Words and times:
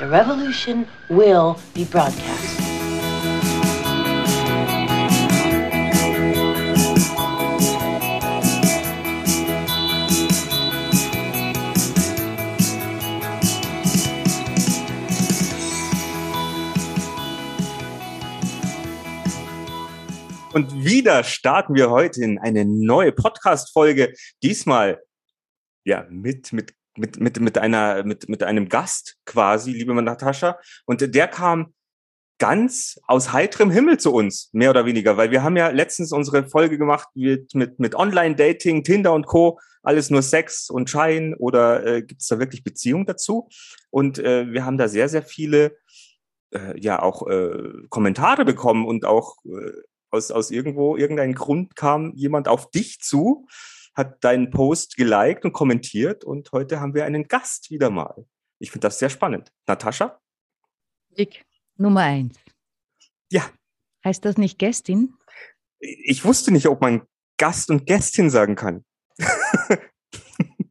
The 0.00 0.08
revolution 0.08 0.86
will 1.10 1.56
be 1.74 1.84
broadcast. 1.84 2.58
Und 20.54 20.82
wieder 20.82 21.22
starten 21.24 21.74
wir 21.74 21.90
heute 21.90 22.24
in 22.24 22.38
eine 22.38 22.64
neue 22.64 23.12
Podcast-Folge. 23.12 24.14
Diesmal 24.42 25.02
ja 25.84 26.06
mit, 26.08 26.54
mit, 26.54 26.72
mit, 26.96 27.20
mit, 27.20 27.40
mit, 27.40 27.58
einer, 27.58 28.04
mit, 28.04 28.28
mit 28.28 28.42
einem 28.42 28.68
Gast 28.68 29.16
quasi, 29.24 29.72
liebe 29.72 29.94
Natascha. 29.94 30.58
Und 30.86 31.14
der 31.14 31.28
kam 31.28 31.72
ganz 32.38 32.98
aus 33.06 33.32
heiterem 33.32 33.70
Himmel 33.70 33.98
zu 33.98 34.12
uns, 34.12 34.48
mehr 34.52 34.70
oder 34.70 34.86
weniger, 34.86 35.16
weil 35.16 35.30
wir 35.30 35.42
haben 35.42 35.56
ja 35.56 35.68
letztens 35.68 36.10
unsere 36.10 36.48
Folge 36.48 36.78
gemacht 36.78 37.08
mit, 37.14 37.54
mit, 37.54 37.78
mit 37.78 37.94
Online-Dating, 37.94 38.82
Tinder 38.82 39.12
und 39.12 39.26
Co., 39.26 39.60
alles 39.82 40.10
nur 40.10 40.22
Sex 40.22 40.68
und 40.68 40.90
Schein 40.90 41.34
oder 41.34 41.86
äh, 41.86 42.02
gibt 42.02 42.20
es 42.20 42.28
da 42.28 42.38
wirklich 42.38 42.64
Beziehung 42.64 43.06
dazu? 43.06 43.48
Und 43.90 44.18
äh, 44.18 44.50
wir 44.52 44.64
haben 44.66 44.76
da 44.76 44.88
sehr, 44.88 45.08
sehr 45.08 45.22
viele 45.22 45.76
äh, 46.50 46.78
ja 46.78 47.00
auch 47.00 47.26
äh, 47.28 47.72
Kommentare 47.88 48.44
bekommen 48.44 48.86
und 48.86 49.04
auch 49.04 49.36
äh, 49.44 49.72
aus, 50.10 50.30
aus 50.30 50.50
irgendwo, 50.50 50.96
irgendeinem 50.96 51.34
Grund 51.34 51.76
kam 51.76 52.12
jemand 52.14 52.48
auf 52.48 52.70
dich 52.70 53.00
zu, 53.00 53.46
hat 54.00 54.24
deinen 54.24 54.50
Post 54.50 54.96
geliked 54.96 55.44
und 55.44 55.52
kommentiert 55.52 56.24
und 56.24 56.50
heute 56.52 56.80
haben 56.80 56.94
wir 56.94 57.04
einen 57.04 57.28
Gast 57.28 57.70
wieder 57.70 57.90
mal. 57.90 58.26
Ich 58.58 58.70
finde 58.70 58.88
das 58.88 58.98
sehr 58.98 59.10
spannend. 59.10 59.52
Natascha? 59.66 60.18
Dick, 61.16 61.44
Nummer 61.76 62.00
eins. 62.00 62.38
Ja. 63.30 63.42
Heißt 64.04 64.24
das 64.24 64.38
nicht 64.38 64.58
Gästin? 64.58 65.14
Ich 65.78 66.24
wusste 66.24 66.50
nicht, 66.50 66.66
ob 66.66 66.80
man 66.80 67.02
Gast 67.36 67.70
und 67.70 67.86
Gästin 67.86 68.30
sagen 68.30 68.56
kann. 68.56 68.84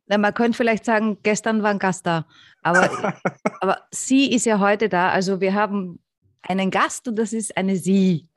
Na, 0.07 0.17
man 0.17 0.33
könnte 0.33 0.57
vielleicht 0.57 0.85
sagen, 0.85 1.19
gestern 1.21 1.61
war 1.61 1.69
ein 1.69 1.79
Gast 1.79 2.07
da. 2.07 2.27
Aber, 2.63 3.13
aber 3.61 3.87
sie 3.91 4.33
ist 4.33 4.45
ja 4.45 4.59
heute 4.59 4.89
da. 4.89 5.11
Also 5.11 5.39
wir 5.39 5.53
haben 5.53 5.99
einen 6.41 6.71
Gast 6.71 7.07
und 7.07 7.15
das 7.15 7.31
ist 7.31 7.55
eine 7.55 7.77
Sie. 7.77 8.27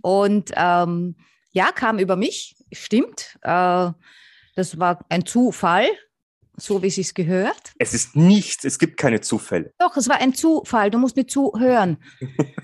Und 0.00 0.50
ähm, 0.56 1.16
ja, 1.52 1.72
kam 1.72 1.98
über 1.98 2.16
mich, 2.16 2.56
stimmt. 2.72 3.38
Äh, 3.42 3.90
das 4.60 4.78
war 4.78 5.04
ein 5.08 5.24
Zufall, 5.24 5.88
so 6.54 6.82
wie 6.82 6.88
es 6.88 6.96
sich 6.96 7.14
gehört. 7.14 7.72
Es 7.78 7.94
ist 7.94 8.14
nichts, 8.14 8.64
es 8.64 8.78
gibt 8.78 8.98
keine 8.98 9.22
Zufälle. 9.22 9.72
Doch, 9.78 9.96
es 9.96 10.06
war 10.06 10.20
ein 10.20 10.34
Zufall, 10.34 10.90
du 10.90 10.98
musst 10.98 11.16
mir 11.16 11.26
zuhören. 11.26 11.96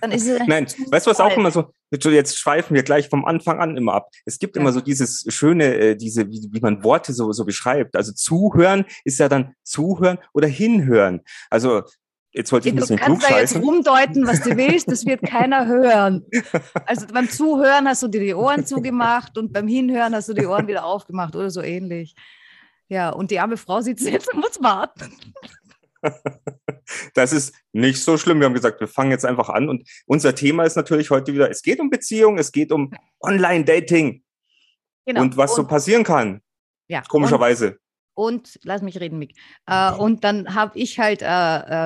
Dann 0.03 0.13
ist 0.13 0.27
es 0.27 0.39
Nein, 0.47 0.69
Zufall. 0.69 0.93
weißt 0.93 1.07
du, 1.07 1.11
was 1.11 1.21
auch 1.21 1.35
immer 1.35 1.51
so, 1.51 1.73
jetzt 1.91 2.39
schweifen 2.39 2.75
wir 2.75 2.83
gleich 2.83 3.09
vom 3.09 3.25
Anfang 3.25 3.59
an 3.61 3.79
immer 3.79 3.95
ab. 3.95 4.11
Es 4.27 4.39
gibt 4.39 4.57
ja. 4.57 4.61
immer 4.63 4.73
so 4.73 4.83
dieses 4.83 5.25
schöne, 5.29 5.75
äh, 5.75 5.97
diese, 5.97 6.29
wie, 6.29 6.47
wie 6.53 6.61
man 6.61 6.85
Worte 6.85 7.15
so, 7.15 7.33
so 7.33 7.47
beschreibt. 7.47 7.97
Also 7.97 8.13
zuhören 8.13 8.85
ist 9.05 9.19
ja 9.19 9.31
dann 9.31 9.55
zuhören 9.63 10.19
oder 10.35 10.49
hinhören. 10.49 11.23
Also 11.49 11.83
Jetzt 12.37 12.53
wollte 12.53 12.69
ich 12.69 12.75
ein 12.75 12.77
bisschen 12.77 12.99
Du 12.99 13.03
kannst 13.03 13.31
da 13.31 13.41
jetzt 13.41 13.57
rumdeuten, 13.57 14.27
was 14.27 14.43
du 14.43 14.55
willst, 14.59 14.91
das 14.91 15.07
wird 15.07 15.23
keiner 15.27 15.67
hören. 15.67 16.27
Also 16.85 17.07
beim 17.07 17.31
Zuhören 17.31 17.89
hast 17.89 18.03
du 18.03 18.09
dir 18.09 18.21
die 18.21 18.35
Ohren 18.35 18.67
zugemacht 18.67 19.39
und 19.39 19.55
beim 19.55 19.67
Hinhören 19.67 20.15
hast 20.15 20.29
du 20.29 20.35
die 20.35 20.45
Ohren 20.45 20.69
wieder 20.69 20.85
aufgemacht 20.85 21.35
oder 21.35 21.49
so 21.49 21.63
ähnlich. 21.63 22.15
Ja, 22.89 23.09
und 23.09 23.31
die 23.31 23.41
arme 23.41 23.57
Frau 23.57 23.81
sitzt 23.81 24.07
jetzt 24.07 24.33
und 24.33 24.41
muss 24.41 24.63
warten. 24.63 25.17
Das 27.15 27.33
ist 27.33 27.55
nicht 27.73 28.03
so 28.03 28.19
schlimm. 28.19 28.39
Wir 28.39 28.45
haben 28.45 28.55
gesagt, 28.55 28.81
wir 28.81 28.87
fangen 28.87 29.11
jetzt 29.11 29.25
einfach 29.25 29.49
an. 29.49 29.69
Und 29.69 29.89
unser 30.05 30.35
Thema 30.35 30.65
ist 30.65 30.77
natürlich 30.77 31.11
heute 31.11 31.33
wieder, 31.33 31.51
es 31.51 31.63
geht 31.63 31.81
um 31.81 31.89
Beziehung, 31.89 32.39
es 32.39 32.53
geht 32.53 32.71
um 32.71 32.93
Online-Dating. 33.21 34.23
Genau. 35.07 35.23
Und 35.23 35.37
was 35.37 35.53
und, 35.53 35.57
so 35.57 35.67
passieren 35.67 36.05
kann. 36.05 36.43
Ja. 36.87 37.03
Komischerweise. 37.09 37.79
Und 38.17 38.59
lass 38.63 38.81
mich 38.81 38.99
reden, 38.99 39.19
Mick. 39.19 39.37
Äh, 39.67 39.93
und 39.93 40.25
dann 40.25 40.55
habe 40.55 40.79
ich 40.79 40.99
halt 40.99 41.21
äh, 41.21 41.27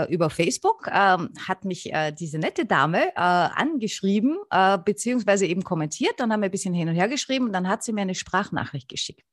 äh, 0.04 0.14
über 0.14 0.30
Facebook, 0.30 0.86
ähm, 0.86 1.30
hat 1.48 1.64
mich 1.64 1.92
äh, 1.92 2.12
diese 2.12 2.38
nette 2.38 2.66
Dame 2.66 3.08
äh, 3.08 3.12
angeschrieben, 3.16 4.38
äh, 4.48 4.78
beziehungsweise 4.78 5.46
eben 5.46 5.64
kommentiert. 5.64 6.14
Dann 6.18 6.32
haben 6.32 6.38
wir 6.40 6.44
ein 6.44 6.52
bisschen 6.52 6.72
hin 6.72 6.88
und 6.88 6.94
her 6.94 7.08
geschrieben 7.08 7.46
und 7.46 7.52
dann 7.52 7.68
hat 7.68 7.82
sie 7.82 7.92
mir 7.92 8.02
eine 8.02 8.14
Sprachnachricht 8.14 8.88
geschickt. 8.88 9.26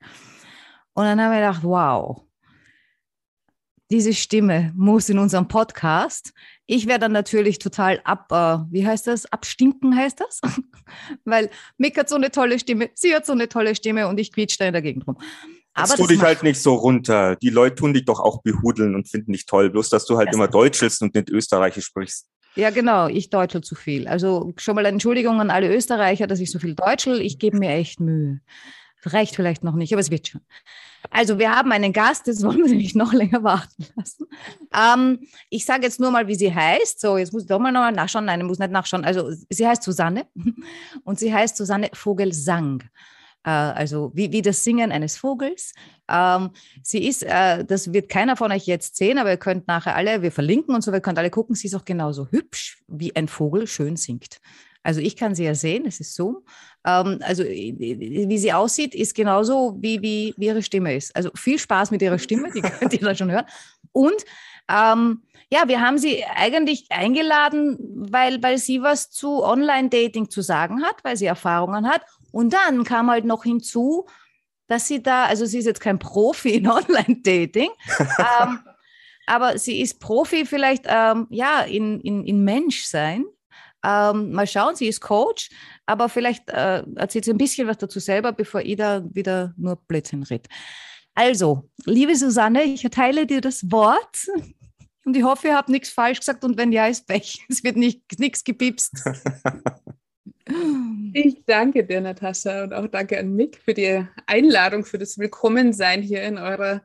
Und 0.93 1.03
dann 1.03 1.21
haben 1.21 1.31
wir 1.33 1.37
gedacht, 1.37 1.63
wow, 1.63 2.23
diese 3.91 4.15
Stimme 4.15 4.73
muss 4.75 5.07
in 5.07 5.19
unserem 5.19 5.47
Podcast. 5.47 6.33
Ich 6.65 6.87
werde 6.87 7.01
dann 7.01 7.11
natürlich 7.11 7.59
total 7.59 8.01
ab, 8.05 8.31
wie 8.71 8.87
heißt 8.87 9.05
das? 9.05 9.31
Abstinken 9.31 9.95
heißt 9.95 10.19
das? 10.19 10.41
Weil 11.25 11.51
Mick 11.77 11.95
hat 11.95 12.09
so 12.09 12.15
eine 12.15 12.31
tolle 12.31 12.57
Stimme, 12.57 12.89
sie 12.95 13.15
hat 13.15 13.27
so 13.27 13.33
eine 13.33 13.47
tolle 13.47 13.75
Stimme 13.75 14.07
und 14.07 14.19
ich 14.19 14.33
quietsche 14.33 14.57
da 14.57 14.65
in 14.65 14.73
der 14.73 14.81
Gegend 14.81 15.07
rum. 15.07 15.17
Aber 15.77 15.95
tu 15.95 16.07
dich 16.07 16.21
halt 16.21 16.43
nicht 16.43 16.61
so 16.61 16.73
runter. 16.73 17.35
Die 17.35 17.49
Leute 17.49 17.75
tun 17.75 17.93
dich 17.93 18.05
doch 18.05 18.19
auch 18.19 18.41
behudeln 18.41 18.95
und 18.95 19.07
finden 19.07 19.33
dich 19.33 19.45
toll. 19.45 19.69
Bloß, 19.69 19.89
dass 19.89 20.05
du 20.05 20.17
halt 20.17 20.29
das 20.29 20.35
immer 20.35 20.47
Deutschelst 20.47 21.01
und 21.01 21.13
nicht 21.13 21.29
Österreichisch 21.29 21.85
sprichst. 21.85 22.27
Ja, 22.55 22.71
genau. 22.71 23.07
Ich 23.07 23.29
deutschel 23.29 23.61
zu 23.61 23.75
viel. 23.75 24.07
Also 24.07 24.53
schon 24.57 24.75
mal 24.75 24.85
Entschuldigung 24.85 25.39
an 25.39 25.51
alle 25.51 25.73
Österreicher, 25.73 26.25
dass 26.25 26.39
ich 26.39 26.51
so 26.51 26.57
viel 26.57 26.73
deutschel. 26.73 27.21
Ich 27.21 27.37
gebe 27.37 27.59
mir 27.59 27.69
echt 27.69 27.99
Mühe. 27.99 28.41
Reicht 29.03 29.35
vielleicht 29.35 29.63
noch 29.63 29.75
nicht, 29.75 29.93
aber 29.93 30.01
es 30.01 30.09
wird 30.09 30.27
schon. 30.27 30.41
Also 31.11 31.37
wir 31.37 31.55
haben 31.55 31.71
einen 31.71 31.93
Gast, 31.93 32.27
das 32.27 32.43
wollen 32.43 32.57
wir 32.57 32.67
nämlich 32.67 32.95
noch 32.95 33.13
länger 33.13 33.43
warten 33.43 33.85
lassen. 33.95 34.25
Ähm, 34.75 35.19
ich 35.49 35.65
sage 35.65 35.83
jetzt 35.83 35.99
nur 35.99 36.09
mal, 36.09 36.27
wie 36.27 36.35
sie 36.35 36.53
heißt. 36.53 36.99
So, 36.99 37.17
jetzt 37.17 37.31
muss 37.31 37.43
ich 37.43 37.47
doch 37.47 37.59
mal 37.59 37.71
noch 37.71 37.89
nachschauen. 37.91 38.25
Nein, 38.25 38.41
ich 38.41 38.47
muss 38.47 38.59
nicht 38.59 38.71
nachschauen. 38.71 39.05
Also 39.05 39.31
sie 39.49 39.67
heißt 39.67 39.83
Susanne 39.83 40.25
und 41.03 41.19
sie 41.19 41.31
heißt 41.31 41.55
Susanne 41.55 41.91
Vogelsang. 41.93 42.83
Äh, 43.43 43.49
also 43.49 44.11
wie, 44.13 44.31
wie 44.31 44.41
das 44.41 44.63
Singen 44.63 44.91
eines 44.91 45.17
Vogels. 45.17 45.73
Ähm, 46.09 46.51
sie 46.83 47.07
ist, 47.07 47.23
äh, 47.23 47.63
das 47.65 47.93
wird 47.93 48.09
keiner 48.09 48.35
von 48.35 48.51
euch 48.51 48.65
jetzt 48.65 48.95
sehen, 48.97 49.17
aber 49.17 49.31
ihr 49.31 49.37
könnt 49.37 49.67
nachher 49.67 49.95
alle, 49.95 50.21
wir 50.21 50.31
verlinken 50.31 50.75
und 50.75 50.81
so, 50.81 50.91
ihr 50.91 51.01
könnt 51.01 51.17
alle 51.17 51.29
gucken, 51.29 51.55
sie 51.55 51.67
ist 51.67 51.75
auch 51.75 51.85
genauso 51.85 52.27
hübsch, 52.29 52.83
wie 52.87 53.15
ein 53.15 53.27
Vogel 53.27 53.67
schön 53.67 53.95
singt. 53.95 54.39
Also 54.83 55.01
ich 55.01 55.17
kann 55.17 55.35
sie 55.35 55.43
ja 55.43 55.53
sehen, 55.53 55.85
es 55.85 55.99
ist 55.99 56.15
so. 56.15 56.43
Ähm, 56.85 57.19
also 57.21 57.43
wie 57.43 58.37
sie 58.37 58.53
aussieht, 58.53 58.95
ist 58.95 59.15
genauso 59.15 59.75
wie, 59.79 60.01
wie, 60.01 60.33
wie 60.37 60.45
ihre 60.45 60.63
Stimme 60.63 60.95
ist. 60.95 61.13
Also 61.15 61.29
viel 61.35 61.59
Spaß 61.59 61.91
mit 61.91 62.01
ihrer 62.01 62.19
Stimme, 62.19 62.51
die 62.51 62.61
könnt 62.79 62.93
ihr 62.93 62.99
dann 62.99 63.15
schon 63.15 63.31
hören. 63.31 63.45
Und 63.91 64.23
ähm, 64.69 65.23
ja, 65.49 65.67
wir 65.67 65.81
haben 65.81 65.97
sie 65.97 66.23
eigentlich 66.25 66.87
eingeladen, 66.89 67.77
weil, 67.79 68.41
weil 68.43 68.57
sie 68.57 68.81
was 68.81 69.09
zu 69.09 69.43
Online-Dating 69.43 70.29
zu 70.29 70.41
sagen 70.41 70.83
hat, 70.83 71.03
weil 71.03 71.15
sie 71.17 71.25
Erfahrungen 71.25 71.87
hat 71.87 72.01
und 72.31 72.53
dann 72.53 72.83
kam 72.83 73.09
halt 73.09 73.25
noch 73.25 73.43
hinzu, 73.43 74.05
dass 74.67 74.87
sie 74.87 75.01
da, 75.01 75.25
also 75.25 75.45
sie 75.45 75.59
ist 75.59 75.65
jetzt 75.65 75.79
kein 75.79 75.99
Profi 75.99 76.55
in 76.55 76.67
Online-Dating, 76.71 77.69
ähm, 77.99 78.59
aber 79.25 79.57
sie 79.57 79.81
ist 79.81 79.99
Profi 79.99 80.45
vielleicht, 80.45 80.85
ähm, 80.87 81.27
ja, 81.29 81.61
in, 81.61 81.99
in, 82.01 82.25
in 82.25 82.43
Menschsein. 82.43 83.25
Ähm, 83.85 84.31
mal 84.31 84.47
schauen, 84.47 84.75
sie 84.75 84.87
ist 84.87 85.01
Coach, 85.01 85.49
aber 85.85 86.09
vielleicht 86.09 86.49
äh, 86.49 86.83
erzählt 86.95 87.25
sie 87.25 87.31
ein 87.31 87.37
bisschen 87.37 87.67
was 87.67 87.77
dazu 87.77 87.99
selber, 87.99 88.31
bevor 88.31 88.61
ich 88.61 88.75
da 88.75 89.03
wieder 89.13 89.53
nur 89.55 89.75
Blödsinn 89.75 90.23
rede. 90.23 90.49
Also, 91.13 91.69
liebe 91.85 92.15
Susanne, 92.15 92.63
ich 92.63 92.83
erteile 92.83 93.25
dir 93.25 93.41
das 93.41 93.71
Wort 93.71 94.27
und 95.03 95.15
ich 95.15 95.23
hoffe, 95.23 95.47
ihr 95.47 95.55
habt 95.55 95.69
nichts 95.69 95.89
falsch 95.89 96.19
gesagt 96.19 96.43
und 96.43 96.57
wenn 96.57 96.71
ja, 96.71 96.87
ist 96.87 97.07
Pech. 97.07 97.45
Es 97.49 97.63
wird 97.63 97.77
nichts 97.77 98.43
gepipst. 98.43 98.91
Ich 101.13 101.43
danke 101.45 101.85
dir, 101.85 102.01
Natascha, 102.01 102.63
und 102.63 102.73
auch 102.73 102.87
danke 102.87 103.17
an 103.19 103.35
Mick 103.35 103.57
für 103.63 103.73
die 103.73 104.05
Einladung, 104.25 104.85
für 104.85 104.97
das 104.97 105.17
Willkommensein 105.17 106.01
hier 106.01 106.23
in 106.23 106.37
eurer 106.37 106.81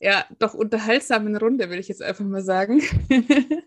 ja 0.00 0.24
doch 0.38 0.54
unterhaltsamen 0.54 1.36
Runde, 1.36 1.70
will 1.70 1.78
ich 1.78 1.88
jetzt 1.88 2.02
einfach 2.02 2.24
mal 2.24 2.42
sagen. 2.42 2.82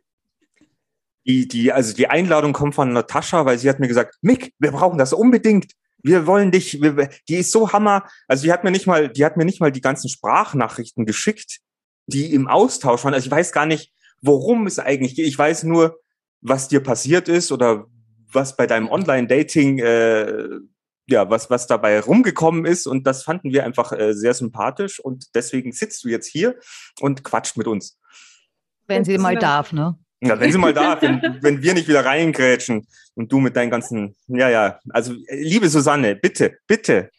Die, 1.26 1.48
die, 1.48 1.72
also 1.72 1.94
die 1.94 2.10
Einladung 2.10 2.52
kommt 2.52 2.76
von 2.76 2.92
Natascha, 2.92 3.46
weil 3.46 3.58
sie 3.58 3.70
hat 3.70 3.80
mir 3.80 3.88
gesagt, 3.88 4.16
Mick, 4.22 4.54
wir 4.60 4.72
brauchen 4.72 4.98
das 4.98 5.14
unbedingt. 5.14 5.72
Wir 6.00 6.28
wollen 6.28 6.52
dich, 6.52 6.82
wir, 6.82 7.10
die 7.30 7.36
ist 7.36 7.54
so 7.54 7.72
hammer. 7.72 8.10
Also 8.28 8.44
die 8.44 8.52
hat 8.52 8.66
mir 8.66 8.72
nicht 8.72 8.88
mal, 8.88 9.08
die 9.08 9.24
hat 9.24 9.38
mir 9.38 9.46
nicht 9.46 9.62
mal 9.62 9.72
die 9.72 9.80
ganzen 9.80 10.10
Sprachnachrichten 10.10 11.06
geschickt, 11.06 11.60
die 12.08 12.34
im 12.34 12.50
Austausch 12.50 13.06
waren. 13.06 13.14
Also 13.14 13.28
ich 13.28 13.32
weiß 13.32 13.54
gar 13.54 13.66
nicht, 13.66 13.94
worum 14.22 14.68
es 14.68 14.80
eigentlich 14.80 15.16
geht. 15.16 15.26
Ich 15.26 15.38
weiß 15.38 15.64
nur, 15.64 15.98
was 16.42 16.68
dir 16.68 16.82
passiert 16.82 17.30
ist 17.30 17.54
oder 17.54 17.88
was 18.34 18.56
bei 18.56 18.68
deinem 18.68 18.90
Online-Dating, 18.90 19.80
äh, 19.80 20.60
ja, 21.08 21.30
was, 21.30 21.50
was 21.50 21.68
dabei 21.68 22.00
rumgekommen 22.00 22.66
ist. 22.66 22.88
Und 22.88 23.06
das 23.06 23.24
fanden 23.24 23.52
wir 23.52 23.66
einfach 23.66 23.92
äh, 23.92 24.14
sehr 24.14 24.34
sympathisch. 24.34 25.00
Und 25.00 25.36
deswegen 25.36 25.72
sitzt 25.72 26.04
du 26.04 26.10
jetzt 26.10 26.28
hier 26.28 26.56
und 27.00 27.24
quatscht 27.24 27.58
mit 27.58 27.68
uns. 27.68 28.00
Wenn 28.88 29.06
sie 29.06 29.18
mal 29.18 29.36
darf, 29.36 29.72
ne? 29.72 29.98
Ja, 30.22 30.40
wenn 30.40 30.52
sie 30.52 30.58
mal 30.58 30.74
darf, 30.74 31.02
wenn, 31.02 31.40
wenn 31.42 31.62
wir 31.62 31.74
nicht 31.74 31.90
wieder 31.90 32.06
reingrätschen 32.06 32.88
und 33.16 33.32
du 33.32 33.40
mit 33.40 33.58
deinen 33.58 33.70
ganzen, 33.70 34.16
ja, 34.28 34.50
ja. 34.50 34.80
Also, 34.90 35.14
liebe 35.30 35.68
Susanne, 35.68 36.16
bitte, 36.16 36.58
bitte, 36.66 37.10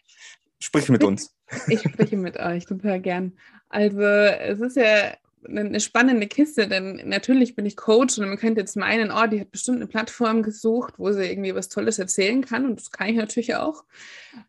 sprich 0.58 0.88
mit 0.88 1.04
uns. 1.04 1.30
Ich 1.68 1.82
spreche 1.82 2.16
mit 2.16 2.38
euch 2.38 2.64
total 2.64 3.00
gern. 3.00 3.34
Also, 3.68 4.00
es 4.00 4.60
ist 4.60 4.76
ja 4.76 5.14
eine 5.48 5.80
spannende 5.80 6.26
Kiste, 6.26 6.68
denn 6.68 7.00
natürlich 7.08 7.54
bin 7.54 7.66
ich 7.66 7.76
Coach 7.76 8.18
und 8.18 8.28
man 8.28 8.38
könnte 8.38 8.60
jetzt 8.60 8.76
meinen, 8.76 9.10
oh, 9.10 9.26
die 9.26 9.40
hat 9.40 9.50
bestimmt 9.50 9.76
eine 9.76 9.86
Plattform 9.86 10.42
gesucht, 10.42 10.94
wo 10.98 11.12
sie 11.12 11.24
irgendwie 11.24 11.54
was 11.54 11.68
Tolles 11.68 11.98
erzählen 11.98 12.44
kann 12.44 12.64
und 12.64 12.80
das 12.80 12.90
kann 12.90 13.08
ich 13.08 13.16
natürlich 13.16 13.54
auch. 13.54 13.84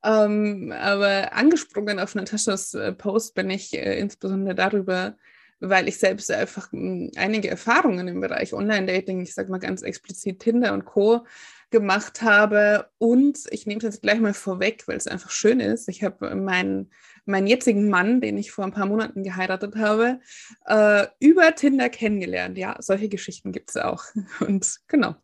Ähm, 0.03 0.73
aber 0.77 1.33
angesprungen 1.33 1.99
auf 1.99 2.15
Nataschas 2.15 2.73
äh, 2.73 2.93
Post 2.93 3.35
bin 3.35 3.49
ich 3.49 3.73
äh, 3.73 3.99
insbesondere 3.99 4.55
darüber, 4.55 5.15
weil 5.59 5.87
ich 5.87 5.97
selbst 5.97 6.31
einfach 6.31 6.69
einige 6.71 7.49
Erfahrungen 7.49 8.07
im 8.07 8.21
Bereich 8.21 8.53
Online-Dating, 8.53 9.21
ich 9.21 9.33
sage 9.33 9.51
mal 9.51 9.59
ganz 9.59 9.81
explizit 9.81 10.39
Tinder 10.39 10.73
und 10.73 10.85
Co. 10.85 11.25
gemacht 11.71 12.21
habe. 12.21 12.89
Und 12.97 13.39
ich 13.51 13.65
nehme 13.65 13.79
es 13.79 13.83
jetzt 13.83 14.01
gleich 14.01 14.19
mal 14.19 14.33
vorweg, 14.33 14.83
weil 14.87 14.97
es 14.97 15.07
einfach 15.07 15.31
schön 15.31 15.59
ist. 15.59 15.87
Ich 15.87 16.03
habe 16.03 16.35
meinen, 16.35 16.91
meinen 17.25 17.47
jetzigen 17.47 17.89
Mann, 17.89 18.21
den 18.21 18.37
ich 18.37 18.51
vor 18.51 18.65
ein 18.65 18.71
paar 18.71 18.85
Monaten 18.85 19.23
geheiratet 19.23 19.75
habe, 19.75 20.19
äh, 20.65 21.07
über 21.19 21.53
Tinder 21.55 21.89
kennengelernt. 21.89 22.57
Ja, 22.57 22.77
solche 22.79 23.09
Geschichten 23.09 23.51
gibt 23.51 23.71
es 23.71 23.77
auch. 23.77 24.03
Und 24.39 24.77
genau. 24.87 25.15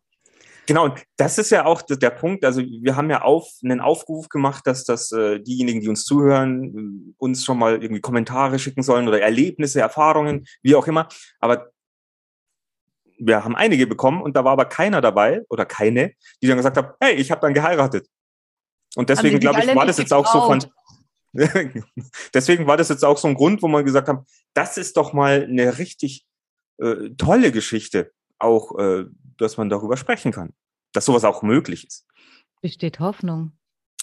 Genau, 0.66 0.84
und 0.84 1.02
das 1.16 1.38
ist 1.38 1.50
ja 1.50 1.64
auch 1.64 1.82
der 1.82 2.10
Punkt. 2.10 2.44
Also 2.44 2.62
wir 2.62 2.94
haben 2.94 3.10
ja 3.10 3.22
auf, 3.22 3.50
einen 3.64 3.80
Aufruf 3.80 4.28
gemacht, 4.28 4.64
dass 4.64 4.84
das 4.84 5.10
äh, 5.10 5.40
diejenigen, 5.40 5.80
die 5.80 5.88
uns 5.88 6.04
zuhören, 6.04 7.14
uns 7.18 7.44
schon 7.44 7.58
mal 7.58 7.82
irgendwie 7.82 8.00
Kommentare 8.00 8.60
schicken 8.60 8.84
sollen 8.84 9.08
oder 9.08 9.20
Erlebnisse, 9.20 9.80
Erfahrungen, 9.80 10.46
wie 10.62 10.76
auch 10.76 10.86
immer. 10.86 11.08
Aber 11.40 11.72
wir 13.18 13.44
haben 13.44 13.56
einige 13.56 13.88
bekommen 13.88 14.22
und 14.22 14.36
da 14.36 14.44
war 14.44 14.52
aber 14.52 14.66
keiner 14.66 15.00
dabei 15.00 15.42
oder 15.48 15.66
keine, 15.66 16.12
die 16.40 16.46
dann 16.46 16.56
gesagt 16.56 16.76
haben, 16.76 16.92
hey, 17.00 17.14
ich 17.14 17.32
habe 17.32 17.40
dann 17.40 17.54
geheiratet. 17.54 18.06
Und 18.94 19.08
deswegen 19.08 19.40
glaube 19.40 19.60
ich, 19.60 19.74
war 19.74 19.86
das 19.86 19.98
jetzt 19.98 20.12
auch 20.12 20.26
so 20.26 20.42
von. 20.42 20.64
deswegen 22.34 22.66
war 22.66 22.76
das 22.76 22.88
jetzt 22.88 23.04
auch 23.04 23.18
so 23.18 23.28
ein 23.28 23.34
Grund, 23.34 23.62
wo 23.62 23.68
man 23.68 23.84
gesagt 23.84 24.08
haben, 24.08 24.26
das 24.54 24.76
ist 24.76 24.96
doch 24.96 25.12
mal 25.12 25.44
eine 25.44 25.78
richtig 25.78 26.26
äh, 26.78 27.10
tolle 27.16 27.52
Geschichte 27.52 28.12
auch, 28.38 28.78
äh, 28.78 29.04
dass 29.38 29.56
man 29.56 29.68
darüber 29.68 29.96
sprechen 29.96 30.32
kann, 30.32 30.52
dass 30.92 31.04
sowas 31.04 31.24
auch 31.24 31.42
möglich 31.42 31.86
ist. 31.86 32.06
Besteht 32.60 33.00
Hoffnung. 33.00 33.52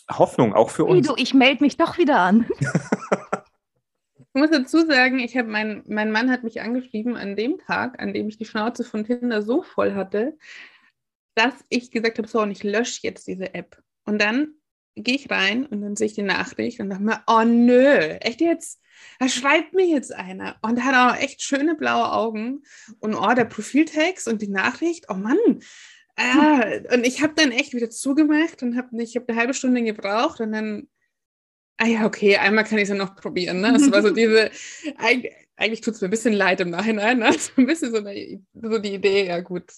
Hoffnung 0.09 0.53
auch 0.53 0.69
für 0.71 0.85
uns. 0.85 1.07
Hey, 1.07 1.15
du, 1.15 1.21
ich 1.21 1.33
melde 1.33 1.63
mich 1.63 1.77
doch 1.77 1.97
wieder 1.97 2.19
an. 2.19 2.47
ich 4.17 4.33
muss 4.33 4.49
dazu 4.49 4.85
sagen, 4.85 5.19
ich 5.19 5.37
habe 5.37 5.47
mein, 5.47 5.83
mein 5.87 6.11
Mann 6.11 6.31
hat 6.31 6.43
mich 6.43 6.61
angeschrieben 6.61 7.15
an 7.15 7.35
dem 7.35 7.59
Tag, 7.59 8.01
an 8.01 8.13
dem 8.13 8.27
ich 8.27 8.37
die 8.37 8.45
Schnauze 8.45 8.83
von 8.83 9.05
Tinder 9.05 9.43
so 9.43 9.61
voll 9.61 9.93
hatte, 9.93 10.37
dass 11.35 11.53
ich 11.69 11.91
gesagt 11.91 12.17
habe, 12.17 12.27
so, 12.27 12.41
und 12.41 12.51
ich 12.51 12.63
lösche 12.63 13.01
jetzt 13.03 13.27
diese 13.27 13.53
App. 13.53 13.81
Und 14.05 14.19
dann 14.19 14.55
gehe 15.03 15.15
ich 15.15 15.29
rein 15.29 15.65
und 15.65 15.81
dann 15.81 15.95
sehe 15.95 16.07
ich 16.07 16.13
die 16.13 16.21
Nachricht 16.21 16.79
und 16.79 16.89
dachte 16.89 17.03
mir, 17.03 17.23
oh 17.27 17.43
nö, 17.43 17.87
echt 18.21 18.41
jetzt? 18.41 18.81
Da 19.19 19.29
schreibt 19.29 19.73
mir 19.73 19.85
jetzt 19.85 20.13
einer 20.13 20.57
und 20.61 20.83
hat 20.83 20.95
auch 20.95 21.21
echt 21.21 21.41
schöne 21.41 21.75
blaue 21.75 22.11
Augen 22.11 22.63
und 22.99 23.15
oh, 23.15 23.33
der 23.33 23.45
Profiltext 23.45 24.27
und 24.27 24.41
die 24.41 24.49
Nachricht, 24.49 25.05
oh 25.09 25.15
Mann. 25.15 25.37
Äh, 26.15 26.93
und 26.93 27.05
ich 27.05 27.21
habe 27.21 27.33
dann 27.35 27.51
echt 27.51 27.73
wieder 27.73 27.89
zugemacht 27.89 28.61
und 28.61 28.77
habe 28.77 29.01
ich 29.01 29.15
habe 29.15 29.29
eine 29.29 29.39
halbe 29.39 29.53
Stunde 29.53 29.83
gebraucht 29.83 30.41
und 30.41 30.51
dann, 30.51 30.87
ah 31.77 31.87
ja, 31.87 32.05
okay, 32.05 32.37
einmal 32.37 32.65
kann 32.65 32.77
ich 32.77 32.83
es 32.83 32.89
ja 32.89 32.95
noch 32.95 33.15
probieren. 33.15 33.61
Ne? 33.61 33.71
Das 33.73 33.89
war 33.91 34.01
so 34.01 34.09
diese, 34.09 34.51
eigentlich, 34.97 35.33
eigentlich 35.55 35.81
tut 35.81 35.93
es 35.95 36.01
mir 36.01 36.07
ein 36.09 36.11
bisschen 36.11 36.33
leid 36.33 36.59
im 36.59 36.71
Nachhinein, 36.71 37.19
ne? 37.19 37.33
so 37.33 37.51
ein 37.57 37.65
bisschen 37.65 37.91
so, 37.91 37.97
eine, 37.97 38.41
so 38.53 38.79
die 38.79 38.95
Idee, 38.95 39.27
ja 39.27 39.39
gut, 39.39 39.71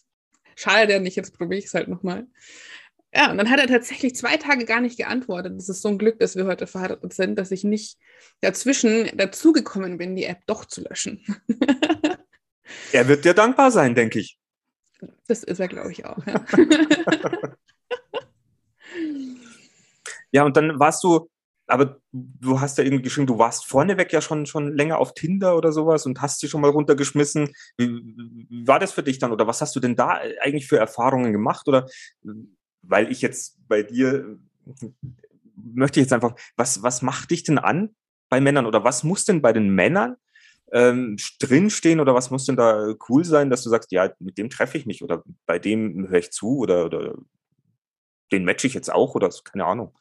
schade 0.56 0.94
ja 0.94 1.00
nicht, 1.00 1.16
jetzt 1.16 1.38
probiere 1.38 1.60
ich 1.60 1.66
es 1.66 1.74
halt 1.74 1.88
nochmal. 1.88 2.28
Ja, 3.14 3.30
und 3.30 3.38
dann 3.38 3.50
hat 3.50 3.60
er 3.60 3.68
tatsächlich 3.68 4.16
zwei 4.16 4.38
Tage 4.38 4.66
gar 4.66 4.80
nicht 4.80 4.98
geantwortet. 4.98 5.54
Das 5.58 5.68
ist 5.68 5.82
so 5.82 5.90
ein 5.90 5.98
Glück, 5.98 6.20
dass 6.20 6.38
wir 6.38 6.46
heute 6.46 6.66
verheiratet 6.66 7.14
sind, 7.14 7.38
dass 7.38 7.52
ich 7.52 7.66
nicht 7.66 7.98
dazwischen 8.40 9.12
dazugekommen 9.18 9.98
bin, 9.98 10.16
die 10.16 10.24
App 10.24 10.46
doch 10.46 10.64
zu 10.64 10.82
löschen. 10.82 11.22
er 12.94 13.08
wird 13.10 13.26
dir 13.26 13.34
dankbar 13.34 13.70
sein, 13.72 13.96
denke 13.96 14.20
ich. 14.20 14.40
Das 15.28 15.44
ist 15.44 15.60
er, 15.60 15.68
glaube 15.68 15.92
ich, 15.92 16.06
auch. 16.06 16.26
Ja. 16.26 16.46
ja, 20.32 20.46
und 20.46 20.56
dann 20.56 20.80
warst 20.80 21.04
du, 21.04 21.30
aber 21.68 22.00
du 22.14 22.62
hast 22.62 22.78
ja 22.78 22.86
irgendwie 22.86 23.04
geschrieben, 23.04 23.28
du 23.28 23.38
warst 23.38 23.66
vorneweg 23.66 24.14
ja 24.14 24.22
schon, 24.22 24.46
schon 24.46 24.74
länger 24.74 25.00
auf 25.00 25.14
Tinder 25.14 25.58
oder 25.58 25.74
sowas 25.74 26.06
und 26.06 26.22
hast 26.22 26.40
sie 26.40 26.48
schon 26.48 26.62
mal 26.62 26.70
runtergeschmissen. 26.70 27.54
Wie, 27.78 27.90
wie 27.90 28.68
war 28.68 28.80
das 28.80 28.94
für 28.94 29.04
dich 29.04 29.20
dann? 29.20 29.34
Oder 29.34 29.48
was 29.48 29.60
hast 29.60 29.76
du 29.76 29.82
denn 29.82 29.98
da 29.98 30.22
eigentlich 30.42 30.68
für 30.68 30.78
Erfahrungen 30.78 31.34
gemacht? 31.34 31.68
Oder 31.68 31.88
weil 32.82 33.12
ich 33.12 33.22
jetzt 33.22 33.58
bei 33.68 33.84
dir 33.84 34.38
möchte 35.56 36.00
ich 36.00 36.06
jetzt 36.06 36.14
einfach, 36.14 36.36
was, 36.56 36.84
was 36.84 37.02
macht 37.02 37.32
dich 37.32 37.44
denn 37.44 37.58
an 37.58 37.96
bei 38.30 38.42
Männern 38.42 38.66
oder 38.66 38.84
was 38.84 39.04
muss 39.04 39.26
denn 39.26 39.42
bei 39.42 39.54
den 39.54 39.70
Männern 39.70 40.16
ähm, 40.72 41.18
drinstehen 41.40 42.00
oder 42.00 42.16
was 42.16 42.32
muss 42.32 42.46
denn 42.46 42.56
da 42.56 42.94
cool 43.10 43.26
sein, 43.26 43.50
dass 43.50 43.64
du 43.64 43.70
sagst, 43.70 43.92
ja, 43.92 44.12
mit 44.20 44.38
dem 44.38 44.50
treffe 44.50 44.78
ich 44.78 44.86
mich 44.86 45.04
oder 45.04 45.24
bei 45.46 45.60
dem 45.60 46.08
höre 46.08 46.20
ich 46.20 46.32
zu 46.32 46.60
oder, 46.60 46.86
oder 46.86 47.16
den 48.32 48.46
matche 48.46 48.68
ich 48.68 48.74
jetzt 48.74 48.92
auch 48.92 49.16
oder 49.16 49.30
keine 49.44 49.66
Ahnung. 49.66 49.94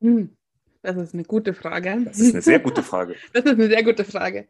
Hm, 0.00 0.36
das 0.82 0.96
ist 0.96 1.14
eine 1.14 1.24
gute 1.24 1.52
Frage. 1.52 2.02
Das 2.04 2.18
ist 2.18 2.32
eine 2.32 2.42
sehr 2.42 2.60
gute 2.60 2.82
Frage. 2.82 3.16
das 3.32 3.44
ist 3.44 3.52
eine 3.52 3.68
sehr 3.68 3.84
gute 3.84 4.04
Frage. 4.04 4.48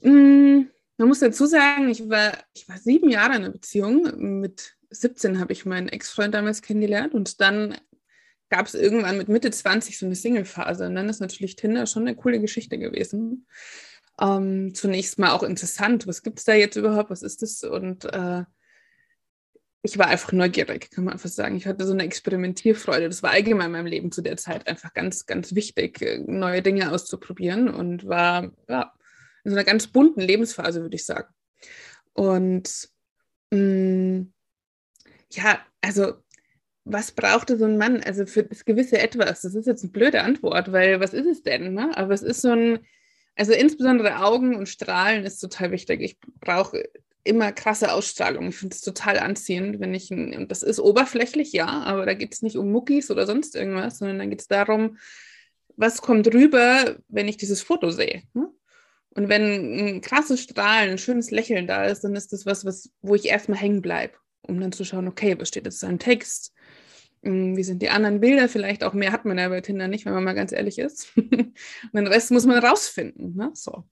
Hm, 0.00 0.68
man 0.98 1.08
muss 1.08 1.20
dazu 1.20 1.46
sagen, 1.46 1.88
ich 1.88 2.08
war, 2.08 2.32
ich 2.52 2.68
war 2.68 2.76
sieben 2.76 3.08
Jahre 3.08 3.36
in 3.36 3.44
einer 3.44 3.50
Beziehung 3.50 4.40
mit 4.40 4.76
17 4.92 5.40
habe 5.40 5.52
ich 5.52 5.66
meinen 5.66 5.88
Ex-Freund 5.88 6.34
damals 6.34 6.62
kennengelernt 6.62 7.14
und 7.14 7.40
dann 7.40 7.76
gab 8.52 8.66
es 8.66 8.74
irgendwann 8.74 9.16
mit 9.16 9.28
Mitte 9.28 9.50
20 9.50 9.98
so 9.98 10.04
eine 10.04 10.14
Single-Phase. 10.14 10.86
Und 10.86 10.94
dann 10.94 11.08
ist 11.08 11.20
natürlich 11.20 11.56
Tinder 11.56 11.86
schon 11.86 12.06
eine 12.06 12.14
coole 12.14 12.38
Geschichte 12.38 12.78
gewesen. 12.78 13.46
Ähm, 14.20 14.74
zunächst 14.74 15.18
mal 15.18 15.32
auch 15.32 15.42
interessant, 15.42 16.06
was 16.06 16.22
gibt 16.22 16.38
es 16.38 16.44
da 16.44 16.52
jetzt 16.52 16.76
überhaupt, 16.76 17.08
was 17.08 17.22
ist 17.22 17.40
das? 17.40 17.64
Und 17.64 18.04
äh, 18.04 18.44
ich 19.82 19.98
war 19.98 20.06
einfach 20.06 20.32
neugierig, 20.32 20.90
kann 20.90 21.04
man 21.04 21.14
einfach 21.14 21.30
sagen. 21.30 21.56
Ich 21.56 21.66
hatte 21.66 21.86
so 21.86 21.92
eine 21.92 22.04
Experimentierfreude. 22.04 23.08
Das 23.08 23.22
war 23.22 23.30
allgemein 23.30 23.66
in 23.66 23.72
meinem 23.72 23.86
Leben 23.86 24.12
zu 24.12 24.20
der 24.20 24.36
Zeit 24.36 24.68
einfach 24.68 24.92
ganz, 24.92 25.24
ganz 25.24 25.54
wichtig, 25.54 26.02
äh, 26.02 26.18
neue 26.18 26.60
Dinge 26.60 26.92
auszuprobieren 26.92 27.68
und 27.68 28.06
war 28.06 28.52
ja, 28.68 28.92
in 29.44 29.50
so 29.50 29.56
einer 29.56 29.64
ganz 29.64 29.86
bunten 29.86 30.20
Lebensphase, 30.20 30.82
würde 30.82 30.96
ich 30.96 31.06
sagen. 31.06 31.32
Und 32.12 32.90
mh, 33.50 33.58
mm, 33.58 34.32
ja, 35.36 35.58
also 35.80 36.14
was 36.84 37.12
brauchte 37.12 37.58
so 37.58 37.64
ein 37.64 37.78
Mann? 37.78 38.02
Also 38.02 38.26
für 38.26 38.42
das 38.42 38.64
gewisse 38.64 38.98
Etwas, 38.98 39.42
das 39.42 39.54
ist 39.54 39.66
jetzt 39.66 39.84
eine 39.84 39.92
blöde 39.92 40.22
Antwort, 40.22 40.72
weil 40.72 41.00
was 41.00 41.14
ist 41.14 41.26
es 41.26 41.42
denn? 41.42 41.74
Ne? 41.74 41.96
Aber 41.96 42.12
es 42.12 42.22
ist 42.22 42.42
so 42.42 42.50
ein, 42.50 42.80
also 43.36 43.52
insbesondere 43.52 44.18
Augen 44.24 44.56
und 44.56 44.68
Strahlen 44.68 45.24
ist 45.24 45.38
total 45.38 45.70
wichtig. 45.70 46.00
Ich 46.00 46.18
brauche 46.40 46.82
immer 47.24 47.52
krasse 47.52 47.92
Ausstrahlung. 47.92 48.48
Ich 48.48 48.56
finde 48.56 48.74
es 48.74 48.80
total 48.80 49.18
anziehend, 49.20 49.78
wenn 49.78 49.94
ich, 49.94 50.10
und 50.10 50.48
das 50.50 50.64
ist 50.64 50.80
oberflächlich, 50.80 51.52
ja, 51.52 51.68
aber 51.68 52.04
da 52.04 52.14
geht 52.14 52.34
es 52.34 52.42
nicht 52.42 52.56
um 52.56 52.72
Muckis 52.72 53.10
oder 53.12 53.26
sonst 53.26 53.54
irgendwas, 53.54 53.98
sondern 53.98 54.18
da 54.18 54.26
geht 54.26 54.40
es 54.40 54.48
darum, 54.48 54.98
was 55.76 56.02
kommt 56.02 56.32
rüber, 56.34 56.96
wenn 57.08 57.28
ich 57.28 57.36
dieses 57.36 57.62
Foto 57.62 57.90
sehe. 57.90 58.24
Ne? 58.34 58.48
Und 59.10 59.28
wenn 59.28 59.42
ein 59.42 60.00
krasses 60.00 60.40
Strahlen, 60.40 60.90
ein 60.90 60.98
schönes 60.98 61.30
Lächeln 61.30 61.66
da 61.68 61.84
ist, 61.84 62.00
dann 62.00 62.16
ist 62.16 62.32
das 62.32 62.44
was, 62.44 62.64
was 62.64 62.90
wo 63.02 63.14
ich 63.14 63.26
erstmal 63.26 63.58
hängen 63.58 63.82
bleibe 63.82 64.14
um 64.42 64.60
dann 64.60 64.72
zu 64.72 64.84
schauen, 64.84 65.08
okay, 65.08 65.38
was 65.38 65.48
steht 65.48 65.64
jetzt 65.64 65.82
im 65.82 65.98
Text? 65.98 66.52
Hm, 67.22 67.56
wie 67.56 67.62
sind 67.62 67.82
die 67.82 67.90
anderen 67.90 68.20
Bilder? 68.20 68.48
Vielleicht 68.48 68.84
auch 68.84 68.92
mehr 68.92 69.12
hat 69.12 69.24
man 69.24 69.38
ja 69.38 69.48
bei 69.48 69.60
Tinder 69.60 69.88
nicht, 69.88 70.04
wenn 70.04 70.14
man 70.14 70.24
mal 70.24 70.34
ganz 70.34 70.52
ehrlich 70.52 70.78
ist. 70.78 71.12
Und 71.16 71.54
den 71.94 72.06
Rest 72.06 72.30
muss 72.30 72.46
man 72.46 72.64
rausfinden. 72.64 73.36
Ne? 73.36 73.50
So. 73.54 73.84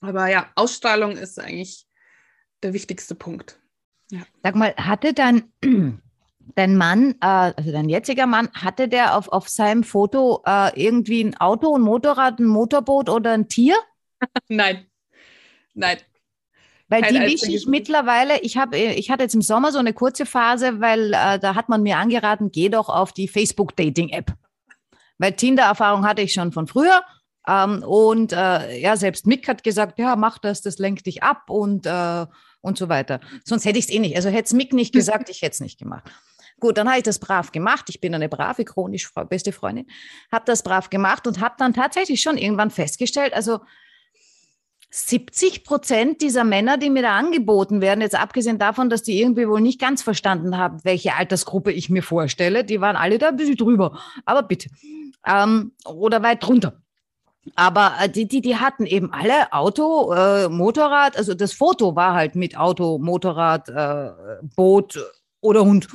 Aber 0.00 0.28
ja, 0.28 0.50
Ausstrahlung 0.54 1.12
ist 1.12 1.38
eigentlich 1.38 1.86
der 2.62 2.72
wichtigste 2.72 3.14
Punkt. 3.14 3.60
Ja. 4.10 4.22
Sag 4.42 4.54
mal, 4.54 4.74
hatte 4.76 5.12
dein, 5.12 5.52
dein 6.54 6.76
Mann, 6.76 7.12
äh, 7.20 7.52
also 7.56 7.72
dein 7.72 7.88
jetziger 7.88 8.26
Mann, 8.26 8.48
hatte 8.54 8.88
der 8.88 9.16
auf, 9.16 9.28
auf 9.28 9.48
seinem 9.48 9.84
Foto 9.84 10.42
äh, 10.46 10.80
irgendwie 10.80 11.22
ein 11.22 11.36
Auto, 11.36 11.76
ein 11.76 11.82
Motorrad, 11.82 12.38
ein 12.38 12.46
Motorboot 12.46 13.10
oder 13.10 13.32
ein 13.32 13.48
Tier? 13.48 13.76
Nein. 14.48 14.86
Nein, 15.74 15.98
weil 16.88 17.02
die 17.02 17.20
wische 17.20 17.50
ich 17.50 17.66
mittlerweile, 17.66 18.40
ich 18.40 18.56
habe, 18.56 18.78
ich 18.78 19.10
hatte 19.10 19.22
jetzt 19.22 19.34
im 19.34 19.42
Sommer 19.42 19.72
so 19.72 19.78
eine 19.78 19.92
kurze 19.92 20.24
Phase, 20.24 20.80
weil 20.80 21.12
äh, 21.12 21.38
da 21.38 21.54
hat 21.54 21.68
man 21.68 21.82
mir 21.82 21.98
angeraten, 21.98 22.50
geh 22.50 22.70
doch 22.70 22.88
auf 22.88 23.12
die 23.12 23.28
Facebook-Dating-App. 23.28 24.32
Weil 25.18 25.32
Tinder-Erfahrung 25.32 26.06
hatte 26.06 26.22
ich 26.22 26.32
schon 26.32 26.52
von 26.52 26.66
früher. 26.66 27.02
Ähm, 27.46 27.82
und 27.82 28.32
äh, 28.32 28.78
ja, 28.78 28.96
selbst 28.96 29.26
Mick 29.26 29.48
hat 29.48 29.64
gesagt, 29.64 29.98
ja, 29.98 30.16
mach 30.16 30.38
das, 30.38 30.62
das 30.62 30.78
lenkt 30.78 31.06
dich 31.06 31.22
ab 31.22 31.50
und, 31.50 31.86
äh, 31.86 32.26
und 32.60 32.78
so 32.78 32.88
weiter. 32.88 33.20
Sonst 33.44 33.64
hätte 33.64 33.78
ich 33.78 33.86
es 33.86 33.90
eh 33.90 33.98
nicht. 33.98 34.16
Also 34.16 34.30
hätte 34.30 34.44
es 34.44 34.52
Mick 34.54 34.72
nicht 34.72 34.94
gesagt, 34.94 35.28
ich 35.30 35.42
hätte 35.42 35.54
es 35.54 35.60
nicht 35.60 35.78
gemacht. 35.78 36.10
Gut, 36.60 36.76
dann 36.76 36.88
habe 36.88 36.98
ich 36.98 37.04
das 37.04 37.18
brav 37.18 37.52
gemacht. 37.52 37.86
Ich 37.88 38.00
bin 38.00 38.14
eine 38.14 38.28
brave, 38.28 38.64
chronisch 38.64 39.10
beste 39.28 39.52
Freundin. 39.52 39.86
Habe 40.32 40.44
das 40.46 40.62
brav 40.62 40.90
gemacht 40.90 41.26
und 41.26 41.40
habe 41.40 41.54
dann 41.58 41.72
tatsächlich 41.72 42.20
schon 42.20 42.36
irgendwann 42.36 42.70
festgestellt, 42.70 43.32
also 43.34 43.60
70 44.90 45.64
Prozent 45.64 46.22
dieser 46.22 46.44
Männer, 46.44 46.78
die 46.78 46.88
mir 46.88 47.02
da 47.02 47.16
angeboten 47.16 47.80
werden, 47.80 48.00
jetzt 48.00 48.18
abgesehen 48.18 48.58
davon, 48.58 48.88
dass 48.88 49.02
die 49.02 49.20
irgendwie 49.20 49.46
wohl 49.46 49.60
nicht 49.60 49.80
ganz 49.80 50.02
verstanden 50.02 50.56
haben, 50.56 50.78
welche 50.82 51.14
Altersgruppe 51.14 51.72
ich 51.72 51.90
mir 51.90 52.02
vorstelle, 52.02 52.64
die 52.64 52.80
waren 52.80 52.96
alle 52.96 53.18
da 53.18 53.28
ein 53.28 53.36
bisschen 53.36 53.56
drüber. 53.56 53.98
Aber 54.24 54.42
bitte. 54.42 54.70
Ähm, 55.26 55.72
oder 55.84 56.22
weit 56.22 56.42
drunter. 56.42 56.80
Aber 57.54 57.94
äh, 58.00 58.08
die, 58.08 58.26
die, 58.26 58.40
die 58.40 58.56
hatten 58.56 58.86
eben 58.86 59.12
alle 59.12 59.52
Auto, 59.52 60.12
äh, 60.12 60.48
Motorrad, 60.48 61.16
also 61.16 61.34
das 61.34 61.52
Foto 61.52 61.94
war 61.94 62.14
halt 62.14 62.34
mit 62.34 62.56
Auto, 62.56 62.98
Motorrad, 62.98 63.68
äh, 63.68 64.10
Boot 64.56 64.98
oder 65.40 65.64
Hund. 65.64 65.88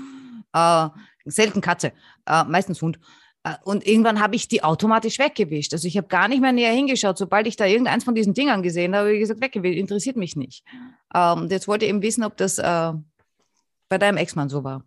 Äh, 0.53 0.89
selten 1.25 1.61
Katze, 1.61 1.93
äh, 2.27 2.43
meistens 2.43 2.81
Hund. 2.81 2.99
Äh, 3.43 3.53
Und 3.63 3.85
irgendwann 3.85 4.19
habe 4.21 4.35
ich 4.35 4.47
die 4.47 4.63
automatisch 4.63 5.19
weggewischt. 5.19 5.73
Also 5.73 5.87
ich 5.87 5.97
habe 5.97 6.07
gar 6.07 6.27
nicht 6.27 6.41
mehr 6.41 6.51
näher 6.51 6.71
hingeschaut. 6.73 7.17
Sobald 7.17 7.45
ich 7.47 7.55
da 7.55 7.65
irgendeins 7.65 8.03
von 8.03 8.15
diesen 8.15 8.33
Dingern 8.33 8.63
gesehen 8.63 8.95
habe, 8.95 9.07
habe 9.07 9.13
ich 9.15 9.19
gesagt, 9.19 9.41
weggewischt, 9.41 9.77
interessiert 9.77 10.15
mich 10.15 10.35
nicht. 10.35 10.63
Ähm, 11.13 11.47
jetzt 11.49 11.67
wollte 11.67 11.85
ich 11.85 11.89
eben 11.89 12.01
wissen, 12.01 12.23
ob 12.23 12.37
das 12.37 12.57
äh, 12.57 12.91
bei 13.89 13.97
deinem 13.97 14.17
Ex-Mann 14.17 14.49
so 14.49 14.63
war. 14.63 14.83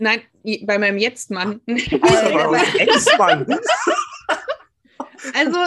Nein, 0.00 0.20
bei 0.62 0.78
meinem 0.78 0.98
Jetzt-Mann. 0.98 1.60
Aber 1.66 2.60
Ex-Mann. 2.78 3.46
Also, 5.34 5.58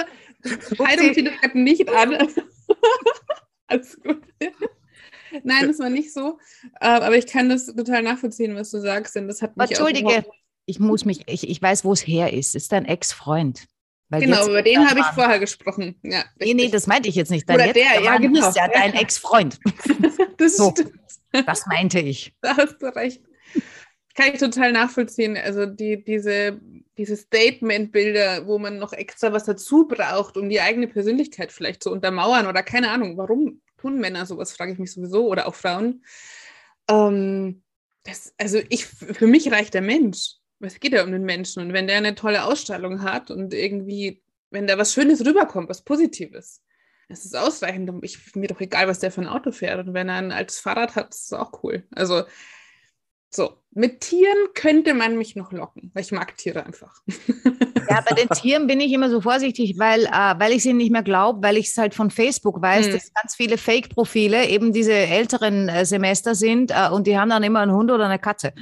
Scheidung 0.76 1.14
gerade 1.14 1.60
nicht 1.60 1.90
an. 1.90 2.16
Alles 3.68 4.00
gut. 4.02 4.22
Nein, 5.44 5.68
das 5.68 5.80
war 5.80 5.90
nicht 5.90 6.14
so. 6.14 6.38
Äh, 6.80 6.88
Aber 6.88 7.16
ich 7.18 7.28
kann 7.28 7.50
das 7.50 7.68
total 7.68 8.04
nachvollziehen, 8.04 8.56
was 8.56 8.72
du 8.72 8.80
sagst, 8.80 9.16
denn 9.16 9.28
das 9.28 9.42
hat 9.42 9.56
mich 9.56 9.66
auch 9.66 9.70
Entschuldige, 9.72 10.08
überhaupt- 10.10 10.36
ich 10.66 10.80
muss 10.80 11.06
mich, 11.06 11.28
ich, 11.28 11.50
ich 11.50 11.62
weiß, 11.62 11.84
wo 11.86 11.94
es 11.94 12.06
her 12.06 12.34
ist. 12.34 12.56
Ist 12.56 12.72
dein 12.72 12.86
Ex-Freund. 12.86 13.68
Genau, 14.20 14.50
über 14.50 14.62
den 14.62 14.90
habe 14.90 15.00
ich 15.00 15.06
vorher 15.08 15.40
gesprochen. 15.40 15.96
Ja, 16.04 16.26
Nee, 16.40 16.54
nee, 16.54 16.70
das 16.70 16.86
meinte 16.86 17.08
ich 17.08 17.16
jetzt 17.16 17.32
nicht. 17.32 17.48
Dein 17.48 17.56
Oder 17.56 17.72
der, 17.72 18.02
ja, 18.02 18.18
genau. 18.18 18.50
ist 18.50 18.58
ja 18.58 18.68
dein. 18.68 18.94
Ex-Freund. 19.02 19.58
das 20.38 20.58
so. 20.58 20.72
stimmt. 20.72 20.92
Das 21.32 21.66
meinte 21.66 22.00
ich. 22.00 22.36
Da 22.42 22.58
hast 22.58 22.82
du 22.82 22.94
recht. 22.94 23.24
Kann 24.16 24.34
ich 24.34 24.40
total 24.40 24.74
nachvollziehen. 24.74 25.38
Also 25.38 25.66
die, 25.66 26.04
diese, 26.04 26.60
diese 26.98 27.16
Statement-Bilder, 27.16 28.48
wo 28.48 28.60
man 28.60 28.78
noch 28.78 28.92
extra 28.92 29.32
was 29.32 29.46
dazu 29.46 29.88
braucht, 29.88 30.36
um 30.36 30.50
die 30.50 30.60
eigene 30.60 30.88
Persönlichkeit 30.88 31.54
vielleicht 31.54 31.82
zu 31.82 31.90
untermauern 31.90 32.48
oder 32.48 32.64
keine 32.64 32.92
Ahnung, 32.92 33.18
warum 33.18 33.62
tun 33.78 34.00
Männer 34.00 34.26
sowas, 34.26 34.52
frage 34.52 34.74
ich 34.74 34.80
mich 34.80 34.92
sowieso, 34.92 35.28
oder 35.28 35.48
auch 35.48 35.56
Frauen. 35.56 36.04
Ähm, 36.90 37.64
das, 38.04 38.34
also 38.38 38.60
ich, 38.68 38.86
für 38.86 39.28
mich 39.28 39.52
reicht 39.52 39.74
der 39.74 39.82
Mensch. 39.82 40.41
Es 40.62 40.80
geht 40.80 40.94
ja 40.94 41.04
um 41.04 41.12
den 41.12 41.24
Menschen. 41.24 41.62
Und 41.64 41.74
wenn 41.74 41.88
der 41.88 41.98
eine 41.98 42.16
tolle 42.16 42.44
Ausstrahlung 42.46 43.02
hat 43.02 43.32
und 43.32 43.54
irgendwie, 43.54 44.22
wenn 44.50 44.68
da 44.68 44.78
was 44.78 44.94
Schönes 44.94 45.26
rüberkommt, 45.26 45.70
was 45.70 45.84
Positives, 45.84 46.62
das 47.10 47.26
ist 47.26 47.36
ausreichend. 47.36 47.92
Ich, 48.04 48.36
mir 48.36 48.48
doch 48.48 48.62
egal, 48.62 48.88
was 48.88 49.00
der 49.00 49.12
für 49.12 49.22
ein 49.22 49.28
Auto 49.28 49.52
fährt. 49.52 49.86
Und 49.86 49.94
wenn 49.94 50.10
er 50.10 50.16
ein 50.16 50.32
altes 50.32 50.60
Fahrrad 50.60 50.96
hat, 50.96 51.14
ist 51.14 51.26
es 51.26 51.34
auch 51.34 51.64
cool. 51.64 51.84
Also, 51.92 52.24
so. 53.30 53.58
Mit 53.74 54.02
Tieren 54.02 54.38
könnte 54.54 54.94
man 54.94 55.18
mich 55.18 55.38
noch 55.38 55.54
locken, 55.54 55.92
weil 55.94 56.04
ich 56.04 56.12
mag 56.12 56.36
Tiere 56.38 56.66
einfach. 56.66 57.02
Ja, 57.90 58.00
bei 58.08 58.16
den 58.16 58.30
Tieren 58.30 58.68
bin 58.68 58.80
ich 58.80 58.94
immer 58.94 59.10
so 59.10 59.20
vorsichtig, 59.20 59.76
weil, 59.78 60.06
äh, 60.06 60.40
weil 60.40 60.54
ich 60.54 60.64
sie 60.64 60.72
nicht 60.72 60.92
mehr 60.92 61.04
glaube, 61.04 61.44
weil 61.44 61.58
ich 61.58 61.68
es 61.68 61.78
halt 61.78 61.94
von 61.94 62.10
Facebook 62.10 62.62
weiß, 62.62 62.86
Hm. 62.86 62.94
dass 62.94 63.14
ganz 63.14 63.36
viele 63.36 63.58
Fake-Profile 63.58 64.48
eben 64.48 64.72
diese 64.72 64.94
älteren 64.94 65.68
äh, 65.68 65.86
Semester 65.86 66.34
sind 66.34 66.72
äh, 66.72 66.90
und 66.90 67.06
die 67.06 67.18
haben 67.18 67.30
dann 67.30 67.44
immer 67.44 67.60
einen 67.60 67.74
Hund 67.74 67.92
oder 67.92 68.06
eine 68.06 68.20
Katze. 68.20 68.54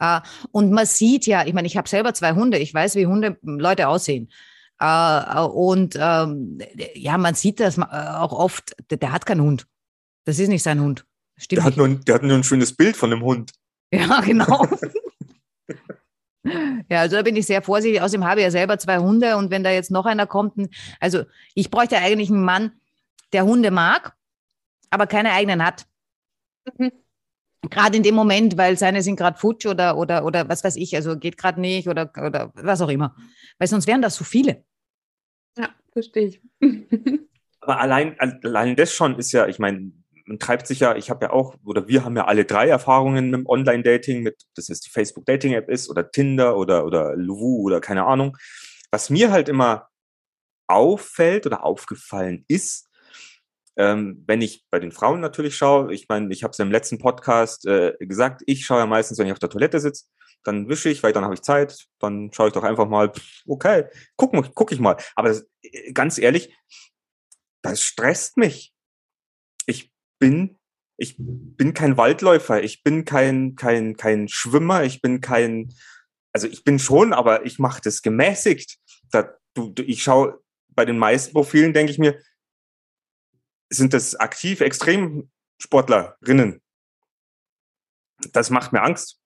Äh, 0.00 0.20
und 0.52 0.70
man 0.72 0.86
sieht 0.86 1.26
ja, 1.26 1.44
ich 1.46 1.54
meine, 1.54 1.66
ich 1.66 1.76
habe 1.76 1.88
selber 1.88 2.14
zwei 2.14 2.32
Hunde, 2.32 2.58
ich 2.58 2.72
weiß, 2.74 2.94
wie 2.96 3.06
Hunde 3.06 3.36
Leute 3.42 3.88
aussehen. 3.88 4.30
Äh, 4.80 5.40
und 5.40 5.96
ähm, 6.00 6.58
ja, 6.94 7.18
man 7.18 7.34
sieht 7.34 7.60
das 7.60 7.78
äh, 7.78 7.82
auch 7.82 8.32
oft, 8.32 8.74
der, 8.90 8.98
der 8.98 9.12
hat 9.12 9.26
keinen 9.26 9.42
Hund. 9.42 9.66
Das 10.24 10.38
ist 10.38 10.48
nicht 10.48 10.62
sein 10.62 10.80
Hund. 10.80 11.04
Stimmt 11.36 11.58
Der 11.58 11.64
hat, 11.64 11.70
nicht. 11.70 11.76
nur, 11.78 11.86
ein- 11.88 12.04
der 12.04 12.14
hat 12.16 12.22
nur 12.22 12.36
ein 12.36 12.44
schönes 12.44 12.74
Bild 12.76 12.96
von 12.96 13.12
einem 13.12 13.22
Hund. 13.22 13.52
Ja, 13.90 14.20
genau. 14.20 14.66
ja, 16.90 17.00
also 17.00 17.16
da 17.16 17.22
bin 17.22 17.36
ich 17.36 17.46
sehr 17.46 17.62
vorsichtig. 17.62 18.00
Außerdem 18.02 18.26
habe 18.26 18.40
ich 18.40 18.44
ja 18.44 18.50
selber 18.50 18.78
zwei 18.78 18.98
Hunde 18.98 19.36
und 19.36 19.50
wenn 19.50 19.64
da 19.64 19.70
jetzt 19.70 19.90
noch 19.90 20.06
einer 20.06 20.26
kommt, 20.26 20.54
also 21.00 21.24
ich 21.54 21.70
bräuchte 21.70 21.96
eigentlich 21.96 22.30
einen 22.30 22.44
Mann, 22.44 22.72
der 23.32 23.44
Hunde 23.44 23.70
mag, 23.70 24.14
aber 24.90 25.06
keine 25.06 25.32
eigenen 25.32 25.64
hat. 25.64 25.86
Mhm. 26.76 26.92
Gerade 27.70 27.96
in 27.96 28.02
dem 28.02 28.14
Moment, 28.14 28.56
weil 28.56 28.78
seine 28.78 29.02
sind 29.02 29.16
gerade 29.16 29.38
futsch 29.38 29.66
oder, 29.66 29.96
oder, 29.96 30.24
oder 30.24 30.48
was 30.48 30.64
weiß 30.64 30.76
ich, 30.76 30.94
also 30.96 31.16
geht 31.16 31.36
gerade 31.36 31.60
nicht 31.60 31.88
oder, 31.88 32.10
oder 32.24 32.52
was 32.54 32.80
auch 32.80 32.88
immer. 32.88 33.14
Weil 33.58 33.68
sonst 33.68 33.86
wären 33.86 34.02
das 34.02 34.16
so 34.16 34.24
viele. 34.24 34.64
Ja, 35.56 35.70
verstehe 35.92 36.28
ich. 36.28 36.42
Aber 37.60 37.80
allein, 37.80 38.18
allein 38.18 38.76
das 38.76 38.92
schon 38.92 39.18
ist 39.18 39.32
ja, 39.32 39.46
ich 39.46 39.58
meine, 39.58 39.92
man 40.28 40.38
treibt 40.38 40.66
sich 40.66 40.80
ja, 40.80 40.94
ich 40.94 41.10
habe 41.10 41.26
ja 41.26 41.32
auch, 41.32 41.54
oder 41.64 41.88
wir 41.88 42.04
haben 42.04 42.16
ja 42.16 42.26
alle 42.26 42.44
drei 42.44 42.68
Erfahrungen 42.68 43.30
mit 43.30 43.40
dem 43.40 43.46
Online-Dating, 43.46 44.22
mit, 44.22 44.42
das 44.54 44.68
jetzt 44.68 44.86
die 44.86 44.90
Facebook-Dating-App 44.90 45.68
ist 45.68 45.88
oder 45.88 46.10
Tinder 46.10 46.56
oder, 46.56 46.84
oder 46.84 47.16
Luvu 47.16 47.62
oder 47.62 47.80
keine 47.80 48.04
Ahnung. 48.04 48.36
Was 48.90 49.10
mir 49.10 49.30
halt 49.30 49.48
immer 49.48 49.88
auffällt 50.66 51.46
oder 51.46 51.64
aufgefallen 51.64 52.44
ist, 52.46 52.87
ähm, 53.78 54.24
wenn 54.26 54.42
ich 54.42 54.66
bei 54.70 54.80
den 54.80 54.90
Frauen 54.90 55.20
natürlich 55.20 55.56
schaue, 55.56 55.94
ich 55.94 56.08
meine, 56.08 56.32
ich 56.32 56.42
habe 56.42 56.50
es 56.50 56.58
im 56.58 56.72
letzten 56.72 56.98
Podcast 56.98 57.64
äh, 57.64 57.94
gesagt, 58.00 58.42
ich 58.46 58.66
schaue 58.66 58.80
ja 58.80 58.86
meistens, 58.86 59.18
wenn 59.18 59.26
ich 59.26 59.32
auf 59.32 59.38
der 59.38 59.50
Toilette 59.50 59.78
sitze, 59.78 60.06
dann 60.42 60.68
wische 60.68 60.88
ich, 60.88 61.02
weil 61.04 61.12
dann 61.12 61.24
habe 61.24 61.34
ich 61.34 61.42
Zeit, 61.42 61.86
dann 62.00 62.32
schaue 62.32 62.48
ich 62.48 62.54
doch 62.54 62.64
einfach 62.64 62.88
mal, 62.88 63.12
okay, 63.46 63.84
guck, 64.16 64.32
guck 64.54 64.72
ich 64.72 64.80
mal. 64.80 64.96
Aber 65.14 65.28
das, 65.28 65.46
äh, 65.62 65.92
ganz 65.92 66.18
ehrlich, 66.18 66.52
das 67.62 67.80
stresst 67.80 68.36
mich. 68.36 68.74
Ich 69.66 69.92
bin, 70.18 70.58
ich 70.96 71.14
bin 71.18 71.72
kein 71.72 71.96
Waldläufer, 71.96 72.60
ich 72.60 72.82
bin 72.82 73.04
kein, 73.04 73.54
kein, 73.54 73.96
kein 73.96 74.26
Schwimmer, 74.26 74.82
ich 74.82 75.00
bin 75.00 75.20
kein, 75.20 75.72
also 76.32 76.48
ich 76.48 76.64
bin 76.64 76.80
schon, 76.80 77.12
aber 77.12 77.46
ich 77.46 77.60
mache 77.60 77.80
das 77.80 78.02
gemäßigt. 78.02 78.78
Da, 79.12 79.34
du, 79.54 79.70
du, 79.70 79.84
ich 79.84 80.02
schaue 80.02 80.40
bei 80.70 80.84
den 80.84 80.98
meisten 80.98 81.32
Profilen, 81.32 81.72
denke 81.72 81.92
ich 81.92 81.98
mir, 81.98 82.20
sind 83.70 83.94
das 83.94 84.16
aktiv 84.16 84.60
Extremsportlerinnen. 84.60 86.60
Das 88.32 88.50
macht 88.50 88.72
mir 88.72 88.82
Angst, 88.82 89.20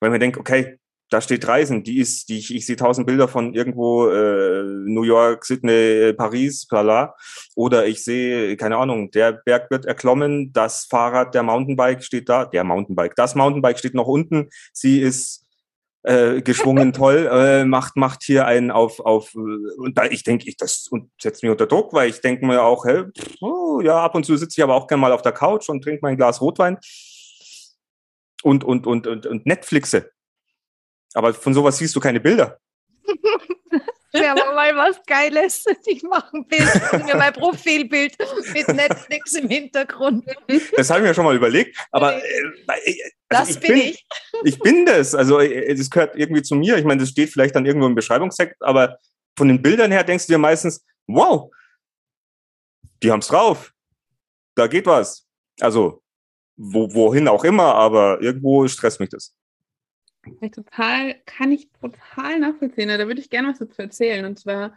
weil 0.00 0.10
mir 0.10 0.18
denke, 0.18 0.40
okay, 0.40 0.78
da 1.10 1.20
steht 1.20 1.48
Reisen, 1.48 1.84
die 1.84 1.98
ist, 1.98 2.28
die 2.28 2.38
ich, 2.38 2.54
ich 2.54 2.66
sehe 2.66 2.76
tausend 2.76 3.06
Bilder 3.06 3.28
von 3.28 3.54
irgendwo 3.54 4.08
äh, 4.08 4.62
New 4.62 5.04
York, 5.04 5.44
Sydney, 5.44 6.12
Paris, 6.12 6.66
bla 6.66 7.14
Oder 7.54 7.86
ich 7.86 8.04
sehe, 8.04 8.56
keine 8.56 8.76
Ahnung, 8.76 9.10
der 9.10 9.32
Berg 9.32 9.70
wird 9.70 9.86
erklommen, 9.86 10.52
das 10.52 10.84
Fahrrad, 10.84 11.34
der 11.34 11.42
Mountainbike 11.42 12.04
steht 12.04 12.28
da, 12.28 12.44
der 12.44 12.64
Mountainbike, 12.64 13.14
das 13.14 13.34
Mountainbike 13.34 13.78
steht 13.78 13.94
noch 13.94 14.06
unten, 14.06 14.50
sie 14.72 15.00
ist 15.00 15.46
äh, 16.08 16.40
geschwungen 16.40 16.94
toll, 16.94 17.28
äh, 17.30 17.64
macht, 17.66 17.96
macht 17.96 18.22
hier 18.22 18.46
einen 18.46 18.70
auf, 18.70 18.98
auf, 19.00 19.34
äh, 19.34 19.38
und 19.76 19.98
da 19.98 20.06
ich 20.06 20.22
denke, 20.22 20.48
ich, 20.48 20.56
das 20.56 20.88
und 20.88 21.10
setzt 21.20 21.42
mich 21.42 21.52
unter 21.52 21.66
Druck, 21.66 21.92
weil 21.92 22.08
ich 22.08 22.22
denke 22.22 22.46
mir 22.46 22.62
auch, 22.62 22.86
hey, 22.86 23.04
oh, 23.42 23.80
ja, 23.82 24.02
ab 24.02 24.14
und 24.14 24.24
zu 24.24 24.34
sitze 24.38 24.58
ich 24.58 24.64
aber 24.64 24.74
auch 24.74 24.86
gerne 24.86 25.02
mal 25.02 25.12
auf 25.12 25.20
der 25.20 25.32
Couch 25.32 25.68
und 25.68 25.84
trinke 25.84 26.00
mein 26.00 26.16
Glas 26.16 26.40
Rotwein 26.40 26.78
und, 28.42 28.64
und, 28.64 28.86
und, 28.86 29.06
und, 29.06 29.26
und 29.26 29.44
Netflixe. 29.44 30.10
Aber 31.12 31.34
von 31.34 31.52
sowas 31.52 31.76
siehst 31.76 31.94
du 31.94 32.00
keine 32.00 32.20
Bilder. 32.20 32.58
Ja, 34.12 34.32
aber 34.32 34.54
mal 34.54 34.74
was 34.76 35.02
Geiles. 35.06 35.64
Ich 35.86 36.02
mache 36.02 36.36
ein 36.36 36.46
Bild, 36.46 36.68
mir 37.04 37.16
mein 37.16 37.32
Profilbild 37.32 38.16
mit 38.52 38.68
Netflix 38.68 39.34
im 39.34 39.48
Hintergrund. 39.48 40.24
Das 40.76 40.90
habe 40.90 41.00
ich 41.00 41.06
mir 41.06 41.14
schon 41.14 41.24
mal 41.24 41.36
überlegt. 41.36 41.76
Aber 41.92 42.16
äh, 42.16 42.20
äh, 42.84 42.96
also 43.28 43.54
Das 43.54 43.60
bin 43.60 43.76
ich. 43.76 44.06
Ich 44.44 44.58
bin 44.58 44.86
das. 44.86 45.14
Also 45.14 45.40
äh, 45.40 45.74
das 45.74 45.90
gehört 45.90 46.16
irgendwie 46.16 46.42
zu 46.42 46.54
mir. 46.54 46.76
Ich 46.78 46.84
meine, 46.84 47.00
das 47.00 47.10
steht 47.10 47.30
vielleicht 47.30 47.54
dann 47.54 47.66
irgendwo 47.66 47.86
im 47.86 47.94
Beschreibungstext, 47.94 48.56
aber 48.60 48.98
von 49.36 49.48
den 49.48 49.62
Bildern 49.62 49.90
her 49.90 50.04
denkst 50.04 50.26
du 50.26 50.32
dir 50.32 50.38
meistens, 50.38 50.84
wow, 51.06 51.50
die 53.02 53.10
haben's 53.10 53.28
drauf. 53.28 53.72
Da 54.54 54.66
geht 54.66 54.86
was. 54.86 55.26
Also 55.60 56.02
wo, 56.58 56.92
wohin 56.92 57.28
auch 57.28 57.44
immer, 57.44 57.74
aber 57.74 58.20
irgendwo 58.20 58.66
stresst 58.66 59.00
mich 59.00 59.10
das. 59.10 59.34
Kann 60.22 60.36
ich 60.42 60.50
total, 60.52 61.14
kann 61.26 61.52
ich 61.52 61.68
total 61.80 62.40
nachvollziehen. 62.40 62.88
Da 62.88 63.06
würde 63.06 63.20
ich 63.20 63.30
gerne 63.30 63.48
was 63.48 63.58
dazu 63.58 63.80
erzählen. 63.82 64.24
Und 64.24 64.38
zwar, 64.38 64.76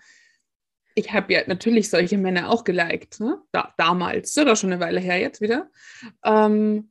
ich 0.95 1.12
habe 1.12 1.33
ja 1.33 1.41
natürlich 1.48 1.89
solche 1.89 2.17
Männer 2.17 2.50
auch 2.50 2.63
geliked, 2.63 3.19
ne? 3.19 3.41
da, 3.51 3.74
damals, 3.77 4.38
oder 4.38 4.55
schon 4.55 4.71
eine 4.71 4.81
Weile 4.81 5.00
her 5.00 5.19
jetzt 5.19 5.41
wieder. 5.41 5.69
Ähm, 6.24 6.88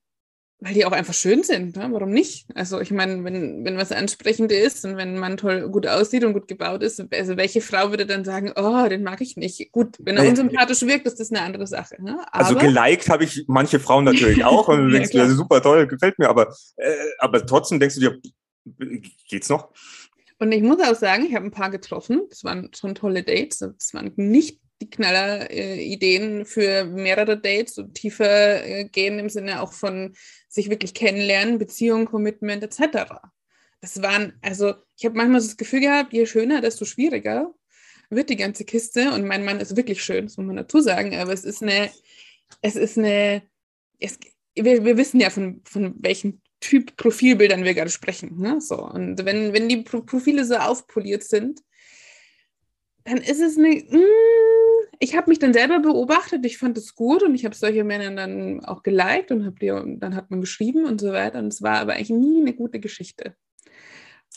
weil 0.63 0.75
die 0.75 0.85
auch 0.85 0.93
einfach 0.93 1.15
schön 1.15 1.43
sind. 1.43 1.77
Ne? 1.77 1.89
Warum 1.91 2.11
nicht? 2.11 2.47
Also 2.55 2.81
ich 2.81 2.91
meine, 2.91 3.25
wenn, 3.25 3.65
wenn 3.65 3.79
was 3.79 3.93
ansprechend 3.93 4.53
ist 4.53 4.85
und 4.85 4.99
wenn 4.99 5.17
man 5.17 5.39
toll 5.39 5.71
gut 5.71 5.87
aussieht 5.87 6.23
und 6.23 6.35
gut 6.35 6.49
gebaut 6.49 6.83
ist, 6.83 7.03
also 7.15 7.39
welche 7.39 7.63
Frau 7.63 7.89
würde 7.89 8.05
dann 8.05 8.27
sagen, 8.27 8.53
oh, 8.57 8.87
den 8.87 9.03
mag 9.03 9.23
ich 9.23 9.39
nicht? 9.39 9.73
Gut, 9.73 9.97
wenn 10.01 10.17
er 10.17 10.25
Naja. 10.25 10.31
unsympathisch 10.33 10.83
wirkt, 10.83 11.07
ist 11.07 11.19
das 11.19 11.31
eine 11.33 11.41
andere 11.41 11.67
Sache. 11.67 11.97
Ne? 12.03 12.19
Also 12.31 12.57
Aber- 12.59 12.61
geliked 12.67 13.09
habe 13.09 13.25
ich 13.25 13.45
manche 13.49 13.81
Frauen 13.81 14.05
natürlich 14.05 14.45
auch 14.45 14.69
und 14.69 14.81
du 14.81 14.85
Ja, 14.89 14.93
denkst 14.99 15.11
klar. 15.13 15.23
das 15.25 15.33
ist 15.33 15.39
super 15.39 15.63
toll, 15.63 15.87
gefällt 15.87 16.19
mir, 16.19 16.29
aber, 16.29 16.55
äh, 16.77 16.93
aber 17.21 17.47
trotzdem 17.47 17.81
denkst 17.81 17.95
du 17.95 18.01
dir, 18.03 18.21
geht's 19.29 19.49
noch? 19.49 19.73
Und 20.39 20.53
ich 20.53 20.63
muss 20.63 20.81
auch 20.81 20.95
sagen, 20.95 21.27
ich 21.27 21.35
habe 21.35 21.47
ein 21.47 21.51
paar 21.51 21.71
getroffen. 21.71 22.23
Das 22.31 22.45
waren 22.45 22.71
schon 22.75 22.95
tolle 22.95 23.23
Dates. 23.23 23.59
Das 23.59 23.93
waren 23.93 24.13
nicht 24.17 24.61
die 24.81 24.89
Knaller-Ideen 24.89 26.47
für 26.47 26.85
mehrere 26.87 27.39
Dates 27.39 27.77
und 27.79 27.95
tiefer 27.95 28.65
äh, 28.67 28.85
gehen 28.87 29.19
im 29.19 29.29
Sinne 29.29 29.61
auch 29.61 29.73
von 29.73 30.15
sich 30.49 30.71
wirklich 30.71 30.95
kennenlernen, 30.95 31.59
Beziehung, 31.59 32.07
Commitment 32.07 32.63
etc. 32.63 33.13
Das 33.81 34.01
waren, 34.03 34.33
also 34.41 34.75
ich 34.97 35.05
habe 35.05 35.17
manchmal 35.17 35.41
das 35.41 35.59
Gefühl 35.59 35.81
gehabt, 35.81 36.13
je 36.13 36.27
schöner, 36.27 36.63
desto 36.63 36.87
schwieriger. 36.87 37.55
wird 38.09 38.31
die 38.31 38.37
ganze 38.37 38.65
Kiste 38.65 39.13
und 39.13 39.27
mein 39.27 39.45
Mann 39.45 39.61
ist 39.61 39.77
wirklich 39.77 40.03
schön, 40.03 40.25
das 40.25 40.37
muss 40.37 40.47
man 40.47 40.57
dazu 40.57 40.81
sagen, 40.81 41.15
aber 41.17 41.33
es 41.33 41.45
ist 41.45 41.63
eine, 41.63 41.91
es 42.63 42.75
ist 42.75 42.99
eine, 42.99 43.43
es, 44.01 44.19
wir, 44.55 44.85
wir 44.85 44.97
wissen 44.97 45.21
ja 45.21 45.31
von, 45.31 45.61
von 45.65 45.95
welchen 45.99 46.43
Typ 46.61 46.97
Profilbildern 46.97 47.65
wir 47.65 47.75
gerade 47.75 47.91
sprechen. 47.91 48.39
Ne? 48.39 48.61
So, 48.61 48.77
und 48.85 49.25
wenn, 49.25 49.53
wenn 49.53 49.69
die 49.69 49.79
Profile 49.79 50.45
so 50.45 50.57
aufpoliert 50.57 51.25
sind, 51.25 51.61
dann 53.05 53.19
ist 53.19 53.41
es 53.41 53.57
eine. 53.57 53.69
Mm, 53.69 54.87
ich 55.03 55.17
habe 55.17 55.31
mich 55.31 55.39
dann 55.39 55.55
selber 55.55 55.81
beobachtet, 55.81 56.45
ich 56.45 56.59
fand 56.59 56.77
es 56.77 56.95
gut 56.95 57.23
und 57.23 57.35
ich 57.35 57.47
habe 57.47 57.55
solche 57.55 57.85
Männer 57.85 58.15
dann 58.15 58.63
auch 58.67 58.83
geliked 58.83 59.31
und, 59.31 59.63
die, 59.63 59.71
und 59.71 60.01
dann 60.01 60.15
hat 60.15 60.31
man 60.31 60.43
geschrieben 60.43 60.85
und 60.85 61.01
so 61.01 61.13
weiter. 61.13 61.39
Und 61.39 61.49
es 61.49 61.63
war 61.63 61.79
aber 61.79 61.95
eigentlich 61.95 62.11
nie 62.11 62.43
eine 62.43 62.53
gute 62.53 62.81
Geschichte. 62.81 63.35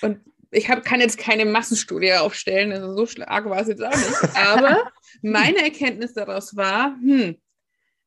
Und 0.01 0.19
ich 0.51 0.69
hab, 0.69 0.85
kann 0.85 1.01
jetzt 1.01 1.17
keine 1.17 1.45
Massenstudie 1.45 2.13
aufstellen, 2.13 2.71
also 2.71 3.05
so 3.05 3.23
arg 3.23 3.49
war 3.49 3.61
es 3.61 3.67
jetzt 3.67 3.83
auch 3.83 3.95
nicht. 3.95 4.37
Aber 4.37 4.91
meine 5.21 5.57
Erkenntnis 5.57 6.13
daraus 6.13 6.55
war, 6.55 6.95
hm, 7.01 7.35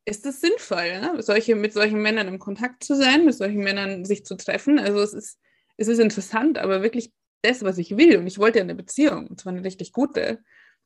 ist 0.06 0.25
es 0.25 0.40
sinnvoll, 0.40 0.86
ja? 0.86 1.20
solche, 1.20 1.56
mit 1.56 1.72
solchen 1.72 2.00
Männern 2.00 2.28
im 2.28 2.38
Kontakt 2.38 2.84
zu 2.84 2.94
sein, 2.94 3.25
mit 3.25 3.34
solchen 3.34 3.58
Männern 3.62 4.04
sich 4.04 4.25
zu 4.25 4.36
treffen. 4.36 4.78
Also 4.78 5.00
es 5.00 5.12
ist, 5.12 5.38
es 5.76 5.88
ist 5.88 5.98
interessant, 5.98 6.58
aber 6.58 6.82
wirklich 6.82 7.12
das, 7.42 7.62
was 7.62 7.76
ich 7.76 7.96
will, 7.96 8.16
und 8.16 8.26
ich 8.26 8.38
wollte 8.38 8.58
ja 8.58 8.64
eine 8.64 8.75
Beziehung, 8.75 9.26
und 9.26 9.40
zwar 9.40 9.52
eine 9.52 9.64
richtig 9.64 9.92
gute, 9.92 10.42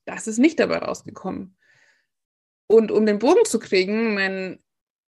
das 0.06 0.26
ist 0.26 0.38
nicht 0.38 0.58
dabei 0.58 0.78
rausgekommen. 0.78 1.56
Und 2.66 2.90
um 2.90 3.04
den 3.04 3.18
Bogen 3.18 3.44
zu 3.44 3.58
kriegen, 3.58 4.14
mein, 4.14 4.58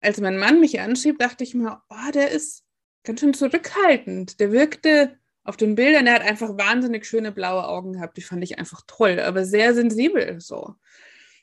als 0.00 0.20
mein 0.20 0.38
Mann 0.38 0.60
mich 0.60 0.80
anschrieb, 0.80 1.18
dachte 1.18 1.44
ich 1.44 1.54
mir, 1.54 1.82
oh, 1.90 2.10
der 2.14 2.30
ist 2.30 2.64
ganz 3.04 3.20
schön 3.20 3.34
zurückhaltend. 3.34 4.40
Der 4.40 4.52
wirkte 4.52 5.18
auf 5.44 5.56
den 5.56 5.74
Bildern, 5.74 6.06
er 6.06 6.14
hat 6.14 6.22
einfach 6.22 6.56
wahnsinnig 6.56 7.06
schöne 7.06 7.32
blaue 7.32 7.66
Augen 7.66 7.94
gehabt, 7.94 8.16
die 8.16 8.22
fand 8.22 8.42
ich 8.44 8.58
einfach 8.58 8.82
toll, 8.86 9.20
aber 9.20 9.44
sehr 9.44 9.74
sensibel 9.74 10.40
so. 10.40 10.74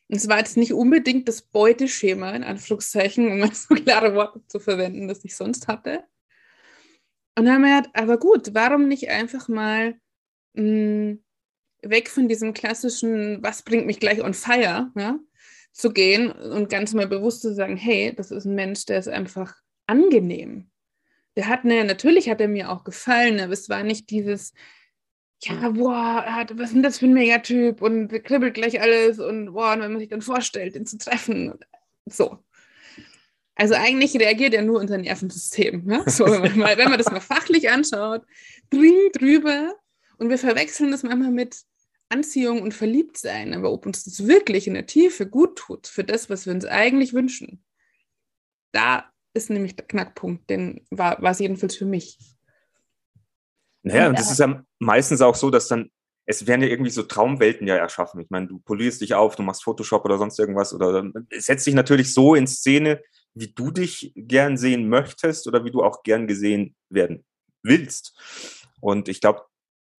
Und 0.08 0.18
es 0.18 0.28
war 0.28 0.38
jetzt 0.38 0.58
nicht 0.58 0.74
unbedingt 0.74 1.28
das 1.28 1.42
Beuteschema, 1.42 2.32
in 2.32 2.44
Anführungszeichen, 2.44 3.42
um 3.42 3.52
so 3.54 3.76
klare 3.76 4.16
Worte 4.16 4.42
zu 4.48 4.60
verwenden, 4.60 5.08
das 5.08 5.26
ich 5.26 5.36
sonst 5.36 5.68
hatte. 5.68 6.04
Und 7.38 7.46
dann 7.46 7.56
haben 7.56 7.62
wir 7.64 7.78
gedacht, 7.78 7.96
aber 7.96 8.18
gut, 8.18 8.54
warum 8.54 8.88
nicht 8.88 9.10
einfach 9.10 9.48
mal 9.48 9.96
mh, 10.54 10.62
hm, 10.64 11.24
weg 11.82 12.10
von 12.10 12.28
diesem 12.28 12.54
klassischen, 12.54 13.44
was 13.44 13.64
bringt 13.64 13.86
mich 13.86 14.00
gleich 14.00 14.24
on 14.24 14.34
fire, 14.34 14.92
ja, 14.96 15.20
zu 15.72 15.92
gehen 15.92 16.32
und 16.32 16.70
ganz 16.70 16.94
mal 16.94 17.08
bewusst 17.08 17.42
zu 17.42 17.54
sagen, 17.54 17.76
hey, 17.76 18.14
das 18.16 18.32
ist 18.32 18.46
ein 18.46 18.56
Mensch, 18.56 18.86
der 18.86 19.00
ist 19.00 19.10
einfach 19.10 19.56
angenehm. 19.88 20.72
Der 21.36 21.48
hat, 21.48 21.66
ne, 21.66 21.84
natürlich 21.84 22.30
hat 22.30 22.40
er 22.40 22.48
mir 22.48 22.72
auch 22.72 22.86
gefallen, 22.86 23.40
aber 23.42 23.52
es 23.52 23.68
war 23.68 23.84
nicht 23.84 24.10
dieses, 24.10 24.54
ja, 25.44 25.70
boah, 25.70 26.46
was 26.54 26.70
ist 26.70 26.76
denn 26.76 26.84
das 26.84 27.00
für 27.00 27.06
ein 27.06 27.14
Megatyp 27.14 27.82
und 27.82 28.10
kribbelt 28.24 28.54
gleich 28.54 28.82
alles 28.82 29.20
und 29.20 29.54
boah, 29.54 29.74
und 29.74 29.82
wenn 29.82 29.92
man 29.92 30.00
sich 30.00 30.10
dann 30.10 30.22
vorstellt, 30.22 30.76
den 30.76 30.86
zu 30.86 30.98
treffen. 30.98 31.54
So. 32.06 32.40
Also 33.56 33.76
eigentlich 33.76 34.16
reagiert 34.16 34.54
er 34.54 34.64
nur 34.64 34.80
unser 34.80 34.98
Nervensystem. 34.98 35.86
Ne? 35.86 36.04
So, 36.08 36.26
wenn, 36.26 36.42
man 36.42 36.58
mal, 36.58 36.78
wenn 36.78 36.90
man 36.90 36.98
das 36.98 37.12
mal 37.12 37.22
fachlich 37.22 37.70
anschaut, 37.70 38.24
dringend 38.70 39.20
drüber 39.20 39.76
und 40.18 40.30
wir 40.30 40.38
verwechseln 40.38 40.92
das 40.92 41.04
manchmal 41.04 41.32
mit 41.32 41.64
Anziehung 42.10 42.62
und 42.62 42.74
Verliebtsein. 42.74 43.54
Aber 43.54 43.72
ob 43.72 43.86
uns 43.86 44.04
das 44.04 44.28
wirklich 44.28 44.68
in 44.68 44.74
der 44.74 44.86
Tiefe 44.86 45.28
gut 45.28 45.58
tut, 45.58 45.88
für 45.88 46.04
das, 46.04 46.30
was 46.30 46.46
wir 46.46 46.54
uns 46.54 46.66
eigentlich 46.66 47.14
wünschen, 47.14 47.64
da 48.72 49.10
ist 49.34 49.50
nämlich 49.50 49.76
der 49.76 49.88
Knackpunkt, 49.88 50.50
den 50.50 50.86
war 50.92 51.22
es 51.24 51.40
jedenfalls 51.40 51.76
für 51.76 51.86
mich. 51.86 52.18
Naja, 53.86 54.10
und 54.10 54.18
das 54.18 54.32
ist 54.32 54.40
ja 54.40 54.64
meistens 54.80 55.22
auch 55.22 55.36
so, 55.36 55.52
dass 55.52 55.68
dann, 55.68 55.92
es 56.26 56.48
werden 56.48 56.64
ja 56.64 56.70
irgendwie 56.70 56.90
so 56.90 57.04
Traumwelten 57.04 57.68
ja 57.68 57.76
erschaffen. 57.76 58.20
Ich 58.20 58.32
meine, 58.32 58.48
du 58.48 58.58
polierst 58.60 59.02
dich 59.02 59.14
auf, 59.14 59.36
du 59.36 59.44
machst 59.44 59.64
Photoshop 59.64 60.04
oder 60.06 60.18
sonst 60.18 60.40
irgendwas 60.40 60.74
oder 60.74 61.08
setzt 61.38 61.68
dich 61.68 61.76
natürlich 61.76 62.12
so 62.12 62.34
in 62.34 62.48
Szene, 62.48 63.00
wie 63.36 63.54
du 63.54 63.70
dich 63.70 64.12
gern 64.16 64.58
sehen 64.58 64.90
möchtest 64.90 65.48
oder 65.48 65.64
wie 65.66 65.72
du 65.72 65.84
auch 65.84 66.02
gern 66.02 66.26
gesehen 66.26 66.76
werden 66.90 67.26
willst. 67.62 68.18
Und 68.82 69.08
ich 69.08 69.22
glaube, 69.22 69.44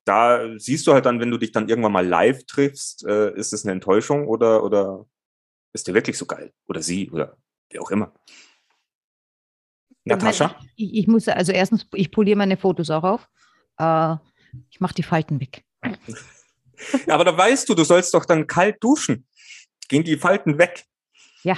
da 0.05 0.59
siehst 0.59 0.89
du 0.89 0.93
halt 0.93 1.07
dann, 1.07 1.21
wenn 1.21 1.31
du 1.31 1.39
dich 1.39 1.53
dann 1.53 1.69
irgendwann 1.69 1.93
mal 1.93 2.07
live 2.07 2.45
triffst, 2.45 3.07
äh, 3.07 3.33
ist 3.37 3.53
es 3.53 3.65
eine 3.65 3.73
Enttäuschung 3.73 4.27
oder, 4.27 4.65
oder 4.65 5.07
ist 5.73 5.87
der 5.87 5.95
wirklich 5.95 6.19
so 6.19 6.27
geil? 6.27 6.53
Oder 6.67 6.83
sie 6.83 7.09
oder 7.11 7.37
wer 7.71 7.83
auch 7.83 7.91
immer. 7.93 8.13
Natascha? 10.05 10.59
Ich, 10.75 10.93
ich 10.95 11.07
muss, 11.07 11.29
also 11.29 11.53
erstens, 11.53 11.87
ich 11.95 12.11
poliere 12.11 12.37
meine 12.37 12.57
Fotos 12.57 12.91
auch 12.91 13.05
auf 13.05 13.29
äh, 13.79 14.17
ich 14.71 14.81
mache 14.81 14.95
die 14.95 15.03
Falten 15.03 15.41
weg. 15.41 15.65
Ja, 17.07 17.15
aber 17.15 17.25
da 17.25 17.37
weißt 17.37 17.69
du, 17.69 17.75
du 17.75 17.85
sollst 17.85 18.15
doch 18.15 18.25
dann 18.25 18.47
kalt 18.47 18.77
duschen. 18.83 19.27
Gehen 19.89 20.05
die 20.05 20.17
Falten 20.17 20.59
weg? 20.59 20.85
Ja. 21.43 21.57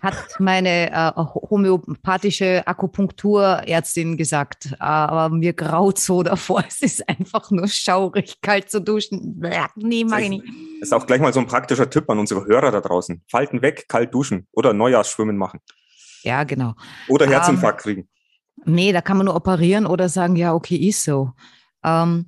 Hat 0.00 0.36
meine 0.38 0.90
äh, 0.92 1.12
homöopathische 1.16 2.66
Akupunkturärztin 2.66 4.16
gesagt. 4.16 4.74
Aber 4.78 5.34
mir 5.34 5.52
graut 5.52 5.98
so 5.98 6.22
davor. 6.22 6.64
Es 6.68 6.80
ist 6.80 7.08
einfach 7.08 7.50
nur 7.50 7.68
schaurig, 7.68 8.40
kalt 8.40 8.70
zu 8.70 8.80
duschen. 8.80 9.42
Nee, 9.76 10.04
mag 10.04 10.22
ich 10.22 10.28
nicht. 10.30 10.44
Ist 10.80 10.92
auch 10.92 11.06
gleich 11.06 11.20
mal 11.20 11.32
so 11.32 11.40
ein 11.40 11.46
praktischer 11.46 11.88
Tipp 11.88 12.08
an 12.08 12.18
unsere 12.18 12.44
Hörer 12.46 12.70
da 12.70 12.80
draußen. 12.80 13.22
Falten 13.30 13.62
weg, 13.62 13.86
kalt 13.88 14.14
duschen 14.14 14.46
oder 14.52 14.72
Neujahrsschwimmen 14.72 15.36
machen. 15.36 15.60
Ja, 16.22 16.44
genau. 16.44 16.74
Oder 17.08 17.26
Herzinfarkt 17.26 17.84
um, 17.84 17.90
ähm, 17.90 17.96
kriegen. 17.96 18.08
Nee, 18.64 18.92
da 18.92 19.00
kann 19.00 19.16
man 19.16 19.26
nur 19.26 19.36
operieren 19.36 19.86
oder 19.86 20.08
sagen, 20.08 20.36
ja, 20.36 20.54
okay, 20.54 20.76
ist 20.76 21.04
so. 21.04 21.32
Ähm, 21.84 22.26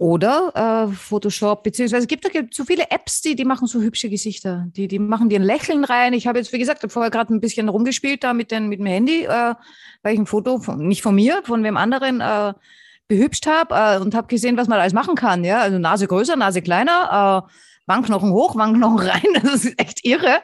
oder 0.00 0.88
äh, 0.88 0.94
Photoshop, 0.94 1.62
beziehungsweise 1.62 2.04
es 2.04 2.08
gibt 2.08 2.24
da 2.24 2.30
so 2.50 2.64
viele 2.64 2.90
Apps, 2.90 3.20
die, 3.20 3.36
die 3.36 3.44
machen 3.44 3.66
so 3.66 3.82
hübsche 3.82 4.08
Gesichter. 4.08 4.66
Die, 4.74 4.88
die 4.88 4.98
machen 4.98 5.28
dir 5.28 5.38
ein 5.38 5.44
Lächeln 5.44 5.84
rein. 5.84 6.14
Ich 6.14 6.26
habe 6.26 6.38
jetzt, 6.38 6.54
wie 6.54 6.58
gesagt, 6.58 6.90
vorher 6.90 7.10
gerade 7.10 7.34
ein 7.34 7.40
bisschen 7.40 7.68
rumgespielt 7.68 8.24
da 8.24 8.32
mit, 8.32 8.50
den, 8.50 8.68
mit 8.68 8.78
dem 8.78 8.86
Handy, 8.86 9.24
äh, 9.24 9.54
weil 10.02 10.14
ich 10.14 10.18
ein 10.18 10.24
Foto, 10.24 10.58
von, 10.58 10.88
nicht 10.88 11.02
von 11.02 11.14
mir, 11.14 11.42
von 11.44 11.62
wem 11.64 11.76
anderen 11.76 12.22
äh, 12.22 12.54
behübscht 13.08 13.46
habe 13.46 13.74
äh, 13.74 13.98
und 14.02 14.14
habe 14.14 14.28
gesehen, 14.28 14.56
was 14.56 14.68
man 14.68 14.80
alles 14.80 14.94
machen 14.94 15.16
kann. 15.16 15.44
Ja, 15.44 15.60
Also 15.60 15.78
Nase 15.78 16.06
größer, 16.06 16.34
Nase 16.34 16.62
kleiner, 16.62 17.46
äh, 17.46 17.52
Wangenknochen 17.84 18.32
hoch, 18.32 18.56
Wangenknochen 18.56 18.98
rein. 19.06 19.42
Das 19.42 19.66
ist 19.66 19.78
echt 19.78 20.06
irre. 20.06 20.38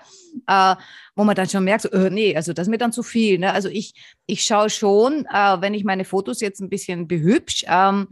Äh, 0.46 0.76
wo 1.14 1.24
man 1.24 1.34
dann 1.34 1.48
schon 1.48 1.64
merkt, 1.64 1.82
so, 1.82 1.90
äh, 1.90 2.10
nee, 2.10 2.36
also 2.36 2.52
das 2.52 2.66
ist 2.66 2.70
mir 2.70 2.78
dann 2.78 2.92
zu 2.92 3.02
viel. 3.02 3.38
Ne? 3.38 3.52
Also 3.52 3.68
ich, 3.68 3.94
ich 4.26 4.44
schaue 4.44 4.70
schon, 4.70 5.26
äh, 5.26 5.60
wenn 5.60 5.74
ich 5.74 5.84
meine 5.84 6.04
Fotos 6.04 6.40
jetzt 6.40 6.60
ein 6.60 6.68
bisschen 6.68 7.08
behübsch, 7.08 7.64
ähm, 7.68 8.08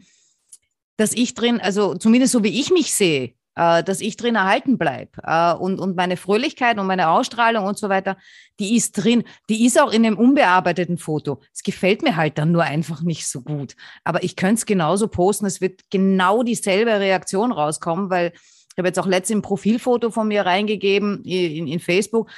dass 0.97 1.13
ich 1.13 1.35
drin, 1.35 1.61
also 1.61 1.95
zumindest 1.95 2.33
so 2.33 2.45
wie 2.45 2.61
ich 2.61 2.71
mich 2.71 2.95
sehe, 2.95 3.35
äh, 3.57 3.83
dass 3.85 4.01
ich 4.01 4.17
drin 4.17 4.35
erhalten 4.35 4.79
bleibe. 4.79 5.23
Äh, 5.23 5.55
und, 5.55 5.79
und 5.79 5.97
meine 5.97 6.17
Fröhlichkeit 6.17 6.79
und 6.79 6.87
meine 6.87 7.09
Ausstrahlung 7.09 7.67
und 7.67 7.79
so 7.79 7.89
weiter, 7.89 8.17
die 8.59 8.77
ist 8.77 8.93
drin. 8.93 9.25
Die 9.49 9.65
ist 9.65 9.81
auch 9.81 9.93
in 9.93 10.03
dem 10.03 10.19
unbearbeiteten 10.19 10.99
Foto. 10.99 11.41
Es 11.53 11.63
gefällt 11.63 12.03
mir 12.03 12.17
halt 12.17 12.39
dann 12.39 12.53
nur 12.53 12.63
einfach 12.63 13.03
nicht 13.03 13.27
so 13.27 13.43
gut. 13.43 13.77
Aber 14.05 14.23
ich 14.23 14.37
könnte 14.37 14.55
es 14.55 14.67
genauso 14.67 15.09
posten. 15.09 15.47
Es 15.47 15.61
wird 15.61 15.83
genau 15.91 16.43
dieselbe 16.43 16.99
Reaktion 16.99 17.53
rauskommen, 17.53 18.11
weil 18.11 18.33
ich 18.75 18.79
habe 18.79 18.89
jetzt 18.89 18.99
auch 18.99 19.07
letztens 19.07 19.39
ein 19.39 19.43
Profilfoto 19.43 20.11
von 20.11 20.27
mir 20.27 20.45
reingegeben 20.45 21.23
in, 21.25 21.69
in 21.69 21.79
Facebook. 21.79 22.29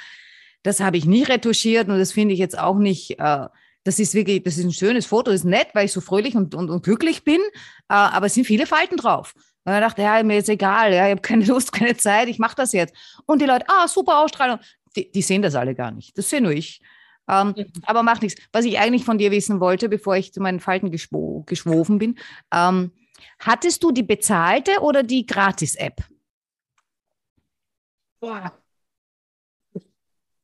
Das 0.61 0.79
habe 0.79 0.97
ich 0.97 1.05
nicht 1.05 1.29
retuschiert 1.29 1.89
und 1.89 1.97
das 1.97 2.11
finde 2.11 2.33
ich 2.33 2.39
jetzt 2.39 2.57
auch 2.57 2.77
nicht. 2.77 3.19
Äh, 3.19 3.47
das 3.83 3.99
ist 3.99 4.13
wirklich, 4.13 4.43
das 4.43 4.57
ist 4.57 4.65
ein 4.65 4.73
schönes 4.73 5.05
Foto, 5.05 5.31
das 5.31 5.41
ist 5.41 5.45
nett, 5.45 5.69
weil 5.73 5.85
ich 5.85 5.93
so 5.93 6.01
fröhlich 6.01 6.35
und, 6.35 6.53
und, 6.53 6.69
und 6.69 6.83
glücklich 6.83 7.23
bin, 7.23 7.39
äh, 7.39 7.93
aber 7.93 8.25
es 8.25 8.33
sind 8.33 8.45
viele 8.45 8.67
Falten 8.67 8.97
drauf. 8.97 9.33
Und 9.63 9.73
ich 9.73 9.79
dachte, 9.79 10.01
ja, 10.01 10.21
mir 10.23 10.37
ist 10.37 10.49
egal, 10.49 10.93
ja, 10.93 11.05
ich 11.05 11.11
habe 11.11 11.21
keine 11.21 11.45
Lust, 11.47 11.71
keine 11.71 11.97
Zeit, 11.97 12.27
ich 12.27 12.37
mache 12.37 12.55
das 12.55 12.73
jetzt. 12.73 12.93
Und 13.25 13.41
die 13.41 13.45
Leute, 13.45 13.65
ah, 13.69 13.87
super 13.87 14.19
Ausstrahlung, 14.19 14.59
die, 14.95 15.11
die 15.11 15.21
sehen 15.21 15.41
das 15.41 15.55
alle 15.55 15.73
gar 15.73 15.91
nicht. 15.91 16.17
Das 16.17 16.29
sehe 16.29 16.41
nur 16.41 16.51
ich. 16.51 16.81
Ähm, 17.29 17.53
mhm. 17.57 17.65
Aber 17.83 18.03
macht 18.03 18.21
nichts. 18.21 18.41
Was 18.51 18.65
ich 18.65 18.77
eigentlich 18.77 19.05
von 19.05 19.17
dir 19.17 19.31
wissen 19.31 19.59
wollte, 19.59 19.89
bevor 19.89 20.15
ich 20.15 20.33
zu 20.33 20.41
meinen 20.41 20.59
Falten 20.59 20.91
geschwo 20.91 21.43
geschwofen 21.45 21.97
bin, 21.97 22.17
ähm, 22.53 22.91
hattest 23.39 23.83
du 23.83 23.91
die 23.91 24.03
bezahlte 24.03 24.79
oder 24.81 25.03
die 25.03 25.25
Gratis-App? 25.25 26.03
Boah, 28.19 28.51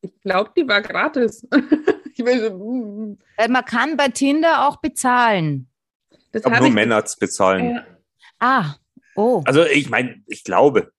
ich 0.03 0.19
glaube, 0.21 0.51
die 0.55 0.67
war 0.67 0.81
gratis. 0.81 1.47
ich 2.13 2.23
weiß, 2.25 2.51
mm. 2.51 3.13
Man 3.49 3.65
kann 3.65 3.97
bei 3.97 4.09
Tinder 4.09 4.67
auch 4.67 4.77
bezahlen. 4.77 5.67
Das 6.31 6.43
Aber 6.45 6.59
nur 6.59 6.67
ich 6.67 6.73
Männer 6.73 7.03
bezahlen. 7.19 7.77
Äh, 7.77 7.81
ah, 8.39 8.75
oh. 9.15 9.41
Also 9.45 9.63
ich 9.63 9.89
meine, 9.89 10.21
ich 10.27 10.43
glaube, 10.43 10.91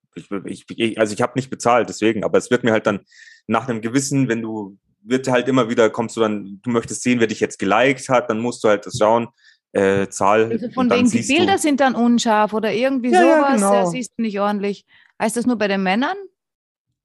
ich, 0.44 0.64
ich, 0.70 0.98
also 0.98 1.12
ich 1.12 1.20
habe 1.20 1.32
nicht 1.36 1.50
bezahlt, 1.50 1.88
deswegen, 1.88 2.24
aber 2.24 2.38
es 2.38 2.50
wird 2.50 2.64
mir 2.64 2.72
halt 2.72 2.86
dann 2.86 3.00
nach 3.46 3.68
einem 3.68 3.82
gewissen, 3.82 4.28
wenn 4.28 4.40
du, 4.40 4.78
wird 5.02 5.28
halt 5.28 5.48
immer 5.48 5.68
wieder, 5.68 5.90
kommst 5.90 6.16
du 6.16 6.20
dann, 6.20 6.60
du 6.62 6.70
möchtest 6.70 7.02
sehen, 7.02 7.20
wer 7.20 7.26
dich 7.26 7.40
jetzt 7.40 7.58
geliked 7.58 8.08
hat, 8.08 8.30
dann 8.30 8.38
musst 8.38 8.64
du 8.64 8.68
halt 8.68 8.86
das 8.86 8.96
schauen, 8.96 9.28
äh, 9.72 10.08
Zahl. 10.08 10.50
Also 10.50 10.70
von 10.70 10.88
wegen, 10.88 11.10
die 11.10 11.22
Bilder 11.22 11.54
du, 11.54 11.58
sind 11.58 11.80
dann 11.80 11.94
unscharf 11.94 12.54
oder 12.54 12.72
irgendwie 12.72 13.10
ja, 13.10 13.20
sowas, 13.20 13.60
ja, 13.60 13.70
genau. 13.70 13.90
siehst 13.90 14.12
du 14.16 14.22
nicht 14.22 14.40
ordentlich. 14.40 14.86
Heißt 15.20 15.36
das 15.36 15.46
nur 15.46 15.56
bei 15.56 15.68
den 15.68 15.82
Männern? 15.82 16.16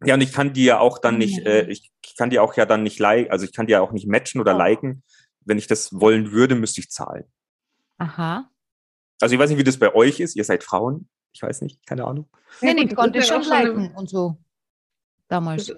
Ja, 0.06 0.14
und 0.14 0.22
ich 0.22 0.32
kann 0.32 0.54
die 0.54 0.64
ja 0.64 0.80
auch 0.80 0.98
dann 0.98 1.18
nicht, 1.18 1.46
äh, 1.46 1.68
ich 1.70 1.92
kann 2.18 2.30
die 2.30 2.40
auch 2.40 2.56
ja 2.56 2.66
dann 2.66 2.84
nicht 2.84 3.00
liken, 3.00 3.32
also 3.32 3.46
ich 3.46 3.54
kann 3.54 3.68
die 3.68 3.74
ja 3.74 3.82
auch 3.82 3.92
nicht 3.92 4.08
matchen 4.08 4.40
oder 4.40 4.56
oh. 4.56 4.58
liken. 4.58 5.04
Wenn 5.46 5.58
ich 5.58 5.68
das 5.68 6.00
wollen 6.00 6.32
würde, 6.32 6.56
müsste 6.56 6.82
ich 6.82 6.90
zahlen. 6.90 7.26
Aha. 7.98 8.50
Also 9.20 9.36
ich 9.36 9.40
weiß 9.40 9.50
nicht, 9.50 9.60
wie 9.60 9.64
das 9.64 9.78
bei 9.78 9.94
euch 9.94 10.20
ist, 10.20 10.36
ihr 10.36 10.44
seid 10.44 10.64
Frauen. 10.64 11.10
Ich 11.34 11.42
weiß 11.42 11.62
nicht, 11.62 11.86
keine 11.86 12.06
Ahnung. 12.06 12.30
Nee, 12.62 12.74
nee, 12.74 12.84
ich 12.84 12.96
konnte 12.96 13.22
schon 13.22 13.44
liken 13.44 13.92
und 13.96 14.10
so. 14.10 14.38
Damals. 15.28 15.68
Das- 15.68 15.78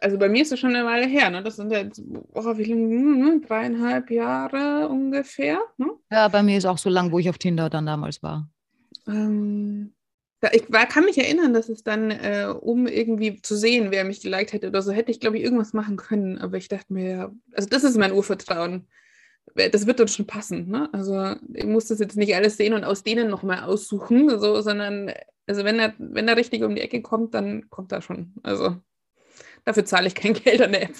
Also 0.00 0.18
bei 0.18 0.28
mir 0.28 0.42
ist 0.42 0.50
das 0.50 0.58
schon 0.58 0.74
eine 0.74 0.84
Weile 0.84 1.06
her, 1.06 1.30
ne? 1.30 1.42
Das 1.42 1.56
sind 1.56 1.70
jetzt 1.70 2.02
oh, 2.32 2.56
wie 2.56 2.64
lange? 2.64 3.40
Dreieinhalb 3.46 4.10
Jahre 4.10 4.88
ungefähr. 4.88 5.60
Ne? 5.76 5.90
Ja, 6.10 6.28
bei 6.28 6.42
mir 6.42 6.58
ist 6.58 6.66
auch 6.66 6.78
so 6.78 6.90
lang, 6.90 7.12
wo 7.12 7.18
ich 7.18 7.28
auf 7.30 7.38
Tinder 7.38 7.70
dann 7.70 7.86
damals 7.86 8.22
war. 8.22 8.48
Ähm, 9.06 9.94
ich 10.52 10.64
kann 10.70 11.04
mich 11.04 11.18
erinnern, 11.18 11.54
dass 11.54 11.68
es 11.68 11.84
dann, 11.84 12.10
äh, 12.10 12.52
um 12.60 12.86
irgendwie 12.86 13.40
zu 13.42 13.56
sehen, 13.56 13.90
wer 13.90 14.04
mich 14.04 14.20
geliked 14.20 14.52
hätte 14.52 14.68
oder 14.68 14.82
so, 14.82 14.90
hätte 14.92 15.10
ich, 15.12 15.20
glaube 15.20 15.38
ich, 15.38 15.44
irgendwas 15.44 15.72
machen 15.72 15.96
können. 15.96 16.38
Aber 16.38 16.56
ich 16.56 16.68
dachte 16.68 16.92
mir, 16.92 17.10
ja, 17.10 17.32
also 17.54 17.68
das 17.68 17.84
ist 17.84 17.96
mein 17.96 18.12
Urvertrauen. 18.12 18.88
Wer- 19.54 19.70
Das 19.70 19.86
wird 19.86 20.00
dann 20.00 20.08
schon 20.08 20.26
passen. 20.26 20.68
Ne? 20.68 20.88
Also 20.92 21.34
ich 21.54 21.64
muss 21.64 21.86
das 21.88 21.98
jetzt 22.00 22.16
nicht 22.16 22.34
alles 22.34 22.56
sehen 22.56 22.74
und 22.74 22.84
aus 22.84 23.02
denen 23.04 23.28
nochmal 23.30 23.60
aussuchen, 23.64 24.28
so, 24.40 24.60
sondern 24.60 25.12
also 25.46 25.64
wenn 25.64 25.78
er, 25.78 25.94
wenn 25.98 26.28
er 26.28 26.36
richtig 26.36 26.62
um 26.64 26.74
die 26.74 26.80
Ecke 26.82 27.02
kommt, 27.02 27.34
dann 27.34 27.68
kommt 27.70 27.92
er 27.92 28.02
schon. 28.02 28.34
Also 28.42 28.76
dafür 29.64 29.84
zahle 29.84 30.08
ich 30.08 30.14
kein 30.14 30.34
Geld 30.34 30.62
an 30.62 30.72
der 30.72 30.84
App. 30.84 30.96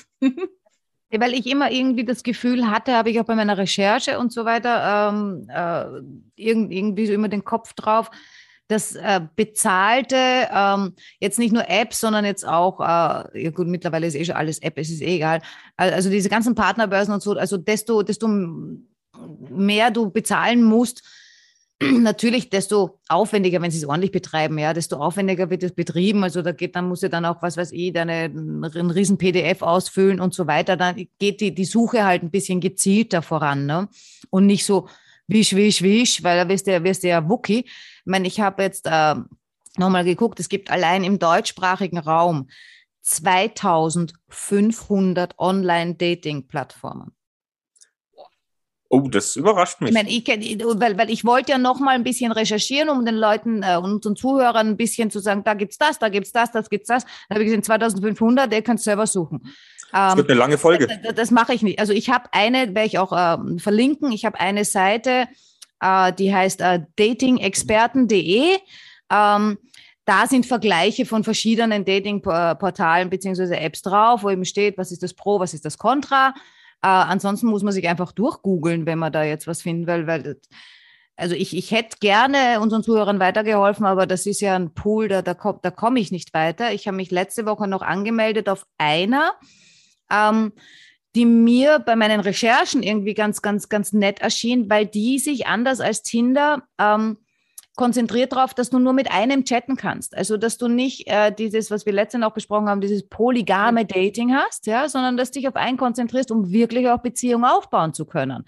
Weil 1.14 1.34
ich 1.34 1.46
immer 1.46 1.70
irgendwie 1.70 2.04
das 2.06 2.22
Gefühl 2.22 2.70
hatte, 2.70 2.94
habe 2.94 3.10
ich 3.10 3.20
auch 3.20 3.24
bei 3.26 3.34
meiner 3.34 3.58
Recherche 3.58 4.18
und 4.18 4.32
so 4.32 4.46
weiter, 4.46 5.10
ähm, 5.12 5.46
äh, 5.50 6.42
irgend, 6.42 6.72
irgendwie 6.72 7.06
so 7.06 7.12
immer 7.12 7.28
den 7.28 7.44
Kopf 7.44 7.74
drauf, 7.74 8.10
dass 8.68 8.94
äh, 8.96 9.20
bezahlte, 9.36 10.16
ähm, 10.54 10.94
jetzt 11.20 11.38
nicht 11.38 11.52
nur 11.52 11.68
Apps, 11.68 12.00
sondern 12.00 12.24
jetzt 12.24 12.46
auch, 12.46 12.80
äh, 12.80 13.42
ja 13.44 13.50
gut, 13.50 13.66
mittlerweile 13.66 14.06
ist 14.06 14.14
eh 14.14 14.24
schon 14.24 14.36
alles 14.36 14.60
App, 14.60 14.78
es 14.78 14.90
ist 14.90 15.02
eh 15.02 15.16
egal. 15.16 15.40
Al- 15.76 15.92
Also 15.92 16.08
diese 16.10 16.28
ganzen 16.28 16.54
Partnerbörsen 16.54 17.12
und 17.12 17.22
so, 17.22 17.32
also 17.32 17.56
desto, 17.58 18.02
desto 18.02 18.28
mehr 19.50 19.90
du 19.90 20.10
bezahlen 20.10 20.62
musst, 20.62 21.02
natürlich, 21.82 22.48
desto 22.50 23.00
aufwendiger, 23.08 23.60
wenn 23.60 23.70
sie 23.70 23.78
es 23.78 23.84
ordentlich 23.84 24.12
betreiben, 24.12 24.58
ja, 24.58 24.72
desto 24.72 24.96
aufwendiger 24.96 25.50
wird 25.50 25.62
es 25.64 25.72
betrieben. 25.72 26.22
Also 26.22 26.42
da 26.42 26.52
geht, 26.52 26.76
dann 26.76 26.88
muss 26.88 27.02
ja 27.02 27.08
dann 27.08 27.24
auch, 27.24 27.42
was 27.42 27.56
weiß 27.56 27.72
ich, 27.72 27.92
deine, 27.92 28.24
ein 28.26 28.90
riesen 28.90 29.18
PDF 29.18 29.62
ausfüllen 29.62 30.20
und 30.20 30.32
so 30.32 30.46
weiter. 30.46 30.76
Dann 30.76 31.08
geht 31.18 31.40
die, 31.40 31.54
die 31.54 31.64
Suche 31.64 32.04
halt 32.04 32.22
ein 32.22 32.30
bisschen 32.30 32.60
gezielter 32.60 33.20
voran, 33.22 33.66
ne? 33.66 33.88
Und 34.30 34.46
nicht 34.46 34.64
so 34.64 34.88
wisch, 35.26 35.54
wisch, 35.56 35.82
wisch, 35.82 36.22
weil 36.22 36.36
da 36.38 36.48
wirst 36.48 36.66
du, 36.66 36.72
ja- 36.72 36.84
wirst 36.84 37.02
du 37.02 37.08
ja 37.08 37.28
Wookie. 37.28 37.68
Ich 38.04 38.10
meine, 38.10 38.26
ich 38.26 38.40
habe 38.40 38.62
jetzt 38.62 38.86
äh, 38.86 39.14
nochmal 39.76 40.04
geguckt, 40.04 40.40
es 40.40 40.48
gibt 40.48 40.70
allein 40.70 41.04
im 41.04 41.18
deutschsprachigen 41.18 41.98
Raum 41.98 42.48
2500 43.02 45.38
Online-Dating-Plattformen. 45.38 47.12
Oh, 48.88 49.08
das 49.08 49.36
überrascht 49.36 49.80
mich. 49.80 49.90
Ich 49.90 49.94
meine, 49.94 50.10
ich, 50.10 50.24
kenn- 50.26 50.42
weil, 50.78 50.98
weil 50.98 51.10
ich 51.10 51.24
wollte 51.24 51.52
ja 51.52 51.58
noch 51.58 51.80
mal 51.80 51.94
ein 51.94 52.04
bisschen 52.04 52.30
recherchieren, 52.30 52.90
um 52.90 53.06
den 53.06 53.14
Leuten, 53.16 53.62
äh, 53.62 53.78
unseren 53.78 54.16
Zuhörern 54.16 54.68
ein 54.68 54.76
bisschen 54.76 55.10
zu 55.10 55.18
sagen, 55.20 55.44
da 55.44 55.54
gibt's 55.54 55.78
das, 55.78 55.98
da 55.98 56.10
gibt's 56.10 56.32
das, 56.32 56.52
das 56.52 56.68
gibt's 56.68 56.88
das. 56.88 57.04
Dann 57.04 57.36
habe 57.36 57.44
ich 57.44 57.46
gesehen, 57.46 57.62
2500, 57.62 58.52
ihr 58.52 58.60
könnt 58.62 58.82
selber 58.82 59.06
suchen. 59.06 59.40
Das 59.92 60.12
Ähm, 60.12 60.18
wird 60.18 60.28
eine 60.30 60.38
lange 60.38 60.58
Folge. 60.58 60.88
das, 60.88 61.14
das 61.14 61.30
mache 61.30 61.54
ich 61.54 61.62
nicht. 61.62 61.78
Also 61.78 61.94
ich 61.94 62.10
habe 62.10 62.28
eine, 62.32 62.74
werde 62.74 62.86
ich 62.86 62.98
auch 62.98 63.12
ähm, 63.16 63.58
verlinken, 63.58 64.12
ich 64.12 64.26
habe 64.26 64.38
eine 64.38 64.66
Seite, 64.66 65.26
äh, 65.82 66.12
die 66.12 66.34
heißt 66.34 66.60
äh, 66.62 66.80
datingexperten.de. 66.96 68.56
Ähm, 69.10 69.58
da 70.04 70.26
sind 70.26 70.46
Vergleiche 70.46 71.04
von 71.06 71.22
verschiedenen 71.22 71.84
Dating-Portalen 71.84 73.10
beziehungsweise 73.10 73.58
Apps 73.58 73.82
drauf, 73.82 74.22
wo 74.22 74.30
eben 74.30 74.44
steht, 74.44 74.78
was 74.78 74.90
ist 74.90 75.02
das 75.02 75.14
Pro, 75.14 75.38
was 75.38 75.54
ist 75.54 75.64
das 75.64 75.78
Contra. 75.78 76.34
Äh, 76.82 76.88
ansonsten 76.88 77.46
muss 77.48 77.62
man 77.62 77.72
sich 77.72 77.86
einfach 77.88 78.12
durchgoogeln, 78.12 78.86
wenn 78.86 78.98
man 78.98 79.12
da 79.12 79.22
jetzt 79.22 79.46
was 79.46 79.62
finden 79.62 79.86
will, 79.86 80.06
weil 80.06 80.40
also 81.16 81.34
ich, 81.34 81.56
ich 81.56 81.70
hätte 81.70 81.98
gerne 82.00 82.60
unseren 82.60 82.82
Zuhörern 82.82 83.20
weitergeholfen, 83.20 83.86
aber 83.86 84.06
das 84.06 84.26
ist 84.26 84.40
ja 84.40 84.56
ein 84.56 84.74
Pool, 84.74 85.08
da, 85.08 85.22
da, 85.22 85.34
da 85.34 85.70
komme 85.70 86.00
ich 86.00 86.10
nicht 86.10 86.32
weiter. 86.34 86.72
Ich 86.72 86.88
habe 86.88 86.96
mich 86.96 87.10
letzte 87.10 87.46
Woche 87.46 87.68
noch 87.68 87.82
angemeldet 87.82 88.48
auf 88.48 88.66
einer, 88.78 89.34
ähm, 90.10 90.52
die 91.14 91.26
mir 91.26 91.78
bei 91.78 91.96
meinen 91.96 92.20
Recherchen 92.20 92.82
irgendwie 92.82 93.14
ganz, 93.14 93.42
ganz, 93.42 93.68
ganz 93.68 93.92
nett 93.92 94.20
erschien, 94.20 94.70
weil 94.70 94.86
die 94.86 95.18
sich 95.18 95.46
anders 95.46 95.80
als 95.80 96.02
Tinder 96.02 96.62
ähm, 96.78 97.18
konzentriert 97.74 98.32
darauf, 98.32 98.54
dass 98.54 98.70
du 98.70 98.78
nur 98.78 98.92
mit 98.92 99.10
einem 99.10 99.44
chatten 99.44 99.76
kannst. 99.76 100.16
Also, 100.16 100.36
dass 100.36 100.58
du 100.58 100.68
nicht 100.68 101.06
äh, 101.06 101.32
dieses, 101.32 101.70
was 101.70 101.86
wir 101.86 101.92
letztens 101.92 102.24
auch 102.24 102.34
besprochen 102.34 102.68
haben, 102.68 102.80
dieses 102.80 103.08
polygame 103.08 103.86
Dating 103.86 104.34
hast, 104.34 104.66
ja, 104.66 104.88
sondern 104.88 105.16
dass 105.16 105.30
du 105.30 105.40
dich 105.40 105.48
auf 105.48 105.56
einen 105.56 105.76
konzentrierst, 105.76 106.30
um 106.30 106.50
wirklich 106.50 106.88
auch 106.88 106.98
Beziehungen 106.98 107.44
aufbauen 107.44 107.94
zu 107.94 108.04
können. 108.04 108.44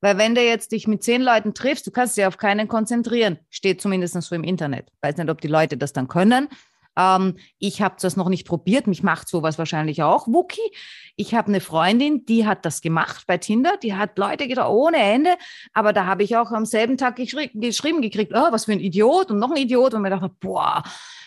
Weil 0.00 0.18
wenn 0.18 0.34
du 0.34 0.42
jetzt 0.42 0.72
dich 0.72 0.86
mit 0.86 1.02
zehn 1.02 1.22
Leuten 1.22 1.54
triffst, 1.54 1.86
du 1.86 1.90
kannst 1.90 2.16
dich 2.16 2.26
auf 2.26 2.36
keinen 2.36 2.68
konzentrieren, 2.68 3.38
steht 3.48 3.80
zumindest 3.80 4.20
so 4.20 4.34
im 4.34 4.44
Internet. 4.44 4.88
Weiß 5.00 5.16
nicht, 5.16 5.30
ob 5.30 5.40
die 5.40 5.48
Leute 5.48 5.76
das 5.76 5.92
dann 5.92 6.08
können. 6.08 6.48
Ähm, 6.96 7.36
ich 7.58 7.82
habe 7.82 7.96
das 8.00 8.16
noch 8.16 8.28
nicht 8.28 8.46
probiert, 8.46 8.86
mich 8.86 9.02
macht 9.02 9.28
sowas 9.28 9.58
wahrscheinlich 9.58 10.02
auch 10.02 10.26
Wookie. 10.26 10.60
Ich 11.16 11.34
habe 11.34 11.48
eine 11.48 11.60
Freundin, 11.60 12.26
die 12.26 12.46
hat 12.46 12.64
das 12.64 12.80
gemacht 12.80 13.24
bei 13.26 13.38
Tinder, 13.38 13.76
die 13.82 13.94
hat 13.94 14.18
Leute 14.18 14.48
getroffen 14.48 14.74
ohne 14.74 14.98
Ende, 14.98 15.36
aber 15.72 15.92
da 15.92 16.06
habe 16.06 16.22
ich 16.22 16.36
auch 16.36 16.50
am 16.52 16.66
selben 16.66 16.96
Tag 16.96 17.16
geschri 17.16 17.50
geschrieben 17.54 18.02
gekriegt, 18.02 18.32
oh, 18.34 18.52
was 18.52 18.64
für 18.64 18.72
ein 18.72 18.80
Idiot 18.80 19.30
und 19.30 19.38
noch 19.38 19.50
ein 19.50 19.56
Idiot 19.56 19.94
und 19.94 20.02
mir 20.02 20.10
dachte, 20.10 20.30
boah, 20.40 20.82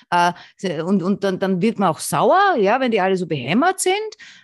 äh, 0.10 0.34
und, 0.82 1.03
und 1.03 1.23
dann, 1.23 1.39
dann 1.39 1.62
wird 1.62 1.80
man 1.80 1.89
auch 1.89 1.99
sauer, 1.99 2.56
ja, 2.58 2.80
wenn 2.80 2.91
die 2.91 3.01
alle 3.01 3.17
so 3.17 3.27
behämmert 3.27 3.80
sind 3.80 3.95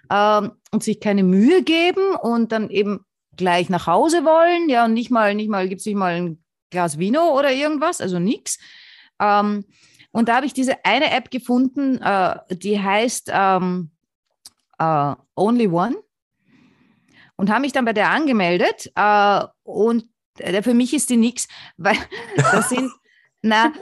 ähm, 0.09 0.51
und 0.71 0.83
sich 0.83 0.99
keine 0.99 1.23
Mühe 1.23 1.63
geben 1.63 2.15
und 2.21 2.51
dann 2.51 2.69
eben 2.69 3.05
gleich 3.36 3.69
nach 3.69 3.88
Hause 3.88 4.25
wollen, 4.25 4.69
ja, 4.69 4.86
und 4.86 4.93
nicht 4.93 5.09
mal, 5.09 5.33
nicht 5.36 5.49
mal, 5.49 5.67
gibt 5.67 5.79
es 5.79 5.86
nicht 5.86 5.95
mal 5.95 6.13
ein 6.13 6.43
Glas 6.69 6.97
Vino 6.97 7.38
oder 7.38 7.51
irgendwas, 7.51 8.01
also 8.01 8.19
nix. 8.19 8.59
Ähm, 9.19 9.65
und 10.13 10.30
da 10.30 10.36
habe 10.38 10.45
ich 10.45 10.54
diese 10.54 10.86
eine 10.86 11.12
App 11.12 11.32
gefunden, 11.32 11.97
äh, 11.97 12.38
die 12.52 12.80
heißt 12.80 13.32
ähm, 13.34 13.89
äh, 14.78 15.15
Only 15.36 15.67
One 15.67 15.95
und 17.36 17.49
habe 17.49 17.62
mich 17.62 17.73
dann 17.73 17.84
bei 17.84 17.93
der 17.93 18.12
angemeldet 18.12 18.91
äh, 18.95 19.43
und 19.63 20.06
äh, 20.38 20.62
für 20.62 20.76
mich 20.76 20.93
ist 20.93 21.10
die 21.10 21.17
nix, 21.17 21.47
weil 21.78 21.97
das 22.38 22.69
sind 22.69 22.91
na, 23.45 23.73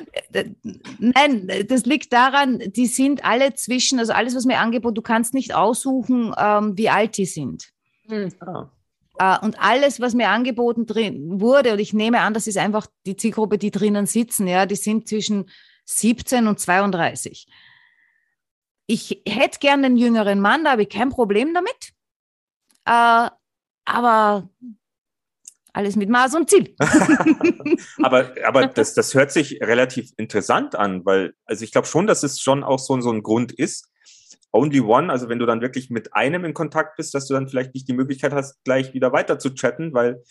nein, 0.98 1.48
das 1.67 1.86
liegt 1.86 2.12
daran, 2.12 2.58
die 2.65 2.88
sind 2.88 3.24
alle 3.24 3.54
zwischen, 3.54 4.00
also 4.00 4.12
alles, 4.12 4.34
was 4.34 4.46
mir 4.46 4.58
angeboten, 4.58 4.96
du 4.96 5.04
kannst 5.04 5.36
nicht 5.36 5.54
aussuchen, 5.54 6.34
ähm, 6.36 6.76
wie 6.80 6.89
alt 6.89 7.15
die 7.15 7.28
sind. 7.28 7.70
Ah. 8.39 8.72
Äh, 9.20 9.46
und 9.46 9.62
alles, 9.62 10.02
was 10.02 10.15
mir 10.15 10.30
angeboten 10.30 10.88
drin 10.88 11.39
wurde, 11.39 11.74
und 11.74 11.80
ich 11.80 11.94
nehme 11.94 12.22
an, 12.22 12.34
das 12.34 12.48
ist 12.48 12.58
einfach 12.58 12.88
die 13.06 13.15
Zielgruppe, 13.15 13.60
die 13.60 13.70
drinnen 13.70 14.08
sitzen, 14.08 14.48
ja, 14.48 14.65
die 14.65 14.76
sind 14.76 15.08
zwischen 15.08 15.48
17 15.86 16.48
und 16.48 16.60
32. 16.60 17.48
Ich 18.88 19.22
hätte 19.28 19.60
gern 19.60 19.86
einen 19.86 19.98
jüngeren 19.98 20.39
Mann, 20.39 20.63
da 20.63 20.72
habe 20.72 20.84
ich 20.84 20.89
kein 20.89 21.10
Problem 21.10 21.54
damit. 21.54 21.94
Äh, 22.86 23.30
aber 23.86 24.50
alles 25.74 25.96
mit 25.96 26.10
Maß 26.10 26.36
und 26.36 26.50
Ziel. 26.50 26.76
aber 28.04 28.34
aber 28.46 28.67
das, 28.67 28.94
das 28.94 29.13
hört 29.13 29.32
sich 29.32 29.62
relativ 29.62 30.12
interessant 30.17 30.76
an, 30.76 31.06
weil, 31.06 31.34
also 31.46 31.63
ich 31.63 31.72
glaube 31.72 31.88
schon, 31.88 32.08
dass 32.08 32.24
es 32.24 32.41
schon 32.41 32.63
auch 32.63 32.80
so, 32.80 33.00
so 33.02 33.12
ein 33.12 33.24
Grund 33.24 33.52
ist. 33.52 33.88
Only 34.54 34.82
one, 34.82 35.10
also 35.10 35.30
wenn 35.30 35.39
du 35.39 35.46
dann 35.46 35.62
wirklich 35.62 35.89
mit 35.89 36.13
einem 36.13 36.44
in 36.44 36.54
Kontakt 36.54 36.98
bist, 36.98 37.13
dass 37.13 37.26
du 37.26 37.34
dann 37.34 37.48
vielleicht 37.48 37.74
nicht 37.74 37.88
die 37.88 37.94
Möglichkeit 37.94 38.34
hast, 38.34 38.62
gleich 38.65 38.94
wieder 38.94 39.13
weiter 39.13 39.39
zu 39.39 39.52
chatten, 39.52 39.94
weil 39.94 40.22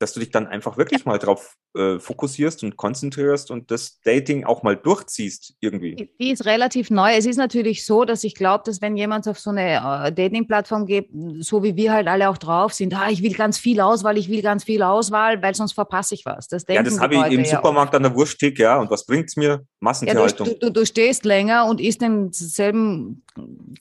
dass 0.00 0.14
du 0.14 0.20
dich 0.20 0.30
dann 0.30 0.46
einfach 0.46 0.78
wirklich 0.78 1.04
mal 1.04 1.18
drauf 1.18 1.56
äh, 1.76 1.98
fokussierst 1.98 2.64
und 2.64 2.78
konzentrierst 2.78 3.50
und 3.50 3.70
das 3.70 4.00
Dating 4.00 4.44
auch 4.44 4.62
mal 4.62 4.74
durchziehst 4.74 5.54
irgendwie. 5.60 6.08
Die- 6.18 6.30
ist 6.30 6.46
relativ 6.46 6.90
neu. 6.90 7.12
Es 7.12 7.26
ist 7.26 7.36
natürlich 7.36 7.84
so, 7.84 8.04
dass 8.04 8.24
ich 8.24 8.34
glaube, 8.34 8.64
dass 8.64 8.80
wenn 8.80 8.96
jemand 8.96 9.28
auf 9.28 9.38
so 9.38 9.50
eine 9.50 10.06
äh, 10.06 10.12
Dating-Plattform 10.12 10.86
geht, 10.86 11.10
so 11.40 11.62
wie 11.62 11.76
wir 11.76 11.92
halt 11.92 12.08
alle 12.08 12.30
auch 12.30 12.38
drauf 12.38 12.72
sind, 12.72 12.94
ah, 12.94 13.10
ich 13.10 13.22
will 13.22 13.34
ganz 13.34 13.58
viel 13.58 13.80
Auswahl, 13.80 14.16
ich 14.16 14.30
will 14.30 14.40
ganz 14.40 14.64
viel 14.64 14.82
Auswahl, 14.82 15.42
weil 15.42 15.54
sonst 15.54 15.72
verpasse 15.72 16.14
ich 16.14 16.24
was. 16.24 16.48
Das 16.48 16.64
Ja, 16.66 16.82
das 16.82 16.98
habe 16.98 17.16
ich 17.16 17.32
im 17.32 17.44
ja 17.44 17.56
Supermarkt 17.56 17.94
an 17.94 18.02
der 18.02 18.14
Wursttheke, 18.14 18.62
ja. 18.62 18.78
Und 18.78 18.90
was 18.90 19.04
bringt's 19.04 19.36
mir? 19.36 19.48
Ja, 19.48 19.56
du, 19.56 19.64
Massentierhaltung. 19.80 20.46
du, 20.46 20.58
du, 20.58 20.72
du 20.72 20.86
stehst 20.86 21.26
länger 21.26 21.66
und 21.66 21.78
isst 21.78 22.00
denselben 22.00 23.22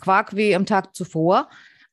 Quark 0.02 0.36
wie 0.36 0.54
am 0.54 0.66
Tag 0.66 0.94
zuvor. 0.96 1.48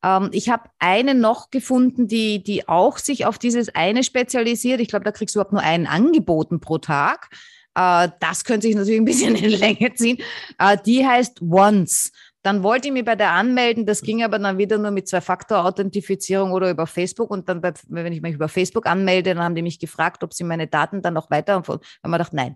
Ähm, 0.06 0.28
ich 0.32 0.48
habe 0.48 0.70
eine 0.78 1.14
noch 1.14 1.50
gefunden, 1.50 2.06
die, 2.06 2.42
die 2.42 2.68
auch 2.68 2.98
sich 2.98 3.26
auf 3.26 3.38
dieses 3.38 3.74
eine 3.74 4.04
spezialisiert. 4.04 4.80
Ich 4.80 4.88
glaube, 4.88 5.04
da 5.04 5.10
kriegst 5.10 5.34
du 5.34 5.40
überhaupt 5.40 5.52
nur 5.52 5.62
einen 5.62 5.86
angeboten 5.86 6.60
pro 6.60 6.78
Tag. 6.78 7.28
Äh, 7.74 8.08
das 8.20 8.44
könnte 8.44 8.68
sich 8.68 8.76
natürlich 8.76 9.00
ein 9.00 9.04
bisschen 9.04 9.34
in 9.34 9.50
Länge 9.50 9.92
ziehen. 9.94 10.18
Äh, 10.58 10.78
die 10.84 11.04
heißt 11.04 11.42
Once. 11.42 12.12
Dann 12.42 12.62
wollte 12.62 12.86
ich 12.86 12.94
mich 12.94 13.04
bei 13.04 13.16
der 13.16 13.32
anmelden, 13.32 13.86
das 13.86 14.02
ging 14.02 14.22
aber 14.22 14.38
dann 14.38 14.56
wieder 14.56 14.78
nur 14.78 14.92
mit 14.92 15.08
Zwei-Faktor-Authentifizierung 15.08 16.52
oder 16.52 16.70
über 16.70 16.86
Facebook. 16.86 17.28
Und 17.28 17.48
dann, 17.48 17.60
bei, 17.60 17.72
wenn 17.88 18.12
ich 18.12 18.22
mich 18.22 18.34
über 18.34 18.48
Facebook 18.48 18.86
anmelde, 18.86 19.34
dann 19.34 19.42
haben 19.42 19.56
die 19.56 19.62
mich 19.62 19.80
gefragt, 19.80 20.22
ob 20.22 20.32
sie 20.32 20.44
meine 20.44 20.68
Daten 20.68 21.02
dann 21.02 21.14
noch 21.14 21.28
weiter. 21.28 21.56
Und 21.56 21.80
man 22.04 22.20
dachte, 22.20 22.36
nein. 22.36 22.54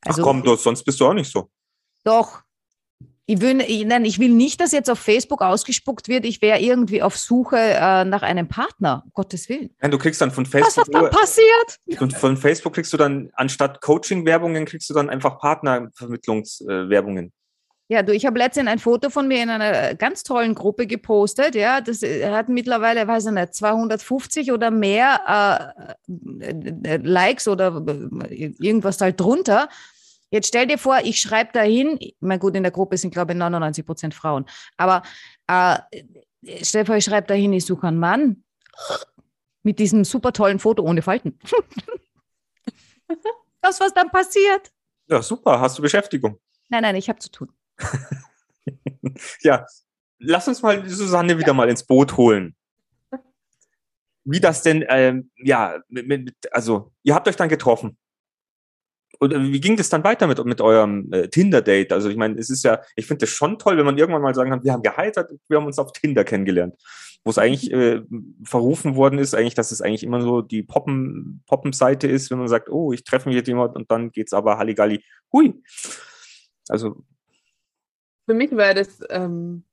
Also 0.00 0.22
Ach 0.22 0.24
komm, 0.24 0.42
du, 0.42 0.56
sonst 0.56 0.84
bist 0.84 0.98
du 1.00 1.06
auch 1.06 1.12
nicht 1.12 1.30
so. 1.30 1.50
doch. 2.02 2.40
Ich 3.30 3.42
will, 3.42 3.60
ich, 3.60 3.84
nein, 3.84 4.06
ich 4.06 4.18
will 4.18 4.30
nicht, 4.30 4.58
dass 4.58 4.72
jetzt 4.72 4.88
auf 4.88 4.98
Facebook 4.98 5.42
ausgespuckt 5.42 6.08
wird, 6.08 6.24
ich 6.24 6.40
wäre 6.40 6.60
irgendwie 6.60 7.02
auf 7.02 7.18
Suche 7.18 7.58
äh, 7.58 8.06
nach 8.06 8.22
einem 8.22 8.48
Partner. 8.48 9.02
Um 9.04 9.10
Gottes 9.12 9.50
Willen. 9.50 9.68
Nein, 9.82 9.90
du 9.90 9.98
kriegst 9.98 10.18
dann 10.22 10.30
von 10.30 10.46
Was 10.46 10.50
Facebook, 10.50 10.86
hat 10.86 10.94
da 10.94 11.00
nur- 11.00 11.10
passiert? 11.10 11.78
von, 11.98 12.10
von 12.10 12.36
Facebook 12.38 12.72
kriegst 12.72 12.90
du 12.90 12.96
dann 12.96 13.28
anstatt 13.34 13.82
Coaching-Werbungen, 13.82 14.64
kriegst 14.64 14.88
du 14.88 14.94
dann 14.94 15.10
einfach 15.10 15.38
Partnervermittlungswerbungen. 15.40 17.32
Ja, 17.90 18.02
du, 18.02 18.14
ich 18.14 18.24
habe 18.24 18.38
letztens 18.38 18.66
ein 18.68 18.78
Foto 18.78 19.10
von 19.10 19.28
mir 19.28 19.42
in 19.42 19.50
einer 19.50 19.94
ganz 19.94 20.22
tollen 20.22 20.54
Gruppe 20.54 20.86
gepostet. 20.86 21.54
Ja, 21.54 21.82
das 21.82 22.02
äh, 22.02 22.30
hat 22.30 22.48
mittlerweile, 22.48 23.06
weiß 23.06 23.26
ich 23.26 23.32
nicht, 23.32 23.54
250 23.54 24.52
oder 24.52 24.70
mehr 24.70 25.74
äh, 26.08 26.46
äh, 26.46 26.96
Likes 27.02 27.46
oder 27.46 27.82
äh, 28.28 28.52
irgendwas 28.58 29.02
halt 29.02 29.20
drunter. 29.20 29.68
Jetzt 30.30 30.48
stell 30.48 30.66
dir 30.66 30.78
vor, 30.78 30.98
ich 31.02 31.20
schreibe 31.20 31.52
dahin, 31.52 31.98
na 32.20 32.36
gut, 32.36 32.54
in 32.54 32.62
der 32.62 32.72
Gruppe 32.72 32.96
sind, 32.96 33.12
glaube 33.12 33.32
ich, 33.32 33.38
99 33.38 33.86
Prozent 33.86 34.14
Frauen, 34.14 34.44
aber 34.76 35.02
äh, 35.46 35.78
stell 36.62 36.82
dir 36.82 36.86
vor, 36.86 36.96
ich 36.96 37.04
schreibe 37.04 37.26
dahin, 37.26 37.52
ich 37.52 37.64
suche 37.64 37.86
einen 37.86 37.98
Mann 37.98 38.44
mit 39.62 39.78
diesem 39.78 40.04
super 40.04 40.32
tollen 40.32 40.58
Foto 40.58 40.82
ohne 40.82 41.02
Falten. 41.02 41.38
das, 43.60 43.80
was 43.80 43.92
dann 43.94 44.10
passiert. 44.10 44.70
Ja, 45.08 45.22
super, 45.22 45.60
hast 45.60 45.78
du 45.78 45.82
Beschäftigung. 45.82 46.38
Nein, 46.68 46.82
nein, 46.82 46.96
ich 46.96 47.08
habe 47.08 47.18
zu 47.18 47.30
tun. 47.30 47.52
Ja, 49.40 49.66
lass 50.18 50.48
uns 50.48 50.62
mal 50.62 50.82
die 50.82 50.90
Susanne 50.90 51.38
wieder 51.38 51.54
mal 51.54 51.68
ins 51.68 51.84
Boot 51.84 52.16
holen. 52.16 52.54
Wie 54.24 54.40
das 54.40 54.62
denn, 54.62 54.84
ähm, 54.88 55.30
ja, 55.36 55.80
mit, 55.88 56.36
also 56.50 56.92
ihr 57.02 57.14
habt 57.14 57.26
euch 57.28 57.36
dann 57.36 57.48
getroffen. 57.48 57.96
Und 59.18 59.32
äh, 59.32 59.52
wie 59.52 59.60
ging 59.60 59.76
das 59.76 59.88
dann 59.88 60.04
weiter 60.04 60.26
mit, 60.26 60.42
mit 60.44 60.60
eurem 60.60 61.12
äh, 61.12 61.28
Tinder-Date? 61.28 61.92
Also 61.92 62.08
ich 62.08 62.16
meine, 62.16 62.38
es 62.38 62.50
ist 62.50 62.64
ja, 62.64 62.80
ich 62.96 63.06
finde 63.06 63.24
es 63.24 63.30
schon 63.30 63.58
toll, 63.58 63.76
wenn 63.76 63.84
man 63.84 63.98
irgendwann 63.98 64.22
mal 64.22 64.34
sagen 64.34 64.50
kann, 64.50 64.64
wir 64.64 64.72
haben 64.72 64.82
geheiratet, 64.82 65.40
wir 65.48 65.58
haben 65.58 65.66
uns 65.66 65.78
auf 65.78 65.92
Tinder 65.92 66.24
kennengelernt. 66.24 66.74
Wo 67.24 67.30
es 67.30 67.38
eigentlich 67.38 67.72
äh, 67.72 68.02
verrufen 68.44 68.94
worden 68.94 69.18
ist, 69.18 69.34
eigentlich, 69.34 69.54
dass 69.54 69.72
es 69.72 69.82
eigentlich 69.82 70.04
immer 70.04 70.20
so 70.20 70.40
die 70.40 70.62
Poppen, 70.62 71.42
Poppenseite 71.46 72.06
ist, 72.06 72.30
wenn 72.30 72.38
man 72.38 72.48
sagt, 72.48 72.70
oh, 72.70 72.92
ich 72.92 73.02
treffe 73.04 73.28
mich 73.28 73.36
mit 73.36 73.48
jemand 73.48 73.74
und 73.74 73.90
dann 73.90 74.12
geht's 74.12 74.32
aber 74.32 74.56
Halligalli. 74.56 75.02
Hui. 75.32 75.60
Also, 76.68 77.04
Für 78.26 78.34
mich 78.34 78.52
war 78.52 78.72
das 78.72 79.00
ähm, 79.10 79.64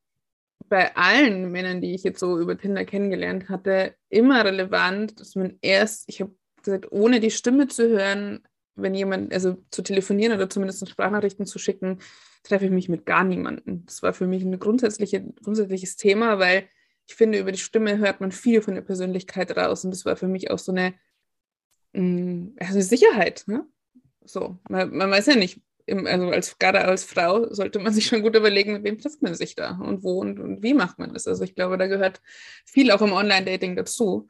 bei 0.70 0.96
allen 0.96 1.52
Männern, 1.52 1.82
die 1.82 1.94
ich 1.94 2.04
jetzt 2.04 2.20
so 2.20 2.40
über 2.40 2.58
Tinder 2.58 2.84
kennengelernt 2.84 3.48
hatte, 3.50 3.94
immer 4.10 4.44
relevant, 4.44 5.20
dass 5.20 5.36
man 5.36 5.58
erst, 5.62 6.06
ich 6.08 6.22
habe 6.22 6.34
gesagt, 6.64 6.92
ohne 6.92 7.20
die 7.20 7.32
Stimme 7.32 7.68
zu 7.68 7.88
hören, 7.88 8.42
wenn 8.76 8.94
jemand, 8.94 9.34
also 9.34 9.58
zu 9.72 9.82
telefonieren 9.82 10.34
oder 10.34 10.50
zumindest 10.50 10.88
Sprachnachrichten 10.88 11.46
zu 11.46 11.60
schicken, 11.60 12.00
treffe 12.44 12.66
ich 12.66 12.72
mich 12.72 12.90
mit 12.90 13.06
gar 13.06 13.24
niemandem. 13.24 13.86
Das 13.86 14.04
war 14.04 14.14
für 14.14 14.28
mich 14.28 14.44
ein 14.44 14.60
grundsätzliche, 14.60 15.24
grundsätzliches 15.44 15.96
Thema, 15.96 16.40
weil 16.40 16.68
ich 17.08 17.16
finde, 17.16 17.40
über 17.40 17.52
die 17.52 17.60
Stimme 17.60 17.98
hört 17.98 18.22
man 18.22 18.32
viel 18.32 18.62
von 18.62 18.76
der 18.76 18.82
Persönlichkeit 18.82 19.56
raus 19.56 19.86
und 19.86 19.92
das 19.92 20.06
war 20.06 20.16
für 20.16 20.28
mich 20.28 20.52
auch 20.52 20.60
so 20.60 20.72
eine, 20.72 20.94
also 21.94 22.74
eine 22.74 22.84
Sicherheit. 22.84 23.44
Ne? 23.48 23.66
So, 24.24 24.58
man, 24.70 24.96
man 24.96 25.12
weiß 25.12 25.28
ja 25.28 25.36
nicht, 25.36 25.62
im, 25.86 26.08
also 26.08 26.30
als, 26.30 26.58
gerade 26.58 26.84
als 26.84 27.04
Frau 27.04 27.54
sollte 27.54 27.80
man 27.80 27.94
sich 27.94 28.06
schon 28.08 28.22
gut 28.22 28.36
überlegen, 28.36 28.74
mit 28.74 28.84
wem 28.84 28.98
trifft 28.98 29.22
man 29.22 29.36
sich 29.36 29.56
da 29.56 29.78
und 29.78 30.04
wo 30.04 30.20
und, 30.20 30.40
und 30.40 30.64
wie 30.64 30.74
macht 30.74 31.00
man 31.00 31.14
das. 31.14 31.28
Also 31.28 31.44
ich 31.44 31.56
glaube, 31.56 31.78
da 31.78 31.88
gehört 31.88 32.22
viel 32.66 32.92
auch 32.92 33.02
im 33.02 33.14
Online-Dating 33.14 33.76
dazu, 33.76 34.28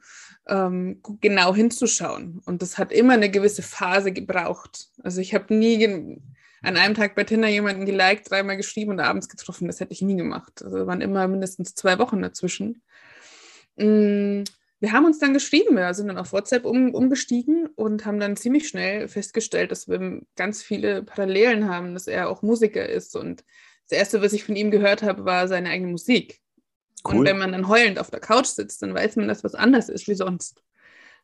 ähm, 0.48 1.00
genau 1.20 1.54
hinzuschauen. 1.54 2.40
Und 2.44 2.62
das 2.62 2.78
hat 2.78 2.92
immer 2.92 3.14
eine 3.14 3.30
gewisse 3.30 3.62
Phase 3.62 4.12
gebraucht. 4.12 4.88
Also 5.02 5.20
ich 5.20 5.34
habe 5.34 5.54
nie 5.54 6.20
an 6.62 6.76
einem 6.76 6.94
Tag 6.94 7.14
bei 7.14 7.24
Tinder 7.24 7.48
jemanden 7.48 7.86
geliked, 7.86 8.30
dreimal 8.30 8.56
geschrieben 8.56 8.92
und 8.92 9.00
abends 9.00 9.28
getroffen. 9.28 9.66
Das 9.66 9.80
hätte 9.80 9.92
ich 9.92 10.02
nie 10.02 10.16
gemacht. 10.16 10.62
Also 10.62 10.86
waren 10.86 11.00
immer 11.00 11.26
mindestens 11.28 11.74
zwei 11.74 11.98
Wochen 11.98 12.22
dazwischen. 12.22 12.82
Mm, 13.76 14.42
wir 14.80 14.92
haben 14.92 15.06
uns 15.06 15.18
dann 15.18 15.32
geschrieben, 15.32 15.76
wir 15.76 15.94
sind 15.94 16.08
dann 16.08 16.18
auf 16.18 16.32
WhatsApp 16.32 16.66
um, 16.66 16.94
umgestiegen 16.94 17.66
und 17.76 18.04
haben 18.04 18.20
dann 18.20 18.36
ziemlich 18.36 18.68
schnell 18.68 19.08
festgestellt, 19.08 19.70
dass 19.70 19.88
wir 19.88 20.20
ganz 20.36 20.62
viele 20.62 21.02
Parallelen 21.02 21.68
haben, 21.68 21.94
dass 21.94 22.06
er 22.06 22.28
auch 22.28 22.42
Musiker 22.42 22.86
ist. 22.86 23.16
Und 23.16 23.42
das 23.88 23.98
Erste, 23.98 24.20
was 24.20 24.34
ich 24.34 24.44
von 24.44 24.56
ihm 24.56 24.70
gehört 24.70 25.02
habe, 25.02 25.24
war 25.24 25.48
seine 25.48 25.70
eigene 25.70 25.90
Musik. 25.90 26.40
Und 27.04 27.18
Cool. 27.18 27.24
wenn 27.24 27.38
man 27.38 27.52
dann 27.52 27.68
heulend 27.68 27.98
auf 27.98 28.10
der 28.10 28.20
Couch 28.20 28.46
sitzt, 28.46 28.82
dann 28.82 28.94
weiß 28.94 29.16
man, 29.16 29.28
dass 29.28 29.44
was 29.44 29.54
anders 29.54 29.88
ist 29.88 30.08
wie 30.08 30.14
sonst. 30.14 30.62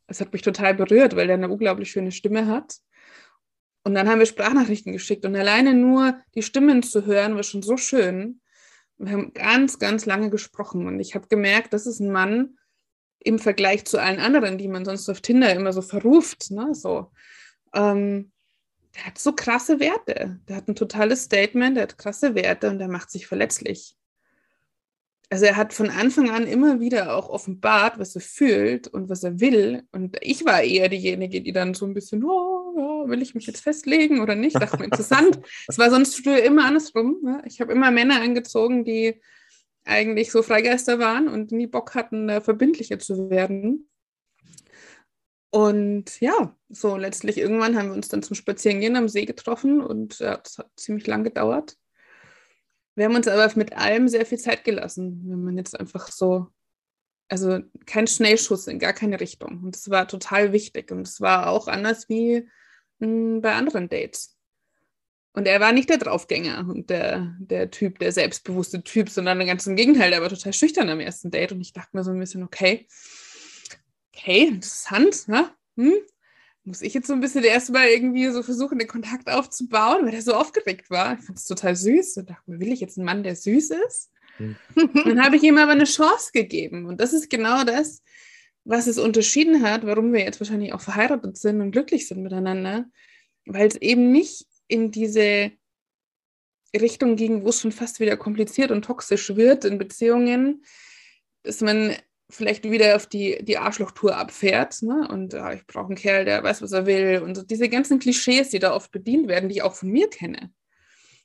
Das 0.06 0.20
hat 0.20 0.32
mich 0.32 0.42
total 0.42 0.74
berührt, 0.74 1.14
weil 1.14 1.28
er 1.28 1.34
eine 1.34 1.48
unglaublich 1.48 1.90
schöne 1.90 2.12
Stimme 2.12 2.46
hat. 2.46 2.76
Und 3.84 3.94
dann 3.94 4.08
haben 4.08 4.20
wir 4.20 4.26
Sprachnachrichten 4.26 4.92
geschickt 4.92 5.24
und 5.24 5.34
alleine 5.34 5.74
nur 5.74 6.16
die 6.34 6.42
Stimmen 6.42 6.82
zu 6.82 7.04
hören, 7.04 7.34
war 7.34 7.42
schon 7.42 7.62
so 7.62 7.76
schön. 7.76 8.40
Wir 8.96 9.12
haben 9.12 9.32
ganz, 9.34 9.78
ganz 9.78 10.06
lange 10.06 10.30
gesprochen 10.30 10.86
und 10.86 11.00
ich 11.00 11.16
habe 11.16 11.26
gemerkt, 11.26 11.72
das 11.72 11.86
ist 11.86 11.98
ein 11.98 12.12
Mann 12.12 12.56
im 13.24 13.38
Vergleich 13.38 13.84
zu 13.84 13.98
allen 13.98 14.20
anderen, 14.20 14.58
die 14.58 14.68
man 14.68 14.84
sonst 14.84 15.08
auf 15.08 15.20
Tinder 15.20 15.54
immer 15.54 15.72
so 15.72 15.82
verruft, 15.82 16.50
ne? 16.50 16.74
so. 16.74 17.10
Ähm, 17.74 18.32
der 18.94 19.06
hat 19.06 19.18
so 19.18 19.32
krasse 19.32 19.80
Werte. 19.80 20.40
Der 20.48 20.56
hat 20.56 20.68
ein 20.68 20.74
totales 20.74 21.24
Statement, 21.24 21.76
der 21.76 21.84
hat 21.84 21.98
krasse 21.98 22.34
Werte 22.34 22.68
und 22.68 22.78
der 22.78 22.88
macht 22.88 23.10
sich 23.10 23.26
verletzlich. 23.26 23.96
Also 25.30 25.46
er 25.46 25.56
hat 25.56 25.72
von 25.72 25.88
Anfang 25.88 26.28
an 26.28 26.46
immer 26.46 26.78
wieder 26.78 27.16
auch 27.16 27.30
offenbart, 27.30 27.98
was 27.98 28.14
er 28.14 28.20
fühlt 28.20 28.86
und 28.88 29.08
was 29.08 29.24
er 29.24 29.40
will. 29.40 29.82
Und 29.90 30.18
ich 30.20 30.44
war 30.44 30.60
eher 30.60 30.90
diejenige, 30.90 31.40
die 31.40 31.52
dann 31.52 31.72
so 31.72 31.86
ein 31.86 31.94
bisschen, 31.94 32.22
oh, 32.22 32.74
ja, 32.76 33.08
will 33.08 33.22
ich 33.22 33.34
mich 33.34 33.46
jetzt 33.46 33.62
festlegen 33.62 34.20
oder 34.20 34.34
nicht? 34.34 34.56
Dachte 34.60 34.76
mir 34.76 34.84
interessant. 34.84 35.40
Es 35.68 35.78
war 35.78 35.88
sonst 35.88 36.16
früher 36.16 36.42
immer 36.42 36.66
andersrum. 36.66 37.16
Ne? 37.22 37.42
Ich 37.46 37.62
habe 37.62 37.72
immer 37.72 37.90
Männer 37.90 38.20
angezogen, 38.20 38.84
die 38.84 39.22
eigentlich 39.84 40.30
so 40.30 40.42
Freigeister 40.42 40.98
waren 40.98 41.28
und 41.28 41.52
nie 41.52 41.66
Bock 41.66 41.94
hatten, 41.94 42.28
da 42.28 42.40
verbindlicher 42.40 42.98
zu 42.98 43.30
werden. 43.30 43.88
Und 45.50 46.20
ja, 46.20 46.56
so 46.70 46.96
letztlich 46.96 47.36
irgendwann 47.36 47.76
haben 47.76 47.88
wir 47.88 47.94
uns 47.94 48.08
dann 48.08 48.22
zum 48.22 48.34
Spazierengehen 48.34 48.96
am 48.96 49.08
See 49.08 49.26
getroffen 49.26 49.82
und 49.82 50.18
ja, 50.18 50.38
das 50.38 50.58
hat 50.58 50.70
ziemlich 50.76 51.06
lang 51.06 51.24
gedauert. 51.24 51.76
Wir 52.94 53.06
haben 53.06 53.16
uns 53.16 53.28
aber 53.28 53.50
mit 53.56 53.74
allem 53.74 54.08
sehr 54.08 54.26
viel 54.26 54.38
Zeit 54.38 54.64
gelassen, 54.64 55.22
wenn 55.26 55.42
man 55.44 55.56
jetzt 55.56 55.78
einfach 55.78 56.08
so, 56.08 56.48
also 57.28 57.60
kein 57.86 58.06
Schnellschuss 58.06 58.66
in 58.66 58.78
gar 58.78 58.92
keine 58.92 59.20
Richtung. 59.20 59.62
Und 59.62 59.74
das 59.74 59.90
war 59.90 60.08
total 60.08 60.52
wichtig. 60.52 60.90
Und 60.90 61.06
es 61.06 61.20
war 61.20 61.48
auch 61.48 61.68
anders 61.68 62.08
wie 62.08 62.48
mh, 62.98 63.40
bei 63.40 63.54
anderen 63.54 63.88
Dates. 63.88 64.36
Und 65.34 65.46
er 65.46 65.60
war 65.60 65.72
nicht 65.72 65.88
der 65.88 65.96
Draufgänger 65.96 66.66
und 66.68 66.90
der, 66.90 67.34
der 67.38 67.70
Typ, 67.70 67.98
der 67.98 68.12
selbstbewusste 68.12 68.82
Typ, 68.82 69.08
sondern 69.08 69.44
ganz 69.46 69.66
im 69.66 69.76
Gegenteil, 69.76 70.10
der 70.10 70.20
war 70.20 70.28
total 70.28 70.52
schüchtern 70.52 70.90
am 70.90 71.00
ersten 71.00 71.30
Date. 71.30 71.52
Und 71.52 71.60
ich 71.62 71.72
dachte 71.72 71.96
mir 71.96 72.04
so 72.04 72.10
ein 72.10 72.18
bisschen, 72.18 72.42
okay, 72.42 72.86
okay, 74.14 74.48
interessant, 74.48 75.28
ne? 75.28 75.50
Hm? 75.76 75.94
Muss 76.64 76.82
ich 76.82 76.94
jetzt 76.94 77.08
so 77.08 77.14
ein 77.14 77.20
bisschen 77.20 77.42
erstmal 77.42 77.88
irgendwie 77.88 78.28
so 78.28 78.42
versuchen, 78.42 78.78
den 78.78 78.86
Kontakt 78.86 79.28
aufzubauen, 79.28 80.04
weil 80.04 80.12
der 80.12 80.22
so 80.22 80.34
aufgeregt 80.34 80.90
war. 80.90 81.18
Ich 81.18 81.24
fand 81.24 81.38
es 81.38 81.46
total 81.46 81.74
süß 81.74 82.18
und 82.18 82.30
dachte 82.30 82.50
mir, 82.50 82.60
will 82.60 82.72
ich 82.72 82.80
jetzt 82.80 82.98
einen 82.98 83.06
Mann, 83.06 83.24
der 83.24 83.34
süß 83.34 83.70
ist? 83.88 84.10
Hm. 84.36 84.56
Dann 85.04 85.24
habe 85.24 85.36
ich 85.36 85.42
ihm 85.42 85.58
aber 85.58 85.72
eine 85.72 85.84
Chance 85.84 86.30
gegeben. 86.32 86.86
Und 86.86 87.00
das 87.00 87.12
ist 87.12 87.30
genau 87.30 87.64
das, 87.64 88.02
was 88.64 88.86
es 88.86 88.98
unterschieden 88.98 89.62
hat, 89.62 89.84
warum 89.86 90.12
wir 90.12 90.20
jetzt 90.20 90.40
wahrscheinlich 90.40 90.72
auch 90.72 90.80
verheiratet 90.80 91.36
sind 91.36 91.60
und 91.60 91.72
glücklich 91.72 92.06
sind 92.06 92.22
miteinander, 92.22 92.84
weil 93.44 93.66
es 93.66 93.76
eben 93.76 94.12
nicht 94.12 94.46
in 94.72 94.90
diese 94.90 95.52
Richtung 96.74 97.16
ging, 97.16 97.44
wo 97.44 97.50
es 97.50 97.60
schon 97.60 97.72
fast 97.72 98.00
wieder 98.00 98.16
kompliziert 98.16 98.70
und 98.70 98.84
toxisch 98.84 99.36
wird 99.36 99.64
in 99.64 99.78
Beziehungen, 99.78 100.64
dass 101.42 101.60
man 101.60 101.94
vielleicht 102.30 102.64
wieder 102.64 102.96
auf 102.96 103.06
die, 103.06 103.44
die 103.44 103.58
Arschlochtour 103.58 104.16
abfährt 104.16 104.80
ne? 104.80 105.06
und 105.10 105.34
ja, 105.34 105.52
ich 105.52 105.66
brauche 105.66 105.88
einen 105.88 105.96
Kerl, 105.96 106.24
der 106.24 106.42
weiß, 106.42 106.62
was 106.62 106.72
er 106.72 106.86
will 106.86 107.20
und 107.22 107.34
so 107.34 107.42
diese 107.42 107.68
ganzen 107.68 107.98
Klischees, 107.98 108.48
die 108.48 108.58
da 108.58 108.74
oft 108.74 108.90
bedient 108.90 109.28
werden, 109.28 109.50
die 109.50 109.56
ich 109.56 109.62
auch 109.62 109.74
von 109.74 109.90
mir 109.90 110.08
kenne. 110.08 110.50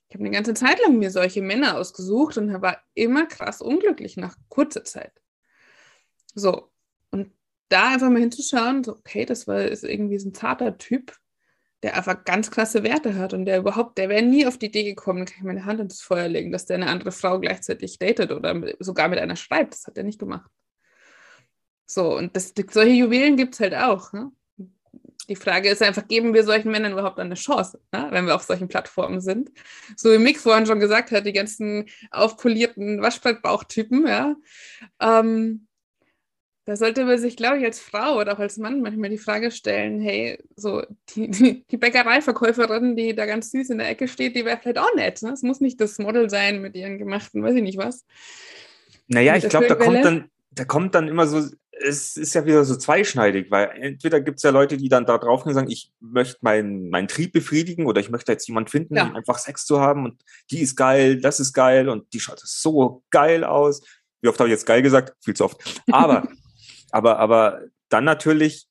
Ich 0.09 0.15
habe 0.15 0.25
eine 0.25 0.33
ganze 0.33 0.53
Zeit 0.53 0.81
lang 0.81 0.97
mir 0.99 1.11
solche 1.11 1.41
Männer 1.41 1.77
ausgesucht 1.77 2.37
und 2.37 2.61
war 2.61 2.81
immer 2.93 3.25
krass 3.25 3.61
unglücklich 3.61 4.17
nach 4.17 4.35
kurzer 4.49 4.83
Zeit. 4.83 5.13
So, 6.35 6.69
und 7.11 7.31
da 7.69 7.93
einfach 7.93 8.09
mal 8.09 8.19
hinzuschauen, 8.19 8.83
so, 8.83 8.93
okay, 8.93 9.25
das 9.25 9.47
war 9.47 9.61
ist 9.61 9.83
irgendwie 9.83 10.19
so 10.19 10.29
ein 10.29 10.33
zarter 10.33 10.77
Typ, 10.77 11.17
der 11.83 11.95
einfach 11.95 12.23
ganz 12.23 12.49
klasse 12.49 12.83
Werte 12.83 13.15
hat 13.15 13.33
und 13.33 13.45
der 13.45 13.59
überhaupt, 13.59 13.97
der 13.97 14.09
wäre 14.09 14.23
nie 14.23 14.47
auf 14.47 14.57
die 14.57 14.67
Idee 14.67 14.83
gekommen, 14.83 15.25
kann 15.25 15.37
ich 15.37 15.43
meine 15.43 15.65
Hand 15.65 15.79
ins 15.79 16.01
Feuer 16.01 16.27
legen, 16.27 16.51
dass 16.51 16.65
der 16.65 16.77
eine 16.77 16.87
andere 16.87 17.11
Frau 17.11 17.39
gleichzeitig 17.39 17.99
datet 17.99 18.31
oder 18.31 18.55
sogar 18.79 19.07
mit 19.09 19.19
einer 19.19 19.35
schreibt. 19.35 19.73
Das 19.73 19.85
hat 19.85 19.97
er 19.97 20.03
nicht 20.03 20.19
gemacht. 20.19 20.49
So, 21.85 22.17
und 22.17 22.35
das, 22.35 22.53
solche 22.71 22.93
Juwelen 22.93 23.37
gibt 23.37 23.53
es 23.53 23.59
halt 23.59 23.75
auch. 23.75 24.11
Ne? 24.11 24.31
Die 25.29 25.35
Frage 25.35 25.69
ist 25.69 25.81
einfach, 25.83 26.07
geben 26.07 26.33
wir 26.33 26.43
solchen 26.43 26.71
Männern 26.71 26.93
überhaupt 26.93 27.19
eine 27.19 27.35
Chance, 27.35 27.79
ne? 27.91 28.07
wenn 28.11 28.25
wir 28.25 28.35
auf 28.35 28.43
solchen 28.43 28.67
Plattformen 28.67 29.21
sind? 29.21 29.51
So 29.95 30.11
wie 30.11 30.17
Mick 30.17 30.39
vorhin 30.39 30.65
schon 30.65 30.79
gesagt 30.79 31.11
hat, 31.11 31.25
die 31.25 31.33
ganzen 31.33 31.85
aufpolierten 32.11 33.01
Waschbrettbauchtypen, 33.01 34.07
ja. 34.07 34.35
Ähm, 34.99 35.66
da 36.67 36.75
sollte 36.75 37.05
man 37.05 37.17
sich, 37.17 37.37
glaube 37.37 37.59
ich, 37.59 37.63
als 37.63 37.79
Frau 37.79 38.19
oder 38.19 38.33
auch 38.33 38.39
als 38.39 38.57
Mann 38.57 38.81
manchmal 38.81 39.09
die 39.09 39.17
Frage 39.17 39.51
stellen, 39.51 40.01
hey, 40.01 40.37
so 40.57 40.83
die, 41.15 41.31
die, 41.31 41.63
die 41.65 41.77
Bäckereiverkäuferin, 41.77 42.97
die 42.97 43.15
da 43.15 43.25
ganz 43.25 43.51
süß 43.51 43.69
in 43.69 43.77
der 43.77 43.89
Ecke 43.89 44.09
steht, 44.09 44.35
die 44.35 44.43
wäre 44.43 44.59
vielleicht 44.61 44.77
auch 44.77 44.93
nett. 44.93 45.21
Ne? 45.21 45.31
Es 45.31 45.43
muss 45.43 45.61
nicht 45.61 45.79
das 45.79 45.97
Model 45.97 46.29
sein 46.29 46.61
mit 46.61 46.75
ihren 46.75 46.97
gemachten, 46.97 47.41
weiß 47.41 47.55
ich 47.55 47.63
nicht 47.63 47.77
was. 47.77 48.05
Naja, 49.07 49.37
ich 49.37 49.47
glaube, 49.47 49.67
da 49.67 49.75
kommt 49.75 50.03
dann, 50.03 50.29
da 50.51 50.65
kommt 50.65 50.93
dann 50.93 51.07
immer 51.07 51.25
so, 51.25 51.41
es 51.71 52.17
ist 52.17 52.35
ja 52.35 52.45
wieder 52.45 52.65
so 52.65 52.75
zweischneidig, 52.75 53.49
weil 53.49 53.69
entweder 53.79 54.19
gibt 54.19 54.39
es 54.39 54.43
ja 54.43 54.49
Leute, 54.49 54.75
die 54.75 54.89
dann 54.89 55.05
da 55.05 55.17
drauf 55.17 55.43
gehen 55.43 55.51
und 55.51 55.55
sagen, 55.55 55.71
ich 55.71 55.93
möchte 56.01 56.39
meinen 56.41 56.89
mein 56.89 57.07
Trieb 57.07 57.31
befriedigen 57.31 57.85
oder 57.85 58.01
ich 58.01 58.09
möchte 58.09 58.33
jetzt 58.33 58.45
jemanden 58.45 58.71
finden, 58.71 58.97
ja. 58.97 59.09
einfach 59.13 59.37
Sex 59.37 59.65
zu 59.65 59.79
haben 59.79 60.03
und 60.03 60.21
die 60.51 60.59
ist 60.59 60.75
geil, 60.75 61.21
das 61.21 61.39
ist 61.39 61.53
geil 61.53 61.87
und 61.87 62.11
die 62.11 62.19
schaut 62.19 62.41
so 62.43 63.03
geil 63.09 63.45
aus. 63.45 63.81
Wie 64.21 64.27
oft 64.27 64.37
habe 64.37 64.49
ich 64.49 64.53
jetzt 64.53 64.65
geil 64.65 64.81
gesagt? 64.81 65.15
Viel 65.23 65.33
zu 65.33 65.45
oft. 65.45 65.81
Aber, 65.93 66.27
aber, 66.91 67.19
aber 67.19 67.61
dann 67.89 68.03
natürlich, 68.03 68.67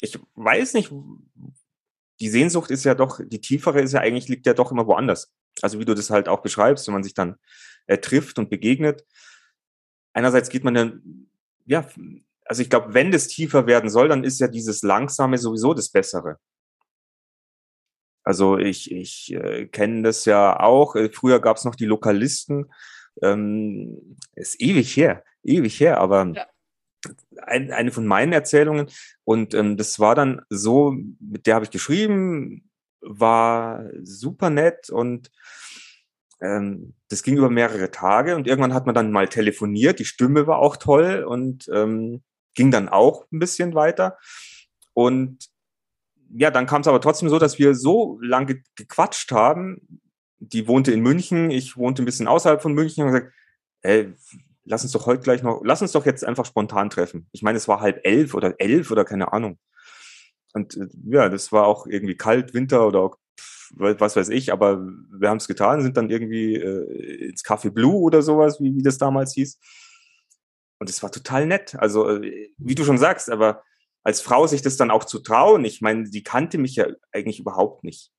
ich 0.00 0.18
weiß 0.34 0.74
nicht, 0.74 0.92
die 2.20 2.28
Sehnsucht 2.28 2.70
ist 2.70 2.84
ja 2.84 2.94
doch, 2.94 3.20
die 3.24 3.40
tiefere 3.40 3.80
ist 3.80 3.92
ja 3.92 4.00
eigentlich, 4.00 4.28
liegt 4.28 4.46
ja 4.46 4.54
doch 4.54 4.70
immer 4.70 4.86
woanders. 4.86 5.32
Also 5.60 5.78
wie 5.78 5.84
du 5.84 5.94
das 5.94 6.10
halt 6.10 6.28
auch 6.28 6.40
beschreibst, 6.40 6.86
wenn 6.86 6.94
man 6.94 7.02
sich 7.02 7.14
dann 7.14 7.36
äh, 7.86 7.98
trifft 7.98 8.38
und 8.38 8.48
begegnet. 8.48 9.04
Einerseits 10.12 10.48
geht 10.48 10.64
man 10.64 10.74
dann, 10.74 11.28
ja, 11.66 11.86
also 12.44 12.62
ich 12.62 12.70
glaube, 12.70 12.94
wenn 12.94 13.10
das 13.10 13.28
tiefer 13.28 13.66
werden 13.66 13.90
soll, 13.90 14.08
dann 14.08 14.24
ist 14.24 14.40
ja 14.40 14.48
dieses 14.48 14.82
Langsame 14.82 15.38
sowieso 15.38 15.74
das 15.74 15.90
Bessere. 15.90 16.38
Also 18.24 18.56
ich, 18.56 18.92
ich 18.92 19.32
äh, 19.32 19.66
kenne 19.66 20.02
das 20.02 20.24
ja 20.24 20.60
auch. 20.60 20.94
Äh, 20.94 21.10
früher 21.10 21.40
gab 21.40 21.56
es 21.56 21.64
noch 21.64 21.74
die 21.74 21.86
Lokalisten. 21.86 22.72
Ähm, 23.20 24.16
ist 24.34 24.60
ewig 24.60 24.96
her, 24.96 25.24
ewig 25.42 25.78
her, 25.80 25.98
aber 25.98 26.32
ja. 26.34 26.46
Ein, 27.42 27.72
eine 27.72 27.90
von 27.90 28.06
meinen 28.06 28.32
Erzählungen. 28.32 28.88
Und 29.24 29.54
ähm, 29.54 29.76
das 29.76 29.98
war 29.98 30.14
dann 30.14 30.42
so, 30.48 30.94
mit 31.20 31.46
der 31.46 31.56
habe 31.56 31.64
ich 31.64 31.70
geschrieben, 31.70 32.70
war 33.00 33.84
super 34.02 34.50
nett 34.50 34.90
und 34.90 35.30
ähm, 36.40 36.94
das 37.08 37.22
ging 37.22 37.36
über 37.36 37.50
mehrere 37.50 37.90
Tage 37.90 38.36
und 38.36 38.46
irgendwann 38.46 38.74
hat 38.74 38.86
man 38.86 38.94
dann 38.94 39.12
mal 39.12 39.28
telefoniert. 39.28 39.98
Die 39.98 40.04
Stimme 40.04 40.46
war 40.46 40.58
auch 40.58 40.76
toll 40.76 41.24
und 41.24 41.68
ähm, 41.72 42.22
ging 42.54 42.70
dann 42.70 42.88
auch 42.88 43.26
ein 43.32 43.38
bisschen 43.38 43.74
weiter. 43.74 44.18
Und 44.92 45.48
ja, 46.34 46.50
dann 46.50 46.66
kam 46.66 46.80
es 46.80 46.88
aber 46.88 47.00
trotzdem 47.00 47.28
so, 47.28 47.38
dass 47.38 47.58
wir 47.58 47.74
so 47.74 48.18
lange 48.20 48.62
gequatscht 48.74 49.32
haben. 49.32 50.00
Die 50.38 50.66
wohnte 50.66 50.92
in 50.92 51.00
München, 51.00 51.50
ich 51.50 51.76
wohnte 51.76 52.02
ein 52.02 52.06
bisschen 52.06 52.26
außerhalb 52.26 52.60
von 52.60 52.72
München 52.72 53.04
und 53.04 53.12
gesagt, 53.12 53.32
ey, 53.82 54.12
lass 54.64 54.82
uns 54.82 54.92
doch 54.92 55.06
heute 55.06 55.22
gleich 55.22 55.42
noch, 55.42 55.62
lass 55.64 55.82
uns 55.82 55.92
doch 55.92 56.06
jetzt 56.06 56.24
einfach 56.24 56.46
spontan 56.46 56.90
treffen. 56.90 57.28
Ich 57.32 57.42
meine, 57.42 57.58
es 57.58 57.68
war 57.68 57.80
halb 57.80 58.00
elf 58.04 58.34
oder 58.34 58.54
elf 58.58 58.90
oder 58.90 59.04
keine 59.04 59.32
Ahnung. 59.32 59.58
Und 60.52 60.76
äh, 60.76 60.88
ja, 61.04 61.28
das 61.28 61.52
war 61.52 61.66
auch 61.66 61.86
irgendwie 61.86 62.16
kalt, 62.16 62.54
Winter 62.54 62.86
oder 62.86 63.10
was 63.74 64.16
weiß 64.16 64.28
ich, 64.28 64.52
aber 64.52 64.86
wir 65.10 65.30
haben 65.30 65.38
es 65.38 65.48
getan, 65.48 65.80
sind 65.80 65.96
dann 65.96 66.10
irgendwie 66.10 66.56
äh, 66.56 67.28
ins 67.30 67.42
Café 67.42 67.70
Blue 67.70 68.02
oder 68.02 68.20
sowas, 68.20 68.60
wie, 68.60 68.74
wie 68.76 68.82
das 68.82 68.98
damals 68.98 69.32
hieß. 69.32 69.58
Und 70.78 70.90
es 70.90 71.02
war 71.02 71.10
total 71.10 71.46
nett. 71.46 71.74
Also, 71.76 72.08
äh, 72.08 72.50
wie 72.58 72.74
du 72.74 72.84
schon 72.84 72.98
sagst, 72.98 73.30
aber 73.30 73.62
als 74.02 74.20
Frau 74.20 74.46
sich 74.46 74.62
das 74.62 74.76
dann 74.76 74.90
auch 74.90 75.04
zu 75.04 75.20
trauen, 75.20 75.64
ich 75.64 75.80
meine, 75.80 76.10
die 76.10 76.22
kannte 76.22 76.58
mich 76.58 76.76
ja 76.76 76.86
eigentlich 77.12 77.40
überhaupt 77.40 77.84
nicht. 77.84 78.10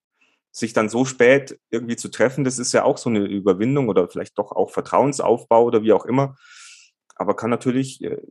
Sich 0.55 0.73
dann 0.73 0.87
so 0.87 1.03
spät 1.03 1.59
irgendwie 1.71 1.95
zu 1.95 2.09
treffen, 2.09 2.43
das 2.43 2.59
ist 2.59 2.73
ja 2.73 2.83
auch 2.83 2.97
so 2.97 3.09
eine 3.09 3.19
Überwindung 3.19 3.89
oder 3.89 4.07
vielleicht 4.07 4.37
doch 4.37 4.51
auch 4.51 4.69
Vertrauensaufbau 4.69 5.63
oder 5.63 5.81
wie 5.83 5.93
auch 5.93 6.05
immer. 6.05 6.35
Aber 7.15 7.35
kann 7.35 7.49
natürlich, 7.49 8.01
äh, 8.03 8.21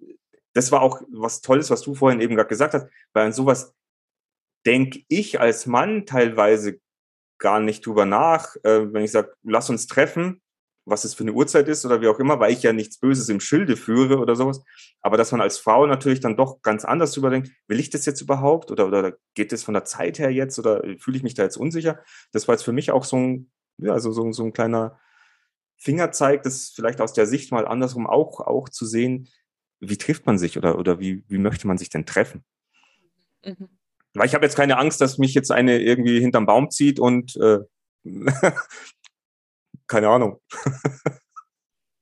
das 0.55 0.73
war 0.73 0.83
auch 0.83 1.03
was 1.11 1.41
Tolles, 1.41 1.71
was 1.71 1.83
du 1.83 1.95
vorhin 1.95 2.21
eben 2.21 2.37
gerade 2.37 2.49
gesagt 2.49 2.75
hast, 2.75 2.87
weil 3.13 3.27
an 3.27 3.33
sowas 3.33 3.75
denke 4.67 5.03
ich 5.09 5.41
als 5.41 5.67
Mann 5.67 6.07
teilweise 6.07 6.81
gar 7.39 7.61
nicht 7.61 7.85
drüber 7.85 8.07
nach, 8.07 8.55
äh, 8.63 8.93
wenn 8.93 9.05
ich 9.05 9.11
sage, 9.11 9.35
lass 9.43 9.71
uns 9.71 9.89
treffen, 9.89 10.42
was 10.85 11.05
es 11.05 11.15
für 11.15 11.25
eine 11.25 11.33
Uhrzeit 11.33 11.69
ist 11.69 11.85
oder 11.85 12.01
wie 12.01 12.09
auch 12.09 12.19
immer, 12.19 12.41
weil 12.41 12.53
ich 12.53 12.63
ja 12.63 12.73
nichts 12.73 12.99
Böses 12.99 13.29
im 13.29 13.41
Schilde 13.41 13.77
führe 13.77 14.19
oder 14.19 14.35
sowas. 14.35 14.63
Aber 15.01 15.17
dass 15.17 15.31
man 15.31 15.41
als 15.41 15.59
Frau 15.59 15.87
natürlich 15.87 16.21
dann 16.21 16.37
doch 16.37 16.63
ganz 16.63 16.85
anders 16.85 17.13
drüber 17.13 17.31
denkt, 17.31 17.51
will 17.69 17.79
ich 17.79 17.91
das 17.91 18.05
jetzt 18.05 18.21
überhaupt 18.21 18.71
oder, 18.71 18.87
oder 18.89 19.15
geht 19.35 19.53
das 19.53 19.63
von 19.63 19.75
der 19.75 19.85
Zeit 19.85 20.19
her 20.19 20.31
jetzt 20.31 20.59
oder 20.59 20.83
fühle 20.99 21.17
ich 21.17 21.23
mich 21.23 21.35
da 21.35 21.45
jetzt 21.45 21.57
unsicher? 21.57 22.01
Das 22.33 22.49
war 22.49 22.55
jetzt 22.55 22.65
für 22.65 22.73
mich 22.73 22.91
auch 22.91 23.05
so 23.05 23.17
ein, 23.17 23.51
ja, 23.79 23.93
also 23.93 24.13
so, 24.13 24.33
so 24.33 24.45
ein 24.45 24.53
kleiner 24.53 24.99
Fingerzeig, 25.77 26.43
das 26.43 26.73
vielleicht 26.75 27.01
aus 27.01 27.13
der 27.13 27.27
Sicht 27.27 27.53
mal 27.53 27.67
andersrum 27.67 28.07
auch, 28.07 28.41
auch 28.41 28.69
zu 28.69 28.87
sehen, 28.87 29.29
wie 29.81 29.99
trifft 29.99 30.27
man 30.27 30.39
sich 30.39 30.57
oder, 30.57 30.79
oder 30.79 31.01
wie, 31.01 31.25
wie 31.29 31.39
möchte 31.39 31.67
man 31.67 31.79
sich 31.79 31.91
denn 31.91 32.07
treffen? 32.07 32.45
Mhm. 33.45 33.69
Weil 34.15 34.27
ich 34.27 34.35
habe 34.35 34.45
jetzt 34.45 34.57
keine 34.57 34.79
Angst, 34.79 35.01
dass 35.01 35.19
mich 35.19 35.35
jetzt 35.35 35.51
eine 35.51 35.81
irgendwie 35.81 36.21
hinterm 36.21 36.47
Baum 36.47 36.71
zieht 36.71 37.01
und 37.01 37.37
äh, 37.37 37.61
keine 39.87 40.09
Ahnung. 40.09 40.41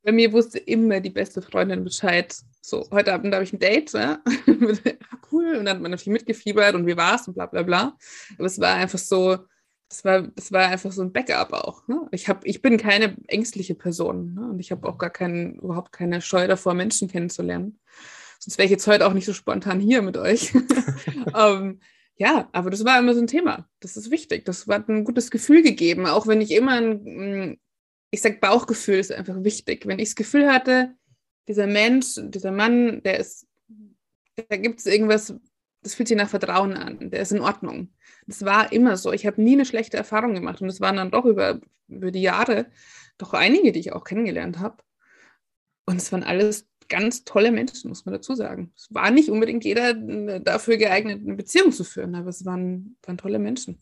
Bei 0.03 0.12
mir 0.12 0.33
wusste 0.33 0.59
immer 0.59 1.01
die 1.01 1.11
beste 1.11 1.43
Freundin 1.43 1.85
Bescheid. 1.85 2.35
So, 2.62 2.88
heute 2.90 3.12
Abend 3.12 3.35
habe 3.35 3.45
ich 3.45 3.53
ein 3.53 3.59
Date, 3.59 3.93
ne? 3.95 4.23
Ah, 5.11 5.19
cool. 5.33 5.57
Und 5.57 5.64
dann 5.64 5.77
hat 5.77 5.83
man 5.83 5.90
natürlich 5.90 6.21
mitgefiebert 6.21 6.75
und 6.75 6.87
wie 6.87 6.97
war 6.97 7.16
es 7.16 7.29
und 7.29 7.35
bla 7.35 7.47
bla 7.47 7.62
bla. 7.62 7.97
Aber 8.37 8.47
es 8.47 8.61
war 8.61 8.75
einfach 8.75 8.99
so, 8.99 9.38
das 9.88 10.05
war, 10.05 10.23
das 10.23 10.53
war 10.53 10.69
einfach 10.69 10.93
so 10.93 11.03
ein 11.03 11.12
Backup 11.12 11.53
auch. 11.53 11.87
Ne? 11.88 12.09
Ich, 12.12 12.29
hab, 12.29 12.47
ich 12.47 12.62
bin 12.62 12.79
keine 12.79 13.16
ängstliche 13.27 13.75
Person 13.75 14.35
ne? 14.35 14.51
und 14.51 14.61
ich 14.61 14.71
habe 14.71 14.88
auch 14.88 14.99
gar 14.99 15.11
keinen, 15.11 15.57
überhaupt 15.57 15.93
keine 15.93 16.21
Scheu 16.21 16.47
davor, 16.47 16.75
Menschen 16.75 17.09
kennenzulernen. 17.09 17.81
Sonst 18.38 18.57
wäre 18.57 18.66
ich 18.66 18.71
jetzt 18.71 18.87
heute 18.87 19.07
auch 19.07 19.12
nicht 19.12 19.27
so 19.27 19.33
spontan 19.33 19.81
hier 19.81 20.01
mit 20.01 20.16
euch. 20.16 20.55
um, 20.55 20.62
ähm, 21.35 21.81
ja, 22.16 22.49
aber 22.53 22.71
das 22.71 22.85
war 22.85 22.99
immer 22.99 23.14
so 23.14 23.21
ein 23.21 23.27
Thema. 23.27 23.69
Das 23.81 23.97
ist 23.97 24.11
wichtig. 24.11 24.45
Das 24.45 24.66
hat 24.66 24.88
ein 24.88 25.05
gutes 25.05 25.31
Gefühl 25.31 25.62
gegeben, 25.62 26.07
auch 26.07 26.27
wenn 26.27 26.40
ich 26.40 26.51
immer 26.53 26.73
ein, 26.73 27.59
ich 28.11 28.23
sage, 28.23 28.38
Bauchgefühl 28.40 28.99
ist 28.99 29.12
einfach 29.12 29.42
wichtig. 29.44 29.87
Wenn 29.87 29.99
ich 29.99 30.11
das 30.11 30.16
Gefühl 30.16 30.51
hatte, 30.51 30.94
dieser 31.49 31.66
Mensch, 31.66 32.14
dieser 32.16 32.53
Mann, 32.53 33.03
der 33.03 33.18
ist, 33.18 33.46
da 34.49 34.57
gibt 34.57 34.81
es 34.81 34.87
irgendwas, 34.87 35.35
das 35.83 35.94
fühlt 35.94 36.09
sich 36.09 36.16
nach 36.16 36.29
Vertrauen 36.29 36.75
an, 36.75 37.11
der 37.11 37.20
ist 37.20 37.33
in 37.33 37.40
Ordnung. 37.40 37.92
Das 38.27 38.44
war 38.44 38.73
immer 38.73 38.96
so. 38.96 39.12
Ich 39.12 39.27
habe 39.27 39.42
nie 39.42 39.55
eine 39.55 39.64
schlechte 39.64 39.96
Erfahrung 39.96 40.35
gemacht 40.35 40.61
und 40.61 40.68
es 40.68 40.81
waren 40.81 40.96
dann 40.96 41.11
doch 41.11 41.25
über, 41.25 41.61
über 41.88 42.11
die 42.11 42.23
Jahre 42.23 42.66
doch 43.18 43.33
einige, 43.33 43.73
die 43.73 43.81
ich 43.81 43.92
auch 43.92 44.05
kennengelernt 44.05 44.59
habe. 44.59 44.83
Und 45.87 45.96
es 45.96 46.12
waren 46.12 46.23
alles 46.23 46.68
ganz 46.88 47.25
tolle 47.25 47.53
Menschen, 47.53 47.88
muss 47.88 48.05
man 48.05 48.14
dazu 48.14 48.35
sagen. 48.35 48.73
Es 48.77 48.92
war 48.92 49.11
nicht 49.11 49.31
unbedingt 49.31 49.64
jeder 49.64 49.94
dafür 50.40 50.77
geeignet, 50.77 51.23
eine 51.25 51.35
Beziehung 51.35 51.73
zu 51.73 51.85
führen, 51.85 52.14
aber 52.14 52.29
es 52.29 52.44
waren, 52.44 52.96
waren 53.03 53.18
tolle 53.18 53.38
Menschen. 53.38 53.79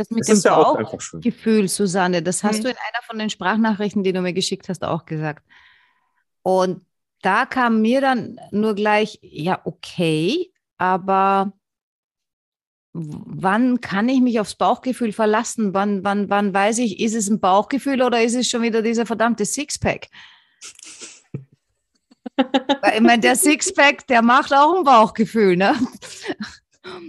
Das 0.00 0.08
mit 0.08 0.26
das 0.26 0.40
dem 0.40 0.50
Bauchgefühl, 0.50 1.68
Susanne, 1.68 2.22
das 2.22 2.42
hast 2.42 2.60
mhm. 2.60 2.62
du 2.62 2.68
in 2.70 2.76
einer 2.76 3.02
von 3.04 3.18
den 3.18 3.28
Sprachnachrichten, 3.28 4.02
die 4.02 4.14
du 4.14 4.22
mir 4.22 4.32
geschickt 4.32 4.70
hast, 4.70 4.82
auch 4.82 5.04
gesagt. 5.04 5.44
Und 6.40 6.86
da 7.20 7.44
kam 7.44 7.82
mir 7.82 8.00
dann 8.00 8.40
nur 8.50 8.74
gleich, 8.74 9.18
ja, 9.20 9.60
okay, 9.64 10.54
aber 10.78 11.52
wann 12.94 13.82
kann 13.82 14.08
ich 14.08 14.22
mich 14.22 14.40
aufs 14.40 14.54
Bauchgefühl 14.54 15.12
verlassen? 15.12 15.74
Wann, 15.74 16.02
wann, 16.02 16.30
wann 16.30 16.54
weiß 16.54 16.78
ich, 16.78 16.98
ist 16.98 17.14
es 17.14 17.28
ein 17.28 17.38
Bauchgefühl 17.38 18.00
oder 18.00 18.22
ist 18.22 18.34
es 18.34 18.48
schon 18.48 18.62
wieder 18.62 18.80
dieser 18.80 19.04
verdammte 19.04 19.44
Sixpack? 19.44 20.08
Weil, 22.38 22.94
ich 22.94 23.00
meine, 23.02 23.20
der 23.20 23.36
Sixpack, 23.36 24.06
der 24.06 24.22
macht 24.22 24.54
auch 24.54 24.78
ein 24.78 24.84
Bauchgefühl, 24.84 25.58
ne? 25.58 25.78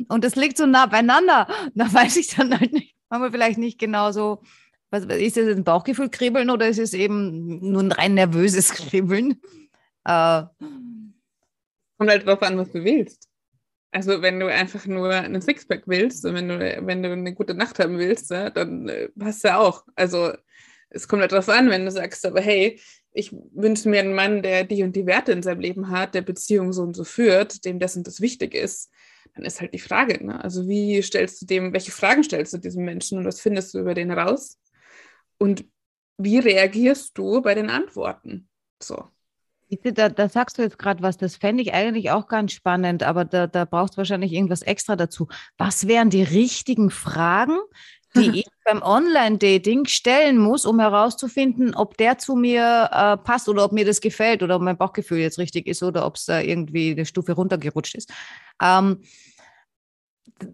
Und 0.08 0.24
das 0.24 0.36
liegt 0.36 0.58
so 0.58 0.66
nah 0.66 0.86
beieinander. 0.86 1.48
Da 1.76 1.92
weiß 1.92 2.18
ich 2.18 2.36
dann 2.36 2.58
halt 2.58 2.74
nicht, 2.74 2.96
haben 3.10 3.24
wir 3.24 3.32
vielleicht 3.32 3.58
nicht 3.58 3.80
genau 3.80 4.12
so, 4.12 4.42
was, 4.90 5.06
ist 5.06 5.38
das 5.38 5.48
ein 5.48 5.64
Bauchgefühl 5.64 6.10
kribbeln 6.10 6.50
oder 6.50 6.68
ist 6.68 6.80
es 6.80 6.94
eben 6.94 7.72
nur 7.72 7.82
ein 7.82 7.92
rein 7.92 8.14
nervöses 8.14 8.72
Kribbeln? 8.74 9.42
Äh, 10.06 10.44
Kommt 11.98 12.10
halt 12.10 12.26
drauf 12.26 12.42
an, 12.42 12.58
was 12.58 12.72
du 12.72 12.84
willst. 12.84 13.30
Also 13.92 14.22
wenn 14.22 14.40
du 14.40 14.48
einfach 14.48 14.86
nur 14.86 15.10
einen 15.10 15.42
Sixpack 15.42 15.84
willst 15.86 16.26
und 16.26 16.34
wenn 16.34 16.48
du, 16.48 16.60
wenn 16.60 17.04
du 17.04 17.12
eine 17.12 17.34
gute 17.34 17.54
Nacht 17.54 17.80
haben 17.80 17.98
willst, 17.98 18.32
ja, 18.32 18.50
dann 18.50 18.88
äh, 18.88 19.10
passt 19.10 19.44
ja 19.44 19.60
auch. 19.60 19.86
Also 19.96 20.32
es 20.90 21.08
kommt 21.08 21.22
halt 21.22 21.32
darauf 21.32 21.50
an, 21.50 21.70
wenn 21.70 21.86
du 21.86 21.92
sagst, 21.92 22.26
aber 22.26 22.42
hey, 22.42 22.80
ich 23.14 23.34
wünsche 23.54 23.90
mir 23.90 24.00
einen 24.00 24.14
Mann, 24.14 24.42
der 24.42 24.64
die 24.64 24.84
und 24.84 24.96
die 24.96 25.06
Werte 25.06 25.34
in 25.34 25.44
seinem 25.44 25.60
Leben 25.60 25.90
hat, 25.90 26.16
der 26.16 26.22
Beziehung 26.22 26.72
so 26.72 26.82
und 26.84 26.96
so 26.96 27.04
führt, 27.04 27.66
dem 27.66 27.80
das 27.80 27.98
und 27.98 28.08
das 28.08 28.22
wichtig 28.22 28.56
ist, 28.56 28.90
dann 29.34 29.46
ist 29.46 29.62
halt 29.62 29.74
die 29.74 29.80
Frage, 29.80 30.26
ne? 30.26 30.44
also 30.44 30.68
wie 30.68 31.02
stellst 31.02 31.42
du 31.42 31.46
dem, 31.46 31.74
welche 31.74 31.92
Fragen 31.92 32.24
stellst 32.24 32.54
du 32.54 32.58
diesem 32.58 32.84
Menschen 32.84 33.18
und 33.18 33.26
was 33.26 33.40
findest 33.40 33.74
du 33.74 33.80
über 33.80 33.94
den 33.94 34.12
raus? 34.12 34.60
Und 35.38 35.66
wie 36.18 36.40
reagierst 36.40 37.18
du 37.18 37.42
bei 37.42 37.56
den 37.56 37.70
Antworten? 37.70 38.50
So. 38.82 39.06
Da, 39.84 40.10
da 40.10 40.28
sagst 40.28 40.58
du 40.58 40.64
jetzt 40.64 40.78
gerade 40.78 41.02
was, 41.02 41.18
das 41.18 41.38
fände 41.38 41.64
ich 41.64 41.74
eigentlich 41.74 42.12
auch 42.12 42.28
ganz 42.28 42.52
spannend, 42.52 43.04
aber 43.04 43.24
da, 43.24 43.48
da 43.48 43.64
brauchst 43.64 43.94
du 43.94 44.00
wahrscheinlich 44.00 44.34
irgendwas 44.34 44.64
extra 44.64 44.98
dazu. 44.98 45.30
Was 45.58 45.88
wären 45.88 46.10
die 46.10 46.24
richtigen 46.24 46.90
Fragen, 46.90 47.58
die 48.16 48.30
ich 48.40 48.46
beim 48.66 48.82
Online-Dating 48.82 49.86
stellen 49.86 50.38
muss, 50.38 50.66
um 50.66 50.80
herauszufinden, 50.80 51.74
ob 51.74 51.96
der 51.96 52.18
zu 52.18 52.36
mir 52.36 52.90
äh, 52.92 53.18
passt 53.18 53.48
oder 53.48 53.64
ob 53.64 53.72
mir 53.72 53.86
das 53.86 54.02
gefällt 54.02 54.44
oder 54.44 54.58
ob 54.58 54.62
mein 54.62 54.78
Bauchgefühl 54.78 55.20
jetzt 55.20 55.40
richtig 55.40 55.68
ist 55.68 55.82
oder 55.84 56.06
ob 56.06 56.16
es 56.16 56.26
da 56.26 56.42
irgendwie 56.42 56.92
eine 56.92 57.06
Stufe 57.06 57.32
runtergerutscht 57.32 57.96
ist. 57.96 58.12
Ähm, 58.62 59.02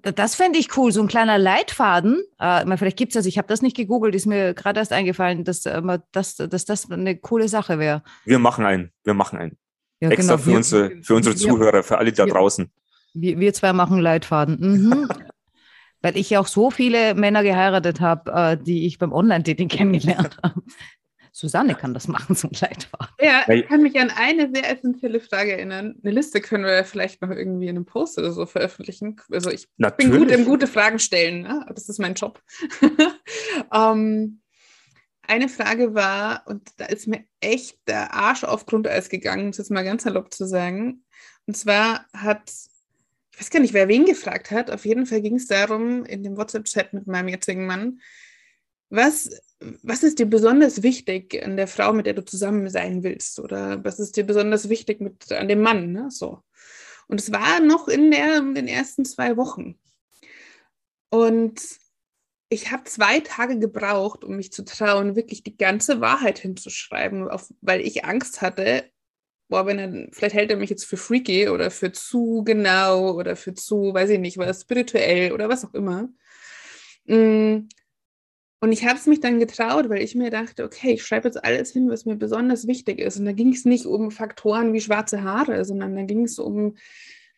das 0.02 0.36
fände 0.36 0.60
ich 0.60 0.76
cool, 0.78 0.92
so 0.92 1.02
ein 1.02 1.08
kleiner 1.08 1.38
Leitfaden. 1.38 2.22
Äh, 2.40 2.78
vielleicht 2.78 2.98
gibt 2.98 3.12
es 3.12 3.14
das, 3.16 3.26
ich 3.26 3.38
habe 3.38 3.48
das 3.48 3.62
nicht 3.62 3.76
gegoogelt, 3.76 4.16
ist 4.16 4.26
mir 4.26 4.54
gerade 4.54 4.80
erst 4.80 4.94
eingefallen, 4.94 5.44
dass, 5.44 5.66
äh, 5.66 5.82
dass, 6.12 6.36
dass 6.36 6.66
das 6.66 6.92
eine 6.92 7.18
coole 7.18 7.48
Sache 7.48 7.80
wäre. 7.80 8.04
Wir 8.26 8.40
machen 8.40 8.66
einen, 8.66 8.92
wir 9.04 9.14
machen 9.14 9.40
einen. 9.40 9.58
Ja, 10.00 10.10
Extra 10.10 10.36
genau. 10.36 10.44
für, 10.44 10.50
wir, 10.50 10.58
unsere, 10.58 11.04
für 11.04 11.16
unsere 11.16 11.36
wir, 11.36 11.40
Zuhörer, 11.40 11.84
für 11.84 11.98
alle 11.98 12.12
da 12.12 12.26
wir, 12.26 12.34
draußen. 12.34 12.72
Wir, 13.14 13.40
wir 13.40 13.54
zwei 13.54 13.74
machen 13.74 14.00
Leitfaden. 14.00 14.58
Mhm. 14.60 15.10
Weil 16.02 16.16
ich 16.16 16.30
ja 16.30 16.40
auch 16.40 16.48
so 16.48 16.70
viele 16.70 17.16
Männer 17.16 17.42
geheiratet 17.42 18.00
habe, 18.02 18.32
äh, 18.32 18.58
die 18.64 18.86
ich 18.86 19.00
beim 19.00 19.12
Online-Dating 19.12 19.68
kennengelernt 19.70 20.38
habe. 20.44 20.62
Susanne 21.38 21.76
kann 21.76 21.94
das 21.94 22.08
machen 22.08 22.36
zum 22.36 22.50
Leitfaden. 22.50 23.14
Ja, 23.22 23.48
ich 23.48 23.68
kann 23.68 23.84
mich 23.84 24.00
an 24.00 24.10
eine 24.10 24.50
sehr 24.52 24.72
essentielle 24.72 25.20
Frage 25.20 25.52
erinnern. 25.52 25.96
Eine 26.02 26.12
Liste 26.12 26.42
können 26.42 26.66
wir 26.66 26.84
vielleicht 26.84 27.22
noch 27.22 27.30
irgendwie 27.30 27.68
in 27.68 27.76
einem 27.76 27.86
Post 27.86 28.18
oder 28.18 28.32
so 28.32 28.48
veröffentlichen. 28.48 29.22
Also 29.32 29.52
ich 29.52 29.68
Natürlich. 29.78 30.12
bin 30.12 30.20
gut 30.20 30.32
im 30.32 30.46
gute 30.46 30.66
Fragen 30.66 30.98
stellen. 30.98 31.44
Ne? 31.44 31.64
Das 31.70 31.90
ist 31.90 32.00
mein 32.00 32.16
Job. 32.16 32.42
um, 32.82 32.90
ähm, 33.72 34.42
eine 35.30 35.50
Frage 35.50 35.94
war, 35.94 36.44
und 36.48 36.70
da 36.78 36.86
ist 36.86 37.06
mir 37.06 37.24
echt 37.42 37.78
der 37.88 38.14
Arsch 38.14 38.44
auf 38.44 38.66
Grundeis 38.66 39.10
gegangen, 39.10 39.44
um 39.44 39.50
es 39.50 39.58
jetzt 39.58 39.70
mal 39.70 39.84
ganz 39.84 40.04
salopp 40.04 40.34
zu 40.34 40.48
sagen. 40.48 41.04
Und 41.46 41.56
zwar 41.56 42.08
hat, 42.14 42.50
ich 43.34 43.40
weiß 43.42 43.50
gar 43.52 43.60
nicht, 43.60 43.74
wer 43.74 43.90
wen 43.90 44.06
gefragt 44.06 44.50
hat, 44.50 44.72
auf 44.72 44.86
jeden 44.86 45.06
Fall 45.06 45.22
ging 45.22 45.36
es 45.36 45.46
darum, 45.46 46.04
in 46.06 46.24
dem 46.24 46.38
WhatsApp-Chat 46.38 46.94
mit 46.94 47.08
meinem 47.08 47.28
jetzigen 47.28 47.68
Mann, 47.68 48.00
was 48.90 49.30
was 49.60 50.04
ist 50.04 50.20
dir 50.20 50.28
besonders 50.28 50.84
wichtig 50.84 51.44
an 51.44 51.58
der 51.58 51.68
Frau, 51.68 51.94
mit 51.94 52.06
der 52.06 52.14
du 52.14 52.24
zusammen 52.24 52.70
sein 52.70 53.04
willst? 53.04 53.40
Oder 53.40 53.84
was 53.84 54.00
ist 54.00 54.16
dir 54.16 54.24
besonders 54.24 54.70
wichtig 54.70 55.02
mit, 55.02 55.32
an 55.32 55.48
dem 55.48 55.62
Mann? 55.62 55.92
Ne? 55.92 56.12
So. 56.12 56.44
Und 57.08 57.20
es 57.20 57.32
war 57.32 57.60
noch 57.60 57.88
in, 57.88 58.12
der, 58.12 58.38
in 58.38 58.56
den 58.56 58.68
ersten 58.68 59.06
zwei 59.06 59.38
Wochen. 59.38 59.80
Und 61.10 61.62
ich 62.50 62.72
habe 62.72 62.84
zwei 62.84 63.20
Tage 63.22 63.60
gebraucht, 63.60 64.24
um 64.24 64.36
mich 64.36 64.52
zu 64.52 64.64
trauen, 64.64 65.16
wirklich 65.16 65.44
die 65.44 65.58
ganze 65.58 66.02
Wahrheit 66.02 66.40
hinzuschreiben, 66.40 67.28
auf, 67.28 67.52
weil 67.62 67.82
ich 67.82 68.06
Angst 68.06 68.42
hatte, 68.42 68.86
boah, 69.50 69.66
wenn 69.66 69.80
er, 69.80 70.08
vielleicht 70.12 70.36
hält 70.36 70.52
er 70.52 70.58
mich 70.58 70.70
jetzt 70.70 70.86
für 70.86 70.98
freaky 70.98 71.50
oder 71.50 71.72
für 71.72 71.92
zu 71.92 72.44
genau 72.46 73.14
oder 73.14 73.36
für 73.36 73.54
zu, 73.54 73.94
weiß 73.94 74.12
ich 74.12 74.20
nicht, 74.20 74.38
was 74.38 74.62
spirituell 74.62 75.32
oder 75.32 75.50
was 75.50 75.66
auch 75.66 75.74
immer. 75.74 76.10
Mm, 77.06 77.68
und 78.60 78.72
ich 78.72 78.86
habe 78.86 78.98
es 78.98 79.06
mich 79.06 79.20
dann 79.20 79.40
getraut, 79.40 79.88
weil 79.90 80.02
ich 80.02 80.16
mir 80.16 80.32
dachte, 80.32 80.64
okay, 80.64 80.94
ich 80.94 81.06
schreibe 81.06 81.28
jetzt 81.28 81.44
alles 81.44 81.72
hin, 81.72 81.90
was 81.90 82.06
mir 82.06 82.16
besonders 82.16 82.66
wichtig 82.66 83.00
ist. 83.00 83.20
Und 83.20 83.26
da 83.26 83.32
ging 83.32 83.54
es 83.54 83.66
nicht 83.66 83.86
um 83.86 84.10
Faktoren 84.10 84.74
wie 84.74 84.82
schwarze 84.82 85.24
Haare, 85.24 85.64
sondern 85.64 85.96
da 85.96 86.02
ging 86.04 86.24
es 86.24 86.40
um 86.40 86.76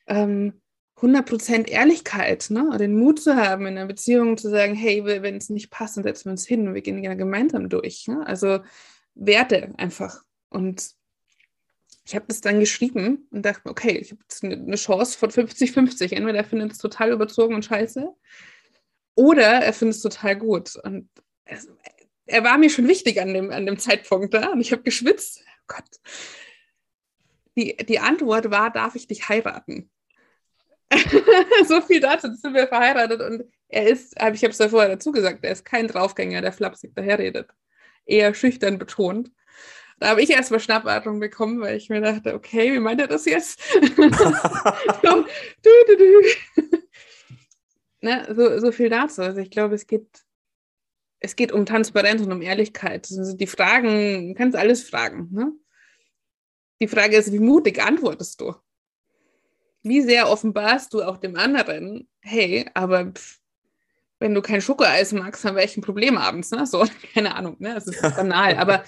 ähm, 0.07 0.61
100% 0.97 1.67
Ehrlichkeit, 1.67 2.47
ne? 2.49 2.69
den 2.77 2.97
Mut 2.97 3.21
zu 3.21 3.35
haben, 3.35 3.65
in 3.65 3.77
einer 3.77 3.87
Beziehung 3.87 4.37
zu 4.37 4.49
sagen, 4.49 4.75
hey, 4.75 5.03
wenn 5.05 5.35
es 5.35 5.49
nicht 5.49 5.69
passt, 5.71 5.97
dann 5.97 6.03
setzen 6.03 6.25
wir 6.25 6.31
uns 6.31 6.47
hin 6.47 6.67
und 6.67 6.73
wir 6.73 6.81
gehen 6.81 7.03
ja 7.03 7.13
gemeinsam 7.15 7.67
durch. 7.67 8.07
Ne? 8.07 8.25
Also 8.25 8.59
Werte 9.15 9.73
einfach. 9.77 10.23
Und 10.49 10.91
ich 12.05 12.15
habe 12.15 12.25
das 12.27 12.39
dann 12.41 12.61
geschrieben 12.61 13.27
und 13.31 13.45
dachte, 13.45 13.69
okay, 13.69 13.97
ich 13.97 14.11
habe 14.11 14.21
jetzt 14.21 14.43
eine 14.43 14.75
Chance 14.75 15.17
von 15.17 15.29
50-50. 15.29 16.13
Entweder 16.13 16.39
er 16.39 16.45
findet 16.45 16.71
es 16.71 16.77
total 16.77 17.11
überzogen 17.11 17.55
und 17.55 17.65
scheiße 17.65 18.09
oder 19.19 19.43
er 19.43 19.73
findet 19.73 19.97
es 19.97 20.01
total 20.01 20.37
gut. 20.37 20.77
Und 20.77 21.09
es, 21.43 21.67
er 22.25 22.43
war 22.45 22.57
mir 22.57 22.69
schon 22.69 22.87
wichtig 22.87 23.19
an 23.19 23.33
dem, 23.33 23.51
an 23.51 23.65
dem 23.65 23.77
Zeitpunkt 23.77 24.33
da 24.33 24.47
und 24.51 24.61
ich 24.61 24.71
habe 24.71 24.81
geschwitzt. 24.81 25.43
Oh 25.45 25.63
Gott. 25.67 25.89
Die, 27.57 27.75
die 27.75 27.99
Antwort 27.99 28.49
war, 28.49 28.71
darf 28.71 28.95
ich 28.95 29.07
dich 29.07 29.27
heiraten? 29.27 29.91
so 31.67 31.81
viel 31.81 31.99
dazu, 31.99 32.33
sind 32.33 32.53
wir 32.53 32.69
verheiratet 32.69 33.21
und 33.21 33.43
er 33.67 33.87
ist, 33.89 34.13
ich 34.13 34.21
habe 34.21 34.51
es 34.51 34.57
ja 34.57 34.69
vorher 34.69 34.89
dazu 34.89 35.11
gesagt, 35.11 35.43
er 35.43 35.51
ist 35.51 35.65
kein 35.65 35.89
Draufgänger, 35.89 36.39
der 36.41 36.53
flapsig 36.53 36.95
daherredet. 36.95 37.49
Eher 38.05 38.33
schüchtern 38.33 38.77
betont. 38.77 39.33
Da 39.99 40.07
habe 40.07 40.21
ich 40.21 40.29
erstmal 40.29 40.61
Schnappatmung 40.61 41.19
bekommen, 41.19 41.59
weil 41.59 41.75
ich 41.75 41.89
mir 41.89 41.99
dachte, 41.99 42.35
okay, 42.35 42.71
wie 42.71 42.79
meint 42.79 43.01
er 43.01 43.07
das 43.07 43.25
jetzt? 43.25 43.59
du, 43.81 45.25
du, 45.61 45.69
du 45.97 46.79
ne, 48.01 48.27
so, 48.35 48.59
so 48.59 48.71
viel 48.71 48.89
dazu. 48.89 49.21
Also 49.21 49.39
ich 49.39 49.51
glaube, 49.51 49.75
es 49.75 49.87
geht, 49.87 50.07
es 51.19 51.35
geht 51.35 51.51
um 51.51 51.65
Transparenz 51.65 52.21
und 52.21 52.31
um 52.31 52.41
Ehrlichkeit. 52.41 53.07
Also 53.09 53.35
die 53.35 53.47
Fragen, 53.47 54.29
du 54.29 54.33
kannst 54.35 54.57
alles 54.57 54.87
fragen. 54.87 55.29
Ne? 55.31 55.51
Die 56.81 56.87
Frage 56.87 57.17
ist, 57.17 57.31
wie 57.31 57.39
mutig 57.39 57.81
antwortest 57.81 58.41
du? 58.41 58.55
Wie 59.81 60.01
sehr 60.01 60.29
offenbarst 60.29 60.93
du 60.93 61.03
auch 61.03 61.17
dem 61.17 61.35
anderen, 61.35 62.09
hey, 62.21 62.69
aber 62.73 63.11
pff, 63.11 63.39
wenn 64.19 64.33
du 64.33 64.41
kein 64.41 64.61
Schokoeis 64.61 65.13
magst, 65.13 65.45
haben 65.45 65.55
wir 65.55 65.63
echt 65.63 65.77
ein 65.77 65.81
Problem 65.81 66.17
abends. 66.17 66.51
Ne? 66.51 66.65
So, 66.65 66.85
keine 67.13 67.35
Ahnung, 67.35 67.55
ne? 67.59 67.73
das 67.73 67.87
ist 67.87 68.01
banal. 68.01 68.57
aber 68.57 68.83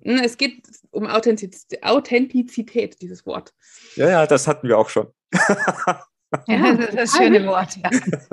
ne, 0.00 0.24
es 0.24 0.36
geht 0.36 0.66
um 0.90 1.06
Authentizität, 1.06 1.82
Authentizität, 1.82 3.00
dieses 3.00 3.26
Wort. 3.26 3.54
Ja, 3.94 4.08
ja, 4.08 4.26
das 4.26 4.46
hatten 4.46 4.68
wir 4.68 4.78
auch 4.78 4.88
schon. 4.88 5.12
Ja, 6.46 6.74
das 6.74 6.88
ist 6.88 6.98
das 6.98 7.16
schöne 7.16 7.46
Wort, 7.46 7.76
ja. 7.76 7.90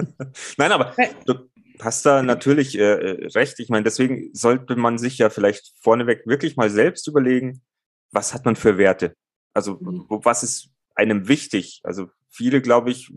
Nein, 0.57 0.71
aber 0.71 0.95
du 1.25 1.35
hast 1.79 2.05
da 2.05 2.23
natürlich 2.23 2.77
äh, 2.77 2.81
äh, 2.81 3.27
recht. 3.27 3.59
Ich 3.59 3.69
meine, 3.69 3.83
deswegen 3.83 4.29
sollte 4.33 4.75
man 4.75 4.97
sich 4.97 5.17
ja 5.17 5.29
vielleicht 5.29 5.73
vorneweg 5.81 6.25
wirklich 6.25 6.55
mal 6.55 6.69
selbst 6.69 7.07
überlegen, 7.07 7.61
was 8.11 8.33
hat 8.33 8.45
man 8.45 8.55
für 8.55 8.77
Werte? 8.77 9.15
Also, 9.53 9.77
mhm. 9.79 10.05
was 10.09 10.43
ist 10.43 10.69
einem 10.95 11.27
wichtig? 11.27 11.81
Also, 11.83 12.09
viele, 12.29 12.61
glaube 12.61 12.91
ich, 12.91 13.11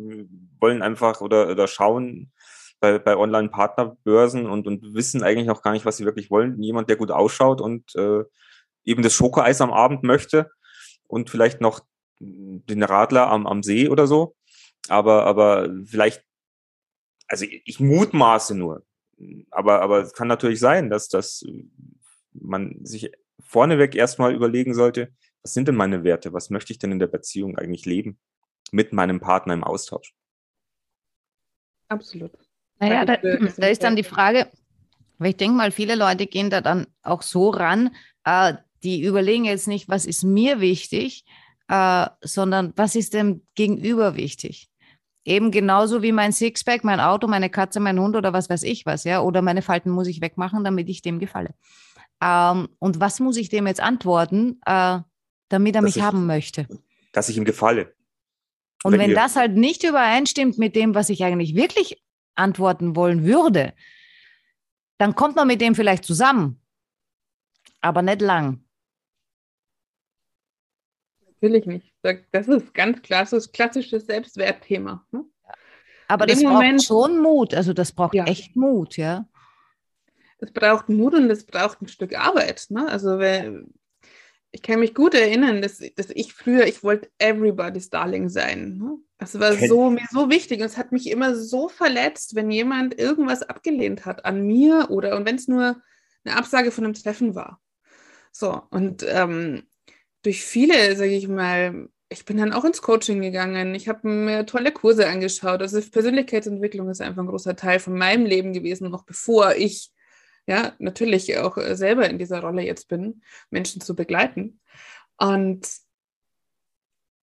wollen 0.60 0.82
einfach 0.82 1.20
oder, 1.20 1.48
oder 1.48 1.68
schauen 1.68 2.32
bei, 2.80 2.98
bei 2.98 3.16
Online-Partnerbörsen 3.16 4.46
und, 4.46 4.66
und 4.66 4.94
wissen 4.94 5.22
eigentlich 5.22 5.46
noch 5.46 5.62
gar 5.62 5.72
nicht, 5.72 5.86
was 5.86 5.96
sie 5.96 6.04
wirklich 6.04 6.30
wollen. 6.30 6.62
Jemand, 6.62 6.88
der 6.88 6.96
gut 6.96 7.10
ausschaut 7.10 7.60
und 7.60 7.94
äh, 7.96 8.24
eben 8.84 9.02
das 9.02 9.14
Schokoeis 9.14 9.60
am 9.60 9.72
Abend 9.72 10.02
möchte 10.02 10.50
und 11.06 11.30
vielleicht 11.30 11.60
noch 11.60 11.80
den 12.18 12.82
Radler 12.82 13.28
am, 13.28 13.46
am 13.46 13.62
See 13.62 13.88
oder 13.88 14.06
so 14.06 14.35
aber, 14.88 15.26
aber 15.26 15.68
vielleicht, 15.84 16.24
also 17.28 17.46
ich 17.64 17.80
mutmaße 17.80 18.54
nur, 18.54 18.84
aber, 19.50 19.82
aber 19.82 20.00
es 20.00 20.12
kann 20.12 20.28
natürlich 20.28 20.60
sein, 20.60 20.90
dass, 20.90 21.08
dass 21.08 21.44
man 22.32 22.84
sich 22.84 23.10
vorneweg 23.40 23.94
erstmal 23.94 24.34
überlegen 24.34 24.74
sollte, 24.74 25.12
was 25.42 25.54
sind 25.54 25.68
denn 25.68 25.76
meine 25.76 26.04
Werte? 26.04 26.32
Was 26.32 26.50
möchte 26.50 26.72
ich 26.72 26.78
denn 26.78 26.92
in 26.92 26.98
der 26.98 27.06
Beziehung 27.06 27.56
eigentlich 27.56 27.86
leben? 27.86 28.18
Mit 28.72 28.92
meinem 28.92 29.20
Partner 29.20 29.54
im 29.54 29.62
Austausch. 29.62 30.12
Absolut. 31.88 32.32
Naja, 32.80 33.04
da, 33.04 33.16
da 33.56 33.66
ist 33.68 33.84
dann 33.84 33.96
die 33.96 34.02
Frage, 34.02 34.50
weil 35.18 35.30
ich 35.30 35.36
denke 35.36 35.56
mal, 35.56 35.70
viele 35.70 35.94
Leute 35.94 36.26
gehen 36.26 36.50
da 36.50 36.60
dann 36.60 36.88
auch 37.02 37.22
so 37.22 37.50
ran, 37.50 37.94
äh, 38.24 38.54
die 38.82 39.02
überlegen 39.02 39.44
jetzt 39.44 39.68
nicht, 39.68 39.88
was 39.88 40.04
ist 40.04 40.24
mir 40.24 40.60
wichtig, 40.60 41.24
äh, 41.68 42.06
sondern 42.20 42.72
was 42.76 42.94
ist 42.96 43.14
dem 43.14 43.46
Gegenüber 43.54 44.16
wichtig? 44.16 44.68
Eben 45.26 45.50
genauso 45.50 46.02
wie 46.02 46.12
mein 46.12 46.32
Sixpack, 46.32 46.84
mein 46.84 47.00
Auto, 47.00 47.26
meine 47.26 47.50
Katze, 47.50 47.80
mein 47.80 47.98
Hund 47.98 48.14
oder 48.14 48.32
was 48.32 48.48
weiß 48.48 48.62
ich 48.62 48.86
was, 48.86 49.02
ja. 49.02 49.20
Oder 49.20 49.42
meine 49.42 49.60
Falten 49.60 49.90
muss 49.90 50.06
ich 50.06 50.20
wegmachen, 50.20 50.62
damit 50.62 50.88
ich 50.88 51.02
dem 51.02 51.18
gefalle. 51.18 51.52
Ähm, 52.22 52.68
und 52.78 53.00
was 53.00 53.18
muss 53.18 53.36
ich 53.36 53.48
dem 53.48 53.66
jetzt 53.66 53.80
antworten, 53.80 54.60
äh, 54.64 55.00
damit 55.48 55.74
er 55.74 55.82
dass 55.82 55.82
mich 55.82 55.96
ich, 55.96 56.02
haben 56.02 56.26
möchte? 56.26 56.68
Dass 57.10 57.28
ich 57.28 57.36
ihm 57.36 57.44
gefalle. 57.44 57.92
Und 58.84 58.92
wenn, 58.92 59.00
wenn 59.00 59.14
das 59.14 59.34
halt 59.34 59.56
nicht 59.56 59.82
übereinstimmt 59.82 60.58
mit 60.58 60.76
dem, 60.76 60.94
was 60.94 61.08
ich 61.08 61.24
eigentlich 61.24 61.56
wirklich 61.56 62.00
antworten 62.36 62.94
wollen 62.94 63.24
würde, 63.24 63.74
dann 64.98 65.16
kommt 65.16 65.34
man 65.34 65.48
mit 65.48 65.60
dem 65.60 65.74
vielleicht 65.74 66.04
zusammen, 66.04 66.60
aber 67.80 68.00
nicht 68.02 68.20
lang. 68.20 68.60
Natürlich 71.40 71.66
nicht. 71.66 71.92
Das 72.32 72.48
ist 72.48 72.72
ganz 72.74 73.02
klassisch, 73.02 73.52
klassisches 73.52 74.06
Selbstwertthema. 74.06 75.04
Ne? 75.10 75.24
Aber 76.08 76.26
das 76.26 76.42
Moment, 76.42 76.78
braucht 76.78 76.86
schon 76.86 77.20
Mut. 77.20 77.54
Also 77.54 77.72
das 77.72 77.92
braucht 77.92 78.14
ja. 78.14 78.24
echt 78.24 78.56
Mut, 78.56 78.96
ja. 78.96 79.28
Es 80.38 80.52
braucht 80.52 80.88
Mut 80.88 81.14
und 81.14 81.30
es 81.30 81.44
braucht 81.44 81.82
ein 81.82 81.88
Stück 81.88 82.18
Arbeit. 82.18 82.66
Ne? 82.70 82.88
Also 82.88 83.20
ich 84.50 84.62
kann 84.62 84.80
mich 84.80 84.94
gut 84.94 85.14
erinnern, 85.14 85.60
dass, 85.62 85.82
dass 85.96 86.10
ich 86.10 86.32
früher, 86.32 86.66
ich 86.66 86.82
wollte 86.82 87.10
everybody's 87.18 87.90
Darling 87.90 88.28
sein. 88.28 88.78
Ne? 88.78 88.98
Das 89.18 89.38
war 89.38 89.52
so, 89.54 89.90
mir 89.90 90.06
so 90.10 90.30
wichtig 90.30 90.60
und 90.60 90.66
es 90.66 90.76
hat 90.76 90.92
mich 90.92 91.10
immer 91.10 91.34
so 91.34 91.68
verletzt, 91.68 92.34
wenn 92.34 92.50
jemand 92.50 92.98
irgendwas 92.98 93.42
abgelehnt 93.42 94.04
hat 94.06 94.24
an 94.24 94.46
mir 94.46 94.86
oder 94.90 95.16
und 95.16 95.26
wenn 95.26 95.36
es 95.36 95.48
nur 95.48 95.82
eine 96.24 96.36
Absage 96.36 96.70
von 96.70 96.84
einem 96.84 96.94
Treffen 96.94 97.34
war. 97.34 97.60
So, 98.32 98.62
und 98.70 99.04
ähm, 99.08 99.66
durch 100.26 100.44
viele, 100.44 100.96
sage 100.96 101.14
ich 101.14 101.28
mal, 101.28 101.88
ich 102.08 102.24
bin 102.24 102.36
dann 102.36 102.52
auch 102.52 102.64
ins 102.64 102.82
Coaching 102.82 103.20
gegangen. 103.22 103.74
Ich 103.76 103.88
habe 103.88 104.08
mir 104.08 104.44
tolle 104.44 104.72
Kurse 104.72 105.06
angeschaut. 105.06 105.62
Also 105.62 105.80
Persönlichkeitsentwicklung 105.80 106.90
ist 106.90 107.00
einfach 107.00 107.22
ein 107.22 107.28
großer 107.28 107.54
Teil 107.54 107.78
von 107.78 107.96
meinem 107.96 108.26
Leben 108.26 108.52
gewesen, 108.52 108.90
noch 108.90 109.04
bevor 109.04 109.54
ich 109.54 109.92
ja 110.46 110.72
natürlich 110.80 111.38
auch 111.38 111.56
äh, 111.56 111.76
selber 111.76 112.10
in 112.10 112.18
dieser 112.18 112.40
Rolle 112.40 112.62
jetzt 112.62 112.88
bin, 112.88 113.22
Menschen 113.50 113.80
zu 113.80 113.94
begleiten. 113.94 114.60
Und 115.16 115.68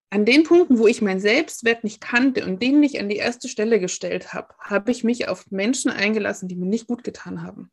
an 0.10 0.26
den 0.26 0.44
Punkten, 0.44 0.80
wo 0.80 0.88
ich 0.88 1.02
meinen 1.02 1.20
Selbstwert 1.20 1.84
nicht 1.84 2.00
kannte 2.00 2.46
und 2.46 2.62
den 2.62 2.80
nicht 2.80 3.00
an 3.00 3.10
die 3.10 3.18
erste 3.18 3.50
Stelle 3.50 3.82
gestellt 3.82 4.34
habe, 4.34 4.54
habe 4.60 4.92
ich 4.92 5.04
mich 5.04 5.28
auf 5.28 5.52
Menschen 5.52 5.92
eingelassen, 5.92 6.48
die 6.48 6.56
mir 6.56 6.68
nicht 6.68 6.88
gut 6.88 7.04
getan 7.04 7.42
haben. 7.44 7.70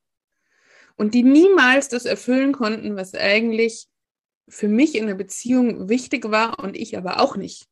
Und 0.96 1.14
die 1.14 1.22
niemals 1.22 1.88
das 1.88 2.04
erfüllen 2.04 2.52
konnten, 2.52 2.96
was 2.96 3.14
eigentlich 3.14 3.89
für 4.50 4.68
mich 4.68 4.96
in 4.96 5.06
der 5.06 5.14
Beziehung 5.14 5.88
wichtig 5.88 6.30
war 6.30 6.58
und 6.58 6.76
ich 6.76 6.96
aber 6.96 7.20
auch 7.20 7.36
nicht. 7.36 7.68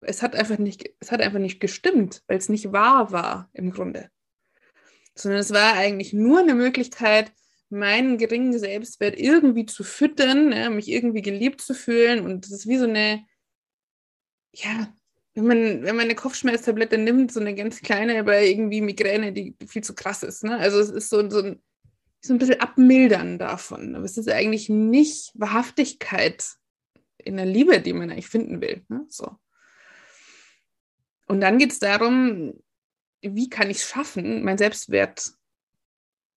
Es 0.00 0.22
hat 0.22 0.34
einfach 0.34 0.58
nicht, 0.58 0.90
es 0.98 1.12
hat 1.12 1.20
einfach 1.20 1.38
nicht 1.38 1.60
gestimmt, 1.60 2.22
weil 2.26 2.38
es 2.38 2.48
nicht 2.48 2.72
wahr 2.72 3.12
war 3.12 3.48
im 3.52 3.70
Grunde. 3.70 4.10
Sondern 5.14 5.40
es 5.40 5.52
war 5.52 5.74
eigentlich 5.74 6.12
nur 6.12 6.40
eine 6.40 6.54
Möglichkeit, 6.54 7.32
meinen 7.68 8.18
geringen 8.18 8.58
Selbstwert 8.58 9.18
irgendwie 9.18 9.66
zu 9.66 9.84
füttern, 9.84 10.74
mich 10.74 10.88
irgendwie 10.88 11.22
geliebt 11.22 11.60
zu 11.60 11.74
fühlen. 11.74 12.24
Und 12.24 12.44
das 12.44 12.52
ist 12.52 12.66
wie 12.66 12.78
so 12.78 12.84
eine, 12.84 13.24
ja, 14.52 14.92
wenn 15.34 15.46
man, 15.46 15.82
wenn 15.84 15.96
man 15.96 16.06
eine 16.06 16.16
Kopfschmerztablette 16.16 16.98
nimmt, 16.98 17.32
so 17.32 17.38
eine 17.38 17.54
ganz 17.54 17.80
kleine 17.80 18.24
bei 18.24 18.48
irgendwie 18.48 18.80
Migräne, 18.80 19.32
die 19.32 19.56
viel 19.66 19.84
zu 19.84 19.94
krass 19.94 20.24
ist. 20.24 20.42
Ne? 20.42 20.56
Also 20.58 20.80
es 20.80 20.90
ist 20.90 21.10
so, 21.10 21.28
so 21.30 21.42
ein 21.42 21.62
so 22.20 22.34
ein 22.34 22.38
bisschen 22.38 22.60
abmildern 22.60 23.38
davon. 23.38 23.94
Aber 23.94 24.04
es 24.04 24.18
ist 24.18 24.28
eigentlich 24.28 24.68
nicht 24.68 25.32
Wahrhaftigkeit 25.34 26.56
in 27.18 27.36
der 27.36 27.46
Liebe, 27.46 27.80
die 27.80 27.92
man 27.92 28.10
eigentlich 28.10 28.28
finden 28.28 28.60
will. 28.60 28.84
Ne? 28.88 29.04
So. 29.08 29.36
Und 31.26 31.40
dann 31.40 31.58
geht 31.58 31.72
es 31.72 31.78
darum, 31.78 32.54
wie 33.22 33.48
kann 33.48 33.70
ich 33.70 33.78
es 33.78 33.88
schaffen, 33.88 34.42
mein 34.42 34.58
Selbstwert 34.58 35.32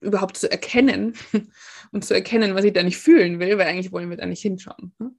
überhaupt 0.02 0.38
zu 0.38 0.52
erkennen 0.52 1.16
und 1.92 2.06
zu 2.06 2.14
erkennen, 2.14 2.56
was 2.56 2.66
ich 2.66 2.74
da 2.74 2.84
nicht 2.84 2.98
fühlen 2.98 3.40
will, 3.40 3.58
weil 3.58 3.68
eigentlich 3.68 3.92
wollen 3.92 4.10
wir 4.10 4.18
da 4.18 4.26
nicht 4.26 4.42
hinschauen. 4.42 4.94
Ne? 5.00 5.12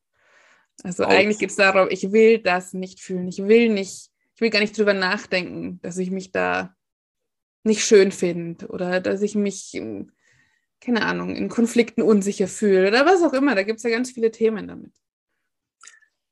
Also 0.82 1.04
Auch. 1.04 1.10
eigentlich 1.10 1.38
geht 1.38 1.50
es 1.50 1.56
darum, 1.56 1.88
ich 1.90 2.12
will 2.12 2.38
das 2.38 2.72
nicht 2.74 3.00
fühlen. 3.00 3.28
Ich 3.28 3.38
will 3.38 3.70
nicht, 3.70 4.10
ich 4.34 4.40
will 4.40 4.50
gar 4.50 4.60
nicht 4.60 4.76
drüber 4.76 4.94
nachdenken, 4.94 5.80
dass 5.82 5.98
ich 5.98 6.10
mich 6.10 6.32
da 6.32 6.74
nicht 7.62 7.84
schön 7.84 8.12
finde 8.12 8.68
oder 8.68 9.00
dass 9.00 9.22
ich 9.22 9.34
mich 9.34 9.72
keine 10.84 11.04
Ahnung, 11.04 11.34
in 11.34 11.48
Konflikten 11.48 12.02
unsicher 12.02 12.48
fühle 12.48 12.88
oder 12.88 13.06
was 13.06 13.22
auch 13.22 13.32
immer. 13.32 13.54
Da 13.54 13.62
gibt 13.62 13.78
es 13.78 13.82
ja 13.82 13.90
ganz 13.90 14.10
viele 14.12 14.30
Themen 14.30 14.68
damit. 14.68 14.92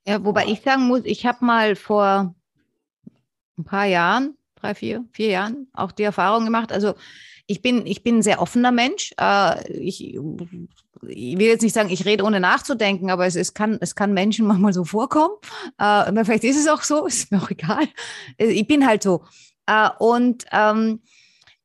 Ja, 0.07 0.24
wobei 0.24 0.46
ich 0.46 0.62
sagen 0.62 0.82
muss, 0.82 1.03
ich 1.05 1.26
habe 1.26 1.44
mal 1.44 1.76
vor 1.76 2.34
ein 3.59 3.64
paar 3.64 3.86
Jahren, 3.86 4.36
drei, 4.57 4.74
vier, 4.74 5.05
vier 5.12 5.28
Jahren 5.28 5.68
auch 5.72 5.92
die 5.92 6.03
Erfahrung 6.03 6.44
gemacht. 6.44 6.72
Also 6.72 6.94
ich 7.46 7.62
bin, 7.62 7.86
ich 7.86 8.03
bin 8.03 8.18
ein 8.18 8.22
sehr 8.22 8.40
offener 8.40 8.72
Mensch. 8.72 9.12
Äh, 9.20 9.70
ich, 9.72 10.14
ich 10.14 10.18
will 11.38 11.46
jetzt 11.46 11.62
nicht 11.62 11.74
sagen, 11.74 11.90
ich 11.90 12.05
rede 12.05 12.24
ohne 12.24 12.40
nachzudenken, 12.40 13.11
aber 13.11 13.26
es, 13.26 13.36
es, 13.36 13.55
kann, 13.55 13.78
es 13.80 13.94
kann 13.94 14.12
Menschen 14.12 14.46
manchmal 14.48 14.72
so 14.72 14.84
vorkommen. 14.84 15.34
Äh, 15.78 16.24
vielleicht 16.24 16.44
ist 16.44 16.59
es 16.59 16.68
auch 16.68 16.82
so, 16.82 17.07
ist 17.07 17.30
mir 17.30 17.42
auch 17.42 17.50
egal. 17.50 17.86
Ich 18.38 18.66
bin 18.66 18.86
halt 18.86 19.03
so. 19.03 19.24
Äh, 19.66 19.88
und 19.98 20.44
ähm, 20.53 21.00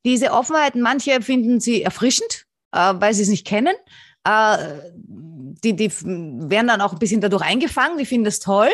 diese 0.06 0.32
Offenheit, 0.32 0.76
manche 0.76 1.22
finden 1.22 1.60
sie 1.60 1.82
erfrischend, 1.82 2.47
äh, 2.72 2.94
weil 2.96 3.14
sie 3.14 3.24
es 3.24 3.30
nicht 3.30 3.46
kennen. 3.46 3.76
Äh, 4.24 4.58
die, 5.64 5.76
die 5.76 5.92
werden 6.04 6.68
dann 6.68 6.82
auch 6.82 6.94
ein 6.94 7.00
bisschen 7.00 7.22
dadurch 7.22 7.44
eingefangen, 7.44 7.98
die 7.98 8.06
finden 8.06 8.26
das 8.26 8.40
toll. 8.40 8.70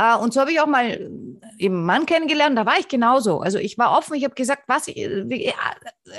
Uh, 0.00 0.20
und 0.20 0.34
so 0.34 0.40
habe 0.40 0.50
ich 0.50 0.58
auch 0.58 0.66
mal 0.66 1.08
eben 1.56 1.84
Mann 1.84 2.04
kennengelernt, 2.04 2.58
da 2.58 2.66
war 2.66 2.80
ich 2.80 2.88
genauso. 2.88 3.38
Also 3.38 3.58
ich 3.58 3.78
war 3.78 3.96
offen, 3.96 4.14
ich 4.14 4.24
habe 4.24 4.34
gesagt, 4.34 4.64
was, 4.66 4.88
ich, 4.88 5.08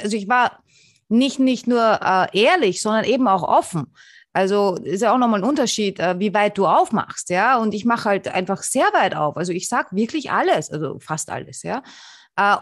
also 0.01 0.15
ich 0.15 0.29
war 0.29 0.63
nicht, 1.09 1.39
nicht 1.39 1.67
nur 1.67 1.99
uh, 2.01 2.25
ehrlich, 2.31 2.81
sondern 2.81 3.03
eben 3.03 3.27
auch 3.27 3.43
offen. 3.43 3.93
Also 4.31 4.75
ist 4.75 5.01
ja 5.01 5.13
auch 5.13 5.17
nochmal 5.17 5.41
ein 5.41 5.49
Unterschied, 5.49 5.99
wie 5.99 6.33
weit 6.33 6.57
du 6.57 6.67
aufmachst, 6.67 7.29
ja. 7.29 7.57
Und 7.57 7.73
ich 7.73 7.85
mache 7.85 8.09
halt 8.09 8.27
einfach 8.27 8.63
sehr 8.63 8.87
weit 8.93 9.15
auf. 9.15 9.37
Also 9.37 9.53
ich 9.53 9.69
sage 9.69 9.95
wirklich 9.95 10.29
alles, 10.29 10.71
also 10.71 10.99
fast 10.99 11.29
alles, 11.29 11.63
ja. 11.63 11.83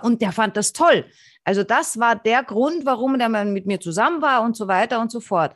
und 0.04 0.22
der 0.22 0.32
fand 0.32 0.56
das 0.56 0.74
toll. 0.74 1.06
Also 1.44 1.64
das 1.64 2.00
war 2.00 2.16
der 2.16 2.44
Grund, 2.44 2.86
warum 2.86 3.18
der 3.18 3.30
Mann 3.30 3.54
mit 3.54 3.66
mir 3.66 3.80
zusammen 3.80 4.22
war 4.22 4.44
und 4.44 4.56
so 4.56 4.68
weiter 4.68 5.00
und 5.00 5.12
so 5.12 5.20
fort. 5.20 5.54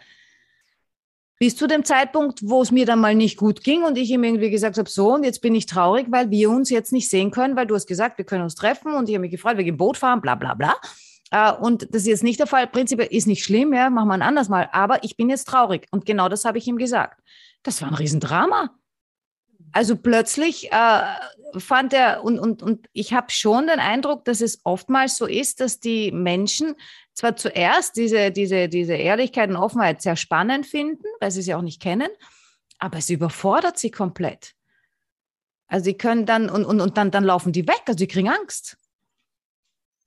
Bis 1.40 1.56
zu 1.56 1.68
dem 1.68 1.86
Zeitpunkt, 1.86 2.40
wo 2.44 2.64
es 2.64 2.72
mir 2.72 2.86
dann 2.86 3.00
mal 3.00 3.14
nicht 3.14 3.38
gut 3.38 3.64
ging 3.64 3.84
und 3.84 3.98
ich 3.98 4.10
ihm 4.10 4.24
irgendwie 4.24 4.50
gesagt 4.50 4.78
habe, 4.78 4.90
so, 4.90 5.14
und 5.14 5.24
jetzt 5.24 5.40
bin 5.40 5.54
ich 5.54 5.68
traurig, 5.68 6.08
weil 6.10 6.32
wir 6.32 6.50
uns 6.50 6.72
jetzt 6.72 6.92
nicht 6.92 7.10
sehen 7.10 7.30
können, 7.30 7.56
weil 7.56 7.68
du 7.68 7.76
hast 7.76 7.86
gesagt, 7.86 8.18
wir 8.18 8.26
können 8.26 8.44
uns 8.44 8.56
treffen 8.56 8.94
und 8.96 9.08
ich 9.08 9.16
habe 9.16 9.22
mich 9.22 9.32
gefreut, 9.32 9.58
wir 9.58 9.64
gehen 9.64 9.78
Boot 9.78 9.98
fahren, 9.98 10.20
bla 10.22 10.34
bla 10.36 10.56
bla. 10.56 10.76
Uh, 11.34 11.54
und 11.62 11.94
das 11.94 12.04
ist 12.04 12.08
jetzt 12.08 12.24
nicht 12.24 12.40
der 12.40 12.48
Fall. 12.48 12.68
Prinzipiell 12.68 13.10
ist 13.12 13.28
nicht 13.28 13.44
schlimm, 13.44 13.74
ja, 13.74 13.90
machen 13.90 14.08
wir 14.08 14.14
ein 14.14 14.22
anderes 14.22 14.48
Mal. 14.48 14.70
Aber 14.72 15.04
ich 15.04 15.18
bin 15.18 15.30
jetzt 15.30 15.46
traurig. 15.46 15.86
Und 15.92 16.06
genau 16.06 16.30
das 16.30 16.46
habe 16.46 16.58
ich 16.58 16.68
ihm 16.68 16.78
gesagt. 16.78 17.22
Das 17.64 17.82
war 17.82 17.90
ein 17.90 17.96
Riesendrama. 17.96 18.72
Also 19.78 19.96
plötzlich 19.96 20.72
äh, 20.72 21.04
fand 21.60 21.94
er, 21.94 22.24
und, 22.24 22.40
und, 22.40 22.64
und 22.64 22.90
ich 22.94 23.14
habe 23.14 23.30
schon 23.30 23.68
den 23.68 23.80
Eindruck, 23.80 24.26
dass 24.26 24.42
es 24.42 24.60
oftmals 24.64 25.18
so 25.18 25.28
ist, 25.28 25.60
dass 25.60 25.80
die 25.80 26.12
Menschen 26.12 26.74
zwar 27.14 27.36
zuerst 27.36 27.96
diese, 27.96 28.32
diese, 28.32 28.70
diese 28.70 28.96
Ehrlichkeit 28.96 29.52
und 29.52 29.56
Offenheit 29.56 30.02
sehr 30.02 30.16
spannend 30.16 30.66
finden, 30.66 31.04
weil 31.20 31.30
sie 31.30 31.44
sie 31.44 31.54
auch 31.54 31.62
nicht 31.62 31.80
kennen, 31.80 32.10
aber 32.80 32.98
es 32.98 33.12
überfordert 33.12 33.78
sie 33.78 33.92
komplett. 33.92 34.56
Also 35.68 35.84
sie 35.84 35.94
können 35.96 36.26
dann, 36.26 36.50
und, 36.50 36.66
und, 36.66 36.82
und 36.82 36.98
dann, 36.98 37.12
dann 37.12 37.24
laufen 37.24 37.54
die 37.54 37.68
weg, 37.68 37.84
also 37.86 38.00
sie 38.00 38.08
kriegen 38.08 38.30
Angst. 38.30 38.80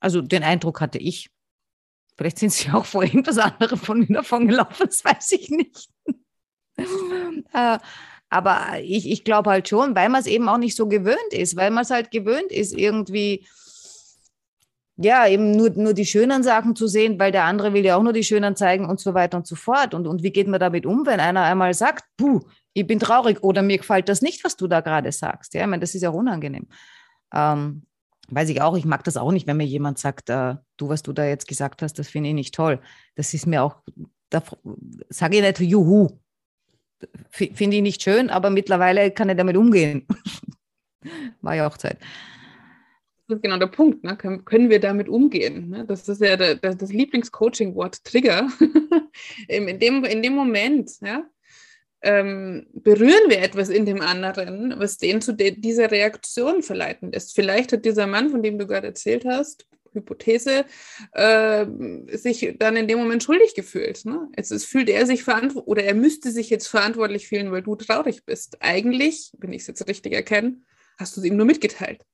Also 0.01 0.19
den 0.19 0.43
Eindruck 0.43 0.81
hatte 0.81 0.97
ich. 0.97 1.31
Vielleicht 2.17 2.39
sind 2.39 2.51
sie 2.51 2.71
auch 2.71 2.83
vor 2.83 3.03
irgendwas 3.03 3.37
anderem 3.37 3.79
von 3.79 3.99
mir 3.99 4.15
davon 4.15 4.49
gelaufen, 4.49 4.87
das 4.87 5.05
weiß 5.05 5.31
ich 5.31 5.49
nicht. 5.49 5.89
äh, 7.53 7.79
aber 8.31 8.79
ich, 8.81 9.11
ich 9.11 9.25
glaube 9.25 9.49
halt 9.49 9.67
schon, 9.67 9.93
weil 9.93 10.07
man 10.07 10.21
es 10.21 10.25
eben 10.25 10.47
auch 10.47 10.57
nicht 10.57 10.75
so 10.75 10.87
gewöhnt 10.87 11.31
ist, 11.31 11.57
weil 11.57 11.69
man 11.69 11.83
es 11.83 11.91
halt 11.91 12.11
gewöhnt 12.11 12.49
ist, 12.49 12.73
irgendwie, 12.73 13.45
ja, 14.95 15.27
eben 15.27 15.51
nur, 15.51 15.69
nur 15.71 15.93
die 15.93 16.05
schönen 16.05 16.41
Sachen 16.41 16.75
zu 16.77 16.87
sehen, 16.87 17.19
weil 17.19 17.33
der 17.33 17.43
andere 17.43 17.73
will 17.73 17.83
ja 17.83 17.97
auch 17.97 18.03
nur 18.03 18.13
die 18.13 18.23
schönen 18.23 18.55
zeigen 18.55 18.85
und 18.85 19.01
so 19.01 19.13
weiter 19.13 19.35
und 19.35 19.47
so 19.47 19.55
fort. 19.55 19.93
Und, 19.93 20.07
und 20.07 20.23
wie 20.23 20.31
geht 20.31 20.47
man 20.47 20.61
damit 20.61 20.85
um, 20.85 21.05
wenn 21.05 21.19
einer 21.19 21.43
einmal 21.43 21.73
sagt, 21.73 22.05
puh, 22.15 22.39
ich 22.73 22.87
bin 22.87 22.99
traurig 22.99 23.43
oder 23.43 23.61
mir 23.61 23.77
gefällt 23.77 24.07
das 24.07 24.21
nicht, 24.21 24.45
was 24.45 24.55
du 24.55 24.67
da 24.67 24.79
gerade 24.79 25.11
sagst. 25.11 25.53
Ja, 25.53 25.61
ich 25.61 25.67
meine, 25.67 25.81
das 25.81 25.93
ist 25.93 26.01
ja 26.01 26.09
unangenehm. 26.09 26.67
Ähm, 27.33 27.83
weiß 28.29 28.47
ich 28.47 28.61
auch, 28.61 28.77
ich 28.77 28.85
mag 28.85 29.03
das 29.03 29.17
auch 29.17 29.33
nicht, 29.33 29.45
wenn 29.45 29.57
mir 29.57 29.65
jemand 29.65 29.99
sagt, 29.99 30.29
äh, 30.29 30.55
du, 30.77 30.87
was 30.87 31.03
du 31.03 31.11
da 31.11 31.25
jetzt 31.25 31.49
gesagt 31.49 31.81
hast, 31.81 31.99
das 31.99 32.07
finde 32.07 32.29
ich 32.29 32.35
nicht 32.35 32.55
toll. 32.55 32.79
Das 33.15 33.33
ist 33.33 33.45
mir 33.45 33.61
auch, 33.61 33.81
da 34.29 34.41
sage 35.09 35.35
ich 35.35 35.41
nicht, 35.41 35.59
juhu, 35.59 36.07
finde 37.29 37.77
ich 37.77 37.81
nicht 37.81 38.01
schön, 38.01 38.29
aber 38.29 38.49
mittlerweile 38.49 39.11
kann 39.11 39.29
ich 39.29 39.37
damit 39.37 39.57
umgehen. 39.57 40.05
War 41.41 41.55
ja 41.55 41.67
auch 41.67 41.77
Zeit. 41.77 41.97
Das 43.27 43.37
ist 43.37 43.43
genau 43.43 43.57
der 43.57 43.67
Punkt. 43.67 44.03
Ne? 44.03 44.17
Können 44.17 44.69
wir 44.69 44.79
damit 44.79 45.07
umgehen? 45.07 45.69
Ne? 45.69 45.85
Das 45.85 46.07
ist 46.09 46.21
ja 46.21 46.35
der, 46.35 46.55
der, 46.55 46.75
das 46.75 46.91
Lieblingscoaching-Wort 46.91 48.03
Trigger. 48.03 48.49
in, 49.47 49.79
dem, 49.79 50.03
in 50.03 50.21
dem 50.21 50.33
Moment 50.33 50.91
ja, 51.01 51.23
ähm, 52.01 52.67
berühren 52.73 53.29
wir 53.29 53.41
etwas 53.41 53.69
in 53.69 53.85
dem 53.85 54.01
anderen, 54.01 54.73
was 54.77 54.97
den 54.97 55.21
zu 55.21 55.33
de 55.33 55.51
dieser 55.51 55.91
Reaktion 55.91 56.61
verleiten 56.61 57.11
lässt. 57.11 57.33
Vielleicht 57.33 57.71
hat 57.71 57.85
dieser 57.85 58.07
Mann, 58.07 58.29
von 58.29 58.43
dem 58.43 58.57
du 58.57 58.67
gerade 58.67 58.87
erzählt 58.87 59.23
hast, 59.25 59.65
Hypothese, 59.93 60.65
äh, 61.11 61.65
sich 62.17 62.55
dann 62.57 62.75
in 62.75 62.87
dem 62.87 62.99
Moment 62.99 63.23
schuldig 63.23 63.55
gefühlt. 63.55 64.05
Ne? 64.05 64.29
Jetzt 64.37 64.51
ist, 64.51 64.65
fühlt 64.65 64.89
er 64.89 65.05
sich 65.05 65.23
verantwortlich 65.23 65.67
oder 65.67 65.83
er 65.83 65.95
müsste 65.95 66.31
sich 66.31 66.49
jetzt 66.49 66.67
verantwortlich 66.67 67.27
fühlen, 67.27 67.51
weil 67.51 67.61
du 67.61 67.75
traurig 67.75 68.25
bist. 68.25 68.57
Eigentlich, 68.61 69.31
wenn 69.37 69.53
ich 69.53 69.61
es 69.61 69.67
jetzt 69.67 69.87
richtig 69.87 70.13
erkenne, 70.13 70.61
hast 70.97 71.15
du 71.15 71.21
es 71.21 71.27
ihm 71.27 71.35
nur 71.35 71.45
mitgeteilt. 71.45 72.05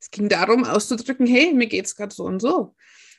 Es 0.00 0.10
ging 0.10 0.28
darum, 0.28 0.64
auszudrücken, 0.64 1.26
hey, 1.26 1.52
mir 1.54 1.66
geht 1.66 1.86
es 1.86 1.96
gerade 1.96 2.14
so 2.14 2.24
und 2.24 2.40
so. 2.40 2.74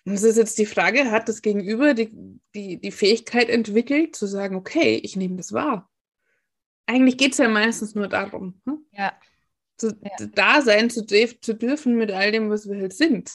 Und 0.06 0.14
es 0.14 0.24
ist 0.24 0.38
jetzt 0.38 0.60
die 0.60 0.68
Frage, 0.68 1.10
hat 1.10 1.28
das 1.30 1.41
Gegenüber 1.41 1.96
die, 1.96 2.12
die, 2.54 2.80
die 2.80 2.91
Fähigkeit 2.91 3.50
entwickelt, 3.50 4.16
zu 4.16 4.28
sagen, 4.28 4.56
okay, 4.56 5.00
ich 5.02 5.16
nehme 5.16 5.38
das 5.38 5.52
wahr. 5.52 5.89
Eigentlich 6.86 7.18
geht 7.18 7.32
es 7.32 7.39
ja 7.39 7.50
meistens 7.50 7.96
nur 7.96 8.08
darum. 8.08 8.62
Ne? 8.66 8.78
Ja. 8.91 9.14
Zu, 9.78 9.88
ja. 9.88 10.28
Da 10.28 10.62
sein 10.62 10.91
zu, 10.91 11.06
zu 11.06 11.56
dürfen 11.56 11.96
mit 11.96 12.12
all 12.12 12.32
dem, 12.32 12.52
was 12.52 12.70
wir 12.70 12.80
halt 12.80 12.93
sind 12.93 13.32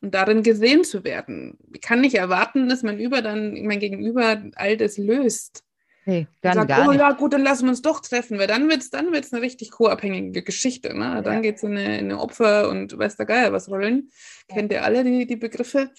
und 0.00 0.14
darin 0.14 0.42
gesehen 0.42 0.84
zu 0.84 1.04
werden. 1.04 1.58
Ich 1.72 1.80
kann 1.80 2.00
nicht 2.00 2.14
erwarten, 2.14 2.68
dass 2.68 2.82
mein 2.82 2.98
Über 2.98 3.22
dann, 3.22 3.62
mein 3.64 3.80
Gegenüber 3.80 4.42
all 4.54 4.76
das 4.76 4.98
löst. 4.98 5.62
Nee, 6.08 6.28
gar, 6.40 6.54
sagt, 6.54 6.68
gar 6.68 6.86
oh 6.86 6.92
nicht. 6.92 7.00
ja, 7.00 7.10
gut, 7.12 7.32
dann 7.32 7.42
lassen 7.42 7.64
wir 7.64 7.70
uns 7.70 7.82
doch 7.82 8.00
treffen, 8.00 8.38
weil 8.38 8.46
dann 8.46 8.68
wird 8.68 8.80
es 8.80 8.90
dann 8.90 9.12
wird's 9.12 9.32
eine 9.32 9.42
richtig 9.42 9.72
co-abhängige 9.72 10.44
Geschichte. 10.44 10.96
Ne? 10.96 11.20
Dann 11.24 11.34
ja. 11.34 11.40
geht 11.40 11.56
es 11.56 11.64
in 11.64 11.76
eine, 11.76 11.98
eine, 11.98 12.20
Opfer- 12.20 12.68
und 12.68 12.96
weiß 12.96 13.16
der 13.16 13.26
Geier 13.26 13.52
was 13.52 13.68
rollen. 13.68 14.10
Ja. 14.48 14.54
Kennt 14.54 14.70
ihr 14.70 14.84
alle 14.84 15.02
die, 15.02 15.26
die 15.26 15.36
Begriffe? 15.36 15.90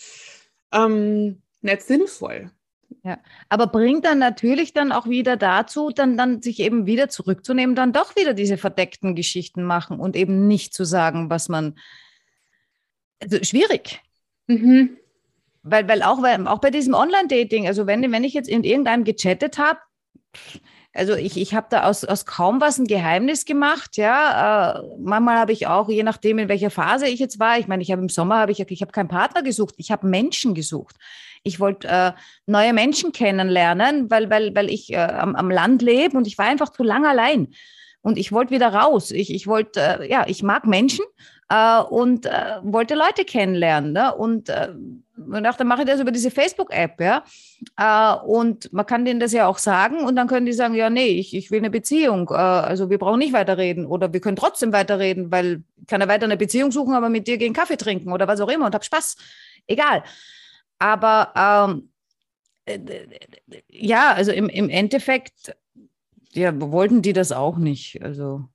Ähm, 0.72 1.42
nicht 1.62 1.82
sinnvoll. 1.82 2.52
Ja, 3.04 3.20
aber 3.50 3.68
bringt 3.68 4.06
dann 4.06 4.20
natürlich 4.20 4.72
dann 4.72 4.94
auch 4.94 5.10
wieder 5.10 5.36
dazu, 5.36 5.90
dann, 5.90 6.16
dann 6.18 6.42
sich 6.42 6.62
eben 6.62 6.86
wieder 6.86 7.10
zurückzunehmen, 7.10 7.76
dann 7.76 7.92
doch 7.92 8.16
wieder 8.16 8.34
diese 8.34 8.58
verdeckten 8.58 9.14
Geschichten 9.14 9.64
machen 9.64 10.00
und 10.00 10.16
eben 10.16 10.48
nicht 10.48 10.74
zu 10.74 10.86
sagen, 10.86 11.30
was 11.30 11.50
man. 11.50 11.76
Also 13.22 13.44
schwierig. 13.44 14.02
Mhm. 14.48 14.98
Weil, 15.64 15.88
weil 15.88 16.02
auch, 16.02 16.22
weil 16.22 16.48
auch 16.48 16.60
bei 16.60 16.70
diesem 16.70 16.94
Online-Dating, 16.94 17.68
also 17.68 17.88
wenn, 17.88 18.12
wenn 18.12 18.24
ich 18.24 18.34
jetzt 18.34 18.48
in 18.48 18.64
irgendeinem 18.64 19.04
gechattet 19.04 19.58
habe, 19.58 19.80
also 20.94 21.14
ich, 21.14 21.38
ich 21.38 21.54
habe 21.54 21.68
da 21.70 21.84
aus, 21.84 22.04
aus 22.04 22.26
kaum 22.26 22.60
was 22.60 22.80
ein 22.80 22.86
Geheimnis 22.86 23.46
gemacht, 23.46 23.98
ja. 23.98 24.80
Äh, 24.80 24.84
manchmal 25.00 25.38
habe 25.38 25.52
ich 25.52 25.68
auch, 25.68 25.90
je 25.90 26.04
nachdem, 26.04 26.40
in 26.40 26.50
welcher 26.50 26.72
Phase 26.72 27.08
ich 27.08 27.20
jetzt 27.20 27.40
war, 27.40 27.60
ich 27.60 27.68
meine, 27.68 27.84
ich 27.84 27.92
habe 27.92 28.02
im 28.02 28.10
Sommer, 28.10 28.38
habe 28.38 28.52
ich, 28.52 28.60
ich 28.60 28.82
habe 28.82 28.92
keinen 28.92 29.08
Partner 29.08 29.44
gesucht, 29.44 29.76
ich 29.78 29.92
habe 29.92 30.08
Menschen 30.08 30.56
gesucht. 30.56 30.96
Ich 31.44 31.60
wollte 31.60 31.88
äh, 31.88 32.12
neue 32.48 32.74
Menschen 32.74 33.12
kennenlernen, 33.12 34.10
weil, 34.10 34.30
weil, 34.30 34.56
weil 34.56 34.70
ich 34.70 34.92
äh, 34.92 34.98
am, 34.98 35.36
am 35.36 35.52
Land 35.52 35.82
lebe 35.82 36.18
und 36.18 36.26
ich 36.26 36.38
war 36.38 36.46
einfach 36.46 36.70
zu 36.70 36.84
lang 36.84 37.06
allein. 37.06 37.50
Und 38.02 38.18
ich 38.18 38.32
wollte 38.32 38.52
wieder 38.52 38.74
raus. 38.74 39.12
Ich, 39.12 39.34
ich 39.34 39.48
wollte, 39.48 39.80
äh, 39.80 40.10
ja, 40.10 40.26
ich 40.28 40.42
mag 40.42 40.66
Menschen 40.66 41.06
äh, 41.50 41.82
und 41.82 42.26
äh, 42.26 42.60
wollte 42.62 42.96
Leute 42.96 43.26
kennenlernen. 43.26 43.94
Ne? 43.94 44.14
Und 44.16 44.50
äh, 44.50 44.70
und 45.18 45.44
dachte, 45.44 45.66
mache 45.66 45.82
ich 45.82 45.88
das 45.88 46.00
über 46.00 46.12
diese 46.12 46.30
Facebook-App, 46.30 47.02
ja. 47.02 47.24
Äh, 47.78 48.26
und 48.26 48.72
man 48.72 48.86
kann 48.86 49.04
denen 49.04 49.20
das 49.20 49.34
ja 49.34 49.48
auch 49.48 49.58
sagen 49.58 50.02
und 50.02 50.16
dann 50.16 50.28
können 50.28 50.46
die 50.46 50.54
sagen, 50.54 50.76
ja, 50.76 50.90
nee, 50.90 51.08
ich, 51.08 51.36
ich 51.36 51.50
will 51.50 51.60
eine 51.60 51.70
Beziehung. 51.70 52.30
Äh, 52.30 52.36
also 52.36 52.90
wir 52.90 53.00
brauchen 53.00 53.20
nicht 53.20 53.34
weiterreden 53.34 53.86
oder 53.86 54.14
wir 54.14 54.20
können 54.20 54.36
trotzdem 54.36 54.72
weiterreden, 54.74 55.32
weil 55.32 55.64
ich 55.82 55.88
kann 55.88 56.02
ja 56.02 56.08
weiter 56.08 56.26
eine 56.26 56.38
Beziehung 56.38 56.72
suchen, 56.72 56.94
aber 56.94 57.10
mit 57.10 57.28
dir 57.28 57.38
gehen 57.38 57.54
Kaffee 57.54 57.78
trinken 57.78 58.12
oder 58.12 58.28
was 58.28 58.42
auch 58.42 58.50
immer 58.50 58.68
und 58.68 58.76
hab 58.76 58.86
Spaß. 58.86 59.18
Egal. 59.66 60.04
Aber 60.80 61.34
ähm, 61.36 61.90
äh, 62.66 62.80
ja, 63.70 64.14
also 64.14 64.32
im, 64.32 64.50
im 64.50 64.70
Endeffekt, 64.70 65.56
ja, 66.34 66.52
wollten 66.60 67.02
die 67.02 67.14
das 67.14 67.32
auch 67.32 67.58
nicht. 67.58 68.04
Also, 68.04 68.48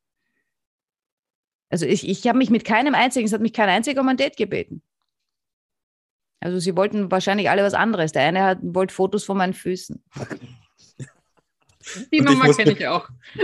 also 1.72 1.86
ich, 1.86 2.06
ich 2.06 2.28
habe 2.28 2.36
mich 2.36 2.50
mit 2.50 2.64
keinem 2.64 2.94
einzigen, 2.94 3.26
es 3.26 3.32
hat 3.32 3.40
mich 3.40 3.54
kein 3.54 3.70
einziger 3.70 4.02
um 4.02 4.08
ein 4.08 4.18
Date 4.18 4.36
gebeten. 4.36 4.82
Also 6.38 6.58
sie 6.58 6.76
wollten 6.76 7.10
wahrscheinlich 7.10 7.48
alle 7.48 7.62
was 7.62 7.72
anderes. 7.72 8.12
Der 8.12 8.22
eine 8.22 8.42
hat, 8.42 8.58
wollte 8.60 8.94
Fotos 8.94 9.24
von 9.24 9.38
meinen 9.38 9.54
Füßen. 9.54 10.02
Die 12.12 12.20
Nummer 12.20 12.52
kenne 12.52 12.72
ich 12.72 12.86
auch. 12.86 13.08
ich, 13.34 13.42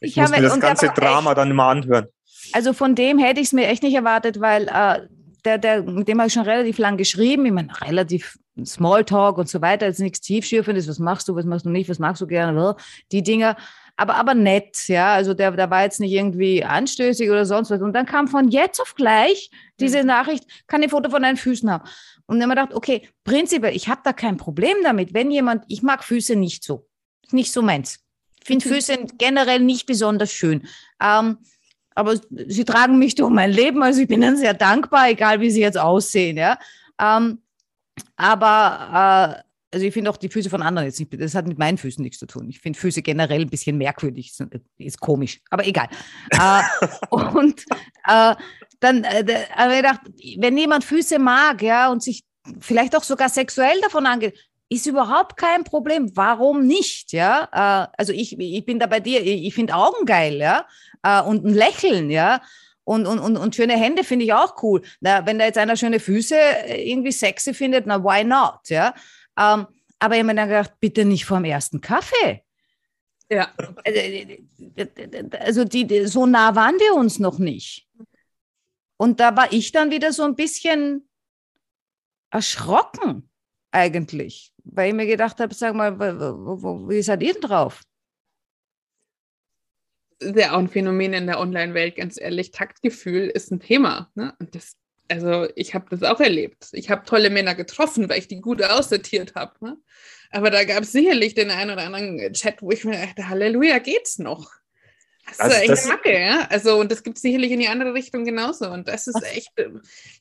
ich 0.00 0.16
muss 0.16 0.32
habe, 0.32 0.40
mir 0.40 0.48
das 0.48 0.60
ganze 0.60 0.88
Drama 0.88 1.30
echt, 1.30 1.38
dann 1.38 1.50
immer 1.50 1.64
anhören. 1.64 2.06
Also 2.52 2.72
von 2.72 2.94
dem 2.94 3.18
hätte 3.18 3.40
ich 3.40 3.48
es 3.48 3.52
mir 3.52 3.66
echt 3.68 3.82
nicht 3.82 3.94
erwartet, 3.94 4.40
weil 4.40 4.68
äh, 4.68 5.06
der, 5.44 5.58
der, 5.58 5.82
mit 5.82 6.08
dem 6.08 6.18
habe 6.20 6.28
ich 6.28 6.32
schon 6.32 6.44
relativ 6.44 6.78
lang 6.78 6.96
geschrieben. 6.96 7.44
Ich 7.44 7.52
meine, 7.52 7.80
relativ 7.82 8.38
Smalltalk 8.64 9.36
und 9.36 9.48
so 9.48 9.60
weiter. 9.60 9.86
Jetzt 9.86 10.00
nichts 10.00 10.20
Tiefschürfendes. 10.20 10.88
Was 10.88 10.98
machst 10.98 11.28
du, 11.28 11.36
was 11.36 11.44
machst 11.44 11.66
du 11.66 11.70
nicht, 11.70 11.90
was 11.90 11.98
magst 11.98 12.22
du 12.22 12.26
gerne? 12.26 12.76
Die 13.10 13.22
Dinger. 13.22 13.56
Aber, 13.96 14.16
aber 14.16 14.34
nett, 14.34 14.88
ja. 14.88 15.12
Also 15.14 15.34
der, 15.34 15.52
der 15.52 15.70
war 15.70 15.82
jetzt 15.82 16.00
nicht 16.00 16.12
irgendwie 16.12 16.64
anstößig 16.64 17.30
oder 17.30 17.44
sonst 17.44 17.70
was. 17.70 17.80
Und 17.80 17.92
dann 17.92 18.06
kam 18.06 18.28
von 18.28 18.48
jetzt 18.48 18.80
auf 18.80 18.94
gleich 18.94 19.50
diese 19.78 20.00
mhm. 20.00 20.06
Nachricht, 20.06 20.44
kann 20.66 20.82
ein 20.82 20.90
Foto 20.90 21.10
von 21.10 21.22
deinen 21.22 21.36
Füßen 21.36 21.70
haben. 21.70 21.84
Und 22.26 22.38
dann 22.38 22.42
haben 22.42 22.56
wir 22.56 22.62
gedacht, 22.62 22.74
okay, 22.74 23.08
prinzipiell, 23.24 23.76
ich 23.76 23.88
habe 23.88 24.00
da 24.04 24.12
kein 24.12 24.36
Problem 24.36 24.76
damit, 24.82 25.12
wenn 25.14 25.30
jemand, 25.30 25.64
ich 25.68 25.82
mag 25.82 26.04
Füße 26.04 26.36
nicht 26.36 26.64
so. 26.64 26.88
Nicht 27.30 27.52
so 27.52 27.62
meins. 27.62 28.00
Ich 28.40 28.46
finde 28.46 28.66
mhm. 28.66 28.74
Füße 28.74 28.98
generell 29.18 29.60
nicht 29.60 29.86
besonders 29.86 30.32
schön. 30.32 30.66
Ähm, 31.00 31.38
aber 31.94 32.18
sie 32.30 32.64
tragen 32.64 32.98
mich 32.98 33.14
durch 33.14 33.30
mein 33.30 33.50
Leben, 33.50 33.82
also 33.82 34.00
ich 34.00 34.08
bin 34.08 34.22
dann 34.22 34.36
sehr 34.36 34.54
dankbar, 34.54 35.10
egal 35.10 35.40
wie 35.40 35.50
sie 35.50 35.60
jetzt 35.60 35.78
aussehen, 35.78 36.38
ja. 36.38 36.58
Ähm, 36.98 37.42
aber 38.16 39.42
äh, 39.44 39.51
also 39.72 39.86
ich 39.86 39.94
finde 39.94 40.10
auch 40.10 40.16
die 40.16 40.28
Füße 40.28 40.50
von 40.50 40.62
anderen 40.62 40.86
jetzt 40.86 41.00
nicht, 41.00 41.20
das 41.20 41.34
hat 41.34 41.46
mit 41.46 41.58
meinen 41.58 41.78
Füßen 41.78 42.02
nichts 42.02 42.18
zu 42.18 42.26
tun. 42.26 42.48
Ich 42.48 42.60
finde 42.60 42.78
Füße 42.78 43.02
generell 43.02 43.40
ein 43.40 43.50
bisschen 43.50 43.78
merkwürdig, 43.78 44.32
ist 44.78 45.00
komisch, 45.00 45.40
aber 45.50 45.66
egal. 45.66 45.88
äh, 46.30 46.62
und 47.10 47.64
äh, 48.06 48.34
dann 48.80 49.04
äh, 49.04 49.24
habe 49.54 49.72
ich 49.72 49.76
gedacht, 49.78 50.00
wenn 50.38 50.56
jemand 50.58 50.84
Füße 50.84 51.18
mag, 51.18 51.62
ja, 51.62 51.90
und 51.90 52.02
sich 52.02 52.22
vielleicht 52.60 52.96
auch 52.96 53.04
sogar 53.04 53.28
sexuell 53.28 53.80
davon 53.80 54.06
angeht, 54.06 54.38
ist 54.68 54.86
überhaupt 54.86 55.36
kein 55.36 55.64
Problem. 55.64 56.10
Warum 56.14 56.66
nicht? 56.66 57.12
Ja, 57.12 57.48
äh, 57.52 57.96
also 57.96 58.12
ich, 58.12 58.38
ich 58.38 58.64
bin 58.64 58.78
da 58.78 58.86
bei 58.86 59.00
dir. 59.00 59.22
Ich, 59.22 59.46
ich 59.46 59.54
finde 59.54 59.74
Augen 59.74 60.04
geil, 60.04 60.36
ja, 60.36 60.66
äh, 61.02 61.22
und 61.22 61.44
ein 61.44 61.54
Lächeln, 61.54 62.10
ja. 62.10 62.40
Und, 62.84 63.06
und, 63.06 63.20
und, 63.20 63.36
und 63.36 63.54
schöne 63.54 63.74
Hände 63.74 64.02
finde 64.02 64.24
ich 64.24 64.32
auch 64.32 64.60
cool. 64.62 64.82
Na, 65.00 65.24
wenn 65.24 65.38
da 65.38 65.44
jetzt 65.44 65.58
einer 65.58 65.76
schöne 65.76 66.00
Füße 66.00 66.34
äh, 66.34 66.90
irgendwie 66.90 67.12
sexy 67.12 67.54
findet, 67.54 67.86
na, 67.86 68.02
why 68.02 68.24
not? 68.24 68.68
Ja. 68.68 68.92
Ähm, 69.38 69.66
aber 69.98 70.14
ich 70.14 70.20
habe 70.20 70.24
mir 70.24 70.34
dann 70.34 70.48
gedacht, 70.48 70.74
bitte 70.80 71.04
nicht 71.04 71.24
vor 71.24 71.38
dem 71.38 71.44
ersten 71.44 71.80
Kaffee. 71.80 72.44
Ja. 73.30 73.52
Also, 73.84 74.00
also 75.38 75.64
die, 75.64 76.06
so 76.06 76.26
nah 76.26 76.54
waren 76.54 76.78
wir 76.78 76.94
uns 76.94 77.18
noch 77.18 77.38
nicht. 77.38 77.88
Und 78.96 79.20
da 79.20 79.36
war 79.36 79.52
ich 79.52 79.72
dann 79.72 79.90
wieder 79.90 80.12
so 80.12 80.22
ein 80.24 80.36
bisschen 80.36 81.08
erschrocken 82.30 83.30
eigentlich, 83.70 84.52
weil 84.64 84.88
ich 84.88 84.94
mir 84.94 85.06
gedacht 85.06 85.40
habe, 85.40 85.54
sag 85.54 85.74
mal, 85.74 85.98
wie 85.98 87.02
seid 87.02 87.22
ihr 87.22 87.32
denn 87.32 87.42
drauf? 87.42 87.82
Das 90.18 90.30
ist 90.30 90.36
ja 90.36 90.52
auch 90.52 90.58
ein 90.58 90.68
Phänomen 90.68 91.14
in 91.14 91.26
der 91.26 91.40
Online-Welt, 91.40 91.96
ganz 91.96 92.20
ehrlich. 92.20 92.52
Taktgefühl 92.52 93.28
ist 93.28 93.50
ein 93.50 93.60
Thema. 93.60 94.10
Ne? 94.14 94.34
Und 94.38 94.54
das, 94.54 94.76
also 95.12 95.48
ich 95.56 95.74
habe 95.74 95.86
das 95.90 96.02
auch 96.02 96.20
erlebt. 96.20 96.68
Ich 96.72 96.90
habe 96.90 97.04
tolle 97.04 97.28
Männer 97.28 97.54
getroffen, 97.54 98.08
weil 98.08 98.18
ich 98.18 98.28
die 98.28 98.40
gut 98.40 98.62
aussortiert 98.62 99.34
habe. 99.34 99.52
Ne? 99.60 99.76
Aber 100.30 100.50
da 100.50 100.64
gab 100.64 100.82
es 100.84 100.92
sicherlich 100.92 101.34
den 101.34 101.50
einen 101.50 101.70
oder 101.70 101.82
anderen 101.82 102.32
Chat, 102.32 102.62
wo 102.62 102.70
ich 102.70 102.84
mir 102.84 102.98
dachte, 102.98 103.28
Halleluja, 103.28 103.78
geht's 103.78 104.18
noch? 104.18 104.50
Das 105.26 105.38
also 105.38 105.56
ist 105.56 105.70
echt 105.70 105.88
Macke, 105.88 106.18
ja. 106.18 106.46
Also, 106.50 106.80
und 106.80 106.90
das 106.90 107.02
gibt 107.02 107.18
es 107.18 107.22
sicherlich 107.22 107.52
in 107.52 107.60
die 107.60 107.68
andere 107.68 107.94
Richtung 107.94 108.24
genauso. 108.24 108.70
Und 108.70 108.88
das 108.88 109.06
ist 109.06 109.22
echt, 109.22 109.52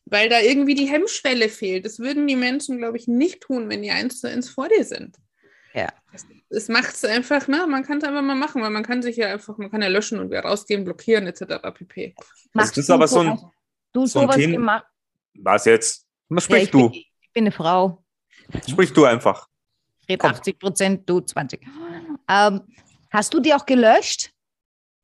weil 0.06 0.30
da 0.30 0.40
irgendwie 0.42 0.76
die 0.76 0.90
Hemmschwelle 0.90 1.50
fehlt. 1.50 1.86
Das 1.86 2.00
würden 2.00 2.28
die 2.28 2.36
Menschen, 2.36 2.78
glaube 2.78 2.98
ich, 2.98 3.08
nicht 3.08 3.42
tun, 3.42 3.70
wenn 3.70 3.82
die 3.82 3.92
eins 3.92 4.20
zu 4.20 4.30
eins 4.30 4.50
vor 4.50 4.68
dir 4.68 4.84
sind. 4.84 5.18
Ja. 5.74 5.88
Es 6.50 6.68
macht 6.68 6.96
es 6.96 7.06
einfach, 7.06 7.48
ne? 7.48 7.66
Man 7.66 7.84
kann 7.84 8.00
es 8.00 8.04
einfach 8.04 8.22
mal 8.22 8.36
machen, 8.36 8.62
weil 8.62 8.70
man 8.70 8.84
kann 8.84 9.02
sich 9.02 9.16
ja 9.16 9.32
einfach, 9.32 9.58
man 9.58 9.72
kann 9.72 9.82
ja 9.82 9.88
löschen 9.88 10.20
und 10.20 10.30
wieder 10.30 10.42
rausgehen, 10.42 10.84
blockieren, 10.84 11.26
etc. 11.26 11.44
pp. 11.74 12.14
das 12.54 12.78
ist 12.78 12.90
aber 12.90 13.08
so 13.08 13.20
ein. 13.20 13.40
Du 13.94 14.06
so 14.06 14.22
sowas 14.22 14.38
ein 14.38 14.52
gemacht. 14.52 14.86
Was 15.36 15.66
jetzt? 15.66 16.06
Was 16.30 16.46
sprichst 16.46 16.74
ja, 16.74 16.80
du? 16.80 16.90
Bin, 16.90 17.00
ich 17.00 17.34
bin 17.34 17.44
eine 17.44 17.52
Frau. 17.52 18.04
Sprich 18.68 18.94
du 18.94 19.06
einfach. 19.06 19.48
Ich 20.02 20.10
rede 20.10 20.24
80 20.24 20.60
Prozent, 20.60 21.10
du 21.10 21.22
20. 21.22 21.62
Ähm, 22.28 22.62
hast 23.10 23.34
du 23.34 23.40
die 23.40 23.54
auch 23.54 23.66
gelöscht? 23.66 24.32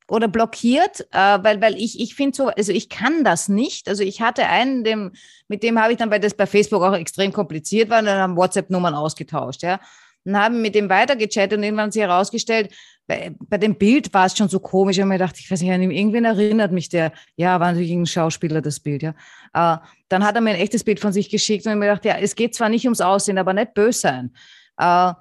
oder 0.08 0.26
blockiert, 0.26 1.06
äh, 1.12 1.38
weil, 1.42 1.60
weil 1.60 1.76
ich, 1.76 2.00
ich 2.00 2.14
finde 2.14 2.36
so, 2.36 2.46
also 2.48 2.72
ich 2.72 2.88
kann 2.88 3.24
das 3.24 3.48
nicht. 3.48 3.88
Also 3.88 4.02
ich 4.02 4.20
hatte 4.20 4.46
einen, 4.46 4.82
dem, 4.82 5.12
mit 5.48 5.62
dem 5.62 5.78
habe 5.80 5.92
ich 5.92 5.98
dann, 5.98 6.10
weil 6.10 6.20
das 6.20 6.34
bei 6.34 6.46
Facebook 6.46 6.82
auch 6.82 6.94
extrem 6.94 7.32
kompliziert 7.32 7.90
war, 7.90 8.00
und 8.00 8.06
dann 8.06 8.18
haben 8.18 8.36
WhatsApp-Nummern 8.36 8.94
ausgetauscht, 8.94 9.62
ja. 9.62 9.80
Und 10.24 10.36
haben 10.36 10.62
mit 10.62 10.74
dem 10.74 10.88
weitergechattet 10.88 11.58
und 11.58 11.62
irgendwann 11.62 11.86
hat 11.86 11.92
sich 11.92 12.02
herausgestellt, 12.02 12.74
bei, 13.08 13.34
bei 13.40 13.56
dem 13.56 13.74
Bild 13.74 14.12
war 14.12 14.26
es 14.26 14.36
schon 14.36 14.48
so 14.48 14.60
komisch. 14.60 14.96
Ich 14.96 15.00
habe 15.00 15.08
mir 15.08 15.16
gedacht, 15.16 15.36
ich 15.38 15.50
weiß 15.50 15.62
nicht, 15.62 15.72
an 15.72 15.90
irgendwen 15.90 16.26
erinnert 16.26 16.72
mich 16.72 16.90
der. 16.90 17.12
Ja, 17.36 17.58
war 17.58 17.72
natürlich 17.72 17.92
ein 17.92 18.06
Schauspieler, 18.06 18.60
das 18.60 18.78
Bild, 18.78 19.02
ja. 19.02 19.14
Äh, 19.54 19.78
dann 20.08 20.24
hat 20.24 20.34
er 20.34 20.42
mir 20.42 20.50
ein 20.50 20.60
echtes 20.60 20.84
Bild 20.84 21.00
von 21.00 21.12
sich 21.12 21.30
geschickt 21.30 21.64
und 21.64 21.70
ich 21.70 21.74
habe 21.74 21.80
mir 21.80 21.86
gedacht, 21.86 22.04
ja, 22.04 22.18
es 22.18 22.36
geht 22.36 22.54
zwar 22.54 22.68
nicht 22.68 22.84
ums 22.84 23.00
Aussehen, 23.00 23.38
aber 23.38 23.54
nicht 23.54 23.72
böse 23.72 23.98
sein. 24.00 24.30
Äh, 24.76 25.14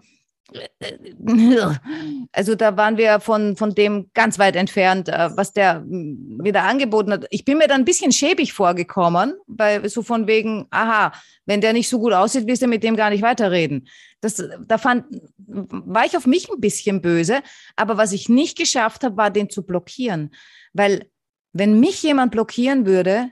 also 2.31 2.55
da 2.55 2.77
waren 2.77 2.97
wir 2.97 3.19
von, 3.19 3.57
von 3.57 3.75
dem 3.75 4.09
ganz 4.13 4.39
weit 4.39 4.55
entfernt, 4.55 5.09
äh, 5.09 5.29
was 5.35 5.53
der 5.53 5.83
wieder 5.85 6.63
angeboten 6.63 7.11
hat. 7.11 7.25
Ich 7.29 7.43
bin 7.43 7.57
mir 7.57 7.67
dann 7.67 7.81
ein 7.81 7.85
bisschen 7.85 8.11
schäbig 8.11 8.53
vorgekommen, 8.53 9.33
weil 9.47 9.87
so 9.89 10.03
von 10.03 10.27
wegen, 10.27 10.67
aha, 10.69 11.11
wenn 11.45 11.61
der 11.61 11.73
nicht 11.73 11.89
so 11.89 11.99
gut 11.99 12.13
aussieht, 12.13 12.47
wirst 12.47 12.61
du 12.61 12.67
mit 12.67 12.83
dem 12.83 12.95
gar 12.95 13.09
nicht 13.09 13.21
weiterreden. 13.21 13.87
Das, 14.21 14.41
da 14.65 14.77
fand, 14.77 15.05
war 15.37 16.05
ich 16.05 16.15
auf 16.15 16.25
mich 16.25 16.49
ein 16.49 16.61
bisschen 16.61 17.01
böse, 17.01 17.41
aber 17.75 17.97
was 17.97 18.11
ich 18.13 18.29
nicht 18.29 18.57
geschafft 18.57 19.03
habe, 19.03 19.17
war 19.17 19.29
den 19.29 19.49
zu 19.49 19.65
blockieren. 19.65 20.33
Weil 20.73 21.09
wenn 21.53 21.79
mich 21.79 22.03
jemand 22.03 22.31
blockieren 22.31 22.85
würde, 22.85 23.31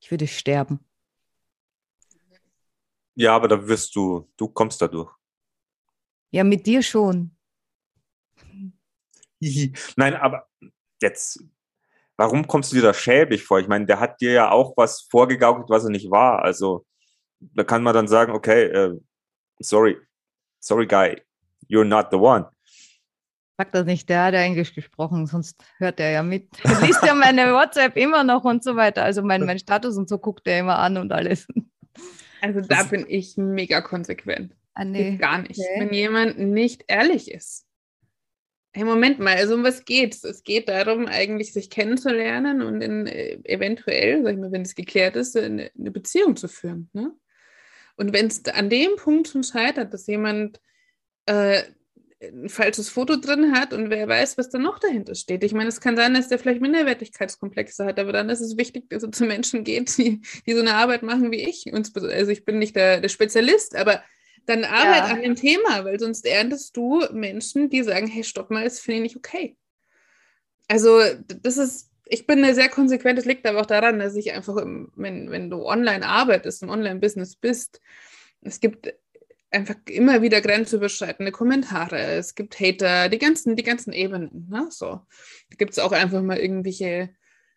ich 0.00 0.10
würde 0.10 0.26
sterben. 0.26 0.80
Ja, 3.14 3.34
aber 3.34 3.48
da 3.48 3.66
wirst 3.66 3.96
du, 3.96 4.30
du 4.36 4.46
kommst 4.48 4.80
dadurch. 4.80 5.17
Ja, 6.30 6.44
mit 6.44 6.66
dir 6.66 6.82
schon. 6.82 7.36
Nein, 9.96 10.14
aber 10.14 10.46
jetzt, 11.00 11.42
warum 12.16 12.46
kommst 12.46 12.72
du 12.72 12.76
dir 12.76 12.82
da 12.82 12.94
schäbig 12.94 13.44
vor? 13.44 13.60
Ich 13.60 13.68
meine, 13.68 13.86
der 13.86 14.00
hat 14.00 14.20
dir 14.20 14.32
ja 14.32 14.50
auch 14.50 14.76
was 14.76 15.06
vorgegaukelt, 15.10 15.70
was 15.70 15.84
er 15.84 15.90
nicht 15.90 16.10
war. 16.10 16.42
Also, 16.42 16.84
da 17.40 17.64
kann 17.64 17.82
man 17.82 17.94
dann 17.94 18.08
sagen, 18.08 18.32
okay, 18.32 18.64
äh, 18.64 18.98
sorry, 19.60 19.96
sorry, 20.60 20.86
guy, 20.86 21.20
you're 21.68 21.84
not 21.84 22.08
the 22.10 22.16
one. 22.16 22.48
Sag 23.60 23.72
das 23.72 23.86
nicht, 23.86 24.08
der 24.08 24.24
hat 24.24 24.34
ja 24.34 24.40
Englisch 24.40 24.72
gesprochen, 24.72 25.26
sonst 25.26 25.64
hört 25.78 25.98
er 25.98 26.10
ja 26.10 26.22
mit. 26.22 26.48
Er 26.62 26.80
liest 26.80 27.02
ja 27.04 27.12
meine 27.14 27.42
WhatsApp 27.52 27.96
immer 27.96 28.22
noch 28.22 28.44
und 28.44 28.62
so 28.62 28.76
weiter. 28.76 29.02
Also 29.02 29.22
mein, 29.22 29.44
mein 29.44 29.58
Status 29.58 29.96
und 29.96 30.08
so 30.08 30.18
guckt 30.18 30.46
er 30.46 30.60
immer 30.60 30.78
an 30.78 30.96
und 30.96 31.10
alles. 31.10 31.48
Also 32.40 32.60
da 32.60 32.84
bin 32.84 33.04
ich 33.08 33.36
mega 33.36 33.80
konsequent. 33.80 34.54
Ah, 34.78 34.84
Geht 34.84 35.18
gar 35.18 35.42
nicht. 35.42 35.58
Okay. 35.58 35.80
Wenn 35.80 35.92
jemand 35.92 36.38
nicht 36.38 36.84
ehrlich 36.86 37.32
ist. 37.32 37.66
Hey, 38.72 38.84
Moment 38.84 39.18
mal, 39.18 39.34
also 39.34 39.54
um 39.54 39.64
was 39.64 39.84
geht's? 39.84 40.22
Es 40.22 40.44
geht 40.44 40.68
darum, 40.68 41.06
eigentlich 41.06 41.52
sich 41.52 41.68
kennenzulernen 41.68 42.62
und 42.62 42.80
in, 42.80 43.08
äh, 43.08 43.40
eventuell, 43.42 44.22
sag 44.22 44.34
ich 44.34 44.38
mal, 44.38 44.52
wenn 44.52 44.62
es 44.62 44.76
geklärt 44.76 45.16
ist, 45.16 45.36
eine, 45.36 45.72
eine 45.76 45.90
Beziehung 45.90 46.36
zu 46.36 46.46
führen. 46.46 46.90
Ne? 46.92 47.12
Und 47.96 48.12
wenn 48.12 48.26
es 48.26 48.44
an 48.44 48.70
dem 48.70 48.94
Punkt 48.96 49.26
schon 49.26 49.42
scheitert, 49.42 49.92
dass 49.92 50.06
jemand 50.06 50.60
äh, 51.26 51.64
ein 52.20 52.48
falsches 52.48 52.88
Foto 52.88 53.16
drin 53.16 53.52
hat 53.52 53.72
und 53.72 53.90
wer 53.90 54.06
weiß, 54.06 54.38
was 54.38 54.48
da 54.48 54.58
noch 54.58 54.78
dahinter 54.78 55.16
steht. 55.16 55.42
Ich 55.42 55.54
meine, 55.54 55.70
es 55.70 55.80
kann 55.80 55.96
sein, 55.96 56.14
dass 56.14 56.28
der 56.28 56.38
vielleicht 56.38 56.60
Minderwertigkeitskomplexe 56.60 57.84
hat, 57.84 57.98
aber 57.98 58.12
dann 58.12 58.28
ist 58.28 58.40
es 58.40 58.56
wichtig, 58.56 58.90
dass 58.90 59.02
es 59.02 59.10
zu 59.10 59.24
Menschen 59.24 59.64
geht, 59.64 59.98
die, 59.98 60.20
die 60.46 60.52
so 60.52 60.60
eine 60.60 60.74
Arbeit 60.74 61.02
machen 61.02 61.32
wie 61.32 61.48
ich. 61.48 61.72
Und, 61.72 61.96
also 61.96 62.30
ich 62.30 62.44
bin 62.44 62.60
nicht 62.60 62.76
der, 62.76 63.00
der 63.00 63.08
Spezialist, 63.08 63.74
aber 63.74 64.04
dann 64.48 64.64
arbeit 64.64 65.08
Ja. 65.08 65.14
an 65.14 65.22
dem 65.22 65.34
Thema, 65.36 65.84
weil 65.84 65.98
sonst 66.00 66.24
erntest 66.26 66.76
du 66.76 67.04
Menschen, 67.12 67.70
die 67.70 67.82
sagen, 67.82 68.06
hey, 68.06 68.24
stopp 68.24 68.50
mal, 68.50 68.64
das 68.64 68.80
finde 68.80 68.96
ich 68.98 69.02
nicht 69.02 69.16
okay. 69.16 69.56
Also 70.68 71.00
das 71.42 71.56
ist, 71.56 71.90
ich 72.06 72.26
bin 72.26 72.42
da 72.42 72.54
sehr 72.54 72.68
konsequent, 72.68 73.18
das 73.18 73.24
liegt 73.24 73.46
aber 73.46 73.60
auch 73.60 73.66
daran, 73.66 73.98
dass 73.98 74.16
ich 74.16 74.32
einfach, 74.32 74.56
im, 74.56 74.90
wenn, 74.96 75.30
wenn 75.30 75.50
du 75.50 75.64
online 75.64 76.06
arbeitest, 76.06 76.62
im 76.62 76.70
Online-Business 76.70 77.36
bist, 77.36 77.80
es 78.42 78.60
gibt 78.60 78.94
einfach 79.50 79.76
immer 79.88 80.20
wieder 80.22 80.40
grenzüberschreitende 80.40 81.32
Kommentare, 81.32 81.98
es 81.98 82.34
gibt 82.34 82.60
Hater, 82.60 83.08
die 83.08 83.18
ganzen, 83.18 83.56
die 83.56 83.62
ganzen 83.62 83.92
Ebenen. 83.92 84.46
Ne? 84.50 84.66
So. 84.70 84.86
Da 85.50 85.56
gibt 85.56 85.72
es 85.72 85.78
auch 85.78 85.92
einfach 85.92 86.22
mal 86.22 86.38
irgendwelche 86.38 87.10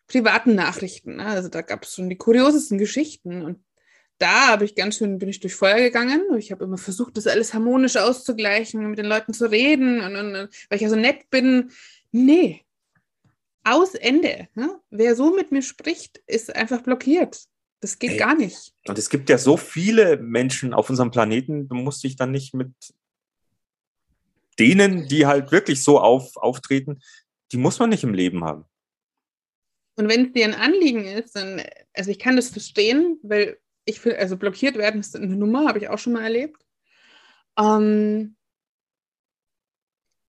privaten 0.06 0.54
Nachrichten. 0.54 1.16
Ne? 1.16 1.26
Also 1.26 1.48
da 1.48 1.62
gab 1.62 1.84
es 1.84 1.94
schon 1.94 2.08
die 2.08 2.16
kuriosesten 2.16 2.78
Geschichten 2.78 3.42
und 3.42 3.62
da 4.22 4.48
habe 4.48 4.64
ich 4.64 4.76
ganz 4.76 4.98
schön, 4.98 5.18
bin 5.18 5.28
ich 5.28 5.40
durch 5.40 5.54
Feuer 5.54 5.80
gegangen. 5.80 6.22
Ich 6.38 6.52
habe 6.52 6.64
immer 6.64 6.78
versucht, 6.78 7.16
das 7.16 7.26
alles 7.26 7.54
harmonisch 7.54 7.96
auszugleichen, 7.96 8.88
mit 8.88 8.98
den 8.98 9.06
Leuten 9.06 9.34
zu 9.34 9.50
reden 9.50 10.00
und, 10.00 10.14
und, 10.14 10.34
weil 10.34 10.76
ich 10.76 10.80
ja 10.80 10.88
so 10.88 10.96
nett 10.96 11.28
bin. 11.28 11.72
Nee. 12.12 12.64
Aus 13.64 13.94
Ende. 13.94 14.48
Ne? 14.54 14.80
Wer 14.90 15.16
so 15.16 15.34
mit 15.34 15.50
mir 15.50 15.62
spricht, 15.62 16.22
ist 16.26 16.54
einfach 16.54 16.82
blockiert. 16.82 17.42
Das 17.80 17.98
geht 17.98 18.12
Ey. 18.12 18.16
gar 18.16 18.36
nicht. 18.36 18.72
Und 18.86 18.96
es 18.96 19.10
gibt 19.10 19.28
ja 19.28 19.38
so 19.38 19.56
viele 19.56 20.16
Menschen 20.18 20.72
auf 20.72 20.88
unserem 20.88 21.10
Planeten, 21.10 21.68
du 21.68 21.74
musst 21.74 22.04
dich 22.04 22.14
dann 22.14 22.30
nicht 22.30 22.54
mit 22.54 22.72
denen, 24.60 25.08
die 25.08 25.26
halt 25.26 25.50
wirklich 25.50 25.82
so 25.82 25.98
auf, 25.98 26.36
auftreten, 26.36 27.00
die 27.50 27.56
muss 27.56 27.80
man 27.80 27.90
nicht 27.90 28.04
im 28.04 28.14
Leben 28.14 28.44
haben. 28.44 28.66
Und 29.96 30.08
wenn 30.08 30.26
es 30.26 30.32
dir 30.32 30.44
ein 30.44 30.54
Anliegen 30.54 31.04
ist, 31.06 31.34
dann, 31.34 31.60
also 31.92 32.10
ich 32.10 32.20
kann 32.20 32.36
das 32.36 32.50
verstehen, 32.50 33.18
weil 33.22 33.58
ich 33.84 34.00
finde, 34.00 34.18
also 34.18 34.36
blockiert 34.36 34.76
werden 34.76 35.00
ist 35.00 35.16
eine 35.16 35.36
Nummer, 35.36 35.66
habe 35.66 35.78
ich 35.78 35.88
auch 35.88 35.98
schon 35.98 36.12
mal 36.12 36.22
erlebt. 36.22 36.64
Ähm, 37.58 38.36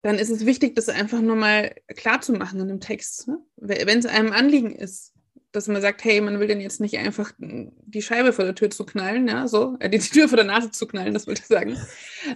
dann 0.01 0.17
ist 0.17 0.29
es 0.29 0.45
wichtig, 0.45 0.75
das 0.75 0.89
einfach 0.89 1.21
nur 1.21 1.35
mal 1.35 1.75
klar 1.95 2.21
zu 2.21 2.33
machen 2.33 2.59
in 2.59 2.69
einem 2.69 2.81
Text. 2.81 3.27
Ne? 3.27 3.39
Wenn 3.55 3.99
es 3.99 4.05
einem 4.05 4.33
Anliegen 4.33 4.75
ist, 4.75 5.13
dass 5.53 5.67
man 5.67 5.81
sagt, 5.81 6.03
hey, 6.03 6.19
man 6.19 6.39
will 6.39 6.47
denn 6.47 6.59
jetzt 6.59 6.81
nicht 6.81 6.97
einfach 6.97 7.31
die 7.37 8.01
Scheibe 8.01 8.33
vor 8.33 8.43
der 8.43 8.55
Tür 8.55 8.69
zu 8.69 8.85
knallen, 8.85 9.27
ja, 9.27 9.47
so, 9.47 9.77
äh, 9.79 9.89
die 9.89 9.99
Tür 9.99 10.27
vor 10.27 10.35
der 10.35 10.45
Nase 10.45 10.71
zu 10.71 10.87
knallen, 10.87 11.13
das 11.13 11.27
wollte 11.27 11.41
ich 11.41 11.47
sagen, 11.47 11.77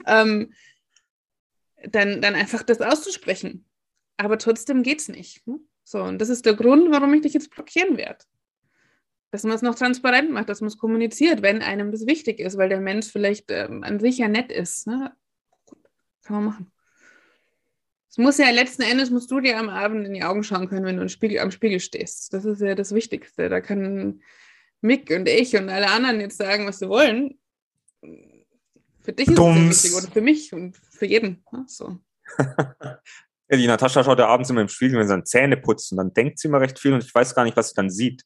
ähm, 0.05 0.53
dann, 1.83 2.21
dann 2.21 2.35
einfach 2.35 2.63
das 2.63 2.79
auszusprechen. 2.79 3.65
Aber 4.17 4.37
trotzdem 4.37 4.83
geht 4.83 5.01
es 5.01 5.09
nicht. 5.09 5.45
Ne? 5.47 5.59
So, 5.83 6.03
und 6.03 6.19
das 6.19 6.29
ist 6.29 6.45
der 6.45 6.53
Grund, 6.53 6.91
warum 6.91 7.13
ich 7.13 7.21
dich 7.21 7.33
jetzt 7.33 7.51
blockieren 7.51 7.97
werde. 7.97 8.23
Dass 9.31 9.43
man 9.43 9.53
es 9.53 9.61
noch 9.61 9.75
transparent 9.75 10.31
macht, 10.31 10.49
dass 10.49 10.61
man 10.61 10.69
es 10.69 10.77
kommuniziert, 10.77 11.41
wenn 11.41 11.61
einem 11.61 11.91
das 11.91 12.07
wichtig 12.07 12.39
ist, 12.39 12.57
weil 12.57 12.69
der 12.69 12.79
Mensch 12.79 13.07
vielleicht 13.07 13.51
ähm, 13.51 13.83
an 13.83 13.99
sich 13.99 14.17
ja 14.17 14.27
nett 14.27 14.51
ist. 14.51 14.87
Ne? 14.87 15.11
Gut, 15.65 15.79
kann 16.23 16.37
man 16.37 16.45
machen. 16.45 16.71
Es 18.09 18.17
muss 18.17 18.37
ja 18.37 18.49
letzten 18.49 18.83
Endes, 18.83 19.11
musst 19.11 19.29
du 19.29 19.41
dir 19.41 19.59
am 19.59 19.69
Abend 19.69 20.05
in 20.07 20.13
die 20.13 20.23
Augen 20.23 20.43
schauen 20.43 20.69
können, 20.69 20.85
wenn 20.85 20.97
du 20.97 21.07
Spiegel, 21.09 21.39
am 21.39 21.51
Spiegel 21.51 21.79
stehst. 21.79 22.33
Das 22.33 22.45
ist 22.45 22.61
ja 22.61 22.73
das 22.73 22.93
Wichtigste. 22.93 23.49
Da 23.49 23.61
kann 23.61 24.21
Mick 24.81 25.11
und 25.11 25.27
ich 25.27 25.55
und 25.55 25.69
alle 25.69 25.89
anderen 25.89 26.19
jetzt 26.19 26.37
sagen, 26.37 26.65
was 26.65 26.79
sie 26.79 26.89
wollen. 26.89 27.37
Für 29.01 29.13
dich 29.13 29.27
ist 29.27 29.33
es 29.33 29.35
Dums. 29.35 29.83
wichtig 29.83 29.97
oder 29.97 30.11
für 30.11 30.21
mich 30.21 30.53
und 30.53 30.77
für 30.77 31.05
jeden. 31.05 31.43
Ne? 31.51 31.65
So. 31.67 31.99
Die 33.51 33.67
Natascha 33.67 34.03
schaut 34.03 34.19
ja 34.19 34.27
abends 34.27 34.49
immer 34.49 34.61
im 34.61 34.67
Spiegel, 34.67 34.99
wenn 34.99 35.07
sie 35.07 35.13
dann 35.13 35.25
Zähne 35.25 35.55
putzt 35.55 35.91
und 35.91 35.97
dann 35.97 36.13
denkt 36.13 36.39
sie 36.39 36.47
immer 36.47 36.59
recht 36.59 36.79
viel 36.79 36.93
und 36.93 37.03
ich 37.03 37.13
weiß 37.13 37.33
gar 37.33 37.45
nicht, 37.45 37.55
was 37.55 37.69
sie 37.69 37.75
dann 37.75 37.89
sieht. 37.89 38.23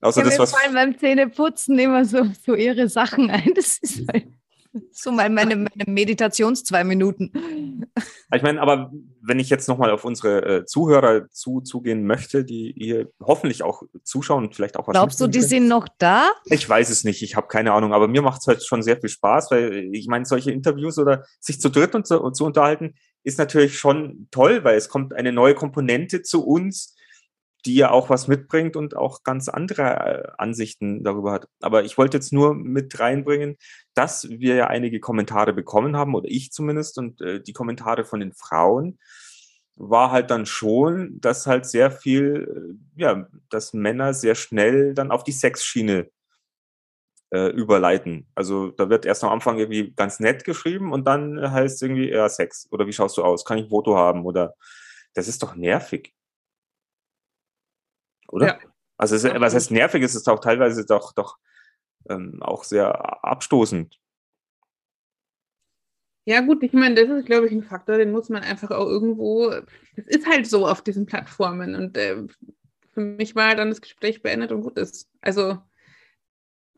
Außer 0.00 0.20
Ja, 0.22 0.26
das, 0.26 0.38
was. 0.38 0.52
fallen 0.52 0.74
beim 0.74 0.98
Zähneputzen 0.98 1.78
immer 1.78 2.04
so, 2.04 2.26
so 2.44 2.54
ihre 2.54 2.88
Sachen 2.88 3.30
ein. 3.30 3.52
Das 3.54 3.78
ist 3.78 4.06
halt 4.08 4.26
so 4.92 5.12
mein, 5.12 5.34
meine, 5.34 5.56
meine 5.56 5.84
Meditations 5.86 6.64
zwei 6.64 6.84
Minuten. 6.84 7.86
Ich 8.34 8.42
meine, 8.42 8.60
aber 8.60 8.92
wenn 9.22 9.38
ich 9.38 9.50
jetzt 9.50 9.68
nochmal 9.68 9.90
auf 9.90 10.04
unsere 10.04 10.44
äh, 10.44 10.64
Zuhörer 10.64 11.28
zu, 11.30 11.60
zugehen 11.60 12.06
möchte, 12.06 12.44
die 12.44 12.74
hier 12.76 13.10
hoffentlich 13.20 13.62
auch 13.62 13.82
zuschauen 14.02 14.44
und 14.44 14.54
vielleicht 14.54 14.76
auch 14.76 14.86
was. 14.86 14.92
Glaubst 14.92 15.20
du, 15.20 15.26
die 15.26 15.38
mitnehmen 15.38 15.48
sind 15.48 15.68
noch 15.68 15.88
da? 15.98 16.30
können. 16.44 16.58
Ich 16.58 16.68
weiß 16.68 16.90
es 16.90 17.04
nicht, 17.04 17.22
ich 17.22 17.36
habe 17.36 17.46
keine 17.48 17.72
Ahnung, 17.72 17.92
aber 17.92 18.08
mir 18.08 18.22
macht 18.22 18.40
es 18.40 18.46
halt 18.46 18.64
schon 18.64 18.82
sehr 18.82 18.98
viel 19.00 19.08
Spaß, 19.08 19.50
weil 19.50 19.90
ich 19.92 20.08
meine, 20.08 20.24
solche 20.24 20.50
Interviews 20.50 20.98
oder 20.98 21.24
sich 21.40 21.60
zu 21.60 21.70
dritt 21.70 21.94
und 21.94 22.06
zu, 22.06 22.20
und 22.20 22.36
zu 22.36 22.44
unterhalten, 22.44 22.94
ist 23.22 23.38
natürlich 23.38 23.78
schon 23.78 24.28
toll, 24.30 24.62
weil 24.64 24.76
es 24.76 24.88
kommt 24.88 25.14
eine 25.14 25.32
neue 25.32 25.54
Komponente 25.54 26.22
zu 26.22 26.46
uns, 26.46 26.95
die 27.66 27.74
ja 27.74 27.90
auch 27.90 28.08
was 28.10 28.28
mitbringt 28.28 28.76
und 28.76 28.96
auch 28.96 29.22
ganz 29.24 29.48
andere 29.48 29.82
äh, 29.82 30.28
Ansichten 30.38 31.04
darüber 31.04 31.32
hat. 31.32 31.48
Aber 31.60 31.84
ich 31.84 31.98
wollte 31.98 32.16
jetzt 32.16 32.32
nur 32.32 32.54
mit 32.54 32.98
reinbringen, 32.98 33.56
dass 33.94 34.28
wir 34.30 34.54
ja 34.54 34.66
einige 34.68 35.00
Kommentare 35.00 35.52
bekommen 35.52 35.96
haben, 35.96 36.14
oder 36.14 36.28
ich 36.28 36.52
zumindest, 36.52 36.98
und 36.98 37.20
äh, 37.20 37.42
die 37.42 37.52
Kommentare 37.52 38.04
von 38.04 38.20
den 38.20 38.32
Frauen 38.32 38.98
war 39.76 40.10
halt 40.10 40.30
dann 40.30 40.46
schon, 40.46 41.20
dass 41.20 41.46
halt 41.46 41.66
sehr 41.66 41.90
viel, 41.90 42.78
äh, 42.96 43.02
ja, 43.02 43.26
dass 43.50 43.74
Männer 43.74 44.14
sehr 44.14 44.34
schnell 44.34 44.94
dann 44.94 45.10
auf 45.10 45.24
die 45.24 45.32
Sexschiene 45.32 46.08
äh, 47.30 47.50
überleiten. 47.50 48.26
Also 48.34 48.70
da 48.70 48.88
wird 48.88 49.04
erst 49.04 49.24
am 49.24 49.30
Anfang 49.30 49.58
irgendwie 49.58 49.92
ganz 49.94 50.20
nett 50.20 50.44
geschrieben 50.44 50.92
und 50.92 51.06
dann 51.06 51.50
heißt 51.52 51.82
irgendwie, 51.82 52.10
ja, 52.10 52.28
Sex. 52.28 52.68
Oder 52.70 52.86
wie 52.86 52.92
schaust 52.92 53.16
du 53.18 53.24
aus? 53.24 53.44
Kann 53.44 53.58
ich 53.58 53.64
ein 53.64 53.70
Foto 53.70 53.96
haben? 53.96 54.24
Oder 54.24 54.54
das 55.14 55.28
ist 55.28 55.42
doch 55.42 55.54
nervig. 55.56 56.15
Oder? 58.28 58.46
Ja. 58.46 58.58
Also 58.96 59.16
es, 59.16 59.24
was 59.24 59.54
heißt 59.54 59.70
nervig? 59.70 60.02
Es 60.02 60.14
ist 60.14 60.28
auch 60.28 60.40
teilweise 60.40 60.86
doch, 60.86 61.12
doch 61.12 61.38
ähm, 62.08 62.42
auch 62.42 62.64
sehr 62.64 63.24
abstoßend. 63.24 63.98
Ja, 66.28 66.40
gut, 66.40 66.62
ich 66.64 66.72
meine, 66.72 66.96
das 66.96 67.08
ist, 67.08 67.26
glaube 67.26 67.46
ich, 67.46 67.52
ein 67.52 67.62
Faktor, 67.62 67.98
den 67.98 68.10
muss 68.10 68.28
man 68.28 68.42
einfach 68.42 68.72
auch 68.72 68.86
irgendwo. 68.86 69.50
Das 69.94 70.06
ist 70.06 70.26
halt 70.26 70.48
so 70.48 70.66
auf 70.66 70.82
diesen 70.82 71.06
Plattformen. 71.06 71.76
Und 71.76 71.96
äh, 71.96 72.24
für 72.92 73.00
mich 73.00 73.36
war 73.36 73.54
dann 73.54 73.68
das 73.68 73.80
Gespräch 73.80 74.22
beendet 74.22 74.50
und 74.50 74.62
gut 74.62 74.76
ist. 74.76 75.08
Also, 75.20 75.58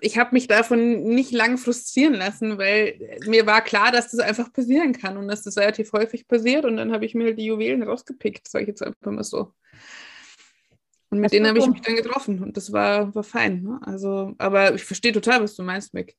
ich 0.01 0.19
habe 0.19 0.35
mich 0.35 0.49
davon 0.49 1.03
nicht 1.05 1.33
lang 1.33 1.57
frustrieren 1.57 2.13
lassen, 2.15 2.59
weil 2.59 3.19
mir 3.27 3.47
war 3.47 3.63
klar, 3.63 3.91
dass 3.91 4.11
das 4.11 4.21
einfach 4.21 4.53
passieren 4.53 4.93
kann 4.93 5.17
und 5.17 5.29
dass 5.29 5.43
das 5.43 5.57
relativ 5.57 5.93
häufig 5.93 6.29
passiert. 6.29 6.67
Und 6.67 6.77
dann 6.77 6.93
habe 6.93 7.07
ich 7.07 7.15
mir 7.15 7.25
halt 7.25 7.39
die 7.39 7.47
Juwelen 7.47 7.83
rausgepickt, 7.83 8.49
sage 8.49 8.65
ich 8.65 8.69
jetzt 8.69 8.83
einfach 8.83 9.11
mal 9.11 9.25
so. 9.25 9.55
Und 11.11 11.21
mit 11.21 11.27
Hast 11.27 11.33
denen 11.33 11.47
habe 11.47 11.59
ich 11.59 11.67
mich 11.67 11.81
dann 11.81 11.97
getroffen 11.97 12.43
und 12.43 12.57
das 12.57 12.73
war, 12.73 13.15
war 13.15 13.23
fein. 13.23 13.63
Ne? 13.63 13.81
Also, 13.83 14.35
aber 14.39 14.75
ich 14.75 14.85
verstehe 14.85 15.13
total, 15.13 15.43
was 15.43 15.57
du 15.57 15.63
meinst, 15.63 15.95
Mick. 15.95 16.17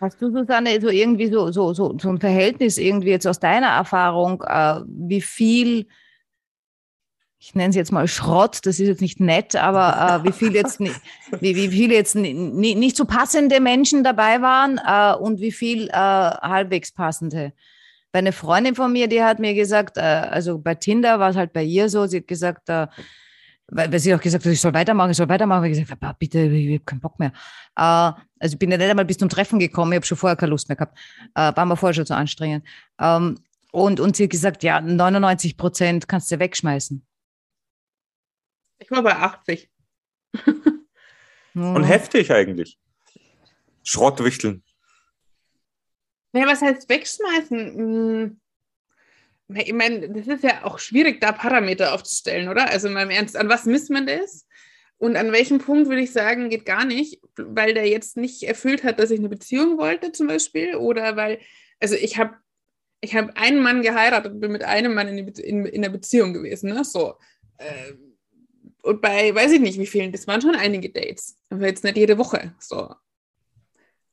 Hast 0.00 0.20
du, 0.20 0.30
Susanne, 0.30 0.80
so 0.80 0.88
irgendwie 0.88 1.28
so, 1.28 1.50
so, 1.52 1.74
so, 1.74 1.96
so 2.00 2.08
ein 2.08 2.18
Verhältnis 2.18 2.76
irgendwie 2.78 3.10
jetzt 3.10 3.26
aus 3.26 3.38
deiner 3.40 3.68
Erfahrung, 3.68 4.42
äh, 4.42 4.80
wie 4.86 5.20
viel, 5.20 5.86
ich 7.38 7.54
nenne 7.54 7.70
es 7.70 7.76
jetzt 7.76 7.92
mal 7.92 8.06
Schrott, 8.06 8.60
das 8.64 8.78
ist 8.78 8.88
jetzt 8.88 9.00
nicht 9.00 9.20
nett, 9.20 9.56
aber 9.56 10.22
äh, 10.22 10.28
wie 10.28 10.32
viel 10.32 10.54
jetzt, 10.54 10.80
ni- 10.80 10.92
wie, 11.40 11.56
wie 11.56 11.68
viele 11.68 11.94
jetzt 11.94 12.14
ni, 12.14 12.32
ni, 12.32 12.74
nicht 12.74 12.96
so 12.96 13.04
passende 13.04 13.60
Menschen 13.60 14.04
dabei 14.04 14.40
waren 14.40 14.80
äh, 14.84 15.16
und 15.20 15.40
wie 15.40 15.52
viel 15.52 15.88
äh, 15.88 15.92
halbwegs 15.92 16.92
passende? 16.92 17.52
Bei 18.12 18.18
einer 18.20 18.32
Freundin 18.32 18.74
von 18.74 18.92
mir, 18.92 19.08
die 19.08 19.22
hat 19.22 19.38
mir 19.38 19.54
gesagt, 19.54 19.96
äh, 19.96 20.00
also 20.00 20.58
bei 20.58 20.74
Tinder 20.74 21.18
war 21.18 21.30
es 21.30 21.36
halt 21.36 21.52
bei 21.52 21.64
ihr 21.64 21.88
so, 21.88 22.06
sie 22.06 22.18
hat 22.18 22.28
gesagt, 22.28 22.68
äh, 22.68 22.86
weil, 23.74 23.90
weil 23.90 23.98
sie 23.98 24.14
auch 24.14 24.20
gesagt 24.20 24.44
hat, 24.44 24.52
ich 24.52 24.60
soll 24.60 24.74
weitermachen, 24.74 25.10
ich 25.10 25.16
soll 25.16 25.28
weitermachen. 25.28 25.64
Ich 25.64 25.78
gesagt, 25.78 25.88
"Papa, 25.88 26.14
bitte, 26.18 26.40
ich 26.40 26.74
habe 26.74 26.84
keinen 26.84 27.00
Bock 27.00 27.18
mehr. 27.18 27.32
Äh, 27.76 28.12
also 28.38 28.54
ich 28.54 28.58
bin 28.58 28.70
ja 28.70 28.76
nicht 28.76 28.90
einmal 28.90 29.06
bis 29.06 29.18
zum 29.18 29.28
Treffen 29.28 29.58
gekommen, 29.58 29.92
ich 29.92 29.96
habe 29.96 30.06
schon 30.06 30.18
vorher 30.18 30.36
keine 30.36 30.50
Lust 30.50 30.68
mehr 30.68 30.76
gehabt. 30.76 30.98
Äh, 31.34 31.56
war 31.56 31.64
mir 31.64 31.76
vorher 31.76 31.94
schon 31.94 32.06
zu 32.06 32.14
anstrengend. 32.14 32.66
Ähm, 33.00 33.38
und, 33.72 33.98
und 33.98 34.16
sie 34.16 34.24
hat 34.24 34.30
gesagt, 34.30 34.62
ja, 34.62 34.80
99 34.80 35.56
Prozent 35.56 36.06
kannst 36.06 36.30
du 36.30 36.38
wegschmeißen. 36.38 37.04
Ich 38.78 38.90
war 38.90 39.02
bei 39.02 39.16
80. 39.16 39.70
Und 41.54 41.84
heftig 41.84 42.30
eigentlich. 42.30 42.78
Schrottwichteln. 43.82 44.62
Naja, 46.32 46.46
was 46.46 46.60
heißt 46.60 46.88
wegschmeißen? 46.88 48.40
Ich 49.56 49.72
meine, 49.72 50.08
das 50.08 50.26
ist 50.26 50.44
ja 50.44 50.64
auch 50.64 50.78
schwierig, 50.78 51.20
da 51.20 51.32
Parameter 51.32 51.94
aufzustellen, 51.94 52.48
oder? 52.48 52.68
Also 52.68 52.88
in 52.88 52.94
meinem 52.94 53.10
Ernst, 53.10 53.36
an 53.36 53.48
was 53.48 53.66
misst 53.66 53.90
man 53.90 54.06
das? 54.06 54.46
Und 54.98 55.16
an 55.16 55.32
welchem 55.32 55.58
Punkt 55.58 55.88
würde 55.88 56.02
ich 56.02 56.12
sagen, 56.12 56.48
geht 56.48 56.64
gar 56.64 56.84
nicht, 56.84 57.20
weil 57.36 57.74
der 57.74 57.88
jetzt 57.88 58.16
nicht 58.16 58.44
erfüllt 58.44 58.84
hat, 58.84 59.00
dass 59.00 59.10
ich 59.10 59.18
eine 59.18 59.28
Beziehung 59.28 59.78
wollte, 59.78 60.12
zum 60.12 60.28
Beispiel, 60.28 60.76
oder 60.76 61.16
weil, 61.16 61.40
also 61.80 61.96
ich 61.96 62.18
habe 62.18 62.36
ich 63.00 63.16
hab 63.16 63.36
einen 63.36 63.60
Mann 63.60 63.82
geheiratet 63.82 64.32
und 64.32 64.40
bin 64.40 64.52
mit 64.52 64.62
einem 64.62 64.94
Mann 64.94 65.08
in, 65.08 65.26
die, 65.26 65.42
in, 65.42 65.66
in 65.66 65.82
der 65.82 65.88
Beziehung 65.88 66.32
gewesen, 66.32 66.72
ne? 66.72 66.84
So. 66.84 67.14
Äh, 67.58 67.94
und 68.82 69.00
bei, 69.00 69.34
weiß 69.34 69.52
ich 69.52 69.60
nicht, 69.60 69.78
wie 69.78 69.86
vielen, 69.86 70.12
das 70.12 70.26
waren 70.26 70.40
schon 70.40 70.54
einige 70.54 70.90
Dates. 70.90 71.36
Aber 71.50 71.66
jetzt 71.66 71.82
nicht 71.82 71.96
jede 71.96 72.16
Woche. 72.18 72.54
So. 72.60 72.94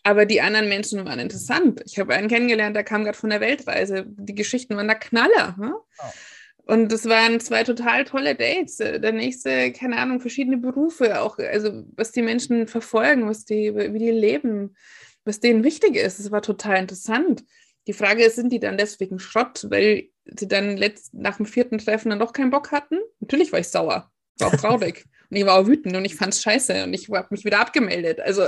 Aber 0.09 0.25
die 0.25 0.41
anderen 0.41 0.69
Menschen 0.69 1.05
waren 1.05 1.19
interessant. 1.19 1.83
Ich 1.85 1.99
habe 1.99 2.15
einen 2.15 2.29
kennengelernt, 2.29 2.75
der 2.75 2.83
kam 2.83 3.03
gerade 3.03 3.15
von 3.15 3.29
der 3.29 3.41
Weltreise. 3.41 4.05
Die 4.07 4.33
Geschichten 4.33 4.75
waren 4.75 4.87
da 4.87 4.95
Knaller. 4.95 5.55
Ne? 5.59 5.71
Oh. 5.75 6.73
Und 6.73 6.91
das 6.91 7.07
waren 7.07 7.39
zwei 7.39 7.63
total 7.63 8.05
tolle 8.05 8.33
Dates. 8.33 8.77
Der 8.77 9.11
nächste, 9.11 9.71
keine 9.71 9.97
Ahnung, 9.97 10.19
verschiedene 10.19 10.57
Berufe, 10.57 11.21
auch, 11.21 11.37
also 11.37 11.83
was 11.95 12.11
die 12.11 12.23
Menschen 12.23 12.65
verfolgen, 12.65 13.29
was 13.29 13.45
die, 13.45 13.75
wie 13.75 13.99
die 13.99 14.09
leben, 14.09 14.75
was 15.25 15.39
denen 15.39 15.63
wichtig 15.63 15.95
ist. 15.95 16.17
Das 16.17 16.31
war 16.31 16.41
total 16.41 16.79
interessant. 16.79 17.43
Die 17.85 17.93
Frage 17.93 18.23
ist, 18.23 18.35
sind 18.35 18.51
die 18.51 18.59
dann 18.59 18.79
deswegen 18.79 19.19
Schrott, 19.19 19.67
weil 19.69 20.09
sie 20.25 20.47
dann 20.47 20.75
letzt, 20.75 21.13
nach 21.13 21.37
dem 21.37 21.45
vierten 21.45 21.77
Treffen 21.77 22.09
dann 22.09 22.19
doch 22.19 22.33
keinen 22.33 22.49
Bock 22.49 22.71
hatten? 22.71 22.97
Natürlich 23.19 23.51
war 23.51 23.59
ich 23.59 23.67
sauer, 23.67 24.09
war 24.39 24.47
auch 24.47 24.55
traurig 24.57 25.05
und 25.29 25.37
ich 25.37 25.45
war 25.45 25.59
auch 25.59 25.67
wütend 25.67 25.95
und 25.95 26.05
ich 26.05 26.15
fand 26.15 26.33
es 26.33 26.41
scheiße 26.41 26.83
und 26.83 26.95
ich 26.95 27.09
habe 27.09 27.27
mich 27.29 27.45
wieder 27.45 27.59
abgemeldet. 27.59 28.19
Also 28.21 28.47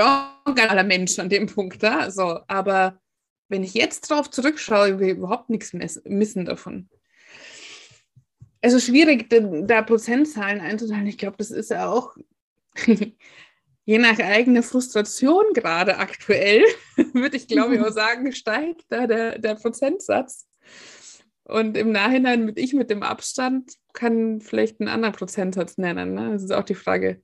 war 0.00 0.40
auch 0.44 0.50
ein 0.50 0.54
geiler 0.54 0.84
Mensch 0.84 1.18
an 1.18 1.28
dem 1.28 1.46
Punkt 1.46 1.82
da. 1.82 2.10
So. 2.10 2.40
Aber 2.48 2.98
wenn 3.48 3.62
ich 3.62 3.74
jetzt 3.74 4.10
drauf 4.10 4.30
zurückschaue, 4.30 4.98
will 4.98 5.08
ich 5.10 5.16
überhaupt 5.16 5.50
nichts 5.50 5.72
missen 6.04 6.44
davon 6.44 6.88
also 8.62 8.78
schwierig, 8.78 9.28
da 9.30 9.82
Prozentzahlen 9.82 10.60
einzuteilen. 10.60 11.06
Ich 11.06 11.18
glaube, 11.18 11.36
das 11.38 11.50
ist 11.50 11.70
ja 11.70 11.88
auch 11.88 12.14
je 13.84 13.98
nach 13.98 14.18
eigener 14.18 14.62
Frustration 14.62 15.44
gerade 15.54 15.98
aktuell, 15.98 16.62
würde 17.12 17.36
ich 17.36 17.48
glaube 17.48 17.76
ich 17.76 17.80
auch 17.80 17.92
sagen, 17.92 18.32
steigt 18.32 18.84
da 18.88 19.06
der, 19.06 19.38
der 19.38 19.54
Prozentsatz. 19.54 20.46
Und 21.44 21.76
im 21.76 21.90
Nachhinein 21.90 22.44
mit 22.44 22.58
ich 22.58 22.74
mit 22.74 22.90
dem 22.90 23.02
Abstand 23.02 23.72
kann 23.92 24.40
vielleicht 24.40 24.80
einen 24.80 24.88
anderen 24.88 25.14
Prozentsatz 25.14 25.78
nennen. 25.78 26.14
Ne? 26.14 26.32
Das 26.32 26.44
ist 26.44 26.52
auch 26.52 26.64
die 26.64 26.76
Frage, 26.76 27.22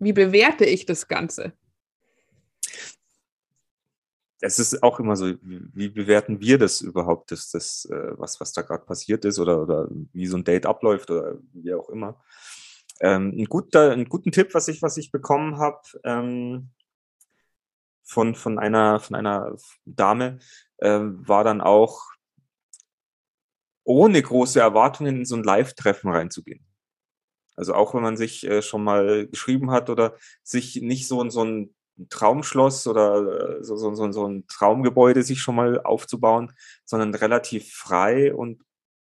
wie 0.00 0.12
bewerte 0.12 0.64
ich 0.64 0.86
das 0.86 1.06
Ganze? 1.06 1.52
Es 4.40 4.58
ist 4.58 4.82
auch 4.82 5.00
immer 5.00 5.16
so, 5.16 5.34
wie 5.42 5.88
bewerten 5.88 6.40
wir 6.40 6.58
das 6.58 6.80
überhaupt, 6.80 7.30
das, 7.30 7.50
das, 7.50 7.84
äh, 7.86 8.18
was, 8.18 8.40
was 8.40 8.52
da 8.52 8.62
gerade 8.62 8.84
passiert 8.84 9.24
ist 9.24 9.38
oder, 9.38 9.62
oder 9.62 9.88
wie 10.12 10.26
so 10.26 10.36
ein 10.36 10.44
Date 10.44 10.66
abläuft 10.66 11.10
oder 11.10 11.38
wie 11.52 11.74
auch 11.74 11.88
immer. 11.90 12.22
Ähm, 13.00 13.34
ein 13.36 13.44
guter, 13.46 13.92
einen 13.92 14.08
guten 14.08 14.32
Tipp, 14.32 14.54
was 14.54 14.68
ich, 14.68 14.82
was 14.82 14.96
ich 14.96 15.10
bekommen 15.10 15.58
habe 15.58 15.80
ähm, 16.04 16.70
von, 18.02 18.34
von, 18.34 18.58
einer, 18.58 19.00
von 19.00 19.16
einer 19.16 19.56
Dame, 19.84 20.38
äh, 20.78 21.00
war 21.00 21.44
dann 21.44 21.60
auch, 21.60 22.02
ohne 23.82 24.22
große 24.22 24.60
Erwartungen 24.60 25.16
in 25.16 25.24
so 25.24 25.34
ein 25.36 25.42
Live-Treffen 25.42 26.10
reinzugehen. 26.10 26.64
Also 27.56 27.74
auch 27.74 27.94
wenn 27.94 28.02
man 28.02 28.16
sich 28.16 28.46
äh, 28.46 28.62
schon 28.62 28.84
mal 28.84 29.26
geschrieben 29.26 29.70
hat 29.70 29.90
oder 29.90 30.16
sich 30.42 30.76
nicht 30.76 31.08
so, 31.08 31.28
so 31.28 31.44
ein 31.44 31.74
ein 32.00 32.08
Traumschloss 32.08 32.86
oder 32.86 33.58
äh, 33.58 33.64
so, 33.64 33.76
so, 33.76 33.94
so, 33.94 34.10
so 34.10 34.26
ein 34.26 34.46
Traumgebäude 34.46 35.22
sich 35.22 35.40
schon 35.40 35.54
mal 35.54 35.80
aufzubauen, 35.80 36.52
sondern 36.84 37.14
relativ 37.14 37.72
frei 37.72 38.34
und 38.34 38.62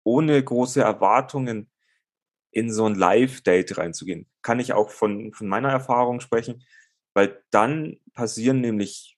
ohne 0.03 0.43
große 0.43 0.81
Erwartungen 0.81 1.69
in 2.51 2.71
so 2.71 2.85
ein 2.85 2.95
Live-Date 2.95 3.77
reinzugehen. 3.77 4.27
Kann 4.41 4.59
ich 4.59 4.73
auch 4.73 4.89
von, 4.89 5.33
von 5.33 5.47
meiner 5.47 5.69
Erfahrung 5.69 6.19
sprechen, 6.19 6.63
weil 7.13 7.41
dann 7.49 7.97
passieren 8.13 8.61
nämlich, 8.61 9.17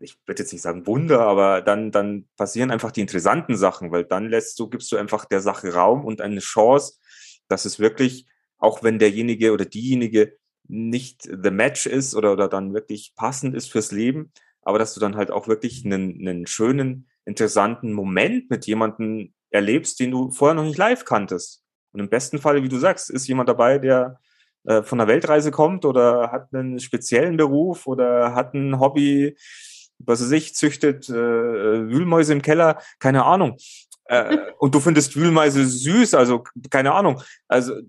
ich 0.00 0.18
würde 0.26 0.42
jetzt 0.42 0.52
nicht 0.52 0.62
sagen 0.62 0.86
Wunder, 0.86 1.20
aber 1.20 1.62
dann, 1.62 1.90
dann 1.90 2.28
passieren 2.36 2.70
einfach 2.70 2.90
die 2.90 3.00
interessanten 3.00 3.56
Sachen, 3.56 3.90
weil 3.90 4.04
dann 4.04 4.28
lässt 4.28 4.58
du, 4.58 4.68
gibst 4.68 4.92
du 4.92 4.96
einfach 4.96 5.24
der 5.24 5.40
Sache 5.40 5.72
Raum 5.72 6.04
und 6.04 6.20
eine 6.20 6.40
Chance, 6.40 6.98
dass 7.48 7.64
es 7.64 7.78
wirklich, 7.78 8.26
auch 8.58 8.82
wenn 8.82 8.98
derjenige 8.98 9.52
oder 9.52 9.64
diejenige 9.64 10.36
nicht 10.66 11.22
the 11.22 11.50
match 11.50 11.86
ist 11.86 12.14
oder, 12.14 12.32
oder 12.32 12.48
dann 12.48 12.74
wirklich 12.74 13.14
passend 13.16 13.54
ist 13.54 13.70
fürs 13.70 13.92
Leben, 13.92 14.32
aber 14.62 14.78
dass 14.78 14.94
du 14.94 15.00
dann 15.00 15.16
halt 15.16 15.30
auch 15.30 15.48
wirklich 15.48 15.84
einen, 15.84 16.26
einen 16.26 16.46
schönen, 16.46 17.08
interessanten 17.24 17.92
Moment 17.92 18.50
mit 18.50 18.66
jemandem 18.66 19.32
erlebst, 19.50 20.00
den 20.00 20.10
du 20.10 20.30
vorher 20.30 20.54
noch 20.54 20.64
nicht 20.64 20.78
live 20.78 21.04
kanntest. 21.04 21.62
Und 21.92 22.00
im 22.00 22.08
besten 22.08 22.38
Fall, 22.38 22.62
wie 22.62 22.68
du 22.68 22.78
sagst, 22.78 23.10
ist 23.10 23.28
jemand 23.28 23.48
dabei, 23.48 23.78
der 23.78 24.18
äh, 24.64 24.82
von 24.82 24.98
der 24.98 25.06
Weltreise 25.06 25.50
kommt 25.50 25.84
oder 25.84 26.32
hat 26.32 26.52
einen 26.52 26.80
speziellen 26.80 27.36
Beruf 27.36 27.86
oder 27.86 28.34
hat 28.34 28.54
ein 28.54 28.80
Hobby, 28.80 29.36
was 29.98 30.20
er 30.20 30.26
sich 30.26 30.54
züchtet, 30.54 31.08
äh, 31.08 31.14
Wühlmäuse 31.14 32.32
im 32.32 32.42
Keller, 32.42 32.80
keine 32.98 33.24
Ahnung. 33.24 33.56
Äh, 34.06 34.36
und 34.58 34.74
du 34.74 34.80
findest 34.80 35.16
Wühlmäuse 35.16 35.64
süß, 35.66 36.14
also 36.14 36.44
keine 36.70 36.92
Ahnung. 36.92 37.22
Also 37.48 37.80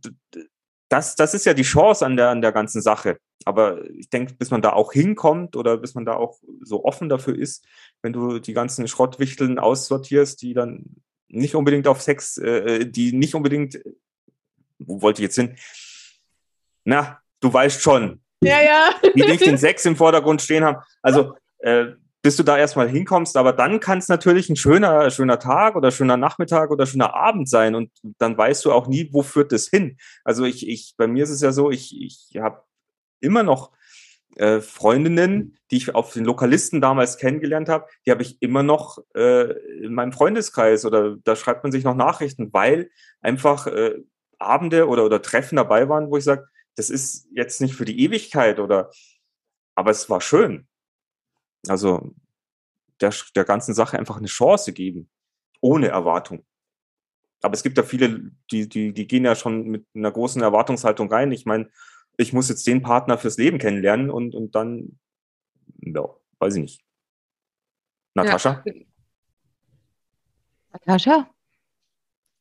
das, 0.96 1.16
das 1.16 1.34
ist 1.34 1.46
ja 1.46 1.54
die 1.54 1.64
Chance 1.64 2.06
an 2.06 2.16
der, 2.16 2.30
an 2.30 2.42
der 2.42 2.54
ganzen 2.54 2.82
Sache. 2.82 3.18
Aber 3.44 3.84
ich 3.92 4.10
denke, 4.10 4.34
bis 4.36 4.50
man 4.50 4.62
da 4.62 4.72
auch 4.72 4.94
hinkommt 4.94 5.58
oder 5.58 5.78
bis 5.78 5.94
man 5.94 6.06
da 6.06 6.14
auch 6.14 6.40
so 6.62 6.86
offen 6.86 7.10
dafür 7.10 7.38
ist, 7.38 7.66
wenn 8.02 8.14
du 8.14 8.40
die 8.40 8.54
ganzen 8.54 8.88
Schrottwichteln 8.88 9.60
aussortierst, 9.60 10.42
die 10.42 10.54
dann 10.54 10.86
nicht 11.28 11.54
unbedingt 11.54 11.88
auf 11.88 12.02
Sex, 12.02 12.38
äh, 12.38 12.86
die 12.86 13.12
nicht 13.12 13.36
unbedingt, 13.36 13.80
wo 14.80 15.02
wollte 15.02 15.22
ich 15.22 15.24
jetzt 15.24 15.36
hin? 15.36 15.58
Na, 16.86 17.20
du 17.42 17.52
weißt 17.52 17.82
schon. 17.82 18.22
Ja, 18.42 18.62
ja. 18.62 18.92
Die 19.16 19.24
nicht 19.24 19.46
den 19.46 19.58
Sex 19.58 19.86
im 19.86 19.98
Vordergrund 19.98 20.42
stehen 20.42 20.64
haben. 20.64 20.82
Also, 21.02 21.36
äh, 21.60 21.88
bis 22.26 22.38
du 22.38 22.42
da 22.42 22.58
erstmal 22.58 22.90
hinkommst. 22.90 23.38
Aber 23.38 23.54
dann 23.54 23.80
kann 23.80 24.00
es 24.00 24.08
natürlich 24.08 24.50
ein 24.50 24.56
schöner, 24.56 25.12
schöner 25.12 25.38
Tag 25.38 25.76
oder 25.76 25.92
schöner 25.92 26.18
Nachmittag 26.18 26.72
oder 26.72 26.88
schöner 26.88 27.14
Abend 27.14 27.48
sein. 27.48 27.76
Und 27.76 27.92
dann 28.18 28.36
weißt 28.36 28.66
du 28.66 28.72
auch 28.72 28.88
nie, 28.88 29.10
wo 29.12 29.22
führt 29.22 29.52
das 29.52 29.68
hin. 29.68 29.98
Also 30.24 30.44
ich, 30.44 30.68
ich, 30.68 30.96
bei 30.98 31.06
mir 31.06 31.24
ist 31.24 31.30
es 31.30 31.42
ja 31.42 31.52
so, 31.52 31.70
ich, 31.70 31.96
ich 32.02 32.42
habe 32.42 32.64
immer 33.20 33.44
noch 33.44 33.74
äh, 34.38 34.60
Freundinnen, 34.60 35.56
die 35.70 35.78
ich 35.78 35.94
auf 35.94 36.14
den 36.14 36.26
Lokalisten 36.26 36.82
damals 36.82 37.20
kennengelernt 37.20 37.70
habe, 37.70 37.86
die 38.08 38.12
habe 38.12 38.24
ich 38.24 38.42
immer 38.42 38.64
noch 38.64 38.98
äh, 39.16 39.52
in 39.84 39.94
meinem 39.94 40.12
Freundeskreis 40.12 40.84
oder 40.84 41.18
da 41.24 41.36
schreibt 41.36 41.62
man 41.62 41.72
sich 41.72 41.84
noch 41.84 41.96
Nachrichten, 41.96 42.52
weil 42.52 42.90
einfach 43.22 43.68
äh, 43.68 44.00
Abende 44.40 44.88
oder, 44.88 45.06
oder 45.06 45.22
Treffen 45.22 45.58
dabei 45.58 45.90
waren, 45.90 46.10
wo 46.10 46.18
ich 46.18 46.24
sage, 46.24 46.48
das 46.76 46.90
ist 46.90 47.28
jetzt 47.36 47.62
nicht 47.62 47.76
für 47.76 47.86
die 47.86 48.04
Ewigkeit 48.04 48.60
oder 48.60 48.90
aber 49.76 49.92
es 49.92 50.10
war 50.10 50.22
schön. 50.22 50.68
Also 51.70 52.14
der, 53.02 53.14
der 53.36 53.44
ganzen 53.44 53.74
Sache 53.74 53.98
einfach 53.98 54.18
eine 54.18 54.28
Chance 54.28 54.74
geben, 54.74 55.10
ohne 55.62 55.88
Erwartung. 55.88 56.46
Aber 57.42 57.54
es 57.54 57.64
gibt 57.64 57.78
ja 57.78 57.84
viele, 57.84 58.32
die, 58.52 58.68
die, 58.68 58.94
die 58.94 59.08
gehen 59.08 59.26
ja 59.26 59.36
schon 59.36 59.68
mit 59.68 59.86
einer 59.94 60.12
großen 60.12 60.42
Erwartungshaltung 60.42 61.12
rein. 61.12 61.32
Ich 61.32 61.46
meine, 61.46 61.70
ich 62.18 62.34
muss 62.34 62.50
jetzt 62.50 62.66
den 62.66 62.82
Partner 62.82 63.18
fürs 63.18 63.38
Leben 63.38 63.60
kennenlernen 63.60 64.10
und, 64.10 64.34
und 64.34 64.56
dann, 64.56 65.00
ja, 65.82 66.08
weiß 66.40 66.56
ich 66.56 66.62
nicht. 66.62 66.82
Natascha? 68.14 68.64
Ja. 68.66 68.74
Natascha? 70.72 71.35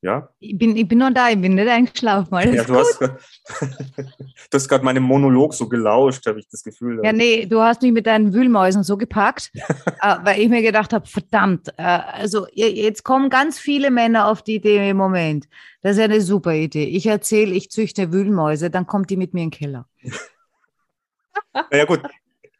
Ja? 0.05 0.29
Ich 0.39 0.59
bin, 0.59 0.77
ich 0.77 0.87
bin 0.87 0.99
noch 0.99 1.15
da, 1.15 1.31
ich 1.31 1.41
bin 1.41 1.55
nicht 1.55 1.67
eingeschlafen. 1.67 2.35
Alles 2.35 2.55
ja, 2.55 2.65
du, 2.65 2.75
hast, 2.75 3.01
du 3.01 4.53
hast 4.53 4.69
gerade 4.69 4.85
meinem 4.85 5.03
Monolog 5.03 5.55
so 5.55 5.67
gelauscht, 5.67 6.27
habe 6.27 6.41
ich 6.41 6.47
das 6.47 6.63
Gefühl. 6.63 7.01
Ja, 7.03 7.11
nee, 7.11 7.47
du 7.47 7.63
hast 7.63 7.81
mich 7.81 7.91
mit 7.91 8.07
deinen 8.07 8.35
Wühlmäusen 8.35 8.83
so 8.83 8.99
gepackt, 8.99 9.51
äh, 9.55 10.17
weil 10.23 10.43
ich 10.43 10.51
mir 10.51 10.61
gedacht 10.61 10.93
habe, 10.93 11.07
verdammt, 11.07 11.69
äh, 11.79 11.83
also 11.83 12.47
jetzt 12.53 13.03
kommen 13.03 13.31
ganz 13.31 13.59
viele 13.59 13.91
Männer 13.91 14.29
auf 14.29 14.43
die 14.43 14.57
Idee 14.57 14.91
im 14.91 14.99
Moment. 14.99 15.49
Das 15.81 15.93
ist 15.93 15.99
ja 16.01 16.05
eine 16.05 16.21
super 16.21 16.53
Idee. 16.53 16.85
Ich 16.85 17.07
erzähle, 17.07 17.55
ich 17.55 17.71
züchte 17.71 18.13
Wühlmäuse, 18.13 18.69
dann 18.69 18.87
kommt 18.87 19.09
die 19.09 19.17
mit 19.17 19.33
mir 19.33 19.45
in 19.45 19.51
den 19.51 19.59
Keller. 19.59 19.89
naja 21.71 21.87
gut, 21.87 22.03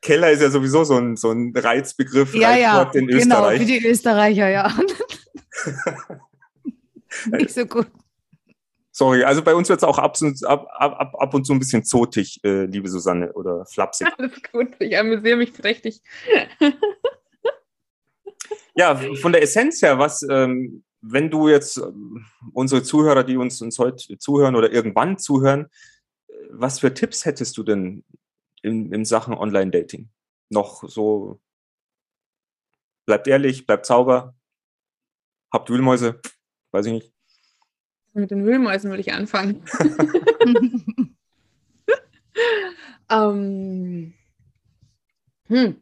Keller 0.01 0.31
ist 0.31 0.41
ja 0.41 0.49
sowieso 0.49 0.85
so 0.85 0.97
ein, 0.97 1.17
so 1.17 1.31
ein 1.31 1.53
Reizbegriff 1.55 2.35
ja, 2.35 2.57
ja, 2.57 2.91
in 2.95 3.07
genau, 3.07 3.19
Österreich. 3.19 3.59
Genau, 3.59 3.67
für 3.67 3.81
die 3.81 3.87
Österreicher, 3.87 4.49
ja. 4.49 4.73
nicht 7.31 7.53
so 7.53 7.67
gut. 7.67 7.87
Sorry, 8.97 9.25
also 9.25 9.43
bei 9.43 9.57
uns 9.57 9.69
wird 9.69 9.81
es 9.81 9.85
auch 9.85 9.99
ab, 9.99 10.17
ab, 10.45 10.69
ab, 10.79 11.15
ab 11.19 11.35
und 11.35 11.45
zu 11.45 11.53
ein 11.53 11.59
bisschen 11.59 11.85
zotig, 11.85 12.39
äh, 12.45 12.67
liebe 12.67 12.89
Susanne, 12.89 13.33
oder 13.33 13.67
flapsig. 13.67 14.07
Alles 14.17 14.41
gut, 14.53 14.69
ich 14.79 14.97
amüsiere 14.97 15.37
mich 15.37 15.53
prächtig. 15.53 16.01
ja, 18.77 18.95
von 19.21 19.33
der 19.33 19.43
Essenz 19.43 19.83
her, 19.83 19.99
was, 19.99 20.23
ähm, 20.23 20.85
wenn 21.01 21.29
du 21.29 21.49
jetzt 21.49 21.79
äh, 21.79 21.91
unsere 22.53 22.85
Zuhörer, 22.85 23.25
die 23.25 23.37
uns, 23.37 23.61
uns 23.61 23.81
heute 23.81 24.17
zuhören 24.19 24.55
oder 24.55 24.71
irgendwann 24.71 25.19
zuhören, 25.19 25.67
was 26.51 26.79
für 26.79 26.95
Tipps 26.95 27.25
hättest 27.25 27.57
du 27.57 27.65
denn 27.65 28.05
in, 28.63 28.93
in 28.93 29.05
Sachen 29.05 29.35
Online-Dating? 29.35 30.09
Noch 30.51 30.89
so, 30.89 31.41
bleibt 33.07 33.27
ehrlich, 33.27 33.67
bleibt 33.67 33.87
sauber, 33.87 34.37
habt 35.53 35.69
Wühlmäuse, 35.69 36.21
weiß 36.71 36.87
ich 36.87 36.93
nicht. 36.93 37.14
Mit 38.15 38.31
den 38.31 38.47
Wühlmäusen 38.47 38.91
würde 38.91 39.01
ich 39.01 39.13
anfangen. 39.13 39.65
ähm, 43.11 44.15
hm. 45.49 45.81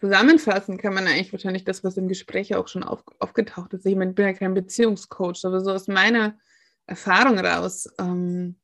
Zusammenfassen 0.00 0.76
kann 0.78 0.94
man 0.94 1.06
eigentlich 1.06 1.32
wahrscheinlich 1.32 1.64
das, 1.64 1.82
was 1.82 1.96
im 1.96 2.08
Gespräch 2.08 2.54
auch 2.54 2.68
schon 2.68 2.82
auf, 2.82 3.02
aufgetaucht 3.18 3.72
ist. 3.72 3.86
Ich 3.86 3.96
meine, 3.96 4.10
ich 4.10 4.14
bin 4.14 4.26
ja 4.26 4.32
kein 4.34 4.54
Beziehungscoach, 4.54 5.44
aber 5.44 5.60
so 5.60 5.70
aus 5.70 5.88
meiner 5.88 6.38
Erfahrung 6.86 7.38
raus, 7.38 7.88
ähm, 7.98 8.56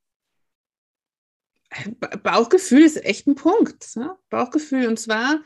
Bauchgefühl 2.22 2.82
ist 2.82 3.04
echt 3.04 3.26
ein 3.26 3.34
Punkt. 3.34 3.96
Ne? 3.96 4.16
Bauchgefühl 4.30 4.86
und 4.88 4.98
zwar 4.98 5.40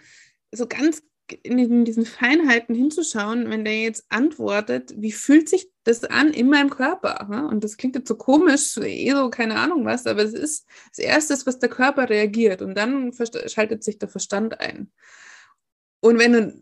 so 0.53 0.67
ganz 0.67 1.03
in 1.43 1.85
diesen 1.85 2.07
Feinheiten 2.07 2.75
hinzuschauen, 2.75 3.51
wenn 3.51 3.65
der 3.65 3.81
jetzt 3.81 4.05
antwortet, 4.09 4.95
wie 4.97 5.13
fühlt 5.13 5.49
sich 5.49 5.71
das 5.85 6.05
an 6.05 6.33
in 6.33 6.49
meinem 6.49 6.71
Körper? 6.71 7.29
Und 7.51 7.65
das 7.65 7.77
klingt 7.77 7.97
jetzt 7.97 8.09
so 8.09 8.17
komisch, 8.17 8.77
eh 8.79 9.11
so 9.11 9.31
keine 9.31 9.57
Ahnung 9.57 9.85
was, 9.85 10.07
aber 10.07 10.23
es 10.23 10.35
ist 10.35 10.67
das 10.91 10.99
Erste, 10.99 11.35
was 11.47 11.59
der 11.59 11.69
Körper 11.69 12.09
reagiert 12.09 12.63
und 12.63 12.77
dann 12.77 13.13
schaltet 13.47 13.83
sich 13.83 13.99
der 13.99 14.09
Verstand 14.09 14.61
ein. 14.61 14.91
Und 16.01 16.19
wenn 16.19 16.33
du, 16.33 16.55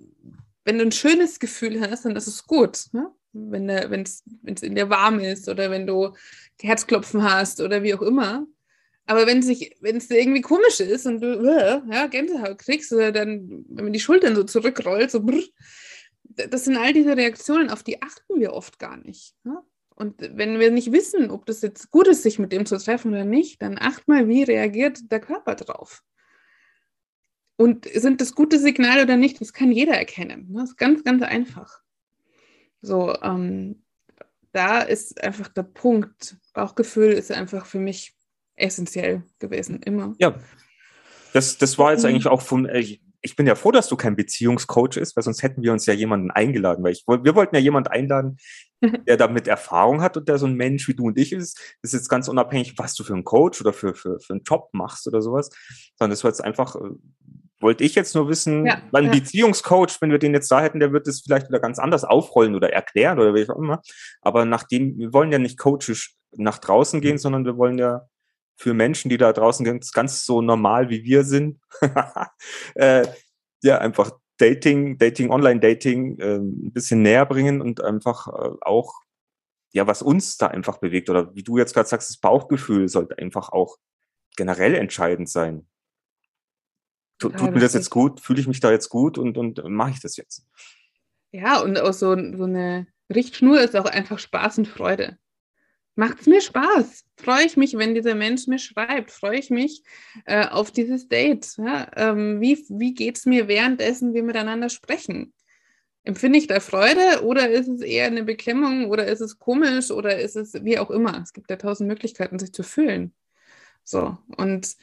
wenn 0.64 0.78
du 0.78 0.84
ein 0.84 0.92
schönes 0.92 1.38
Gefühl 1.38 1.80
hast, 1.80 2.04
dann 2.04 2.16
ist 2.16 2.26
es 2.26 2.46
gut. 2.46 2.86
Ne? 2.92 3.10
Wenn 3.32 3.68
es 3.68 4.22
in 4.44 4.74
dir 4.74 4.90
warm 4.90 5.20
ist 5.20 5.48
oder 5.48 5.70
wenn 5.70 5.86
du 5.86 6.14
Herzklopfen 6.60 7.22
hast 7.22 7.60
oder 7.60 7.82
wie 7.82 7.94
auch 7.94 8.02
immer. 8.02 8.46
Aber 9.06 9.26
wenn 9.26 9.38
es 9.40 10.10
irgendwie 10.10 10.40
komisch 10.40 10.80
ist 10.80 11.06
und 11.06 11.20
du 11.20 11.40
äh, 11.40 11.80
ja, 11.90 12.06
Gänsehaut 12.06 12.58
kriegst 12.58 12.92
oder 12.92 13.10
dann, 13.10 13.64
wenn 13.68 13.84
man 13.84 13.92
die 13.92 14.00
Schultern 14.00 14.36
so 14.36 14.44
zurückrollt, 14.44 15.10
so 15.10 15.22
brr, 15.22 15.42
das 16.22 16.64
sind 16.64 16.76
all 16.76 16.92
diese 16.92 17.16
Reaktionen, 17.16 17.70
auf 17.70 17.82
die 17.82 18.02
achten 18.02 18.38
wir 18.38 18.52
oft 18.52 18.78
gar 18.78 18.96
nicht. 18.98 19.34
Ja? 19.44 19.64
Und 20.00 20.14
wenn 20.20 20.58
wir 20.58 20.70
nicht 20.70 20.92
wissen, 20.92 21.30
ob 21.30 21.44
das 21.46 21.60
jetzt 21.60 21.90
gut 21.90 22.06
ist, 22.08 22.22
sich 22.22 22.38
mit 22.38 22.52
dem 22.52 22.66
zu 22.66 22.78
treffen 22.78 23.12
oder 23.12 23.24
nicht, 23.24 23.60
dann 23.60 23.78
acht 23.78 24.08
mal, 24.08 24.28
wie 24.28 24.42
reagiert 24.42 25.10
der 25.10 25.20
Körper 25.20 25.56
drauf. 25.56 26.02
Und 27.56 27.86
sind 27.92 28.22
das 28.22 28.34
gute 28.34 28.58
Signale 28.58 29.02
oder 29.02 29.16
nicht, 29.16 29.40
das 29.40 29.52
kann 29.52 29.70
jeder 29.70 29.92
erkennen. 29.92 30.46
Ne? 30.50 30.60
Das 30.60 30.70
ist 30.70 30.76
ganz, 30.78 31.04
ganz 31.04 31.22
einfach. 31.22 31.82
So, 32.80 33.14
ähm, 33.20 33.82
da 34.52 34.80
ist 34.80 35.22
einfach 35.22 35.48
der 35.48 35.64
Punkt. 35.64 36.36
Bauchgefühl 36.54 37.12
ist 37.12 37.30
einfach 37.30 37.66
für 37.66 37.78
mich 37.78 38.16
essentiell 38.60 39.22
gewesen, 39.38 39.80
immer. 39.82 40.14
Ja, 40.18 40.36
das, 41.32 41.58
das 41.58 41.78
war 41.78 41.92
jetzt 41.92 42.04
eigentlich 42.04 42.26
auch 42.26 42.42
von, 42.42 42.66
äh, 42.66 42.80
ich, 43.22 43.36
bin 43.36 43.46
ja 43.46 43.54
froh, 43.54 43.70
dass 43.70 43.88
du 43.88 43.96
kein 43.96 44.16
Beziehungscoach 44.16 44.96
ist, 44.96 45.16
weil 45.16 45.22
sonst 45.22 45.42
hätten 45.42 45.62
wir 45.62 45.72
uns 45.72 45.86
ja 45.86 45.94
jemanden 45.94 46.30
eingeladen, 46.30 46.82
weil 46.82 46.92
ich, 46.92 47.04
wir 47.06 47.34
wollten 47.34 47.54
ja 47.54 47.60
jemanden 47.60 47.90
einladen, 47.90 48.38
der 49.06 49.16
damit 49.16 49.46
Erfahrung 49.46 50.02
hat 50.02 50.16
und 50.16 50.28
der 50.28 50.38
so 50.38 50.46
ein 50.46 50.54
Mensch 50.54 50.88
wie 50.88 50.94
du 50.94 51.06
und 51.06 51.18
ich 51.18 51.32
ist. 51.32 51.58
Das 51.82 51.92
ist 51.92 52.00
jetzt 52.00 52.08
ganz 52.08 52.28
unabhängig, 52.28 52.74
was 52.78 52.94
du 52.94 53.04
für 53.04 53.12
einen 53.12 53.24
Coach 53.24 53.60
oder 53.60 53.72
für, 53.72 53.94
für, 53.94 54.18
für 54.20 54.32
einen 54.32 54.42
Job 54.42 54.70
machst 54.72 55.06
oder 55.06 55.22
sowas, 55.22 55.50
sondern 55.98 56.10
das 56.10 56.24
war 56.24 56.30
jetzt 56.30 56.42
einfach, 56.42 56.76
äh, 56.76 56.90
wollte 57.60 57.84
ich 57.84 57.94
jetzt 57.94 58.14
nur 58.14 58.28
wissen, 58.28 58.66
ja, 58.66 58.80
ein 58.92 59.04
ja. 59.04 59.10
Beziehungscoach, 59.10 60.00
wenn 60.00 60.10
wir 60.10 60.18
den 60.18 60.32
jetzt 60.32 60.50
da 60.50 60.62
hätten, 60.62 60.80
der 60.80 60.92
wird 60.92 61.06
es 61.06 61.20
vielleicht 61.20 61.48
wieder 61.48 61.60
ganz 61.60 61.78
anders 61.78 62.04
aufrollen 62.04 62.54
oder 62.54 62.72
erklären 62.72 63.18
oder 63.18 63.34
wie 63.34 63.48
auch 63.48 63.58
immer. 63.58 63.82
Aber 64.22 64.46
nachdem, 64.46 64.98
wir 64.98 65.12
wollen 65.12 65.30
ja 65.30 65.38
nicht 65.38 65.58
coachisch 65.58 66.14
nach 66.32 66.58
draußen 66.58 67.00
gehen, 67.02 67.18
sondern 67.18 67.44
wir 67.44 67.58
wollen 67.58 67.76
ja 67.76 68.06
für 68.60 68.74
Menschen, 68.74 69.08
die 69.08 69.16
da 69.16 69.32
draußen 69.32 69.64
ganz, 69.64 69.90
ganz 69.90 70.26
so 70.26 70.42
normal 70.42 70.90
wie 70.90 71.02
wir 71.02 71.24
sind, 71.24 71.58
äh, 72.74 73.06
ja, 73.62 73.78
einfach 73.78 74.12
Dating, 74.36 74.98
Dating, 74.98 75.30
Online-Dating 75.30 76.18
äh, 76.18 76.36
ein 76.36 76.70
bisschen 76.70 77.00
näher 77.00 77.24
bringen 77.24 77.62
und 77.62 77.82
einfach 77.82 78.28
äh, 78.28 78.56
auch, 78.60 79.00
ja, 79.72 79.86
was 79.86 80.02
uns 80.02 80.36
da 80.36 80.48
einfach 80.48 80.76
bewegt 80.76 81.08
oder 81.08 81.34
wie 81.34 81.42
du 81.42 81.56
jetzt 81.56 81.72
gerade 81.72 81.88
sagst, 81.88 82.10
das 82.10 82.18
Bauchgefühl 82.18 82.88
sollte 82.88 83.16
einfach 83.16 83.48
auch 83.48 83.78
generell 84.36 84.74
entscheidend 84.74 85.30
sein. 85.30 85.66
Tut, 87.18 87.38
tut 87.38 87.54
mir 87.54 87.60
das 87.60 87.72
jetzt 87.72 87.90
gut? 87.90 88.20
Fühle 88.20 88.40
ich 88.40 88.46
mich 88.46 88.60
da 88.60 88.70
jetzt 88.70 88.90
gut 88.90 89.16
und, 89.16 89.38
und 89.38 89.64
mache 89.70 89.92
ich 89.92 90.00
das 90.00 90.18
jetzt? 90.18 90.46
Ja, 91.32 91.62
und 91.62 91.80
auch 91.80 91.94
so, 91.94 92.14
so 92.14 92.44
eine 92.44 92.86
Richtschnur 93.08 93.62
ist 93.62 93.74
auch 93.74 93.86
einfach 93.86 94.18
Spaß 94.18 94.58
und 94.58 94.68
Freude 94.68 95.18
macht 96.00 96.22
es 96.22 96.26
mir 96.26 96.40
Spaß. 96.40 97.04
Freue 97.18 97.44
ich 97.44 97.58
mich, 97.58 97.76
wenn 97.76 97.94
dieser 97.94 98.14
Mensch 98.14 98.46
mir 98.46 98.58
schreibt. 98.58 99.10
Freue 99.10 99.38
ich 99.38 99.50
mich 99.50 99.82
äh, 100.24 100.46
auf 100.46 100.70
dieses 100.70 101.08
Date. 101.08 101.46
Ja? 101.58 101.90
Ähm, 101.94 102.40
wie 102.40 102.56
wie 102.70 102.94
geht 102.94 103.18
es 103.18 103.26
mir 103.26 103.48
währenddessen 103.48 104.14
wir 104.14 104.22
miteinander 104.22 104.70
sprechen? 104.70 105.34
Empfinde 106.02 106.38
ich 106.38 106.46
da 106.46 106.58
Freude 106.60 107.22
oder 107.24 107.50
ist 107.50 107.68
es 107.68 107.82
eher 107.82 108.06
eine 108.06 108.24
Beklemmung 108.24 108.86
oder 108.86 109.06
ist 109.06 109.20
es 109.20 109.38
komisch 109.38 109.90
oder 109.90 110.18
ist 110.18 110.36
es 110.36 110.54
wie 110.64 110.78
auch 110.78 110.90
immer? 110.90 111.20
Es 111.22 111.34
gibt 111.34 111.50
ja 111.50 111.56
tausend 111.56 111.86
Möglichkeiten, 111.88 112.38
sich 112.38 112.54
zu 112.54 112.62
fühlen. 112.62 113.12
So, 113.84 114.16
und 114.38 114.76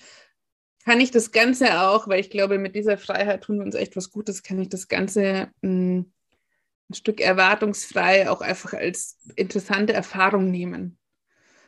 kann 0.86 1.00
ich 1.02 1.10
das 1.10 1.32
Ganze 1.32 1.82
auch, 1.82 2.08
weil 2.08 2.20
ich 2.20 2.30
glaube, 2.30 2.60
mit 2.60 2.76
dieser 2.76 3.00
Freiheit 3.00 3.44
tun 3.44 3.58
wir 3.58 3.66
uns 3.66 3.74
echt 3.74 3.96
was 3.96 4.12
Gutes, 4.12 4.44
kann 4.44 4.60
ich 4.60 4.70
das 4.70 4.88
Ganze 4.88 5.50
mh, 5.62 5.70
hm, 5.70 6.14
ein 6.90 6.94
Stück 6.94 7.20
erwartungsfrei 7.22 8.30
auch 8.30 8.42
einfach 8.42 8.74
als 8.74 9.18
interessante 9.36 9.94
Erfahrung 9.94 10.52
nehmen. 10.52 10.98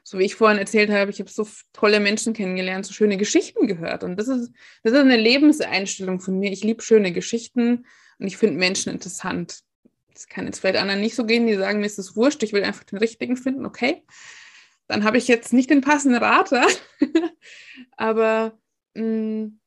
So 0.03 0.19
wie 0.19 0.25
ich 0.25 0.35
vorhin 0.35 0.57
erzählt 0.57 0.89
habe, 0.89 1.11
ich 1.11 1.19
habe 1.19 1.29
so 1.29 1.47
tolle 1.73 1.99
Menschen 1.99 2.33
kennengelernt, 2.33 2.85
so 2.85 2.93
schöne 2.93 3.17
Geschichten 3.17 3.67
gehört. 3.67 4.03
Und 4.03 4.17
das 4.17 4.27
ist, 4.27 4.51
das 4.83 4.93
ist 4.93 4.99
eine 4.99 5.17
Lebenseinstellung 5.17 6.19
von 6.19 6.39
mir. 6.39 6.51
Ich 6.51 6.63
liebe 6.63 6.81
schöne 6.81 7.11
Geschichten 7.11 7.85
und 8.17 8.27
ich 8.27 8.37
finde 8.37 8.57
Menschen 8.57 8.91
interessant. 8.91 9.61
Das 10.13 10.27
kann 10.27 10.45
jetzt 10.45 10.59
vielleicht 10.59 10.79
anderen 10.79 11.01
nicht 11.01 11.15
so 11.15 11.25
gehen, 11.25 11.47
die 11.47 11.55
sagen, 11.55 11.79
mir 11.79 11.85
ist 11.85 11.99
es 11.99 12.15
wurscht, 12.15 12.43
ich 12.43 12.53
will 12.53 12.63
einfach 12.63 12.83
den 12.83 12.99
richtigen 12.99 13.37
finden. 13.37 13.65
Okay, 13.65 14.03
dann 14.87 15.03
habe 15.03 15.17
ich 15.17 15.27
jetzt 15.27 15.53
nicht 15.53 15.69
den 15.69 15.81
passenden 15.81 16.21
Rater. 16.21 16.65
Aber 17.97 18.57
mh, 18.95 19.03
mm, 19.03 19.59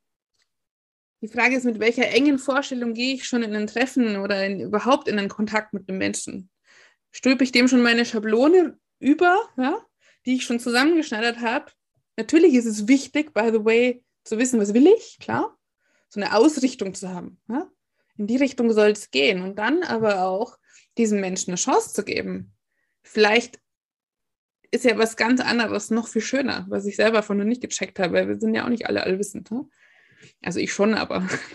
die 1.23 1.29
Frage 1.29 1.57
ist, 1.57 1.65
mit 1.65 1.79
welcher 1.79 2.09
engen 2.09 2.39
Vorstellung 2.39 2.95
gehe 2.95 3.15
ich 3.15 3.25
schon 3.25 3.45
in 3.45 3.55
ein 3.55 3.69
Treffen 3.69 4.17
oder 4.17 4.45
in, 4.45 4.61
überhaupt 4.61 5.07
in 5.07 5.19
einen 5.19 5.29
Kontakt 5.29 5.73
mit 5.73 5.89
einem 5.89 5.99
Menschen? 5.99 6.51
Stülpe 7.13 7.45
ich 7.45 7.53
dem 7.53 7.69
schon 7.69 7.81
meine 7.81 8.05
Schablone 8.05 8.77
über, 8.99 9.39
ja, 9.57 9.87
die 10.27 10.37
ich 10.37 10.45
schon 10.45 10.61
zusammengeschneidert 10.61 11.41
habe? 11.41 11.67
Natürlich 12.17 12.55
ist 12.55 12.67
es 12.67 12.89
wichtig, 12.89 13.33
by 13.33 13.51
the 13.53 13.65
way, 13.65 14.03
zu 14.25 14.39
wissen, 14.39 14.61
was 14.61 14.75
will 14.75 14.87
ich, 14.87 15.19
klar, 15.19 15.57
so 16.09 16.21
eine 16.21 16.37
Ausrichtung 16.37 16.95
zu 16.95 17.09
haben. 17.09 17.41
Ja? 17.49 17.69
In 18.17 18.27
die 18.27 18.37
Richtung 18.37 18.73
soll 18.73 18.91
es 18.91 19.11
gehen 19.11 19.43
und 19.43 19.59
dann 19.59 19.83
aber 19.83 20.25
auch 20.25 20.59
diesem 20.99 21.21
Menschen 21.21 21.51
eine 21.51 21.57
Chance 21.57 21.95
zu 21.95 22.05
geben. 22.05 22.53
Vielleicht 23.03 23.59
ist 24.71 24.85
ja 24.85 24.97
was 24.99 25.17
ganz 25.17 25.41
anderes 25.41 25.91
noch 25.91 26.09
viel 26.09 26.23
schöner, 26.23 26.67
was 26.69 26.87
ich 26.87 26.97
selber 26.97 27.23
von 27.23 27.39
noch 27.39 27.45
nicht 27.45 27.63
gecheckt 27.63 27.99
habe. 27.99 28.29
Wir 28.29 28.39
sind 28.39 28.55
ja 28.55 28.65
auch 28.65 28.71
nicht 28.71 28.87
alle 28.87 29.03
allwissend. 29.03 29.51
Ne? 29.51 29.67
Also 30.43 30.61
ich 30.61 30.73
schon, 30.73 30.95
aber 30.95 31.27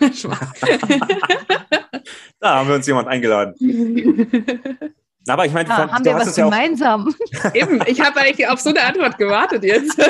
da 2.40 2.56
haben 2.56 2.68
wir 2.68 2.76
uns 2.76 2.86
jemand 2.86 3.08
eingeladen. 3.08 3.54
Aber 5.28 5.46
ich 5.46 5.52
meine, 5.52 5.70
ah, 5.70 5.90
haben 5.90 6.04
wir 6.04 6.14
was 6.14 6.34
gemeinsam? 6.34 7.14
Ja 7.32 7.54
Eben, 7.54 7.80
ich 7.86 8.00
habe 8.00 8.20
eigentlich 8.20 8.48
auf 8.48 8.60
so 8.60 8.70
eine 8.70 8.82
Antwort 8.82 9.18
gewartet 9.18 9.64
jetzt. 9.64 9.98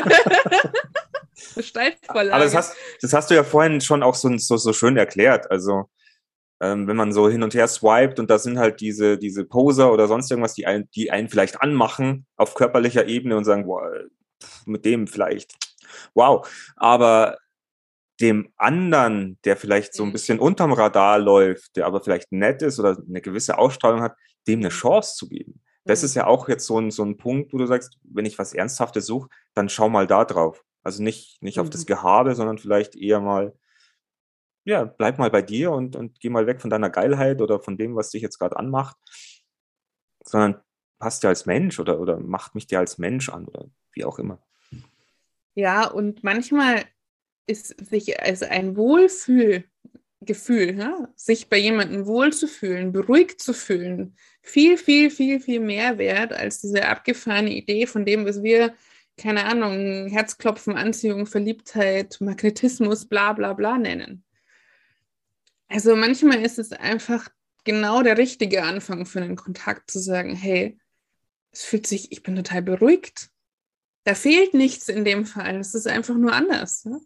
Aber 2.08 2.24
das 2.44 2.54
hast, 2.54 2.76
das 3.00 3.12
hast 3.12 3.30
du 3.30 3.34
ja 3.34 3.44
vorhin 3.44 3.80
schon 3.80 4.02
auch 4.02 4.14
so, 4.14 4.30
so, 4.38 4.56
so 4.56 4.72
schön 4.72 4.96
erklärt. 4.96 5.50
Also 5.50 5.88
ähm, 6.60 6.86
wenn 6.86 6.96
man 6.96 7.12
so 7.12 7.28
hin 7.28 7.42
und 7.42 7.54
her 7.54 7.68
swiped 7.68 8.18
und 8.18 8.30
da 8.30 8.38
sind 8.38 8.58
halt 8.58 8.80
diese, 8.80 9.18
diese 9.18 9.44
Poser 9.44 9.92
oder 9.92 10.08
sonst 10.08 10.30
irgendwas, 10.30 10.54
die 10.54 10.66
einen, 10.66 10.90
die 10.94 11.10
einen 11.10 11.28
vielleicht 11.28 11.62
anmachen 11.62 12.26
auf 12.36 12.54
körperlicher 12.54 13.06
Ebene 13.06 13.36
und 13.36 13.44
sagen, 13.44 13.66
boah, 13.66 13.88
mit 14.66 14.84
dem 14.84 15.06
vielleicht, 15.06 15.54
wow. 16.14 16.48
Aber 16.76 17.38
dem 18.20 18.52
anderen, 18.56 19.38
der 19.44 19.56
vielleicht 19.56 19.94
so 19.94 20.02
ein 20.02 20.08
mhm. 20.08 20.12
bisschen 20.12 20.40
unterm 20.40 20.72
Radar 20.72 21.18
läuft, 21.18 21.76
der 21.76 21.86
aber 21.86 22.00
vielleicht 22.00 22.32
nett 22.32 22.62
ist 22.62 22.80
oder 22.80 22.96
eine 23.08 23.20
gewisse 23.20 23.58
Ausstrahlung 23.58 24.02
hat, 24.02 24.16
dem 24.48 24.60
eine 24.60 24.68
mhm. 24.68 24.72
Chance 24.72 25.16
zu 25.16 25.28
geben. 25.28 25.60
Das 25.84 26.02
ist 26.02 26.14
mhm. 26.14 26.20
ja 26.20 26.26
auch 26.26 26.48
jetzt 26.48 26.66
so 26.66 26.80
ein, 26.80 26.90
so 26.90 27.04
ein 27.04 27.16
Punkt, 27.16 27.52
wo 27.52 27.58
du 27.58 27.66
sagst, 27.66 27.98
wenn 28.02 28.26
ich 28.26 28.38
was 28.38 28.54
Ernsthaftes 28.54 29.06
suche, 29.06 29.28
dann 29.54 29.68
schau 29.68 29.88
mal 29.88 30.06
da 30.06 30.24
drauf. 30.24 30.64
Also 30.82 31.02
nicht, 31.02 31.42
nicht 31.42 31.60
auf 31.60 31.70
das 31.70 31.86
Gehabe, 31.86 32.34
sondern 32.34 32.58
vielleicht 32.58 32.96
eher 32.96 33.20
mal, 33.20 33.56
ja, 34.64 34.84
bleib 34.84 35.18
mal 35.18 35.30
bei 35.30 35.42
dir 35.42 35.72
und, 35.72 35.96
und 35.96 36.20
geh 36.20 36.30
mal 36.30 36.46
weg 36.46 36.60
von 36.60 36.70
deiner 36.70 36.90
Geilheit 36.90 37.40
oder 37.40 37.60
von 37.60 37.76
dem, 37.76 37.96
was 37.96 38.10
dich 38.10 38.22
jetzt 38.22 38.38
gerade 38.38 38.56
anmacht, 38.56 38.96
sondern 40.24 40.60
passt 40.98 41.22
dir 41.22 41.28
als 41.28 41.46
Mensch 41.46 41.78
oder, 41.78 42.00
oder 42.00 42.18
macht 42.18 42.54
mich 42.54 42.66
dir 42.66 42.78
als 42.78 42.98
Mensch 42.98 43.28
an 43.28 43.46
oder 43.46 43.66
wie 43.92 44.04
auch 44.04 44.18
immer. 44.18 44.42
Ja, 45.54 45.88
und 45.88 46.22
manchmal 46.22 46.84
ist 47.46 47.68
sich 47.84 48.20
als 48.20 48.42
ein 48.42 48.76
Wohlfühlgefühl, 48.76 50.78
ja? 50.78 51.08
sich 51.16 51.48
bei 51.48 51.56
jemandem 51.56 52.06
wohlzufühlen, 52.06 52.92
beruhigt 52.92 53.40
zu 53.40 53.52
fühlen, 53.52 54.16
viel, 54.48 54.78
viel, 54.78 55.10
viel, 55.10 55.40
viel 55.40 55.60
mehr 55.60 55.98
wert 55.98 56.32
als 56.32 56.60
diese 56.60 56.86
abgefahrene 56.86 57.54
Idee 57.54 57.86
von 57.86 58.04
dem, 58.04 58.24
was 58.24 58.42
wir, 58.42 58.74
keine 59.16 59.44
Ahnung, 59.44 60.08
Herzklopfen, 60.08 60.76
Anziehung, 60.76 61.26
Verliebtheit, 61.26 62.18
Magnetismus, 62.20 63.06
bla 63.06 63.32
bla 63.32 63.52
bla 63.52 63.78
nennen. 63.78 64.24
Also 65.68 65.96
manchmal 65.96 66.40
ist 66.42 66.58
es 66.58 66.72
einfach 66.72 67.28
genau 67.64 68.02
der 68.02 68.16
richtige 68.16 68.62
Anfang 68.62 69.04
für 69.04 69.20
einen 69.20 69.36
Kontakt 69.36 69.90
zu 69.90 69.98
sagen, 69.98 70.34
hey, 70.34 70.78
es 71.52 71.64
fühlt 71.64 71.86
sich, 71.86 72.12
ich 72.12 72.22
bin 72.22 72.36
total 72.36 72.62
beruhigt. 72.62 73.28
Da 74.04 74.14
fehlt 74.14 74.54
nichts 74.54 74.88
in 74.88 75.04
dem 75.04 75.26
Fall. 75.26 75.56
Es 75.56 75.74
ist 75.74 75.86
einfach 75.86 76.14
nur 76.14 76.32
anders. 76.32 76.86
Ne? 76.86 77.00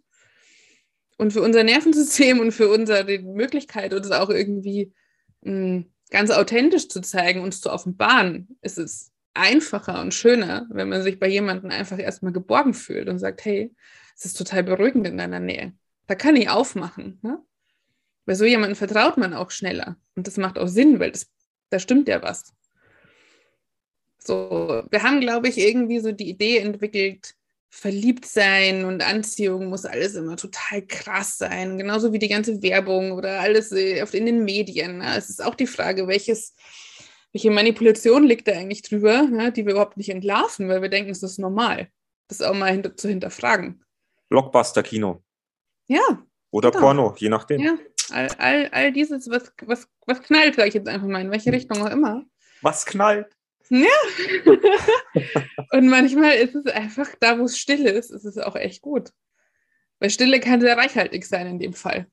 Und 1.19 1.33
für 1.33 1.43
unser 1.43 1.65
Nervensystem 1.65 2.39
und 2.39 2.53
für 2.53 2.69
unsere 2.69 3.19
Möglichkeit, 3.19 3.93
uns 3.93 4.11
auch 4.13 4.31
irgendwie 4.31 4.93
mh, 5.41 5.85
ganz 6.13 6.31
authentisch 6.31 6.89
zu 6.89 7.01
zeigen, 7.01 7.41
uns 7.41 7.61
zu 7.61 7.73
offenbaren, 7.73 8.57
ist 8.61 8.79
es 8.79 9.11
einfacher 9.35 10.01
und 10.01 10.13
schöner, 10.13 10.67
wenn 10.71 10.91
man 10.91 11.03
sich 11.03 11.19
bei 11.19 11.27
jemandem 11.27 11.71
einfach 11.71 11.99
erstmal 11.99 12.33
geborgen 12.33 12.75
fühlt 12.75 13.09
und 13.09 13.19
sagt, 13.19 13.45
hey, 13.45 13.75
es 14.15 14.27
ist 14.27 14.35
total 14.35 14.63
beruhigend 14.63 15.07
in 15.07 15.17
deiner 15.17 15.41
Nähe. 15.41 15.73
Da 16.07 16.15
kann 16.15 16.37
ich 16.37 16.51
aufmachen. 16.51 17.19
Ne? 17.23 17.43
Bei 18.27 18.35
so 18.35 18.45
jemandem 18.45 18.77
vertraut 18.77 19.17
man 19.17 19.33
auch 19.33 19.51
schneller. 19.51 19.97
Und 20.15 20.27
das 20.27 20.37
macht 20.37 20.59
auch 20.59 20.69
Sinn, 20.69 21.01
weil 21.01 21.13
das, 21.13 21.31
da 21.71 21.79
stimmt 21.79 22.09
ja 22.09 22.23
was. 22.23 22.53
So, 24.19 24.85
wir 24.91 25.03
haben, 25.03 25.21
glaube 25.21 25.49
ich, 25.49 25.57
irgendwie 25.57 26.01
so 26.01 26.13
die 26.13 26.29
Idee 26.29 26.59
entwickelt, 26.59 27.35
verliebt 27.75 28.27
sein 28.27 28.85
und 28.85 29.03
Anziehung 29.03 29.67
muss 29.67 29.87
alles 29.87 30.15
immer 30.15 30.37
total 30.37 30.83
krass 30.83 31.39
sein. 31.39 31.79
Genauso 31.79 32.13
wie 32.13 32.19
die 32.19 32.29
ganze 32.29 32.63
Werbung 32.63 33.13
oder 33.13 33.41
alles 33.41 33.73
äh, 33.73 34.05
in 34.13 34.27
den 34.27 34.45
Medien. 34.45 34.99
Ne? 34.99 35.17
Es 35.17 35.31
ist 35.31 35.43
auch 35.43 35.55
die 35.55 35.67
Frage, 35.67 36.07
welches, 36.07 36.55
welche 37.33 37.51
Manipulation 37.51 38.25
liegt 38.25 38.47
da 38.47 38.53
eigentlich 38.53 38.83
drüber, 38.83 39.23
ne? 39.23 39.51
die 39.53 39.65
wir 39.65 39.73
überhaupt 39.73 39.97
nicht 39.97 40.11
entlarven, 40.11 40.69
weil 40.69 40.83
wir 40.83 40.91
denken, 40.91 41.11
es 41.11 41.23
ist 41.23 41.39
normal. 41.39 41.89
Das 42.29 42.43
auch 42.43 42.55
mal 42.55 42.71
hinter, 42.71 42.95
zu 42.95 43.09
hinterfragen. 43.09 43.83
Blockbuster-Kino. 44.29 45.23
Ja. 45.89 46.23
Oder 46.51 46.73
genau. 46.73 46.83
Porno, 46.83 47.15
je 47.17 47.31
nachdem. 47.31 47.59
Ja, 47.63 47.79
all, 48.11 48.29
all, 48.37 48.69
all 48.73 48.93
dieses, 48.93 49.31
was, 49.31 49.51
was, 49.63 49.89
was 50.07 50.23
knallt, 50.23 50.57
sage 50.57 50.69
ich 50.69 50.75
jetzt 50.75 50.89
einfach 50.89 51.09
mal, 51.09 51.23
in 51.23 51.31
welche 51.31 51.51
Richtung 51.51 51.81
auch 51.81 51.91
immer. 51.91 52.23
Was 52.61 52.85
knallt? 52.85 53.35
Ja. 53.69 53.89
und 55.73 55.89
manchmal 55.89 56.35
ist 56.37 56.55
es 56.55 56.67
einfach, 56.67 57.09
da 57.21 57.39
wo 57.39 57.45
es 57.45 57.59
still 57.59 57.87
ist, 57.87 58.11
ist 58.11 58.25
es 58.25 58.39
auch 58.39 58.57
echt 58.57 58.83
gut. 58.83 59.11
Weil 59.99 60.11
Stille 60.11 60.41
kann 60.41 60.61
sehr 60.61 60.77
reichhaltig 60.77 61.25
sein 61.25 61.47
in 61.47 61.59
dem 61.59 61.73
Fall. 61.73 62.07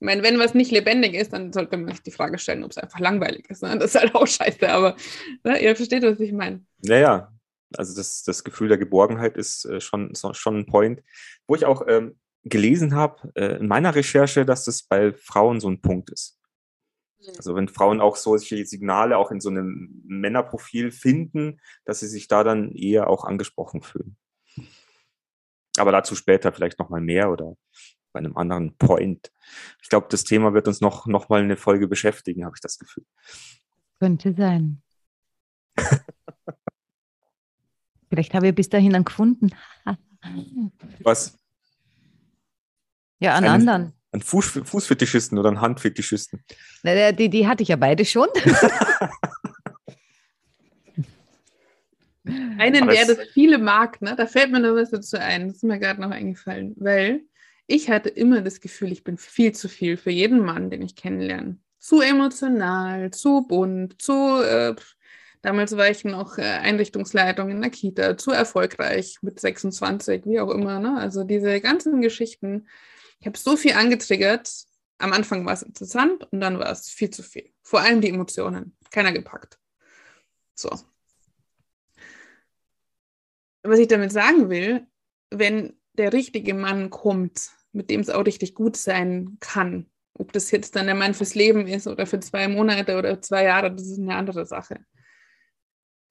Ich 0.00 0.06
meine, 0.06 0.22
wenn 0.22 0.38
was 0.38 0.54
nicht 0.54 0.70
lebendig 0.70 1.14
ist, 1.14 1.32
dann 1.32 1.52
sollte 1.52 1.76
man 1.76 1.90
sich 1.90 2.02
die 2.02 2.10
Frage 2.10 2.38
stellen, 2.38 2.64
ob 2.64 2.70
es 2.70 2.78
einfach 2.78 3.00
langweilig 3.00 3.48
ist. 3.48 3.62
Ne? 3.62 3.76
Das 3.78 3.94
ist 3.94 4.00
halt 4.00 4.14
auch 4.14 4.26
scheiße, 4.26 4.68
aber 4.68 4.96
ne, 5.44 5.60
ihr 5.62 5.74
versteht, 5.74 6.02
was 6.02 6.20
ich 6.20 6.32
meine. 6.32 6.64
Ja, 6.82 6.96
ja. 6.96 7.32
Also 7.76 7.96
das, 7.96 8.22
das 8.22 8.44
Gefühl 8.44 8.68
der 8.68 8.78
Geborgenheit 8.78 9.36
ist 9.36 9.64
äh, 9.64 9.80
schon, 9.80 10.12
schon 10.14 10.58
ein 10.58 10.66
Point. 10.66 11.02
Wo 11.46 11.54
ich 11.54 11.64
auch 11.64 11.82
ähm, 11.88 12.18
gelesen 12.44 12.94
habe 12.94 13.32
äh, 13.34 13.56
in 13.56 13.66
meiner 13.66 13.94
Recherche, 13.94 14.44
dass 14.44 14.64
das 14.64 14.82
bei 14.82 15.12
Frauen 15.12 15.60
so 15.60 15.68
ein 15.68 15.80
Punkt 15.80 16.10
ist. 16.10 16.38
Also 17.36 17.54
wenn 17.54 17.68
Frauen 17.68 18.00
auch 18.00 18.16
solche 18.16 18.64
Signale 18.66 19.16
auch 19.18 19.30
in 19.30 19.40
so 19.40 19.48
einem 19.48 20.02
Männerprofil 20.06 20.90
finden, 20.90 21.60
dass 21.84 22.00
sie 22.00 22.08
sich 22.08 22.28
da 22.28 22.44
dann 22.44 22.72
eher 22.72 23.08
auch 23.08 23.24
angesprochen 23.24 23.82
fühlen. 23.82 24.16
Aber 25.76 25.92
dazu 25.92 26.14
später 26.14 26.52
vielleicht 26.52 26.78
nochmal 26.78 27.00
mehr 27.00 27.30
oder 27.30 27.56
bei 28.12 28.18
einem 28.18 28.36
anderen 28.36 28.76
Point. 28.76 29.32
Ich 29.82 29.88
glaube, 29.88 30.06
das 30.08 30.22
Thema 30.24 30.54
wird 30.54 30.68
uns 30.68 30.80
noch, 30.80 31.06
noch 31.06 31.28
mal 31.28 31.42
eine 31.42 31.56
Folge 31.56 31.88
beschäftigen, 31.88 32.44
habe 32.44 32.54
ich 32.56 32.60
das 32.60 32.78
Gefühl. 32.78 33.04
Könnte 33.98 34.32
sein. 34.34 34.82
vielleicht 38.08 38.34
habe 38.34 38.48
ich 38.48 38.54
bis 38.54 38.68
dahin 38.68 38.94
einen 38.94 39.04
gefunden. 39.04 39.50
Was? 41.00 41.36
Ja, 43.18 43.34
an 43.34 43.44
Einen- 43.44 43.68
anderen. 43.68 43.92
Ein 44.14 44.22
Fuß, 44.22 44.60
Fußfetischisten 44.64 45.36
oder 45.38 45.50
ein 45.50 45.60
Handfetischisten? 45.60 46.44
Na, 46.84 47.10
Die, 47.10 47.28
die 47.28 47.48
hatte 47.48 47.64
ich 47.64 47.68
ja 47.70 47.74
beide 47.74 48.04
schon. 48.04 48.28
Einen, 52.56 52.84
Aber 52.84 52.92
der 52.92 53.06
das 53.06 53.18
viele 53.32 53.58
mag, 53.58 54.00
ne? 54.00 54.14
da 54.16 54.26
fällt 54.26 54.52
mir 54.52 54.60
noch 54.60 54.76
was 54.76 54.90
dazu 54.90 55.18
ein. 55.18 55.48
Das 55.48 55.56
ist 55.56 55.64
mir 55.64 55.80
gerade 55.80 56.00
noch 56.00 56.12
eingefallen, 56.12 56.74
weil 56.76 57.22
ich 57.66 57.90
hatte 57.90 58.08
immer 58.08 58.40
das 58.40 58.60
Gefühl, 58.60 58.92
ich 58.92 59.02
bin 59.02 59.18
viel 59.18 59.50
zu 59.50 59.68
viel 59.68 59.96
für 59.96 60.12
jeden 60.12 60.38
Mann, 60.44 60.70
den 60.70 60.82
ich 60.82 60.94
kennenlerne. 60.94 61.58
Zu 61.80 62.00
emotional, 62.00 63.10
zu 63.10 63.44
bunt, 63.48 64.00
zu, 64.00 64.40
äh, 64.40 64.76
damals 65.42 65.76
war 65.76 65.90
ich 65.90 66.04
noch 66.04 66.38
äh, 66.38 66.42
Einrichtungsleitung 66.42 67.50
in 67.50 67.60
der 67.60 67.70
Kita, 67.70 68.16
zu 68.16 68.30
erfolgreich 68.30 69.16
mit 69.22 69.40
26, 69.40 70.24
wie 70.24 70.38
auch 70.38 70.50
immer. 70.50 70.78
Ne? 70.78 70.96
Also 70.96 71.24
diese 71.24 71.60
ganzen 71.60 72.00
Geschichten, 72.00 72.68
ich 73.24 73.26
habe 73.26 73.38
so 73.38 73.56
viel 73.56 73.72
angetriggert. 73.72 74.50
Am 74.98 75.12
Anfang 75.12 75.44
war 75.46 75.54
es 75.54 75.62
interessant 75.62 76.28
und 76.30 76.40
dann 76.40 76.58
war 76.58 76.70
es 76.70 76.88
viel 76.88 77.10
zu 77.10 77.22
viel. 77.22 77.52
Vor 77.62 77.80
allem 77.80 78.00
die 78.00 78.10
Emotionen. 78.10 78.76
Keiner 78.90 79.12
gepackt. 79.12 79.58
So 80.54 80.70
was 83.64 83.78
ich 83.78 83.88
damit 83.88 84.12
sagen 84.12 84.50
will, 84.50 84.86
wenn 85.30 85.76
der 85.94 86.12
richtige 86.12 86.54
Mann 86.54 86.90
kommt, 86.90 87.50
mit 87.72 87.90
dem 87.90 88.00
es 88.00 88.10
auch 88.10 88.24
richtig 88.24 88.54
gut 88.54 88.76
sein 88.76 89.38
kann, 89.40 89.90
ob 90.12 90.32
das 90.32 90.50
jetzt 90.50 90.76
dann 90.76 90.86
der 90.86 90.94
Mann 90.94 91.14
fürs 91.14 91.34
Leben 91.34 91.66
ist 91.66 91.88
oder 91.88 92.06
für 92.06 92.20
zwei 92.20 92.46
Monate 92.46 92.96
oder 92.96 93.20
zwei 93.20 93.44
Jahre, 93.44 93.72
das 93.72 93.86
ist 93.86 93.98
eine 93.98 94.14
andere 94.14 94.46
Sache. 94.46 94.84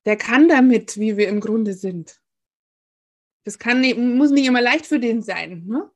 Der 0.05 0.17
kann 0.17 0.49
damit, 0.49 0.97
wie 0.97 1.15
wir 1.15 1.29
im 1.29 1.39
Grunde 1.39 1.73
sind. 1.73 2.19
Das 3.45 3.59
kann 3.59 3.81
muss 4.15 4.31
nicht 4.31 4.47
immer 4.47 4.61
leicht 4.61 4.85
für 4.85 4.99
den 4.99 5.21
sein, 5.21 5.65
ne? 5.65 5.89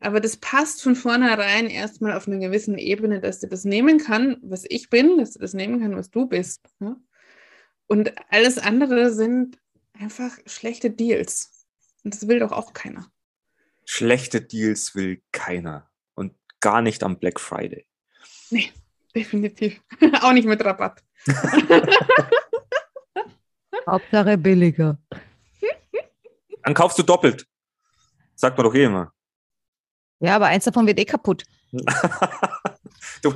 Aber 0.00 0.20
das 0.20 0.36
passt 0.36 0.82
von 0.82 0.94
vornherein 0.94 1.66
erstmal 1.66 2.12
auf 2.12 2.28
einer 2.28 2.38
gewissen 2.38 2.78
Ebene, 2.78 3.20
dass 3.20 3.40
der 3.40 3.48
das 3.48 3.64
nehmen 3.64 3.98
kann, 3.98 4.36
was 4.42 4.64
ich 4.68 4.90
bin, 4.90 5.18
dass 5.18 5.34
er 5.36 5.40
das 5.40 5.54
nehmen 5.54 5.80
kann, 5.80 5.96
was 5.96 6.10
du 6.10 6.26
bist. 6.26 6.66
Ne? 6.78 6.96
Und 7.88 8.12
alles 8.30 8.58
andere 8.58 9.12
sind 9.12 9.58
einfach 9.98 10.38
schlechte 10.46 10.90
Deals. 10.90 11.66
Und 12.04 12.14
das 12.14 12.28
will 12.28 12.38
doch 12.38 12.52
auch 12.52 12.72
keiner. 12.72 13.10
Schlechte 13.84 14.40
Deals 14.40 14.94
will 14.94 15.22
keiner. 15.32 15.90
Und 16.14 16.34
gar 16.60 16.80
nicht 16.80 17.02
am 17.02 17.18
Black 17.18 17.40
Friday. 17.40 17.86
Nee, 18.50 18.70
definitiv. 19.14 19.80
auch 20.22 20.32
nicht 20.32 20.46
mit 20.46 20.64
Rabatt. 20.64 21.02
Hauptsache 23.86 24.38
billiger. 24.38 24.98
Dann 26.62 26.74
kaufst 26.74 26.98
du 26.98 27.02
doppelt. 27.02 27.46
Sagt 28.34 28.56
man 28.58 28.66
doch 28.66 28.74
eh 28.74 28.84
immer. 28.84 29.12
Ja, 30.20 30.36
aber 30.36 30.46
eins 30.46 30.64
davon 30.64 30.86
wird 30.86 30.98
eh 30.98 31.04
kaputt. 31.04 31.44
du, 33.22 33.34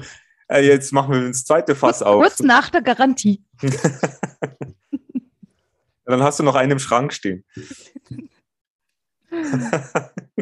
äh, 0.48 0.66
jetzt 0.66 0.92
machen 0.92 1.12
wir 1.14 1.28
das 1.28 1.44
zweite 1.44 1.74
Fass 1.74 2.02
auf. 2.02 2.20
Kurz 2.22 2.40
nach 2.40 2.70
der 2.70 2.82
Garantie. 2.82 3.44
Dann 6.04 6.22
hast 6.22 6.40
du 6.40 6.42
noch 6.42 6.56
einen 6.56 6.72
im 6.72 6.78
Schrank 6.78 7.12
stehen. 7.12 7.44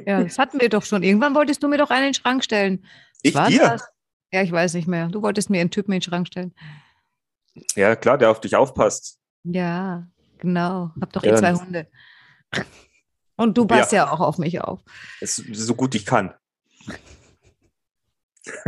Ja, 0.07 0.23
das 0.25 0.39
hatten 0.39 0.61
wir 0.61 0.69
doch 0.69 0.85
schon. 0.85 1.03
Irgendwann 1.05 1.35
wolltest 1.35 1.63
du 1.63 1.69
mir 1.69 1.79
doch 1.79 1.91
einen 1.91 2.07
in 2.07 2.13
den 2.13 2.15
Schrank 2.15 2.43
stellen. 2.43 2.85
Ich 3.23 3.35
War 3.35 3.49
dir? 3.49 3.61
das? 3.61 3.89
Ja, 4.33 4.43
ich 4.43 4.51
weiß 4.51 4.75
nicht 4.75 4.89
mehr. 4.89 5.09
Du 5.09 5.23
wolltest 5.23 5.51
mir 5.51 5.61
einen 5.61 5.71
Typen 5.71 5.93
in 5.93 5.99
den 6.01 6.03
Schrank 6.03 6.27
stellen. 6.27 6.55
Ja, 7.77 7.95
klar, 7.95 8.19
der 8.19 8.31
auf 8.31 8.41
dich 8.41 8.57
aufpasst. 8.57 9.19
Ja, 9.45 10.09
genau. 10.39 10.91
Hab 11.01 11.13
doch 11.13 11.23
Ja, 11.23 11.33
eh 11.33 11.37
zwei 11.37 11.55
Hunde. 11.55 11.87
Und 13.41 13.57
du 13.57 13.65
passt 13.65 13.93
ja. 13.93 14.13
auch 14.13 14.21
auf 14.21 14.37
mich 14.37 14.61
auf. 14.61 14.81
Das, 15.21 15.37
so 15.37 15.75
gut 15.75 15.95
ich 15.95 16.05
kann. 16.05 16.35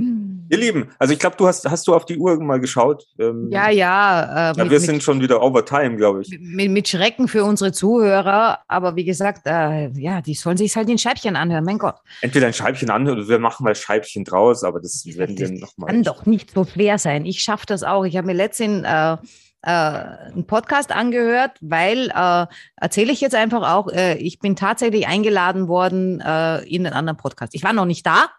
Ihr 0.00 0.56
Lieben, 0.56 0.92
also 1.00 1.12
ich 1.12 1.18
glaube, 1.18 1.34
du 1.36 1.48
hast, 1.48 1.68
hast 1.68 1.88
du 1.88 1.94
auf 1.96 2.06
die 2.06 2.16
Uhr 2.16 2.40
mal 2.40 2.60
geschaut? 2.60 3.04
Ähm, 3.18 3.48
Ja, 3.50 3.68
ja. 3.68 4.52
Äh, 4.52 4.56
ja 4.56 4.62
mit, 4.62 4.70
wir 4.70 4.78
mit, 4.78 4.86
sind 4.86 5.02
schon 5.02 5.20
wieder 5.20 5.42
over 5.42 5.64
time, 5.64 5.96
glaube 5.96 6.22
ich. 6.22 6.38
mit, 6.40 6.70
mit 6.70 6.86
Schrecken 6.86 7.26
für 7.26 7.42
unsere 7.44 7.72
Zuhörer. 7.72 8.60
Aber 8.68 8.94
wie 8.94 9.04
gesagt, 9.04 9.48
äh, 9.48 9.88
ja, 9.98 10.20
die 10.22 10.34
sollen 10.34 10.56
sich 10.56 10.76
halt 10.76 10.88
in 10.88 10.98
Scheibchen 10.98 11.34
anhören. 11.34 11.64
Mein 11.64 11.78
Gott. 11.78 11.96
Entweder 12.20 12.46
ein 12.46 12.54
Scheibchen 12.54 12.90
an 12.90 13.08
oder 13.08 13.26
wir 13.26 13.40
machen 13.40 13.64
mal 13.64 13.74
Scheibchen 13.74 14.24
draus, 14.24 14.62
aber 14.62 14.78
das 14.78 15.04
werden 15.04 15.36
wir 15.36 15.50
Das 15.50 15.58
nochmal. 15.58 15.90
kann 15.90 16.04
doch 16.04 16.24
nicht 16.24 16.52
so 16.52 16.64
schwer 16.64 16.98
sein. 16.98 17.26
Ich 17.26 17.40
schaffe 17.42 17.66
das 17.66 17.82
auch. 17.82 18.04
Ich 18.04 18.16
habe 18.16 18.28
mir 18.28 18.34
letztens 18.34 18.84
äh, 18.86 19.16
äh, 19.62 19.70
einen 19.70 20.46
Podcast 20.46 20.92
angehört, 20.92 21.58
weil, 21.60 22.10
äh, 22.10 22.46
erzähle 22.76 23.12
ich 23.12 23.20
jetzt 23.20 23.34
einfach 23.34 23.72
auch, 23.72 23.88
äh, 23.88 24.16
ich 24.18 24.38
bin 24.38 24.56
tatsächlich 24.56 25.06
eingeladen 25.06 25.68
worden 25.68 26.20
äh, 26.20 26.60
in 26.62 26.86
einen 26.86 26.94
anderen 26.94 27.16
Podcast. 27.16 27.54
Ich 27.54 27.64
war 27.64 27.72
noch 27.72 27.84
nicht 27.84 28.06
da. 28.06 28.30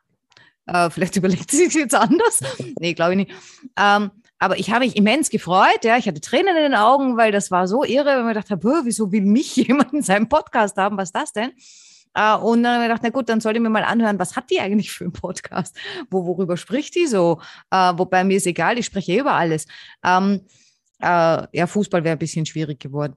Äh, 0.66 0.90
vielleicht 0.90 1.16
überlegt 1.18 1.52
sie 1.52 1.66
sich 1.66 1.74
jetzt 1.74 1.96
anders. 1.96 2.40
nee, 2.80 2.94
glaube 2.94 3.12
ich 3.12 3.18
nicht. 3.18 3.32
Ähm, 3.78 4.12
aber 4.42 4.58
ich 4.58 4.72
habe 4.72 4.86
mich 4.86 4.96
immens 4.96 5.30
gefreut. 5.30 5.84
Ja, 5.84 5.98
ich 5.98 6.08
hatte 6.08 6.22
Tränen 6.22 6.56
in 6.56 6.64
den 6.64 6.76
Augen, 6.76 7.18
weil 7.18 7.34
das 7.34 7.52
war 7.52 7.68
so 7.68 7.84
irre, 7.84 8.18
ich 8.18 8.24
mir 8.24 8.30
gedacht 8.30 8.50
habe, 8.50 8.62
"Bö, 8.62 8.82
wieso 8.86 9.12
will 9.12 9.22
mich 9.22 9.56
jemand 9.58 9.94
in 9.94 10.02
seinem 10.02 10.30
Podcast 10.30 10.78
haben? 10.78 10.98
Was 10.98 11.10
ist 11.10 11.16
das 11.16 11.34
denn? 11.34 11.52
Äh, 12.14 12.36
und 12.36 12.64
dann 12.64 12.76
habe 12.76 12.84
ich 12.84 12.88
gedacht, 12.90 13.04
na 13.04 13.10
gut, 13.10 13.30
dann 13.30 13.42
soll 13.42 13.56
ich 13.56 13.62
mir 13.62 13.70
mal 13.70 13.84
anhören, 13.84 14.18
was 14.18 14.36
hat 14.36 14.50
die 14.50 14.60
eigentlich 14.60 14.92
für 14.92 15.04
einen 15.04 15.14
Podcast? 15.14 15.76
Wo, 16.10 16.26
worüber 16.26 16.58
spricht 16.58 16.96
die 16.96 17.06
so? 17.06 17.42
Äh, 17.72 17.94
wobei 17.98 18.24
mir 18.24 18.38
ist 18.38 18.48
egal, 18.48 18.78
ich 18.78 18.86
spreche 18.86 19.12
eh 19.12 19.20
über 19.20 19.34
alles. 19.34 19.68
Äh, 21.02 21.48
ja, 21.54 21.68
Fußball 21.68 22.04
wäre 22.04 22.16
ein 22.16 22.20
bisschen 22.20 22.46
schwierig 22.46 22.80
geworden, 22.80 23.16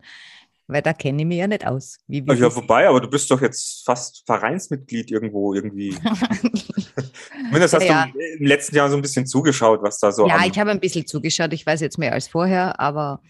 weil 0.67 0.83
da 0.83 0.93
kenne 0.93 1.23
ich 1.23 1.27
mich 1.29 1.39
ja 1.39 1.47
nicht 1.47 1.67
aus. 1.67 1.99
Wie, 2.07 2.25
wie 2.27 2.33
Ja, 2.35 2.55
wobei, 2.55 2.89
aber 2.89 3.01
du 3.01 3.09
bist 3.09 3.31
doch 3.31 3.41
jetzt 3.41 3.85
fast 3.85 4.23
Vereinsmitglied 4.27 5.11
irgendwo 5.11 5.55
irgendwie. 5.55 5.95
Zumindest 7.47 7.75
hast 7.75 7.89
Ja, 7.89 8.07
du 8.07 8.19
im 8.39 8.47
letzten 8.47 8.77
Jahr 8.77 8.89
so 8.89 8.97
ein 8.97 9.03
bisschen 9.03 9.27
zugeschaut, 9.27 9.83
was 9.83 9.99
da 9.99 10.13
so 10.13 10.27
ja, 10.27 10.45
ich 10.47 10.59
habe 10.59 10.71
ein 10.71 10.81
bisschen 10.81 11.07
zugeschaut. 11.07 11.53
Ich 11.53 11.67
weiß 11.67 11.81
jetzt 11.81 11.99
mehr 11.99 12.13
als 12.13 12.29
vorher, 12.29 12.79
aber 12.81 13.21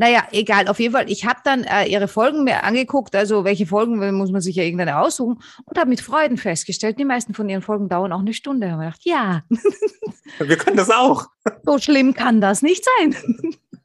Naja, 0.00 0.26
egal, 0.32 0.66
auf 0.68 0.80
jeden 0.80 0.94
Fall. 0.94 1.10
Ich 1.10 1.26
habe 1.26 1.40
dann 1.44 1.62
äh, 1.64 1.84
ihre 1.84 2.08
Folgen 2.08 2.42
mir 2.44 2.64
angeguckt, 2.64 3.14
also 3.14 3.44
welche 3.44 3.66
Folgen 3.66 3.98
muss 4.16 4.30
man 4.32 4.40
sich 4.40 4.56
ja 4.56 4.62
irgendeine 4.64 4.98
aussuchen 4.98 5.42
und 5.66 5.78
habe 5.78 5.90
mit 5.90 6.00
Freuden 6.00 6.38
festgestellt, 6.38 6.98
die 6.98 7.04
meisten 7.04 7.34
von 7.34 7.50
ihren 7.50 7.60
Folgen 7.60 7.90
dauern 7.90 8.10
auch 8.14 8.20
eine 8.20 8.32
Stunde. 8.32 8.68
Da 8.68 8.72
habe 8.72 8.84
ich 8.96 9.04
gedacht, 9.04 9.04
ja, 9.04 9.44
Wir 10.38 10.56
können 10.56 10.78
das 10.78 10.88
auch. 10.88 11.26
so 11.64 11.76
schlimm 11.78 12.14
kann 12.14 12.40
das 12.40 12.62
nicht 12.62 12.82
sein. 12.98 13.14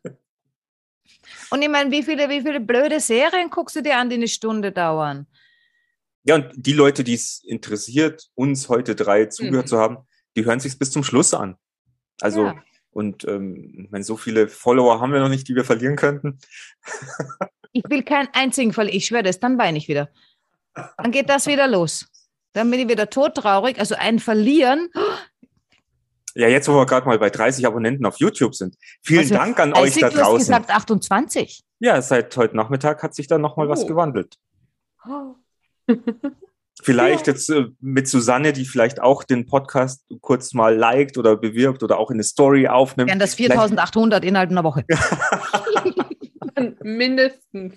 Und 1.51 1.61
ich 1.61 1.69
meine, 1.69 1.91
wie 1.91 2.01
viele, 2.01 2.29
wie 2.29 2.41
viele 2.41 2.61
blöde 2.61 3.01
Serien 3.01 3.49
guckst 3.49 3.75
du 3.75 3.81
dir 3.81 3.97
an, 3.97 4.09
die 4.09 4.15
eine 4.15 4.29
Stunde 4.29 4.71
dauern? 4.71 5.27
Ja, 6.23 6.35
und 6.35 6.49
die 6.55 6.73
Leute, 6.73 7.03
die 7.03 7.13
es 7.13 7.43
interessiert, 7.45 8.29
uns 8.35 8.67
heute 8.69 8.95
drei 8.95 9.25
zugehört 9.25 9.65
Mhm. 9.65 9.69
zu 9.69 9.77
haben, 9.77 9.97
die 10.37 10.45
hören 10.45 10.59
sich 10.61 10.79
bis 10.79 10.91
zum 10.91 11.03
Schluss 11.03 11.33
an. 11.33 11.55
Also, 12.21 12.45
Ja. 12.45 12.55
Und 12.95 13.26
ähm, 13.26 13.73
ich 13.85 13.91
meine, 13.91 14.03
so 14.05 14.15
viele 14.15 14.47
Follower 14.47 15.01
haben 15.01 15.11
wir 15.11 15.19
noch 15.19 15.30
nicht, 15.30 15.47
die 15.49 15.55
wir 15.55 15.65
verlieren 15.65 15.97
könnten. 15.97 16.39
Ich 17.73 17.84
will 17.89 18.03
keinen 18.03 18.30
einzigen 18.34 18.72
Fall, 18.72 18.88
ich 18.88 19.05
schwöre 19.05 19.23
das, 19.23 19.39
dann 19.41 19.57
weine 19.57 19.77
ich 19.77 19.89
wieder. 19.89 20.09
Dann 20.97 21.11
geht 21.11 21.30
das 21.30 21.45
wieder 21.45 21.67
los. 21.67 22.05
Dann 22.53 22.72
bin 22.72 22.80
ich 22.80 22.88
wieder 22.88 23.09
todtraurig. 23.09 23.80
Also 23.80 23.95
ein 23.95 24.19
Verlieren. 24.19 24.89
Ja, 26.35 26.47
jetzt, 26.47 26.69
wo 26.69 26.73
wir 26.76 26.85
gerade 26.85 27.05
mal 27.05 27.19
bei 27.19 27.30
30 27.30 27.67
Abonnenten 27.67 28.05
auf 28.05 28.17
YouTube 28.17 28.55
sind. 28.55 28.77
Vielen 29.01 29.19
Also, 29.22 29.35
Dank 29.35 29.59
an 29.59 29.73
euch 29.73 29.95
da 29.95 30.09
du 30.09 30.15
hast 30.15 30.22
draußen. 30.22 30.38
gesagt 30.39 30.69
28. 30.69 31.63
Ja, 31.80 32.01
seit 32.01 32.35
heute 32.38 32.55
Nachmittag 32.55 33.03
hat 33.03 33.13
sich 33.13 33.27
da 33.27 33.38
nochmal 33.38 33.67
was 33.67 33.85
Oh. 35.05 35.35
Vielleicht 36.84 37.27
jetzt 37.27 37.49
äh, 37.49 37.65
mit 37.80 38.07
Susanne, 38.07 38.52
die 38.53 38.65
vielleicht 38.65 39.02
auch 39.02 39.23
den 39.23 39.45
Podcast 39.45 40.06
kurz 40.22 40.53
mal 40.53 40.76
liked 40.76 41.18
oder 41.18 41.38
bewirbt 41.38 41.84
oder 41.84 41.97
auch 41.97 42.11
in 42.11 42.15
eine 42.15 42.23
Story 42.23 42.68
aufnimmt. 42.68 43.10
Wären 43.10 43.19
das 43.19 43.35
4800 43.35 44.23
innerhalb 44.26 44.52
einer 44.52 44.64
Woche. 44.64 44.85
Mindestens. 46.84 47.76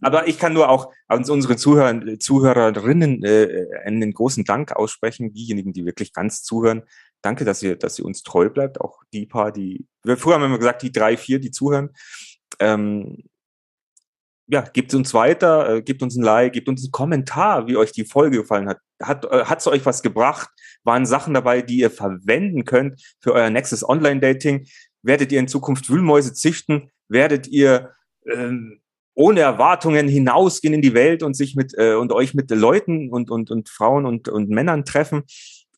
Aber 0.00 0.28
ich 0.28 0.38
kann 0.38 0.52
nur 0.52 0.68
auch 0.68 0.92
an 1.08 1.28
unsere 1.28 1.56
Zuhörer, 1.56 2.18
Zuhörerinnen 2.18 3.24
äh, 3.24 3.66
einen 3.84 4.12
großen 4.12 4.44
Dank 4.44 4.76
aussprechen, 4.76 5.32
diejenigen, 5.32 5.72
die 5.72 5.84
wirklich 5.84 6.12
ganz 6.12 6.42
zuhören. 6.42 6.82
Danke, 7.22 7.44
dass 7.44 7.62
ihr, 7.62 7.76
dass 7.76 7.98
ihr 7.98 8.04
uns 8.04 8.22
treu 8.22 8.48
bleibt. 8.48 8.80
Auch 8.80 9.02
die 9.12 9.26
paar, 9.26 9.50
die, 9.50 9.86
wir 10.04 10.16
früher 10.16 10.34
haben 10.34 10.42
wir 10.42 10.46
immer 10.46 10.58
gesagt, 10.58 10.82
die 10.82 10.92
drei, 10.92 11.16
vier, 11.16 11.40
die 11.40 11.50
zuhören. 11.50 11.90
Ähm, 12.60 13.24
ja, 14.48 14.60
gebt 14.60 14.94
uns 14.94 15.12
weiter, 15.12 15.76
äh, 15.76 15.82
gebt 15.82 16.02
uns 16.02 16.16
ein 16.16 16.22
Like, 16.22 16.52
gebt 16.52 16.68
uns 16.68 16.82
einen 16.82 16.92
Kommentar, 16.92 17.66
wie 17.66 17.76
euch 17.76 17.92
die 17.92 18.04
Folge 18.04 18.38
gefallen 18.38 18.68
hat. 18.68 18.78
Hat 19.02 19.24
äh, 19.24 19.70
euch 19.70 19.84
was 19.84 20.02
gebracht? 20.02 20.48
Waren 20.84 21.06
Sachen 21.06 21.34
dabei, 21.34 21.62
die 21.62 21.78
ihr 21.78 21.90
verwenden 21.90 22.64
könnt 22.64 23.02
für 23.20 23.32
euer 23.32 23.50
nächstes 23.50 23.86
Online-Dating? 23.86 24.66
Werdet 25.02 25.32
ihr 25.32 25.40
in 25.40 25.48
Zukunft 25.48 25.90
Wühlmäuse 25.90 26.32
züchten? 26.32 26.90
Werdet 27.08 27.48
ihr 27.48 27.92
ähm, 28.30 28.80
ohne 29.14 29.40
Erwartungen 29.40 30.08
hinausgehen 30.08 30.74
in 30.74 30.82
die 30.82 30.94
Welt 30.94 31.22
und 31.22 31.34
sich 31.34 31.56
mit 31.56 31.74
äh, 31.76 31.94
und 31.94 32.12
euch 32.12 32.34
mit 32.34 32.50
Leuten 32.50 33.10
und 33.10 33.30
und 33.30 33.50
und 33.50 33.68
Frauen 33.68 34.06
und 34.06 34.28
und 34.28 34.48
Männern 34.48 34.84
treffen? 34.84 35.24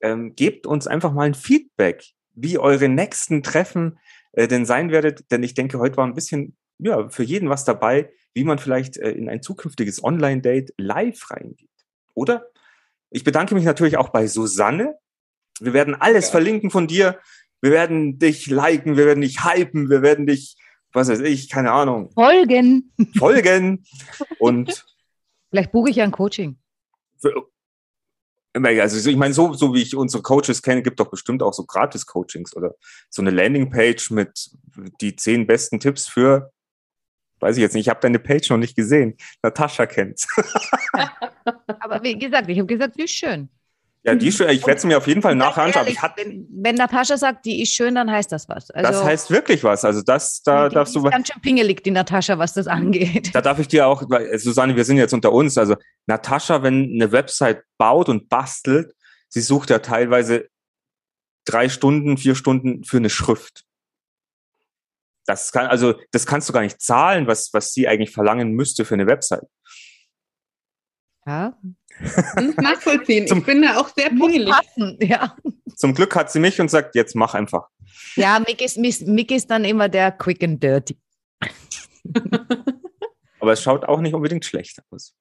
Ähm, 0.01 0.35
gebt 0.35 0.67
uns 0.67 0.87
einfach 0.87 1.13
mal 1.13 1.27
ein 1.27 1.35
Feedback, 1.35 2.05
wie 2.35 2.59
eure 2.59 2.89
nächsten 2.89 3.43
Treffen 3.43 3.99
äh, 4.33 4.47
denn 4.47 4.67
sein 4.67 4.91
werdet, 4.91 5.31
denn 5.31 5.43
ich 5.43 5.55
denke, 5.55 5.79
heute 5.79 5.97
war 5.97 6.07
ein 6.07 6.15
bisschen 6.15 6.57
ja 6.79 7.09
für 7.09 7.25
jeden 7.25 7.49
was 7.49 7.65
dabei, 7.65 8.11
wie 8.39 8.45
man 8.45 8.59
vielleicht 8.61 8.97
äh, 8.99 9.11
in 9.11 9.29
ein 9.29 9.43
zukünftiges 9.43 10.03
Online-Date 10.05 10.73
live 10.79 11.29
reingeht, 11.33 11.69
oder? 12.15 12.47
Ich 13.11 13.25
bedanke 13.25 13.57
mich 13.57 13.65
natürlich 13.65 13.97
auch 13.97 14.11
bei 14.11 14.29
Susanne. 14.29 14.95
Wir 15.61 15.73
werden 15.73 15.97
alles 15.97 16.27
Ja. 16.27 16.31
verlinken 16.31 16.71
von 16.71 16.87
dir. 16.87 17.19
Wir 17.61 17.73
werden 17.73 18.21
dich 18.21 18.47
liken, 18.47 18.97
wir 18.97 19.07
werden 19.07 19.23
dich 19.23 19.45
hypen, 19.45 19.91
wir 19.91 20.03
werden 20.03 20.25
dich, 20.27 20.57
was 20.93 21.09
weiß 21.09 21.19
ich, 21.21 21.49
keine 21.51 21.73
Ahnung, 21.73 22.13
Folgen. 22.13 22.93
folgen. 23.19 23.85
Und 24.39 24.87
Vielleicht 25.51 25.73
buche 25.73 25.91
ich 25.91 25.97
ja 25.97 26.05
ein 26.05 26.13
Coaching. 26.13 26.59
für, 27.21 27.33
also 28.55 28.99
so- 28.99 29.11
ich 29.11 29.17
meine, 29.17 29.35
so, 29.35 29.53
so 29.55 29.75
wie 29.75 29.83
ich 29.83 29.97
unsere 29.97 30.23
Coaches 30.23 30.63
kenne, 30.63 30.83
gibt 30.83 31.01
doch 31.01 31.11
bestimmt 31.11 31.43
auch 31.43 31.53
so 31.55 31.65
Gratis-Coachings 31.65 32.55
oder 32.55 32.77
so 33.11 33.23
eine 33.23 33.31
Landingpage 33.31 34.11
mit 34.13 34.51
die 35.01 35.17
zehn 35.17 35.47
besten 35.47 35.81
Tipps 35.81 36.07
für, 36.07 36.53
weiß 37.41 37.57
ich 37.57 37.63
jetzt 37.63 37.75
nicht, 37.75 37.87
ich 37.87 37.91
habe 37.91 38.01
deine 38.01 38.19
Page 38.19 38.51
noch 38.51 38.59
nicht 38.59 38.77
gesehen. 38.77 39.17
Natascha 39.43 39.87
kennt's. 39.87 40.27
Aber 41.81 42.03
wie 42.03 42.19
gesagt, 42.19 42.49
ich 42.49 42.59
habe 42.59 42.67
gesagt, 42.67 42.97
die 42.99 43.05
ist 43.05 43.15
schön. 43.15 43.49
Ja, 44.05 44.15
die 44.15 44.29
ist 44.29 44.39
schön. 44.39 44.49
Ich 44.51 44.67
werde 44.67 44.81
sie 44.81 44.87
mir 44.87 44.97
auf 44.97 45.07
jeden 45.07 45.23
Fall 45.23 45.35
nachher 45.35 45.65
anschauen. 45.65 45.87
Wenn, 46.17 46.47
wenn 46.51 46.75
Natascha 46.77 47.17
sagt, 47.17 47.45
die 47.45 47.63
ist 47.63 47.73
schön, 47.73 47.97
dann 47.97 48.11
heißt 48.11 48.31
das 48.31 48.49
was. 48.49 48.71
Also, 48.71 48.91
das 48.91 49.05
heißt 49.05 49.31
wirklich 49.31 49.65
was. 49.65 49.85
Also 49.85 50.03
das, 50.03 50.43
da 50.43 50.69
die, 50.69 50.75
darfst 50.75 50.95
die 50.95 51.01
du 51.01 51.07
ist 51.07 51.13
ganz 51.13 51.29
schön 51.29 51.43
pingelig, 51.43 51.83
die 51.83 51.91
Natascha, 51.91 52.39
was 52.39 52.55
das 52.55 52.69
angeht. 52.69 53.35
Da 53.35 53.41
darf 53.41 53.59
ich 53.59 53.69
dir 53.69 53.87
auch, 53.87 54.05
weil, 54.09 54.27
äh, 54.27 54.39
Susanne, 54.39 54.77
wir 54.77 54.85
sind 54.85 54.99
jetzt 54.99 55.13
unter 55.13 55.33
uns. 55.33 55.59
Also 55.59 55.77
Natascha, 56.07 56.63
wenn 56.63 56.93
eine 56.95 57.13
Website 57.13 57.63
baut 57.77 58.09
und 58.09 58.29
bastelt, 58.29 58.95
sie 59.29 59.41
sucht 59.41 59.71
ja 59.71 59.81
teilweise 59.81 60.49
drei 61.45 61.69
Stunden, 61.69 62.17
vier 62.17 62.35
Stunden 62.35 62.85
für 62.85 62.99
eine 62.99 63.11
Schrift. 63.11 63.65
Das 65.29 65.53
kann, 65.53 65.67
also, 65.67 65.95
das 66.11 66.25
kannst 66.25 66.49
du 66.49 66.55
gar 66.55 66.63
nicht 66.63 66.81
zahlen, 66.81 67.27
was, 67.27 67.53
was 67.53 67.73
sie 67.75 67.87
eigentlich 67.87 68.11
verlangen 68.13 68.53
müsste 68.53 68.87
für 68.87 68.95
eine 68.95 69.07
Website. 69.07 69.45
Ja, 71.27 71.55
nachvollziehen. 72.57 73.27
Zum- 73.27 73.41
ich 73.41 73.45
bin 73.45 73.61
da 73.61 73.77
auch 73.79 73.91
sehr 73.95 74.09
pingelig. 74.09 74.49
passen. 74.49 74.97
Ja, 75.03 75.37
Zum 75.77 75.93
Glück 75.93 76.17
hat 76.17 76.33
sie 76.33 76.41
mich 76.41 76.59
und 76.63 76.71
sagt, 76.71 76.95
jetzt 76.95 77.15
mach 77.15 77.35
einfach. 77.35 77.69
ja 78.17 78.41
Mick, 78.41 78.63
ist, 78.63 78.79
Mick 78.79 79.31
ist 79.31 79.51
dann 79.51 79.67
immer 79.67 79.91
der 79.91 80.13
quick 80.13 80.43
and 80.43 80.63
dirty. 80.63 80.99
Aber 83.41 83.53
es 83.53 83.63
schaut 83.63 83.85
auch 83.85 84.01
nicht 84.01 84.15
unbedingt 84.15 84.47
schlecht 84.47 84.81
aus. 84.91 85.15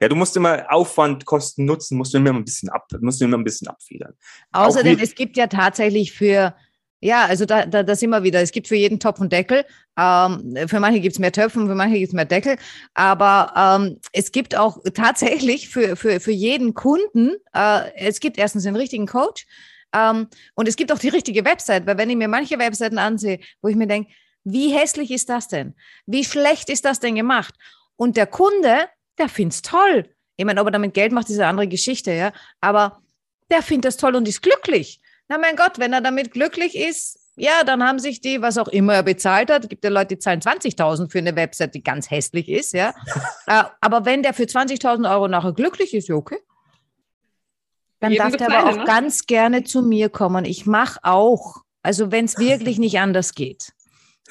Ja, 0.00 0.08
du 0.10 0.16
musst 0.16 0.36
immer 0.36 0.70
Aufwand, 0.70 1.24
Kosten, 1.24 1.64
Nutzen, 1.64 1.96
musst 1.96 2.12
du 2.12 2.18
immer 2.18 2.34
ein 2.34 2.44
bisschen 2.44 2.68
ab, 2.68 2.86
musst 3.00 3.22
du 3.22 3.24
immer 3.24 3.38
ein 3.38 3.44
bisschen 3.44 3.68
abfedern. 3.68 4.12
Außerdem, 4.52 4.98
es 5.00 5.14
gibt 5.14 5.38
ja 5.38 5.46
tatsächlich 5.46 6.12
für, 6.12 6.54
ja, 7.00 7.26
also 7.26 7.44
da, 7.44 7.66
da, 7.66 7.82
das 7.82 8.02
immer 8.02 8.22
wieder, 8.22 8.40
es 8.40 8.52
gibt 8.52 8.68
für 8.68 8.76
jeden 8.76 8.98
Topf 8.98 9.20
und 9.20 9.32
Deckel. 9.32 9.64
Ähm, 9.98 10.54
für 10.66 10.80
manche 10.80 11.00
gibt 11.00 11.14
es 11.14 11.18
mehr 11.18 11.32
Töpfen, 11.32 11.66
für 11.66 11.74
manche 11.74 11.98
gibt 11.98 12.08
es 12.08 12.14
mehr 12.14 12.24
Deckel. 12.24 12.56
Aber 12.94 13.52
ähm, 13.56 14.00
es 14.12 14.32
gibt 14.32 14.56
auch 14.56 14.78
tatsächlich 14.94 15.68
für, 15.68 15.96
für, 15.96 16.20
für 16.20 16.32
jeden 16.32 16.74
Kunden, 16.74 17.36
äh, 17.54 17.94
es 17.96 18.20
gibt 18.20 18.38
erstens 18.38 18.64
den 18.64 18.76
richtigen 18.76 19.06
Coach 19.06 19.46
ähm, 19.92 20.28
und 20.54 20.68
es 20.68 20.76
gibt 20.76 20.90
auch 20.90 20.98
die 20.98 21.08
richtige 21.08 21.44
Website, 21.44 21.86
weil 21.86 21.98
wenn 21.98 22.10
ich 22.10 22.16
mir 22.16 22.28
manche 22.28 22.58
Webseiten 22.58 22.98
ansehe, 22.98 23.40
wo 23.60 23.68
ich 23.68 23.76
mir 23.76 23.86
denke, 23.86 24.10
wie 24.44 24.72
hässlich 24.72 25.10
ist 25.10 25.28
das 25.28 25.48
denn? 25.48 25.74
Wie 26.06 26.24
schlecht 26.24 26.70
ist 26.70 26.84
das 26.84 27.00
denn 27.00 27.14
gemacht? 27.14 27.54
Und 27.96 28.16
der 28.16 28.26
Kunde, 28.26 28.88
der 29.18 29.28
find's 29.28 29.62
toll. 29.62 30.08
Ich 30.36 30.44
meine, 30.44 30.60
ob 30.60 30.68
er 30.68 30.72
damit 30.72 30.94
Geld 30.94 31.12
macht, 31.12 31.28
ist 31.28 31.38
eine 31.38 31.48
andere 31.48 31.68
Geschichte, 31.68 32.12
ja. 32.12 32.32
Aber 32.60 33.02
der 33.50 33.62
findet 33.62 33.86
das 33.86 33.96
toll 33.96 34.14
und 34.14 34.28
ist 34.28 34.42
glücklich. 34.42 35.00
Na 35.28 35.38
mein 35.38 35.56
Gott, 35.56 35.78
wenn 35.78 35.92
er 35.92 36.00
damit 36.00 36.30
glücklich 36.30 36.76
ist, 36.76 37.18
ja, 37.36 37.64
dann 37.64 37.82
haben 37.82 37.98
sich 37.98 38.20
die, 38.20 38.40
was 38.40 38.56
auch 38.56 38.68
immer 38.68 38.94
er 38.94 39.02
bezahlt 39.02 39.50
hat, 39.50 39.68
gibt 39.68 39.84
ja 39.84 39.90
Leute, 39.90 40.14
die 40.14 40.18
zahlen 40.18 40.40
20.000 40.40 41.10
für 41.10 41.18
eine 41.18 41.36
Website, 41.36 41.74
die 41.74 41.82
ganz 41.82 42.10
hässlich 42.10 42.48
ist, 42.48 42.72
ja. 42.72 42.94
äh, 43.46 43.64
aber 43.80 44.04
wenn 44.04 44.22
der 44.22 44.32
für 44.32 44.44
20.000 44.44 45.10
Euro 45.10 45.28
nachher 45.28 45.52
glücklich 45.52 45.92
ist, 45.94 46.08
ja 46.08 46.14
okay. 46.14 46.38
Dann 48.00 48.14
darf 48.14 48.36
der 48.36 48.50
aber 48.50 48.70
auch 48.70 48.76
ne? 48.76 48.84
ganz 48.84 49.26
gerne 49.26 49.64
zu 49.64 49.82
mir 49.82 50.08
kommen. 50.08 50.44
Ich 50.44 50.66
mache 50.66 51.00
auch, 51.02 51.62
also 51.82 52.12
wenn 52.12 52.26
es 52.26 52.38
wirklich 52.38 52.78
nicht 52.78 52.98
anders 52.98 53.34
geht. 53.34 53.72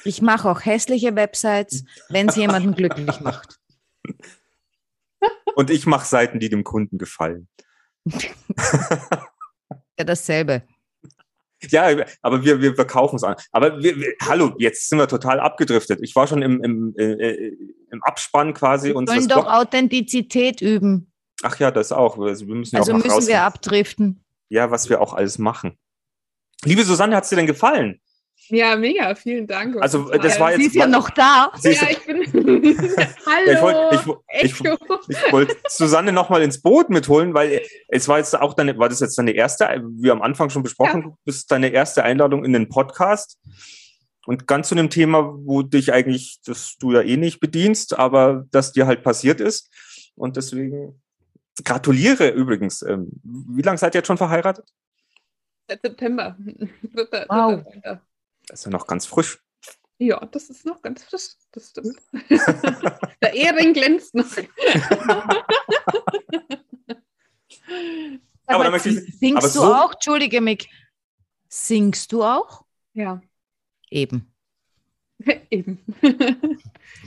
Ich 0.04 0.22
mache 0.22 0.48
auch 0.48 0.64
hässliche 0.64 1.16
Websites, 1.16 1.84
wenn 2.08 2.28
es 2.28 2.36
jemanden 2.36 2.74
glücklich 2.74 3.20
macht. 3.20 3.58
Und 5.54 5.70
ich 5.70 5.86
mache 5.86 6.06
Seiten, 6.06 6.38
die 6.38 6.48
dem 6.48 6.64
Kunden 6.64 6.98
gefallen. 6.98 7.48
Ja, 9.98 10.04
dasselbe. 10.04 10.62
Ja, 11.72 12.04
aber 12.22 12.44
wir, 12.44 12.60
wir 12.60 12.74
verkaufen 12.74 13.16
es 13.16 13.24
an. 13.24 13.36
Aber 13.52 13.82
wir, 13.82 13.96
wir, 13.96 14.14
hallo, 14.22 14.54
jetzt 14.58 14.88
sind 14.88 14.98
wir 14.98 15.08
total 15.08 15.40
abgedriftet. 15.40 16.00
Ich 16.02 16.14
war 16.16 16.26
schon 16.26 16.42
im, 16.42 16.62
im, 16.62 16.94
äh, 16.98 17.04
äh, 17.04 17.56
im 17.90 18.02
Abspann 18.02 18.54
quasi 18.54 18.88
Wir 18.88 18.94
sollen 18.94 19.28
doch 19.28 19.44
Blog. 19.44 19.54
Authentizität 19.54 20.60
üben. 20.60 21.12
Ach 21.42 21.58
ja, 21.58 21.70
das 21.70 21.92
auch. 21.92 22.18
Also 22.18 22.46
wir 22.46 22.54
müssen 22.54 22.76
Also 22.76 22.94
müssen 22.94 23.26
wir 23.26 23.42
abdriften. 23.42 24.24
Ja, 24.48 24.70
was 24.70 24.88
wir 24.88 25.00
auch 25.00 25.14
alles 25.14 25.38
machen. 25.38 25.76
Liebe 26.64 26.82
Susanne, 26.84 27.16
hat's 27.16 27.28
dir 27.28 27.36
denn 27.36 27.46
gefallen? 27.46 28.00
Ja, 28.48 28.76
mega, 28.76 29.14
vielen 29.14 29.46
Dank. 29.46 29.76
Also, 29.80 30.08
das 30.10 30.34
Ja, 30.34 30.40
war 30.40 30.52
Sie 30.52 30.62
jetzt- 30.62 30.66
ist 30.68 30.74
ja 30.76 30.86
noch 30.86 31.10
da. 31.10 31.50
Sie 31.56 31.72
Ja, 31.72 31.88
ich 31.90 32.04
bin. 32.06 32.22
Hallo. 33.26 33.46
Ja, 33.46 33.52
ich 33.52 33.62
wollte 33.62 33.94
ich, 33.96 34.06
wo- 34.06 34.22
ich, 34.40 34.60
Echo. 34.60 34.76
ich 35.08 35.32
wollte 35.32 35.56
Susanne 35.68 36.12
noch 36.12 36.28
mal 36.30 36.42
ins 36.42 36.60
Boot 36.62 36.88
mitholen, 36.90 37.34
weil 37.34 37.60
es 37.88 38.06
war 38.08 38.18
jetzt 38.18 38.38
auch 38.38 38.54
deine, 38.54 38.78
war 38.78 38.88
das 38.88 39.00
jetzt 39.00 39.18
deine 39.18 39.32
erste, 39.32 39.66
wie 39.98 40.10
am 40.10 40.22
Anfang 40.22 40.50
schon 40.50 40.62
besprochen, 40.62 41.02
du 41.02 41.16
bist 41.24 41.50
deine 41.50 41.68
erste 41.68 42.04
Einladung 42.04 42.44
in 42.44 42.52
den 42.52 42.68
Podcast. 42.68 43.38
Und 44.26 44.46
ganz 44.48 44.68
zu 44.68 44.74
einem 44.74 44.90
Thema, 44.90 45.34
wo 45.44 45.62
dich 45.62 45.92
eigentlich, 45.92 46.40
das 46.44 46.76
du 46.80 46.92
ja 46.92 47.00
eh 47.02 47.16
nicht 47.16 47.38
bedienst, 47.40 47.96
aber 47.98 48.44
das 48.50 48.72
dir 48.72 48.86
halt 48.86 49.02
passiert 49.04 49.40
ist. 49.40 49.70
Und 50.16 50.36
deswegen 50.36 51.00
gratuliere 51.64 52.28
übrigens. 52.30 52.82
Ähm, 52.82 53.10
Wie 53.22 53.62
lange 53.62 53.78
seid 53.78 53.94
ihr 53.94 53.98
jetzt 54.00 54.08
schon 54.08 54.18
verheiratet? 54.18 54.66
Seit 55.68 55.80
September. 55.82 56.36
Wow. 57.28 57.62
zweiter. 57.62 58.00
Das 58.46 58.60
ist 58.60 58.64
ja 58.66 58.70
noch 58.70 58.86
ganz 58.86 59.06
frisch. 59.06 59.42
Ja, 59.98 60.24
das 60.26 60.50
ist 60.50 60.66
noch 60.66 60.82
ganz 60.82 61.02
frisch. 61.04 61.34
Das 61.52 61.70
stimmt. 61.70 61.98
Der 63.22 63.32
Ehering 63.34 63.72
glänzt 63.72 64.14
noch. 64.14 64.26
Aber 68.46 68.70
möchte 68.70 68.90
ich- 68.90 69.18
Singst 69.18 69.38
aber 69.38 69.46
du 69.48 69.52
so- 69.52 69.74
auch? 69.74 69.92
Entschuldige 69.94 70.40
mich. 70.40 70.68
Singst 71.48 72.12
du 72.12 72.22
auch? 72.22 72.64
Ja, 72.92 73.20
Eben. 73.90 74.32
eben. 75.50 75.78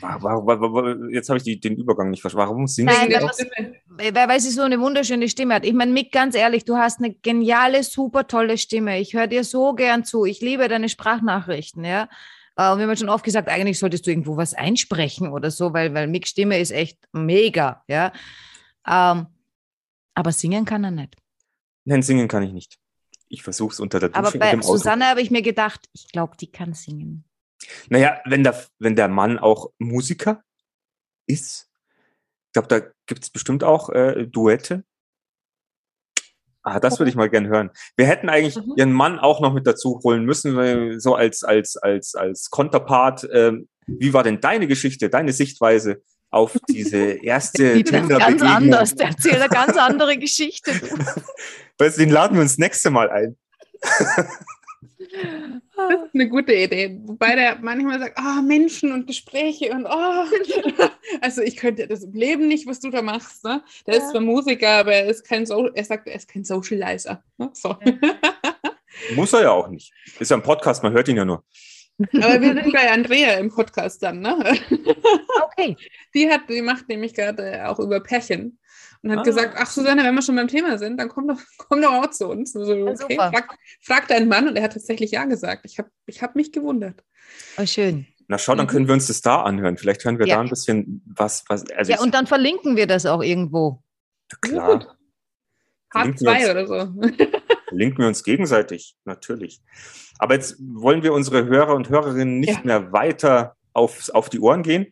Wa- 0.01 0.21
wa- 0.21 0.45
wa- 0.45 0.59
wa- 0.61 0.73
wa- 0.73 1.09
Jetzt 1.11 1.29
habe 1.29 1.37
ich 1.37 1.43
die, 1.43 1.59
den 1.59 1.75
Übergang 1.75 2.09
nicht 2.09 2.21
verstanden. 2.21 2.47
Warum 2.49 2.67
singst 2.67 2.95
Nein, 2.95 3.09
du 3.09 3.19
das 3.19 3.45
weil, 3.87 4.13
weil 4.13 4.39
sie 4.39 4.49
so 4.49 4.61
eine 4.63 4.79
wunderschöne 4.79 5.29
Stimme 5.29 5.55
hat. 5.55 5.65
Ich 5.65 5.73
meine, 5.73 5.91
Mick, 5.91 6.11
ganz 6.11 6.35
ehrlich, 6.35 6.65
du 6.65 6.75
hast 6.77 6.99
eine 6.99 7.13
geniale, 7.13 7.83
super 7.83 8.27
tolle 8.27 8.57
Stimme. 8.57 8.99
Ich 8.99 9.13
höre 9.13 9.27
dir 9.27 9.43
so 9.43 9.73
gern 9.73 10.03
zu. 10.05 10.25
Ich 10.25 10.41
liebe 10.41 10.67
deine 10.67 10.89
Sprachnachrichten, 10.89 11.83
ja. 11.85 12.09
Äh, 12.55 12.71
Und 12.71 12.79
wir 12.79 12.87
haben 12.87 12.97
schon 12.97 13.09
oft 13.09 13.23
gesagt, 13.23 13.47
eigentlich 13.47 13.77
solltest 13.79 14.07
du 14.07 14.11
irgendwo 14.11 14.37
was 14.37 14.53
einsprechen 14.53 15.29
oder 15.29 15.51
so, 15.51 15.73
weil, 15.73 15.93
weil 15.93 16.07
Micks 16.07 16.29
Stimme 16.29 16.59
ist 16.59 16.71
echt 16.71 16.97
mega, 17.11 17.83
ja. 17.87 18.11
Ähm, 18.87 19.27
aber 20.15 20.31
singen 20.31 20.65
kann 20.65 20.83
er 20.83 20.91
nicht. 20.91 21.15
Nein, 21.85 22.01
singen 22.01 22.27
kann 22.27 22.43
ich 22.43 22.53
nicht. 22.53 22.77
Ich 23.27 23.43
versuche 23.43 23.73
es 23.73 23.79
unter 23.79 23.99
der 23.99 24.09
Dusche 24.09 24.19
Aber 24.19 24.31
bei. 24.37 24.61
Susanne 24.61 25.05
habe 25.05 25.21
ich 25.21 25.29
mir 25.29 25.41
gedacht, 25.43 25.87
ich 25.93 26.07
glaube, 26.11 26.35
die 26.37 26.51
kann 26.51 26.73
singen. 26.73 27.23
Naja, 27.89 28.19
wenn 28.25 28.43
der, 28.43 28.63
wenn 28.79 28.95
der 28.95 29.07
Mann 29.07 29.37
auch 29.39 29.71
Musiker 29.77 30.43
ist, 31.27 31.67
ich 32.47 32.53
glaube, 32.53 32.67
da 32.67 32.79
gibt 33.05 33.23
es 33.23 33.29
bestimmt 33.29 33.63
auch 33.63 33.89
äh, 33.89 34.25
Duette. 34.25 34.83
Ah, 36.63 36.79
das 36.79 36.99
würde 36.99 37.09
ich 37.09 37.15
mal 37.15 37.29
gern 37.29 37.47
hören. 37.47 37.69
Wir 37.95 38.05
hätten 38.05 38.27
eigentlich 38.29 38.57
Mhm. 38.57 38.73
ihren 38.75 38.91
Mann 38.91 39.17
auch 39.19 39.39
noch 39.39 39.53
mit 39.53 39.65
dazu 39.65 39.99
holen 40.03 40.25
müssen, 40.25 40.99
so 40.99 41.15
als, 41.15 41.43
als, 41.43 41.77
als, 41.77 42.15
als 42.15 42.49
Konterpart. 42.49 43.27
Ähm, 43.31 43.69
wie 43.87 44.13
war 44.13 44.23
denn 44.23 44.41
deine 44.41 44.67
Geschichte, 44.67 45.09
deine 45.09 45.31
Sichtweise 45.31 46.01
auf 46.31 46.57
diese 46.69 46.97
erste 47.23 47.75
Die 47.75 47.83
ganz 47.83 48.07
Tinder-Begegnung? 48.07 48.47
anders. 48.49 48.93
Der 48.95 49.07
erzählt 49.07 49.35
eine 49.41 49.49
ganz 49.49 49.77
andere 49.77 50.17
Geschichte. 50.17 50.71
Weißt 51.77 51.97
du, 51.97 52.01
Den 52.01 52.09
laden 52.11 52.35
wir 52.35 52.41
uns 52.41 52.57
nächste 52.57 52.89
Mal 52.89 53.09
ein. 53.09 53.37
Das 55.11 56.05
ist 56.05 56.13
eine 56.15 56.29
gute 56.29 56.53
Idee. 56.53 56.99
Wobei 57.03 57.35
der 57.35 57.57
manchmal 57.61 57.99
sagt, 57.99 58.17
ah, 58.17 58.41
Menschen 58.41 58.91
und 58.91 59.07
Gespräche 59.07 59.71
und 59.71 59.85
oh. 59.85 60.25
Also 61.21 61.41
ich 61.41 61.55
könnte 61.57 61.87
das 61.87 62.03
im 62.03 62.13
Leben 62.13 62.47
nicht, 62.47 62.67
was 62.67 62.79
du 62.79 62.89
da 62.89 63.01
machst. 63.01 63.43
Ne? 63.43 63.63
Der 63.87 63.95
Ja. 63.95 64.01
ist 64.01 64.11
zwar 64.11 64.21
Musiker, 64.21 64.69
aber 64.69 64.93
er 64.93 65.05
ist 65.07 65.27
kein 65.27 65.45
so 65.45 65.67
er 65.67 65.83
sagt, 65.83 66.07
er 66.07 66.15
ist 66.15 66.27
kein 66.27 66.43
Socializer. 66.43 67.23
Ne? 67.37 67.49
So. 67.53 67.75
Muss 69.15 69.33
er 69.33 69.43
ja 69.43 69.51
auch 69.51 69.67
nicht. 69.69 69.91
Ist 70.19 70.29
ja 70.31 70.37
ein 70.37 70.43
Podcast, 70.43 70.83
man 70.83 70.93
hört 70.93 71.07
ihn 71.07 71.17
ja 71.17 71.25
nur. 71.25 71.43
Aber 72.13 72.41
wir 72.41 72.53
sind 72.53 72.71
bei 72.71 72.91
Andrea 72.91 73.33
im 73.33 73.49
Podcast 73.49 74.01
dann, 74.03 74.21
ne? 74.21 74.37
Okay. 75.43 75.75
Die 76.13 76.29
hat, 76.29 76.41
die 76.49 76.61
macht 76.61 76.87
nämlich 76.87 77.13
gerade 77.13 77.67
auch 77.67 77.79
über 77.79 77.99
Pärchen 77.99 78.57
und 79.01 79.11
hat 79.11 79.19
Ah. 79.19 79.23
gesagt, 79.23 79.55
ach 79.57 79.69
Susanne, 79.69 80.03
wenn 80.03 80.13
wir 80.15 80.21
schon 80.21 80.35
beim 80.35 80.47
Thema 80.47 80.77
sind, 80.77 80.97
dann 80.99 81.09
komm 81.09 81.27
doch, 81.27 81.39
komm 81.57 81.81
doch 81.81 81.93
auch 81.93 82.09
zu 82.09 82.27
uns. 82.27 82.51
So, 82.53 82.63
Ja, 82.73 82.83
okay, 82.85 82.95
super. 82.95 83.31
frag, 83.31 83.57
frag 83.81 84.07
deinen 84.07 84.27
Mann 84.27 84.47
und 84.47 84.55
er 84.55 84.63
hat 84.63 84.73
tatsächlich 84.73 85.11
ja 85.11 85.25
gesagt. 85.25 85.61
Ich 85.65 85.79
habe 85.79 85.89
ich 86.05 86.21
hab 86.21 86.35
mich 86.35 86.51
gewundert. 86.51 87.03
Oh, 87.57 87.65
schön. 87.65 88.05
Na 88.27 88.37
schau, 88.37 88.53
dann 88.55 88.65
Mhm. 88.65 88.69
können 88.69 88.87
wir 88.87 88.93
uns 88.93 89.07
das 89.07 89.21
da 89.21 89.41
anhören. 89.41 89.77
Vielleicht 89.77 90.03
hören 90.05 90.19
wir 90.19 90.27
Ja. 90.27 90.35
da 90.35 90.41
ein 90.41 90.49
bisschen 90.49 91.01
was, 91.07 91.43
was 91.47 91.69
also 91.71 91.91
Ja, 91.91 92.01
und 92.01 92.13
dann 92.13 92.27
verlinken 92.27 92.75
wir 92.75 92.85
das 92.87 93.05
auch 93.05 93.21
irgendwo. 93.23 93.81
klar. 94.41 94.95
Part 95.91 96.19
Verlinken 96.19 96.25
wir 96.27 96.31
2 96.37 96.61
uns. 96.61 96.69
oder 96.69 96.85
so. 96.85 97.01
Linken 97.71 97.97
wir 97.99 98.07
uns 98.07 98.23
gegenseitig, 98.23 98.95
natürlich. 99.05 99.61
Aber 100.19 100.35
jetzt 100.35 100.57
wollen 100.59 101.01
wir 101.01 101.13
unsere 101.13 101.45
Hörer 101.45 101.73
und 101.75 101.89
Hörerinnen 101.89 102.39
nicht 102.39 102.53
Ja. 102.57 102.61
mehr 102.63 102.91
weiter 102.91 103.55
auf, 103.73 104.09
auf 104.13 104.29
die 104.29 104.39
Ohren 104.39 104.61
gehen. 104.63 104.87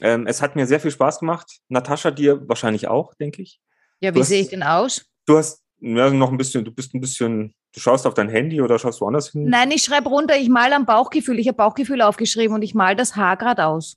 Ähm, 0.00 0.26
es 0.26 0.40
hat 0.42 0.56
mir 0.56 0.66
sehr 0.66 0.80
viel 0.80 0.90
Spaß 0.90 1.20
gemacht. 1.20 1.58
Natascha, 1.68 2.10
dir 2.10 2.48
wahrscheinlich 2.48 2.88
auch, 2.88 3.14
denke 3.14 3.42
ich. 3.42 3.60
Ja, 4.00 4.10
Du 4.12 4.20
wie 4.20 4.24
sehe 4.24 4.40
ich 4.42 4.48
denn 4.48 4.62
aus? 4.62 5.04
Du 5.26 5.36
hast 5.36 5.62
ja, 5.80 6.10
noch 6.10 6.30
ein 6.30 6.36
bisschen, 6.38 6.64
du 6.64 6.70
bist 6.72 6.94
ein 6.94 7.00
bisschen, 7.00 7.54
du 7.74 7.80
schaust 7.80 8.06
auf 8.06 8.14
dein 8.14 8.28
Handy 8.28 8.60
oder 8.60 8.78
schaust 8.78 9.00
woanders 9.00 9.30
hin? 9.30 9.44
Nein, 9.48 9.70
ich 9.70 9.82
schreibe 9.82 10.08
runter, 10.08 10.36
ich 10.36 10.48
male 10.48 10.74
am 10.76 10.86
Bauchgefühl. 10.86 11.38
Ich 11.38 11.48
habe 11.48 11.56
Bauchgefühl 11.56 12.02
aufgeschrieben 12.02 12.54
und 12.54 12.62
ich 12.62 12.74
male 12.74 12.96
das 12.96 13.16
Haar 13.16 13.36
gerade 13.36 13.66
aus. 13.66 13.96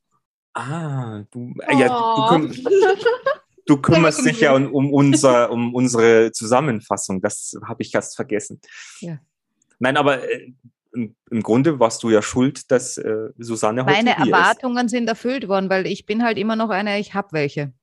Ah, 0.54 1.24
du, 1.32 1.54
äh, 1.68 1.78
ja, 1.78 1.88
du, 1.88 1.94
Oh. 1.96 2.28
küm 2.30 2.52
du 3.66 3.78
kümmerst 3.78 4.26
dich 4.26 4.40
ja 4.42 4.54
um, 4.54 4.72
um, 4.74 4.94
unser, 4.94 5.52
um 5.52 5.74
unsere 5.74 6.32
Zusammenfassung. 6.32 7.22
Das 7.22 7.54
habe 7.66 7.82
ich 7.82 7.94
erst 7.94 8.16
vergessen. 8.16 8.62
Ja. 9.00 9.20
Nein, 9.80 9.98
aber 9.98 10.24
äh, 10.24 10.54
im, 10.94 11.16
im 11.30 11.44
Grunde 11.44 11.80
warst 11.80 12.04
du 12.04 12.10
ja 12.10 12.22
schuld, 12.22 12.72
dass 12.72 12.98
äh, 12.98 13.30
Susanne 13.38 13.86
heute 13.86 13.94
Meine 13.94 14.16
hier 14.16 14.26
ist. 14.26 14.32
Erwartungen 14.32 14.88
sind 14.88 15.08
erfüllt 15.08 15.48
worden, 15.48 15.70
weil 15.70 15.88
ich 15.88 16.06
bin 16.06 16.24
halt 16.24 16.38
immer 16.38 16.56
noch 16.56 16.70
eine, 16.70 17.00
ich 17.00 17.14
habe 17.14 17.30
welche. 17.32 17.74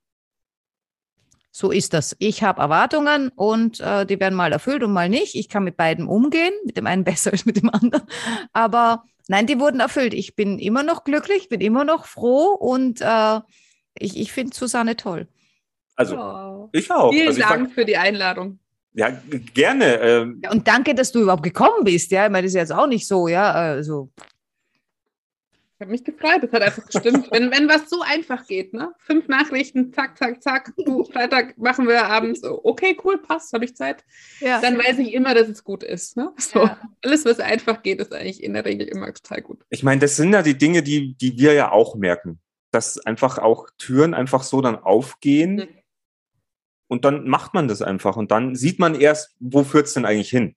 So 1.53 1.73
ist 1.73 1.93
das. 1.95 2.15
Ich 2.20 2.45
habe 2.45 2.62
Erwartungen 2.62 3.31
und 3.35 3.81
äh, 3.81 4.07
die 4.07 4.20
werden 4.20 4.37
mal 4.37 4.53
erfüllt 4.53 4.85
und 4.85 4.93
mal 4.93 5.09
nicht. 5.09 5.35
Ich 5.35 5.49
kann 5.49 5.65
mit 5.65 5.77
beiden 5.77 6.07
umgehen, 6.07 6.53
mit 6.65 6.77
dem 6.77 6.87
einen 6.87 7.05
besser 7.11 7.32
als 7.32 7.45
mit 7.45 7.57
dem 7.57 7.70
anderen. 7.70 8.03
Aber 8.53 9.05
nein, 9.27 9.47
die 9.47 9.59
wurden 9.59 9.81
erfüllt. 9.81 10.15
Ich 10.15 10.37
bin 10.37 10.59
immer 10.59 10.85
noch 10.85 11.03
glücklich, 11.05 11.49
bin 11.49 11.61
immer 11.61 11.85
noch 11.85 12.07
froh 12.07 12.55
und 12.55 13.01
äh, 13.01 13.41
ich, 13.99 14.16
ich 14.16 14.32
finde 14.32 14.55
Susanne 14.55 14.97
toll. 14.97 15.27
Also, 15.97 16.16
Oh. 16.16 16.69
ich 16.73 16.91
auch. 16.91 17.11
Vielen 17.11 17.28
also 17.28 17.41
ich 17.41 17.47
Dank 17.47 17.73
für 17.73 17.85
die 17.85 17.97
Einladung. 17.97 18.61
Ja, 18.95 19.11
gerne. 19.55 19.95
Ähm, 20.01 20.41
Ja, 20.45 20.51
und 20.51 20.67
danke, 20.67 20.95
dass 20.95 21.12
du 21.12 21.21
überhaupt 21.23 21.43
gekommen 21.43 21.85
bist. 21.85 22.11
Ja, 22.11 22.27
ich 22.27 22.31
meine, 22.33 22.45
das 22.47 22.53
ist 22.53 22.57
jetzt 22.57 22.73
auch 22.73 22.87
nicht 22.87 23.07
so, 23.07 23.29
ja. 23.29 23.51
Also, 23.53 24.11
Ich 25.75 25.81
habe 25.81 25.93
mich 25.93 26.05
gefreut. 26.05 26.43
Das 26.43 26.53
hat 26.53 26.62
einfach 26.62 26.85
gestimmt. 26.87 27.29
wenn, 27.31 27.51
wenn 27.51 27.67
was 27.69 27.89
so 27.89 28.03
einfach 28.03 28.47
geht, 28.47 28.75
ne? 28.75 28.93
Fünf 28.99 29.29
Nachrichten, 29.29 29.93
zack, 29.95 30.19
zack, 30.19 30.43
zack. 30.43 30.73
Du, 30.85 31.05
Freitag 31.05 31.57
machen 31.57 31.89
wir 31.89 32.05
abends. 32.05 32.43
so, 32.43 32.61
Okay, 32.65 32.97
cool, 33.05 33.17
passt, 33.19 33.53
habe 33.55 33.65
ich 33.65 33.75
Zeit. 33.75 34.05
ja. 34.41 34.61
Dann 34.61 34.77
weiß 34.77 34.99
ich 34.99 35.15
immer, 35.15 35.33
dass 35.35 35.49
es 35.49 35.65
gut 35.65 35.83
ist. 35.83 36.17
Ne? 36.19 36.33
So. 36.37 36.65
Ja. 36.65 36.79
Alles, 37.03 37.25
was 37.25 37.41
einfach 37.41 37.83
geht, 37.83 38.01
ist 38.01 38.12
eigentlich 38.12 38.43
in 38.43 38.53
der 38.55 38.65
Regel 38.67 38.89
immer 38.89 39.12
total 39.15 39.41
gut. 39.41 39.65
ich 39.71 39.83
meine, 39.83 40.01
das 40.01 40.17
sind 40.17 40.33
ja 40.35 40.43
die 40.43 40.59
Dinge, 40.59 40.83
die, 40.83 41.15
die 41.15 41.39
wir 41.39 41.55
ja 41.55 41.71
auch 41.73 41.95
merken. 41.95 42.41
Dass 42.73 42.99
einfach 43.05 43.39
auch 43.39 43.69
Türen 43.79 44.15
einfach 44.15 44.43
so 44.43 44.61
dann 44.61 44.77
aufgehen. 44.77 45.57
Mhm. 45.57 45.69
Und 46.91 47.05
dann 47.05 47.29
macht 47.29 47.55
man 47.55 47.69
das 47.69 47.83
einfach. 47.83 48.17
Und 48.17 48.33
dann 48.33 48.57
sieht 48.57 48.81
man 48.81 48.97
erst, 48.97 49.37
wo 49.39 49.62
führt's 49.62 49.95
denn 49.95 50.05
eigentlich 50.05 50.31
hin? 50.31 50.57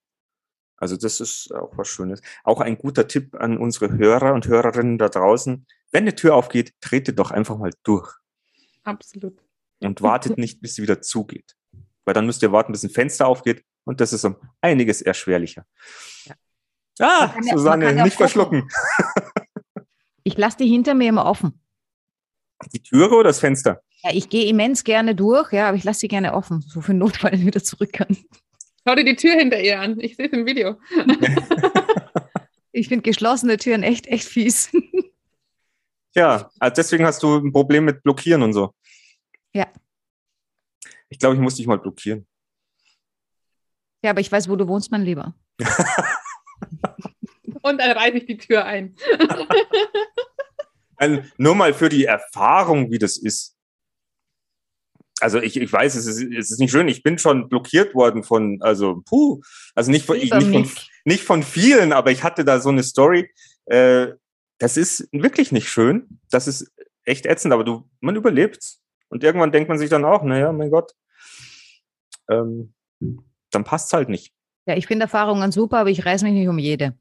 Also 0.77 0.97
das 0.97 1.19
ist 1.19 1.53
auch 1.53 1.77
was 1.77 1.87
Schönes. 1.87 2.21
Auch 2.43 2.59
ein 2.59 2.75
guter 2.77 3.07
Tipp 3.07 3.35
an 3.35 3.57
unsere 3.59 3.91
Hörer 3.95 4.33
und 4.33 4.47
Hörerinnen 4.47 4.97
da 4.97 5.09
draußen. 5.09 5.67
Wenn 5.91 6.03
eine 6.05 6.15
Tür 6.15 6.33
aufgeht, 6.35 6.73
tretet 6.81 7.19
doch 7.19 7.29
einfach 7.29 7.57
mal 7.59 7.69
durch 7.83 8.11
Absolut. 8.83 9.37
und 9.79 10.01
wartet 10.01 10.39
nicht, 10.39 10.59
bis 10.59 10.73
sie 10.73 10.81
wieder 10.81 11.01
zugeht. 11.01 11.55
Weil 12.03 12.15
dann 12.15 12.25
müsst 12.25 12.41
ihr 12.41 12.51
warten, 12.51 12.71
bis 12.71 12.83
ein 12.83 12.89
Fenster 12.89 13.27
aufgeht 13.27 13.63
und 13.83 14.01
das 14.01 14.11
ist 14.11 14.25
um 14.25 14.35
einiges 14.59 15.03
erschwerlicher. 15.03 15.67
Ja. 16.25 16.35
Ah, 16.99 17.33
ja- 17.43 17.53
Susanne, 17.55 17.93
ja 17.95 18.03
nicht 18.03 18.17
verschlucken. 18.17 18.67
Ich 20.23 20.35
lasse 20.37 20.57
die 20.57 20.67
hinter 20.67 20.95
mir 20.95 21.09
immer 21.09 21.25
offen. 21.25 21.61
Die 22.73 22.81
Türe 22.81 23.13
oder 23.15 23.29
das 23.29 23.39
Fenster? 23.39 23.83
Ja, 24.03 24.11
ich 24.13 24.29
gehe 24.29 24.47
immens 24.47 24.83
gerne 24.83 25.15
durch, 25.15 25.53
ja, 25.53 25.69
aber 25.69 25.77
ich 25.77 25.83
lasse 25.83 26.01
sie 26.01 26.07
gerne 26.07 26.33
offen, 26.33 26.61
so 26.61 26.81
für 26.81 26.93
Notfall 26.93 27.31
wenn 27.31 27.39
ich 27.39 27.45
wieder 27.45 27.63
zurück 27.63 27.93
kann. 27.93 28.17
Schau 28.85 28.95
dir 28.95 29.05
die 29.05 29.15
Tür 29.15 29.33
hinter 29.35 29.61
ihr 29.61 29.79
an. 29.79 29.99
Ich 29.99 30.17
sehe 30.17 30.27
es 30.27 30.33
im 30.33 30.45
Video. 30.45 30.77
Ich 32.75 32.87
finde 32.87 33.03
geschlossene 33.03 33.57
Türen 33.57 33.83
echt, 33.83 34.07
echt 34.07 34.27
fies. 34.27 34.71
Ja, 36.15 36.51
also 36.59 36.73
deswegen 36.75 37.05
hast 37.05 37.21
du 37.21 37.37
ein 37.37 37.51
Problem 37.51 37.85
mit 37.85 38.01
Blockieren 38.01 38.41
und 38.41 38.53
so. 38.53 38.73
Ja. 39.53 39.67
Ich 41.09 41.19
glaube, 41.19 41.35
ich 41.35 41.41
muss 41.41 41.55
dich 41.55 41.67
mal 41.67 41.77
blockieren. 41.77 42.27
Ja, 44.03 44.09
aber 44.09 44.21
ich 44.21 44.31
weiß, 44.31 44.49
wo 44.49 44.55
du 44.55 44.67
wohnst, 44.67 44.91
mein 44.91 45.03
Lieber. 45.03 45.35
Und 47.61 47.79
dann 47.79 47.91
reiße 47.91 48.17
ich 48.17 48.25
die 48.25 48.37
Tür 48.37 48.65
ein. 48.65 48.95
Ein, 50.97 51.31
nur 51.37 51.55
mal 51.55 51.73
für 51.73 51.89
die 51.89 52.05
Erfahrung, 52.05 52.91
wie 52.91 52.99
das 52.99 53.17
ist. 53.17 53.55
Also 55.23 55.39
ich, 55.39 55.55
ich 55.55 55.71
weiß, 55.71 55.95
es 55.95 56.05
ist, 56.05 56.21
es 56.21 56.51
ist 56.51 56.59
nicht 56.59 56.71
schön. 56.71 56.89
Ich 56.89 57.01
bin 57.01 57.17
schon 57.17 57.47
blockiert 57.47 57.95
worden 57.95 58.23
von, 58.23 58.61
also 58.61 59.01
puh, 59.05 59.41
also 59.73 59.89
nicht 59.89 60.05
von, 60.05 60.17
ich, 60.17 60.33
nicht, 60.33 60.51
von 60.51 60.69
nicht 61.05 61.23
von 61.23 61.43
vielen, 61.43 61.93
aber 61.93 62.11
ich 62.11 62.23
hatte 62.23 62.43
da 62.43 62.59
so 62.59 62.67
eine 62.67 62.83
Story. 62.83 63.31
Äh, 63.65 64.07
das 64.59 64.75
ist 64.75 65.07
wirklich 65.13 65.53
nicht 65.53 65.69
schön. 65.69 66.19
Das 66.29 66.49
ist 66.49 66.69
echt 67.05 67.25
ätzend, 67.25 67.53
aber 67.53 67.63
du, 67.63 67.89
man 68.01 68.17
überlebt. 68.17 68.77
Und 69.07 69.23
irgendwann 69.23 69.53
denkt 69.53 69.69
man 69.69 69.77
sich 69.77 69.89
dann 69.89 70.03
auch, 70.03 70.23
naja, 70.23 70.51
mein 70.51 70.71
Gott, 70.71 70.91
ähm, 72.29 72.73
dann 73.51 73.63
passt's 73.63 73.93
halt 73.93 74.09
nicht. 74.09 74.33
Ja, 74.65 74.75
ich 74.75 74.87
finde 74.87 75.03
Erfahrungen 75.03 75.53
super, 75.53 75.77
aber 75.79 75.89
ich 75.89 76.05
reiß 76.05 76.23
mich 76.23 76.33
nicht 76.33 76.49
um 76.49 76.59
jede. 76.59 76.97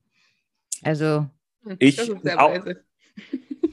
Also, 0.83 1.27
Hm, 1.65 1.77
Ich 1.81 1.97
das 1.97 2.09
ist 2.09 2.23
sehr 2.23 2.41
auch. 2.41 2.57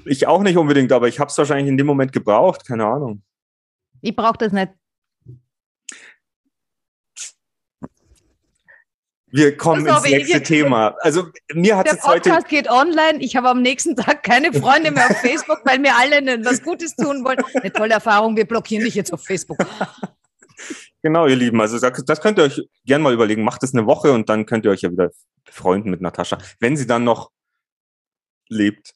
Ich 0.05 0.25
auch 0.25 0.41
nicht 0.41 0.57
unbedingt, 0.57 0.91
aber 0.91 1.07
ich 1.07 1.19
habe 1.19 1.29
es 1.29 1.37
wahrscheinlich 1.37 1.67
in 1.67 1.77
dem 1.77 1.85
Moment 1.85 2.13
gebraucht, 2.13 2.65
keine 2.65 2.85
Ahnung. 2.85 3.21
Ich 4.01 4.15
brauche 4.15 4.37
das 4.37 4.51
nicht. 4.51 4.69
Wir 9.31 9.55
kommen 9.55 9.87
auf, 9.89 10.03
ins 10.05 10.15
nächste 10.15 10.41
Thema. 10.41 10.95
Also 11.01 11.27
mir 11.53 11.77
hat 11.77 11.85
Der 11.85 11.93
es 11.93 12.03
heute. 12.03 12.29
Podcast 12.31 12.47
geht 12.47 12.67
online. 12.69 13.19
Ich 13.19 13.35
habe 13.35 13.49
am 13.49 13.61
nächsten 13.61 13.95
Tag 13.95 14.23
keine 14.23 14.51
Freunde 14.51 14.89
mehr 14.89 15.07
auf 15.07 15.17
Facebook, 15.21 15.59
weil 15.65 15.77
mir 15.77 15.95
alle 15.95 16.21
ne- 16.21 16.43
was 16.43 16.63
Gutes 16.63 16.95
tun 16.95 17.23
wollen. 17.23 17.37
Eine 17.53 17.71
tolle 17.71 17.93
Erfahrung. 17.93 18.35
Wir 18.35 18.45
blockieren 18.47 18.83
dich 18.85 18.95
jetzt 18.95 19.13
auf 19.13 19.23
Facebook. 19.23 19.59
Genau, 21.03 21.27
ihr 21.27 21.35
Lieben. 21.35 21.61
Also 21.61 21.79
das, 21.79 22.03
das 22.05 22.21
könnt 22.21 22.39
ihr 22.39 22.45
euch 22.45 22.59
gern 22.85 23.03
mal 23.03 23.13
überlegen. 23.13 23.43
Macht 23.43 23.61
es 23.61 23.73
eine 23.73 23.85
Woche 23.85 24.11
und 24.13 24.29
dann 24.29 24.47
könnt 24.47 24.65
ihr 24.65 24.71
euch 24.71 24.81
ja 24.81 24.91
wieder 24.91 25.11
befreunden 25.45 25.91
mit 25.91 26.01
Natascha, 26.01 26.39
wenn 26.59 26.75
sie 26.75 26.87
dann 26.87 27.03
noch 27.03 27.31
lebt. 28.49 28.95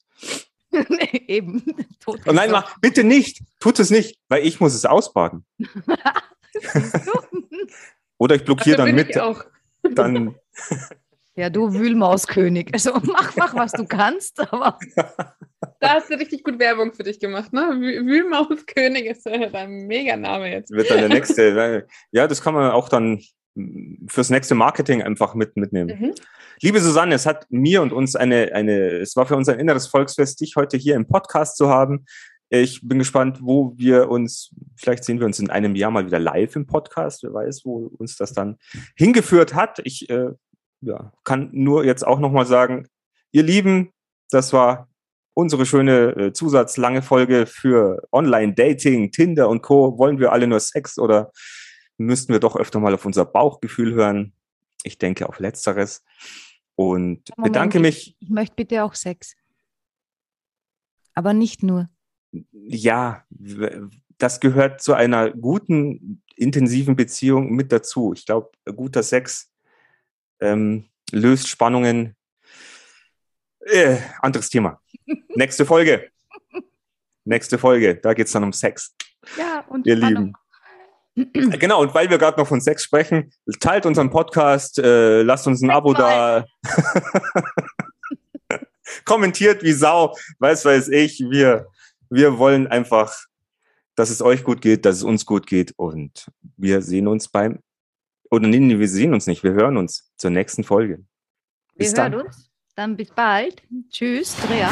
Nee, 0.89 1.23
eben. 1.27 1.63
Tot 1.99 2.19
Oh 2.27 2.31
nein, 2.31 2.51
mach, 2.51 2.77
bitte 2.79 3.03
nicht. 3.03 3.41
Tut 3.59 3.79
es 3.79 3.89
nicht, 3.89 4.17
weil 4.29 4.45
ich 4.45 4.59
muss 4.59 4.73
es 4.73 4.85
ausbaden. 4.85 5.45
Oder 8.17 8.35
ich 8.35 8.43
blockiere 8.45 8.77
Dafür 8.77 8.93
dann 8.93 8.95
mit. 9.07 9.19
auch. 9.19 9.43
Dann 9.95 10.35
Ja, 11.35 11.49
du 11.49 11.73
Wühlmauskönig. 11.73 12.69
Also 12.73 12.93
mach, 13.03 13.35
mach, 13.35 13.55
was 13.55 13.71
du 13.71 13.85
kannst, 13.85 14.39
aber 14.53 14.77
Da 15.79 15.95
hast 15.95 16.09
du 16.09 16.15
richtig 16.15 16.43
gut 16.43 16.59
Werbung 16.59 16.93
für 16.93 17.03
dich 17.03 17.19
gemacht, 17.19 17.51
ne? 17.53 17.61
Wü- 17.61 18.05
Wühlmauskönig 18.05 19.05
ist 19.05 19.25
dein 19.25 19.87
Mega-Name 19.87 20.51
jetzt. 20.51 20.71
wird 20.71 20.89
dann 20.89 20.99
der 20.99 21.09
nächste. 21.09 21.55
weil- 21.55 21.87
Ja, 22.11 22.27
das 22.27 22.41
kann 22.41 22.53
man 22.53 22.71
auch 22.71 22.87
dann 22.87 23.21
fürs 24.07 24.29
nächste 24.29 24.55
Marketing 24.55 25.01
einfach 25.03 25.35
mit, 25.35 25.55
mitnehmen. 25.57 25.97
Mhm. 25.99 26.13
Liebe 26.61 26.79
Susanne, 26.79 27.15
es 27.15 27.25
hat 27.25 27.45
mir 27.49 27.81
und 27.81 27.93
uns 27.93 28.15
eine, 28.15 28.51
eine, 28.53 28.99
es 28.99 29.15
war 29.15 29.25
für 29.25 29.35
uns 29.35 29.49
ein 29.49 29.59
inneres 29.59 29.87
Volksfest, 29.87 30.41
dich 30.41 30.55
heute 30.55 30.77
hier 30.77 30.95
im 30.95 31.07
Podcast 31.07 31.57
zu 31.57 31.69
haben. 31.69 32.05
Ich 32.49 32.81
bin 32.87 32.99
gespannt, 32.99 33.39
wo 33.41 33.73
wir 33.77 34.09
uns, 34.09 34.53
vielleicht 34.75 35.03
sehen 35.03 35.19
wir 35.19 35.25
uns 35.25 35.39
in 35.39 35.49
einem 35.49 35.75
Jahr 35.75 35.91
mal 35.91 36.05
wieder 36.05 36.19
live 36.19 36.55
im 36.55 36.67
Podcast. 36.67 37.23
Wer 37.23 37.33
weiß, 37.33 37.61
wo 37.65 37.91
uns 37.97 38.15
das 38.15 38.33
dann 38.33 38.57
hingeführt 38.95 39.55
hat. 39.55 39.81
Ich 39.83 40.09
äh, 40.09 40.29
ja, 40.81 41.11
kann 41.23 41.49
nur 41.51 41.85
jetzt 41.85 42.05
auch 42.05 42.19
nochmal 42.19 42.45
sagen, 42.45 42.87
ihr 43.31 43.43
Lieben, 43.43 43.91
das 44.29 44.53
war 44.53 44.87
unsere 45.33 45.65
schöne 45.65 46.15
äh, 46.15 46.33
zusatzlange 46.33 47.01
Folge 47.01 47.45
für 47.47 48.03
Online-Dating, 48.11 49.11
Tinder 49.11 49.49
und 49.49 49.61
Co. 49.61 49.97
Wollen 49.97 50.19
wir 50.19 50.31
alle 50.31 50.47
nur 50.47 50.59
Sex 50.59 50.99
oder 50.99 51.31
müssten 52.05 52.33
wir 52.33 52.39
doch 52.39 52.55
öfter 52.55 52.79
mal 52.79 52.93
auf 52.93 53.05
unser 53.05 53.25
Bauchgefühl 53.25 53.93
hören? 53.93 54.33
Ich 54.83 54.97
denke 54.97 55.27
auf 55.27 55.39
Letzteres. 55.39 56.03
Und 56.75 57.29
Moment, 57.37 57.53
bedanke 57.53 57.79
mich. 57.79 58.15
ich 58.19 58.29
möchte 58.29 58.55
bitte 58.55 58.83
auch 58.83 58.95
Sex. 58.95 59.35
Aber 61.13 61.33
nicht 61.33 61.63
nur. 61.63 61.89
Ja, 62.51 63.23
das 64.17 64.39
gehört 64.39 64.81
zu 64.81 64.93
einer 64.93 65.29
guten, 65.31 66.23
intensiven 66.35 66.95
Beziehung 66.95 67.51
mit 67.51 67.71
dazu. 67.71 68.13
Ich 68.13 68.25
glaube, 68.25 68.51
guter 68.75 69.03
Sex 69.03 69.51
ähm, 70.39 70.89
löst 71.11 71.47
Spannungen. 71.47 72.15
Äh, 73.59 73.97
anderes 74.19 74.49
Thema. 74.49 74.81
Nächste 75.35 75.65
Folge. 75.65 76.09
Nächste 77.23 77.57
Folge. 77.57 77.95
Da 77.95 78.13
geht's 78.13 78.31
dann 78.31 78.43
um 78.43 78.53
Sex. 78.53 78.95
Ja, 79.37 79.61
und 79.69 79.85
Ihr 79.85 79.97
Spannung. 79.97 80.23
Lieben. 80.23 80.33
Genau, 81.15 81.81
und 81.81 81.93
weil 81.93 82.09
wir 82.09 82.17
gerade 82.17 82.39
noch 82.39 82.47
von 82.47 82.59
Sex 82.59 82.83
sprechen, 82.83 83.31
teilt 83.59 83.85
unseren 83.85 84.09
Podcast, 84.09 84.79
äh, 84.79 85.21
lasst 85.21 85.45
uns 85.45 85.61
ein 85.61 85.69
Abo 85.69 85.93
da. 85.93 86.45
Kommentiert 89.05 89.63
wie 89.63 89.73
Sau, 89.73 90.15
weiß 90.39 90.65
weiß 90.65 90.89
ich. 90.89 91.19
Wir, 91.19 91.67
wir 92.09 92.39
wollen 92.39 92.67
einfach, 92.67 93.15
dass 93.95 94.09
es 94.09 94.21
euch 94.21 94.43
gut 94.43 94.61
geht, 94.61 94.85
dass 94.85 94.97
es 94.97 95.03
uns 95.03 95.25
gut 95.25 95.45
geht 95.45 95.73
und 95.77 96.31
wir 96.57 96.81
sehen 96.81 97.07
uns 97.07 97.27
beim, 97.27 97.59
oder 98.31 98.47
nee, 98.47 98.59
nee, 98.59 98.79
wir 98.79 98.89
sehen 98.89 99.13
uns 99.13 99.27
nicht, 99.27 99.43
wir 99.43 99.53
hören 99.53 99.77
uns 99.77 100.11
zur 100.17 100.31
nächsten 100.31 100.63
Folge. 100.63 101.03
Wir 101.75 101.85
Bis 101.85 101.95
hören 101.95 102.13
dann. 102.13 102.25
uns. 102.25 102.49
Dann 102.75 102.97
bis 102.97 103.11
bald. 103.11 103.61
Tschüss, 103.91 104.35
Drea. 104.47 104.71